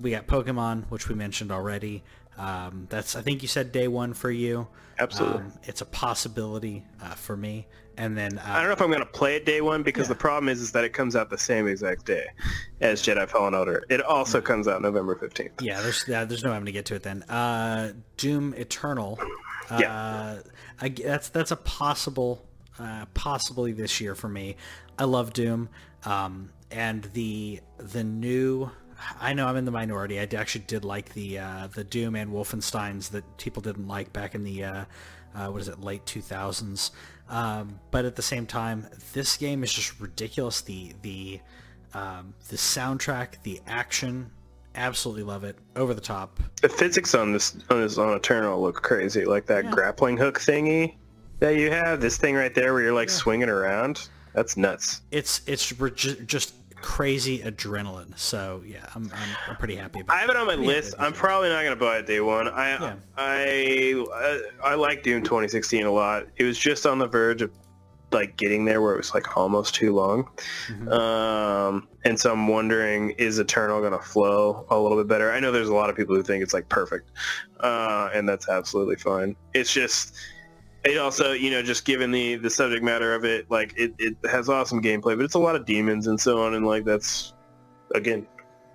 we 0.00 0.10
got 0.10 0.26
Pokemon, 0.26 0.84
which 0.90 1.08
we 1.08 1.14
mentioned 1.14 1.52
already. 1.52 2.02
Um, 2.38 2.86
that's 2.88 3.14
I 3.16 3.22
think 3.22 3.42
you 3.42 3.48
said 3.48 3.72
day 3.72 3.88
one 3.88 4.14
for 4.14 4.30
you. 4.30 4.68
Absolutely, 4.98 5.42
um, 5.42 5.52
it's 5.64 5.80
a 5.80 5.86
possibility 5.86 6.84
uh, 7.02 7.14
for 7.14 7.36
me. 7.36 7.66
And 7.96 8.16
then 8.16 8.38
uh, 8.38 8.42
I 8.46 8.58
don't 8.60 8.66
know 8.68 8.72
if 8.72 8.80
I'm 8.80 8.88
going 8.88 9.00
to 9.00 9.06
play 9.06 9.36
it 9.36 9.44
day 9.44 9.60
one 9.60 9.82
because 9.82 10.06
yeah. 10.06 10.14
the 10.14 10.18
problem 10.18 10.48
is 10.48 10.60
is 10.60 10.72
that 10.72 10.84
it 10.84 10.90
comes 10.90 11.14
out 11.14 11.28
the 11.28 11.38
same 11.38 11.68
exact 11.68 12.06
day 12.06 12.26
as 12.80 13.02
Jedi 13.02 13.28
Fallen 13.28 13.54
Order. 13.54 13.84
It 13.90 14.02
also 14.02 14.38
yeah. 14.38 14.44
comes 14.44 14.66
out 14.66 14.80
November 14.80 15.14
15th. 15.14 15.60
Yeah, 15.60 15.80
there's 15.82 16.04
yeah, 16.08 16.24
there's 16.24 16.42
no 16.42 16.52
having 16.52 16.66
to 16.66 16.72
get 16.72 16.86
to 16.86 16.94
it 16.94 17.02
then. 17.02 17.22
Uh, 17.24 17.92
Doom 18.16 18.54
Eternal. 18.54 19.18
Uh, 19.70 19.78
yeah, 19.80 20.38
I, 20.80 20.88
that's 20.88 21.28
that's 21.28 21.50
a 21.50 21.56
possible 21.56 22.44
uh, 22.78 23.06
possibly 23.14 23.72
this 23.72 24.00
year 24.00 24.14
for 24.14 24.28
me. 24.28 24.56
I 24.98 25.04
love 25.04 25.32
Doom, 25.32 25.68
um, 26.04 26.50
and 26.70 27.04
the 27.12 27.60
the 27.78 28.04
new 28.04 28.70
I 29.20 29.32
know 29.32 29.46
I'm 29.46 29.56
in 29.56 29.64
the 29.64 29.70
minority. 29.70 30.18
I 30.18 30.28
actually 30.36 30.64
did 30.66 30.84
like 30.84 31.12
the 31.14 31.38
uh, 31.38 31.68
the 31.72 31.84
Doom 31.84 32.16
and 32.16 32.30
Wolfenstein's 32.30 33.08
that 33.10 33.24
people 33.38 33.62
didn't 33.62 33.88
like 33.88 34.12
back 34.12 34.34
in 34.34 34.44
the 34.44 34.64
uh, 34.64 34.84
uh, 35.34 35.46
what 35.48 35.60
is 35.60 35.68
it 35.68 35.80
late 35.80 36.04
2000s. 36.04 36.90
Um, 37.28 37.80
but 37.90 38.04
at 38.04 38.16
the 38.16 38.22
same 38.22 38.46
time, 38.46 38.86
this 39.12 39.36
game 39.36 39.62
is 39.62 39.72
just 39.72 40.00
ridiculous. 40.00 40.60
The 40.60 40.92
the 41.02 41.40
um, 41.94 42.34
the 42.48 42.56
soundtrack, 42.56 43.42
the 43.42 43.60
action, 43.66 44.30
absolutely 44.74 45.22
love 45.22 45.44
it. 45.44 45.56
Over 45.76 45.94
the 45.94 46.00
top. 46.00 46.40
The 46.60 46.68
physics 46.68 47.14
on 47.14 47.32
this 47.32 47.56
on 47.70 47.80
this 47.80 47.98
on 47.98 48.14
Eternal 48.14 48.60
look 48.60 48.82
crazy. 48.82 49.24
Like 49.24 49.46
that 49.46 49.64
yeah. 49.64 49.70
grappling 49.70 50.16
hook 50.16 50.40
thingy 50.40 50.94
that 51.38 51.56
you 51.56 51.70
have. 51.70 52.00
This 52.00 52.16
thing 52.16 52.34
right 52.34 52.54
there 52.54 52.72
where 52.72 52.82
you're 52.82 52.92
like 52.92 53.08
yeah. 53.08 53.14
swinging 53.14 53.48
around. 53.48 54.08
That's 54.34 54.56
nuts. 54.56 55.02
It's 55.10 55.42
it's 55.46 55.66
just 56.26 56.54
crazy 56.82 57.38
adrenaline. 57.38 58.18
So 58.18 58.62
yeah, 58.66 58.86
I'm, 58.94 59.10
I'm, 59.14 59.28
I'm 59.48 59.56
pretty 59.56 59.76
happy 59.76 60.00
about. 60.00 60.14
I 60.14 60.20
have 60.20 60.30
it 60.30 60.36
on 60.36 60.46
my 60.46 60.54
list. 60.54 60.94
I'm 60.98 61.12
probably 61.12 61.48
not 61.48 61.62
gonna 61.64 61.76
buy 61.76 61.98
it 61.98 62.06
day 62.06 62.20
one. 62.20 62.48
I 62.48 62.70
yeah. 62.72 62.94
I 63.16 64.04
I, 64.62 64.72
I 64.72 64.74
like 64.74 65.02
Doom 65.02 65.22
2016 65.22 65.86
a 65.86 65.90
lot. 65.90 66.26
It 66.36 66.44
was 66.44 66.58
just 66.58 66.84
on 66.84 66.98
the 66.98 67.06
verge 67.06 67.42
of 67.42 67.50
like 68.12 68.36
getting 68.36 68.64
there 68.64 68.80
where 68.82 68.94
it 68.94 68.98
was 68.98 69.14
like 69.14 69.36
almost 69.36 69.74
too 69.74 69.94
long. 69.94 70.28
Mm-hmm. 70.68 70.88
Um, 70.88 71.88
and 72.04 72.18
so 72.18 72.32
I'm 72.32 72.48
wondering, 72.48 73.10
is 73.12 73.38
Eternal 73.38 73.80
going 73.80 73.92
to 73.92 73.98
flow 73.98 74.66
a 74.70 74.78
little 74.78 74.98
bit 74.98 75.08
better? 75.08 75.32
I 75.32 75.40
know 75.40 75.50
there's 75.50 75.68
a 75.68 75.74
lot 75.74 75.90
of 75.90 75.96
people 75.96 76.14
who 76.14 76.22
think 76.22 76.42
it's 76.42 76.52
like 76.52 76.68
perfect, 76.68 77.10
uh, 77.60 78.10
and 78.12 78.28
that's 78.28 78.48
absolutely 78.48 78.96
fine. 78.96 79.36
It's 79.54 79.72
just, 79.72 80.14
it 80.84 80.98
also, 80.98 81.32
you 81.32 81.50
know, 81.50 81.62
just 81.62 81.84
given 81.84 82.10
the 82.10 82.36
the 82.36 82.50
subject 82.50 82.82
matter 82.82 83.14
of 83.14 83.24
it, 83.24 83.50
like 83.50 83.74
it, 83.76 83.94
it 83.98 84.16
has 84.28 84.48
awesome 84.48 84.82
gameplay, 84.82 85.16
but 85.16 85.20
it's 85.20 85.34
a 85.34 85.38
lot 85.38 85.56
of 85.56 85.64
demons 85.64 86.06
and 86.06 86.20
so 86.20 86.42
on, 86.42 86.54
and 86.54 86.66
like 86.66 86.84
that's 86.84 87.34
again 87.94 88.26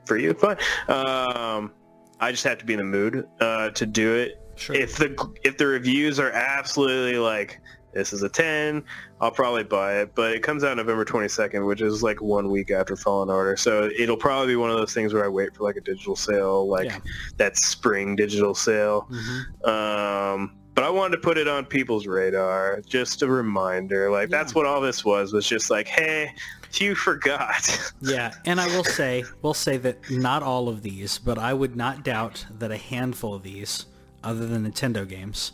for 0.05 0.17
you, 0.17 0.33
fine. 0.33 0.57
Um, 0.87 1.73
I 2.19 2.31
just 2.31 2.43
have 2.45 2.57
to 2.59 2.65
be 2.65 2.73
in 2.73 2.79
the 2.79 2.85
mood 2.85 3.27
uh, 3.39 3.69
to 3.71 3.85
do 3.85 4.15
it. 4.15 4.41
Sure. 4.55 4.75
If 4.75 4.95
the 4.95 5.33
if 5.43 5.57
the 5.57 5.67
reviews 5.67 6.19
are 6.19 6.31
absolutely 6.31 7.19
like 7.19 7.59
this 7.93 8.13
is 8.13 8.21
a 8.21 8.29
10 8.29 8.83
i'll 9.21 9.31
probably 9.31 9.63
buy 9.63 10.01
it 10.01 10.13
but 10.13 10.31
it 10.33 10.43
comes 10.43 10.63
out 10.63 10.77
november 10.77 11.03
22nd 11.03 11.65
which 11.65 11.81
is 11.81 12.03
like 12.03 12.21
one 12.21 12.49
week 12.49 12.69
after 12.69 12.95
fallen 12.95 13.29
order 13.29 13.57
so 13.57 13.89
it'll 13.97 14.17
probably 14.17 14.47
be 14.47 14.55
one 14.55 14.69
of 14.69 14.77
those 14.77 14.93
things 14.93 15.13
where 15.13 15.25
i 15.25 15.27
wait 15.27 15.55
for 15.55 15.63
like 15.63 15.77
a 15.77 15.81
digital 15.81 16.15
sale 16.15 16.67
like 16.67 16.85
yeah. 16.85 16.99
that 17.37 17.57
spring 17.57 18.15
digital 18.15 18.53
sale 18.53 19.07
mm-hmm. 19.09 19.69
um, 19.69 20.55
but 20.77 20.83
I 20.83 20.91
wanted 20.91 21.15
to 21.15 21.21
put 21.23 21.39
it 21.39 21.47
on 21.47 21.65
people's 21.65 22.05
radar, 22.05 22.81
just 22.81 23.23
a 23.23 23.27
reminder. 23.27 24.11
Like 24.11 24.29
yeah. 24.29 24.37
that's 24.37 24.53
what 24.53 24.67
all 24.67 24.79
this 24.79 25.03
was 25.03 25.33
was 25.33 25.47
just 25.47 25.71
like, 25.71 25.87
hey, 25.87 26.31
you 26.75 26.93
forgot. 26.93 27.91
yeah, 28.01 28.31
and 28.45 28.61
I 28.61 28.67
will 28.67 28.83
say, 28.83 29.23
we'll 29.41 29.55
say 29.55 29.77
that 29.77 29.97
not 30.11 30.43
all 30.43 30.69
of 30.69 30.83
these, 30.83 31.17
but 31.17 31.39
I 31.39 31.51
would 31.51 31.75
not 31.75 32.03
doubt 32.03 32.45
that 32.59 32.69
a 32.69 32.77
handful 32.77 33.33
of 33.33 33.41
these, 33.41 33.87
other 34.23 34.45
than 34.45 34.71
Nintendo 34.71 35.09
games, 35.09 35.53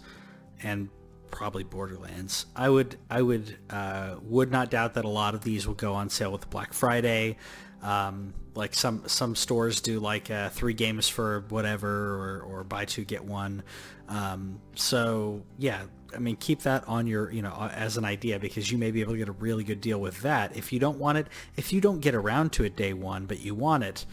and 0.61 0.89
probably 1.33 1.63
Borderlands, 1.63 2.45
I 2.55 2.69
would 2.69 2.97
I 3.09 3.21
would 3.21 3.57
uh, 3.69 4.15
would 4.21 4.51
not 4.51 4.69
doubt 4.69 4.93
that 4.93 5.03
a 5.03 5.09
lot 5.09 5.33
of 5.35 5.43
these 5.43 5.67
will 5.67 5.73
go 5.73 5.93
on 5.93 6.09
sale 6.09 6.31
with 6.31 6.49
Black 6.49 6.73
Friday. 6.73 7.37
Um, 7.81 8.33
like 8.55 8.73
some 8.73 9.03
some 9.07 9.35
stores 9.35 9.81
do 9.81 9.99
like 9.99 10.31
uh, 10.31 10.49
three 10.49 10.73
games 10.73 11.09
for 11.09 11.43
whatever 11.49 11.89
or, 11.89 12.41
or 12.41 12.63
buy 12.63 12.85
two 12.85 13.03
get 13.03 13.25
one. 13.25 13.63
Um, 14.07 14.59
so 14.75 15.43
yeah 15.57 15.83
i 16.13 16.19
mean 16.19 16.35
keep 16.35 16.61
that 16.63 16.87
on 16.87 17.07
your 17.07 17.31
you 17.31 17.41
know 17.41 17.71
as 17.73 17.97
an 17.97 18.05
idea 18.05 18.37
because 18.37 18.71
you 18.71 18.77
may 18.77 18.91
be 18.91 19.01
able 19.01 19.13
to 19.13 19.17
get 19.17 19.29
a 19.29 19.33
really 19.33 19.63
good 19.63 19.81
deal 19.81 19.99
with 19.99 20.21
that. 20.21 20.55
If 20.55 20.71
you 20.71 20.79
don't 20.79 20.99
want 20.99 21.17
it 21.17 21.27
if 21.57 21.73
you 21.73 21.81
don't 21.81 21.99
get 21.99 22.13
around 22.13 22.51
to 22.53 22.63
it 22.63 22.75
day 22.75 22.93
one 22.93 23.25
but 23.25 23.39
you 23.39 23.55
want 23.55 23.83
it 23.83 24.05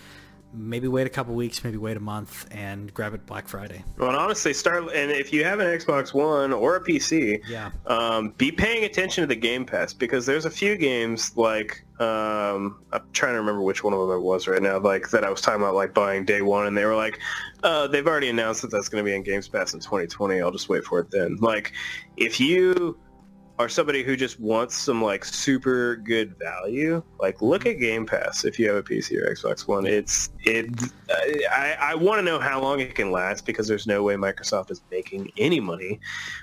maybe 0.53 0.89
wait 0.89 1.07
a 1.07 1.11
couple 1.11 1.35
weeks, 1.35 1.63
maybe 1.65 1.77
wait 1.77 1.97
a 1.97 2.01
month, 2.01 2.47
and 2.51 2.93
grab 2.93 3.15
it 3.15 3.27
Black 3.27 3.49
Friday. 3.49 3.85
Well, 3.99 4.09
and 4.09 4.17
honestly, 4.17 4.53
start 4.53 4.85
and 4.95 5.11
if 5.11 5.33
you 5.33 5.45
have 5.45 5.61
an 5.61 5.67
Xbox 5.67 6.13
One 6.15 6.53
or 6.53 6.77
a 6.77 6.85
PC, 6.85 7.41
yeah, 7.49 7.71
um, 7.87 8.31
be 8.31 8.51
paying 8.51 8.85
attention 8.85 9.23
to 9.23 9.27
the 9.27 9.37
Game 9.37 9.65
Pass 9.65 9.93
because 9.93 10.27
there's 10.27 10.45
a 10.45 10.51
few 10.51 10.77
games 10.77 11.37
like 11.37 11.85
um, 12.01 12.81
I'm 12.93 13.03
trying 13.13 13.35
to 13.35 13.39
remember 13.41 13.61
which 13.61 13.85
one 13.85 13.93
of 13.93 14.01
them 14.01 14.11
it 14.17 14.23
was 14.23 14.49
right 14.49 14.63
now, 14.63 14.79
like 14.79 15.11
that 15.11 15.23
I 15.23 15.31
was 15.31 15.43
talking 15.43 15.61
about, 15.61 15.75
like 15.75 15.93
buying 15.93 16.25
day 16.25 16.41
one, 16.41 16.67
and 16.67 16.77
they 16.77 16.87
were 16.87 16.97
like, 16.97 17.19
uh, 17.63 17.87
they've 17.89 18.07
already 18.07 18.31
announced 18.31 18.63
that 18.63 18.71
that's 18.71 18.89
going 18.89 19.05
to 19.05 19.09
be 19.09 19.15
in 19.15 19.23
Games 19.23 19.49
Pass 19.49 19.75
in 19.75 19.81
2020. 19.81 20.41
I'll 20.41 20.51
just 20.51 20.71
wait 20.71 20.85
for 20.85 21.01
it 21.01 21.11
then. 21.11 21.37
Like, 21.41 21.73
if 22.17 22.41
you 22.41 22.99
are 23.61 23.69
somebody 23.69 24.03
who 24.03 24.17
just 24.17 24.41
wants 24.41 24.75
some 24.75 25.03
like 25.03 25.23
super 25.23 25.97
good 25.97 26.35
value, 26.39 27.03
like 27.19 27.43
look 27.43 27.67
at 27.67 27.79
Game 27.79 28.07
Pass 28.07 28.47
if 28.47 28.59
you 28.59 28.67
have 28.69 28.77
a 28.77 28.83
PC 28.83 29.19
or 29.19 29.35
Xbox 29.35 29.69
One. 29.69 29.87
It's 29.87 30.31
it. 30.47 30.71
I, 31.11 31.77
I 31.79 31.95
want 31.95 32.21
to 32.21 32.23
know 32.23 32.39
how 32.39 32.59
long 32.63 32.81
it 32.81 32.95
can 32.95 33.13
last 33.13 33.45
because 33.45 33.69
there's 33.69 33.87
no 33.87 34.03
way 34.03 34.15
Microsoft 34.15 34.71
is 34.71 34.81
making 34.91 35.31
any 35.37 35.61
money 35.61 36.01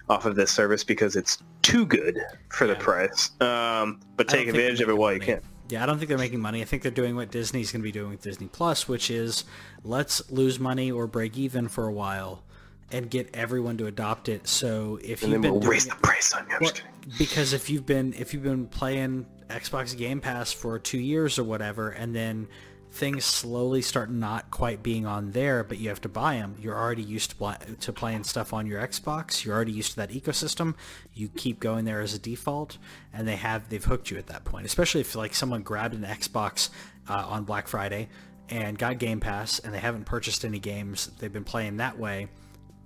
off 0.10 0.26
of 0.26 0.36
this 0.36 0.52
service 0.52 0.84
because 0.84 1.16
it's 1.16 1.40
too 1.64 1.88
good 1.88 2.20
for 2.50 2.68
yeah. 2.68 2.74
the 2.76 2.80
price. 2.80 3.32
Um, 3.42 4.00
but 4.16 4.28
take 4.28 4.48
advantage 4.48 4.82
of 4.82 4.90
it 4.90 4.94
while 4.96 5.14
money. 5.14 5.26
you 5.26 5.34
can. 5.34 5.42
Yeah, 5.70 5.82
I 5.82 5.88
don't 5.88 5.98
think 5.98 6.10
they're 6.10 6.20
making 6.20 6.40
money. 6.40 6.62
I 6.62 6.66
think 6.66 6.84
they're 6.84 6.92
doing 6.92 7.16
what 7.16 7.32
Disney's 7.32 7.72
going 7.72 7.82
to 7.82 7.84
be 7.84 7.92
doing 7.92 8.12
with 8.12 8.22
Disney 8.22 8.48
Plus, 8.48 8.88
which 8.88 9.10
is 9.10 9.44
let's 9.84 10.30
lose 10.30 10.60
money 10.60 10.92
or 10.92 11.08
break 11.08 11.36
even 11.36 11.68
for 11.68 11.88
a 11.88 11.92
while 11.92 12.44
and 12.92 13.10
get 13.10 13.30
everyone 13.34 13.78
to 13.78 13.88
adopt 13.88 14.30
it. 14.30 14.48
So 14.48 15.00
if 15.04 15.24
and 15.24 15.32
you've 15.32 15.42
been 15.42 15.52
we'll 15.52 15.62
doing 15.62 15.72
raise 15.72 15.86
it, 15.86 15.90
the 15.90 15.96
price 15.98 16.34
on 16.34 16.48
you. 16.50 16.58
Well, 16.62 16.72
because 17.18 17.54
if 17.54 17.70
you've 17.70 17.86
been 17.86 18.14
if 18.14 18.34
you've 18.34 18.44
been 18.44 18.68
playing 18.68 19.26
Xbox 19.50 19.98
Game 19.98 20.22
Pass 20.22 20.52
for 20.52 20.80
two 20.80 21.00
years 21.00 21.40
or 21.40 21.44
whatever, 21.44 21.90
and 21.90 22.16
then 22.16 22.48
things 22.90 23.26
slowly 23.26 23.82
start 23.82 24.10
not 24.10 24.50
quite 24.50 24.82
being 24.82 25.06
on 25.06 25.32
there, 25.32 25.64
but 25.64 25.78
you 25.78 25.90
have 25.90 26.02
to 26.02 26.10
buy 26.10 26.36
them. 26.36 26.56
You're 26.60 26.76
already 26.76 27.04
used 27.04 27.38
to, 27.38 27.58
to 27.82 27.94
playing 27.94 28.24
stuff 28.24 28.54
on 28.54 28.66
your 28.66 28.82
Xbox. 28.86 29.44
You're 29.44 29.56
already 29.56 29.74
used 29.74 29.92
to 29.92 29.96
that 29.98 30.10
ecosystem. 30.10 30.74
You 31.14 31.30
keep 31.30 31.60
going 31.60 31.86
there 31.86 32.02
as 32.02 32.14
a 32.14 32.20
default, 32.20 32.78
and 33.14 33.28
they 33.28 33.36
have 33.36 33.70
they've 33.70 33.84
hooked 33.84 34.10
you 34.10 34.18
at 34.18 34.28
that 34.28 34.46
point. 34.46 34.66
Especially 34.66 35.02
if 35.02 35.16
like 35.16 35.36
someone 35.36 35.62
grabbed 35.62 35.96
an 35.96 36.04
Xbox 36.04 36.70
uh, 37.08 37.26
on 37.28 37.44
Black 37.44 37.68
Friday 37.68 38.10
and 38.50 38.78
got 38.78 38.98
Game 38.98 39.20
Pass 39.20 39.60
and 39.60 39.74
they 39.74 39.80
haven't 39.80 40.06
purchased 40.06 40.46
any 40.46 40.60
games, 40.60 41.12
they've 41.20 41.34
been 41.34 41.44
playing 41.44 41.78
that 41.78 42.00
way, 42.00 42.28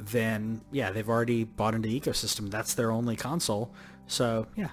then 0.07 0.61
yeah, 0.71 0.91
they've 0.91 1.09
already 1.09 1.43
bought 1.43 1.75
into 1.75 1.89
the 1.89 1.99
ecosystem. 1.99 2.49
That's 2.49 2.73
their 2.73 2.91
only 2.91 3.15
console. 3.15 3.73
So 4.07 4.47
yeah. 4.55 4.69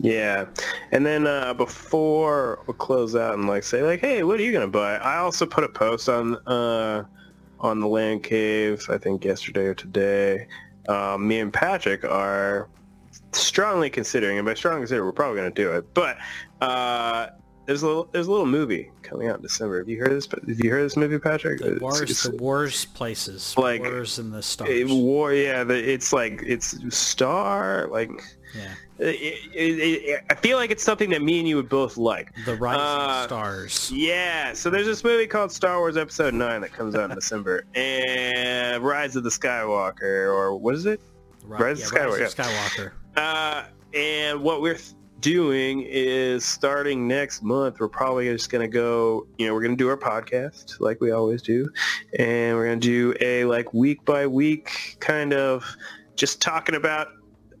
Yeah, 0.00 0.46
and 0.92 1.04
then 1.04 1.26
uh, 1.26 1.54
before 1.54 2.62
we 2.68 2.74
close 2.74 3.16
out 3.16 3.34
and 3.34 3.48
like 3.48 3.64
say 3.64 3.82
like, 3.82 4.00
hey, 4.00 4.22
what 4.22 4.38
are 4.38 4.42
you 4.44 4.52
gonna 4.52 4.68
buy? 4.68 4.96
I 4.96 5.16
also 5.16 5.44
put 5.44 5.64
a 5.64 5.68
post 5.68 6.08
on 6.08 6.36
uh, 6.46 7.04
on 7.58 7.80
the 7.80 7.88
Land 7.88 8.22
Cave, 8.22 8.86
I 8.88 8.98
think 8.98 9.24
yesterday 9.24 9.66
or 9.66 9.74
today. 9.74 10.46
Uh, 10.88 11.18
me 11.18 11.40
and 11.40 11.52
Patrick 11.52 12.04
are 12.04 12.68
strongly 13.32 13.90
considering, 13.90 14.38
and 14.38 14.46
by 14.46 14.54
strongly 14.54 14.82
considering, 14.82 15.04
we're 15.04 15.12
probably 15.12 15.38
gonna 15.38 15.50
do 15.50 15.72
it. 15.72 15.92
But 15.94 16.18
uh, 16.60 17.30
there's 17.68 17.82
a 17.82 17.86
little 17.86 18.08
there's 18.12 18.26
a 18.26 18.30
little 18.30 18.46
movie 18.46 18.90
coming 19.02 19.28
out 19.28 19.36
in 19.36 19.42
December. 19.42 19.78
Have 19.80 19.88
you 19.90 19.98
heard 19.98 20.08
of 20.10 20.14
this? 20.14 20.26
Have 20.48 20.58
you 20.64 20.70
heard 20.70 20.84
this 20.86 20.96
movie, 20.96 21.18
Patrick? 21.18 21.60
The 21.60 21.66
It's- 21.66 21.80
wars, 21.82 22.00
it's- 22.00 22.22
the 22.22 22.36
wars 22.36 22.86
places, 22.86 23.54
like, 23.58 23.82
wars 23.82 24.18
in 24.18 24.30
the 24.30 24.42
stars. 24.42 24.70
it- 24.70 24.88
war, 24.88 25.34
yeah. 25.34 25.64
The, 25.64 25.74
it's 25.74 26.10
like 26.12 26.42
it's 26.46 26.74
Star, 26.96 27.86
like. 27.90 28.10
yeah, 28.56 28.72
It, 28.98 29.44
it, 29.54 30.24
I 30.30 30.34
feel 30.36 30.56
like 30.56 30.70
it's 30.70 30.82
something 30.82 31.10
that 31.10 31.20
me 31.20 31.38
and 31.40 31.46
you 31.46 31.56
would 31.56 31.68
both 31.68 31.98
like. 31.98 32.32
the 32.46 32.54
rising 32.56 32.80
Uh, 32.80 33.24
stars. 33.26 33.92
Yeah, 33.94 34.54
so 34.54 34.70
there's 34.70 34.86
this 34.86 35.04
movie 35.04 35.26
called 35.26 35.52
Star 35.52 35.78
Wars 35.78 35.98
Episode 35.98 36.32
9 36.32 36.62
that 36.62 36.72
comes 36.72 36.94
out 36.94 37.10
in 37.10 37.14
December. 37.14 37.64
And 37.74 38.82
Rise 38.82 39.14
of 39.14 39.24
the 39.24 39.30
Skywalker, 39.30 40.32
or 40.32 40.56
what 40.56 40.74
is 40.74 40.86
it? 40.86 41.00
Ri- 41.44 41.58
Rise 41.58 41.80
yeah, 41.92 42.04
of 42.06 42.12
Rise 42.18 42.34
Skywalker, 42.34 42.46
of 42.46 42.46
Skywalker. 42.46 42.90
Uh, 43.16 43.64
and 43.94 44.40
what 44.42 44.62
we're 44.62 44.74
th- 44.74 44.94
doing 45.20 45.84
is 45.88 46.44
starting 46.44 47.08
next 47.08 47.42
month, 47.42 47.80
we're 47.80 47.88
probably 47.88 48.26
just 48.32 48.50
going 48.50 48.62
to 48.62 48.72
go, 48.72 49.26
you 49.38 49.46
know, 49.46 49.54
we're 49.54 49.62
going 49.62 49.76
to 49.76 49.76
do 49.76 49.88
our 49.88 49.96
podcast 49.96 50.80
like 50.80 51.00
we 51.00 51.10
always 51.10 51.42
do. 51.42 51.68
And 52.18 52.56
we're 52.56 52.66
going 52.66 52.80
to 52.80 52.86
do 52.86 53.14
a 53.20 53.44
like 53.44 53.72
week 53.74 54.04
by 54.04 54.26
week 54.26 54.96
kind 55.00 55.32
of 55.32 55.64
just 56.16 56.40
talking 56.40 56.74
about 56.74 57.08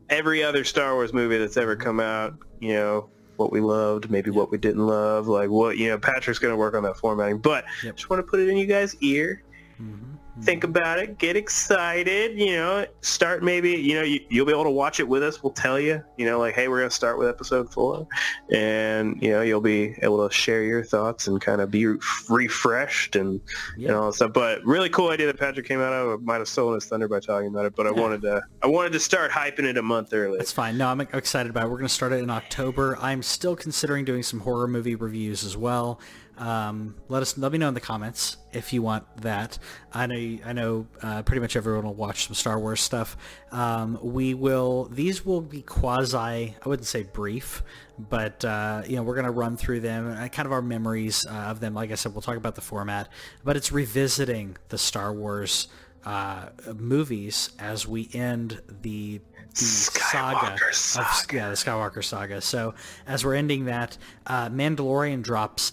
every 0.08 0.42
other 0.42 0.64
Star 0.64 0.94
Wars 0.94 1.12
movie 1.12 1.38
that's 1.38 1.56
ever 1.56 1.76
come 1.76 2.00
out, 2.00 2.34
you 2.60 2.72
know, 2.74 3.10
what 3.36 3.52
we 3.52 3.60
loved, 3.60 4.10
maybe 4.10 4.30
what 4.30 4.50
we 4.50 4.58
didn't 4.58 4.84
love, 4.86 5.28
like 5.28 5.48
what, 5.50 5.78
you 5.78 5.88
know, 5.88 5.98
Patrick's 5.98 6.38
going 6.40 6.52
to 6.52 6.56
work 6.56 6.74
on 6.74 6.82
that 6.82 6.96
formatting, 6.96 7.38
but 7.38 7.64
Yep. 7.84 7.96
just 7.96 8.10
want 8.10 8.18
to 8.18 8.28
put 8.28 8.40
it 8.40 8.48
in 8.48 8.56
you 8.56 8.66
guys' 8.66 8.96
ear 9.00 9.42
Mhm. 9.80 10.17
Think 10.42 10.62
mm-hmm. 10.62 10.70
about 10.70 10.98
it, 10.98 11.18
get 11.18 11.36
excited, 11.36 12.38
you 12.38 12.52
know, 12.52 12.86
start 13.00 13.42
maybe, 13.42 13.70
you 13.72 13.94
know, 13.94 14.02
you, 14.02 14.20
you'll 14.28 14.46
be 14.46 14.52
able 14.52 14.64
to 14.64 14.70
watch 14.70 15.00
it 15.00 15.08
with 15.08 15.22
us. 15.22 15.42
We'll 15.42 15.52
tell 15.52 15.78
you, 15.78 16.02
you 16.16 16.26
know, 16.26 16.38
like, 16.38 16.54
hey, 16.54 16.68
we're 16.68 16.78
going 16.78 16.90
to 16.90 16.94
start 16.94 17.18
with 17.18 17.28
episode 17.28 17.72
four. 17.72 18.06
And, 18.52 19.20
you 19.22 19.30
know, 19.30 19.42
you'll 19.42 19.60
be 19.60 19.94
able 20.02 20.26
to 20.26 20.34
share 20.34 20.62
your 20.62 20.84
thoughts 20.84 21.26
and 21.26 21.40
kind 21.40 21.60
of 21.60 21.70
be 21.70 21.86
refreshed 22.28 23.16
and, 23.16 23.40
Yeah. 23.76 23.88
and 23.88 23.96
all 23.96 24.06
that 24.06 24.14
stuff. 24.14 24.32
But 24.32 24.64
really 24.64 24.88
cool 24.88 25.10
idea 25.10 25.26
that 25.26 25.38
Patrick 25.38 25.66
came 25.66 25.80
out 25.80 25.92
of. 25.92 26.20
I 26.20 26.22
might 26.22 26.38
have 26.38 26.48
stolen 26.48 26.74
his 26.74 26.86
thunder 26.86 27.08
by 27.08 27.20
talking 27.20 27.48
about 27.48 27.66
it, 27.66 27.74
but 27.74 27.86
I 27.86 27.90
Yeah. 27.90 28.00
wanted 28.00 28.22
to, 28.22 28.42
I 28.62 28.66
wanted 28.66 28.92
to 28.92 29.00
start 29.00 29.30
hyping 29.30 29.64
it 29.64 29.76
a 29.76 29.82
month 29.82 30.12
early. 30.12 30.38
That's 30.38 30.52
fine. 30.52 30.78
No, 30.78 30.88
I'm 30.88 31.00
excited 31.00 31.50
about 31.50 31.64
it. 31.64 31.70
We're 31.70 31.78
going 31.78 31.88
to 31.88 31.94
start 31.94 32.12
it 32.12 32.22
in 32.22 32.30
October. 32.30 32.98
I'm 33.00 33.22
still 33.22 33.56
considering 33.56 34.04
doing 34.04 34.22
some 34.22 34.40
horror 34.40 34.68
movie 34.68 34.94
reviews 34.94 35.44
as 35.44 35.56
well. 35.56 36.00
Um, 36.38 36.94
let 37.08 37.22
us 37.22 37.36
let 37.36 37.50
me 37.52 37.58
know 37.58 37.68
in 37.68 37.74
the 37.74 37.80
comments 37.80 38.36
if 38.52 38.72
you 38.72 38.80
want 38.80 39.04
that. 39.22 39.58
I 39.92 40.06
know 40.06 40.38
I 40.44 40.52
know 40.52 40.86
uh, 41.02 41.22
pretty 41.22 41.40
much 41.40 41.56
everyone 41.56 41.84
will 41.84 41.94
watch 41.94 42.26
some 42.26 42.34
Star 42.34 42.58
Wars 42.58 42.80
stuff. 42.80 43.16
Um, 43.50 43.98
we 44.00 44.34
will. 44.34 44.84
These 44.84 45.26
will 45.26 45.40
be 45.40 45.62
quasi. 45.62 46.16
I 46.16 46.54
wouldn't 46.64 46.86
say 46.86 47.02
brief, 47.02 47.62
but 47.98 48.44
uh, 48.44 48.82
you 48.86 48.96
know 48.96 49.02
we're 49.02 49.14
going 49.14 49.26
to 49.26 49.32
run 49.32 49.56
through 49.56 49.80
them 49.80 50.06
and 50.08 50.32
kind 50.32 50.46
of 50.46 50.52
our 50.52 50.62
memories 50.62 51.26
uh, 51.26 51.30
of 51.30 51.60
them. 51.60 51.74
Like 51.74 51.90
I 51.90 51.96
said, 51.96 52.14
we'll 52.14 52.22
talk 52.22 52.36
about 52.36 52.54
the 52.54 52.60
format, 52.60 53.08
but 53.44 53.56
it's 53.56 53.72
revisiting 53.72 54.56
the 54.68 54.78
Star 54.78 55.12
Wars 55.12 55.68
uh, 56.04 56.50
movies 56.76 57.50
as 57.58 57.86
we 57.86 58.08
end 58.12 58.60
the 58.82 59.20
the 59.50 59.64
saga, 59.64 60.36
Skywalker 60.36 60.68
of 60.68 60.74
saga. 60.74 61.36
yeah 61.36 61.48
the 61.48 61.56
Skywalker 61.56 62.04
saga. 62.04 62.40
So 62.40 62.74
as 63.06 63.24
we're 63.24 63.34
ending 63.34 63.64
that, 63.64 63.98
uh, 64.26 64.48
Mandalorian 64.50 65.22
drops 65.22 65.72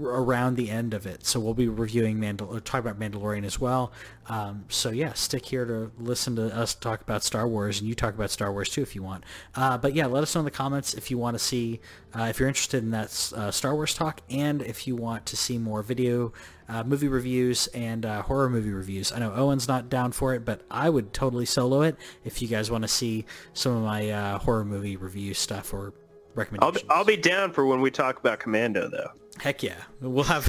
around 0.00 0.56
the 0.56 0.70
end 0.70 0.94
of 0.94 1.06
it. 1.06 1.24
So 1.24 1.38
we'll 1.38 1.54
be 1.54 1.68
reviewing 1.68 2.18
Mandal- 2.18 2.62
talk 2.64 2.80
about 2.80 2.98
Mandalorian 2.98 3.44
as 3.44 3.60
well. 3.60 3.92
Um, 4.28 4.64
so 4.68 4.90
yeah, 4.90 5.12
stick 5.12 5.46
here 5.46 5.64
to 5.64 5.92
listen 5.98 6.36
to 6.36 6.54
us 6.54 6.74
talk 6.74 7.00
about 7.00 7.22
Star 7.22 7.46
Wars, 7.46 7.78
and 7.78 7.88
you 7.88 7.94
talk 7.94 8.14
about 8.14 8.30
Star 8.30 8.52
Wars 8.52 8.68
too 8.68 8.82
if 8.82 8.94
you 8.94 9.02
want. 9.02 9.24
Uh, 9.54 9.78
but 9.78 9.94
yeah, 9.94 10.06
let 10.06 10.22
us 10.22 10.34
know 10.34 10.40
in 10.40 10.44
the 10.44 10.50
comments 10.50 10.94
if 10.94 11.10
you 11.10 11.18
want 11.18 11.36
to 11.36 11.38
see, 11.38 11.80
uh, 12.18 12.24
if 12.24 12.40
you're 12.40 12.48
interested 12.48 12.82
in 12.82 12.90
that 12.90 13.32
uh, 13.36 13.50
Star 13.50 13.74
Wars 13.74 13.94
talk, 13.94 14.20
and 14.28 14.62
if 14.62 14.86
you 14.86 14.96
want 14.96 15.26
to 15.26 15.36
see 15.36 15.58
more 15.58 15.82
video, 15.82 16.32
uh, 16.68 16.82
movie 16.82 17.08
reviews 17.08 17.68
and 17.68 18.04
uh, 18.04 18.22
horror 18.22 18.50
movie 18.50 18.72
reviews. 18.72 19.12
I 19.12 19.20
know 19.20 19.32
Owen's 19.32 19.68
not 19.68 19.88
down 19.88 20.10
for 20.10 20.34
it, 20.34 20.44
but 20.44 20.62
I 20.70 20.90
would 20.90 21.12
totally 21.12 21.46
solo 21.46 21.82
it 21.82 21.96
if 22.24 22.42
you 22.42 22.48
guys 22.48 22.70
want 22.70 22.82
to 22.82 22.88
see 22.88 23.24
some 23.52 23.76
of 23.76 23.82
my 23.84 24.10
uh, 24.10 24.38
horror 24.38 24.64
movie 24.64 24.96
review 24.96 25.34
stuff 25.34 25.72
or 25.72 25.86
I'll 25.86 25.92
recommendations. 26.34 26.82
be, 26.82 26.90
I'll 26.90 27.04
be 27.04 27.16
down 27.16 27.52
for 27.52 27.64
when 27.64 27.80
we 27.80 27.90
talk 27.90 28.18
about 28.18 28.40
Commando, 28.40 28.88
though. 28.88 29.10
Heck 29.40 29.62
yeah. 29.62 29.82
We'll 30.00 30.24
have, 30.24 30.46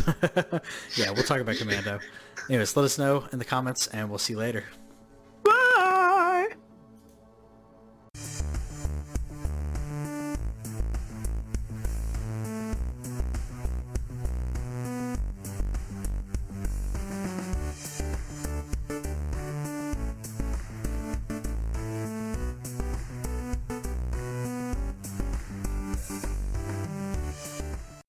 yeah, 0.96 1.12
we'll 1.12 1.24
talk 1.24 1.40
about 1.40 1.58
Commando. 1.58 2.00
Anyways, 2.50 2.76
let 2.76 2.86
us 2.86 2.98
know 2.98 3.28
in 3.32 3.40
the 3.40 3.46
comments 3.46 3.88
and 3.88 4.10
we'll 4.10 4.20
see 4.20 4.34
you 4.34 4.40
later. 4.40 4.64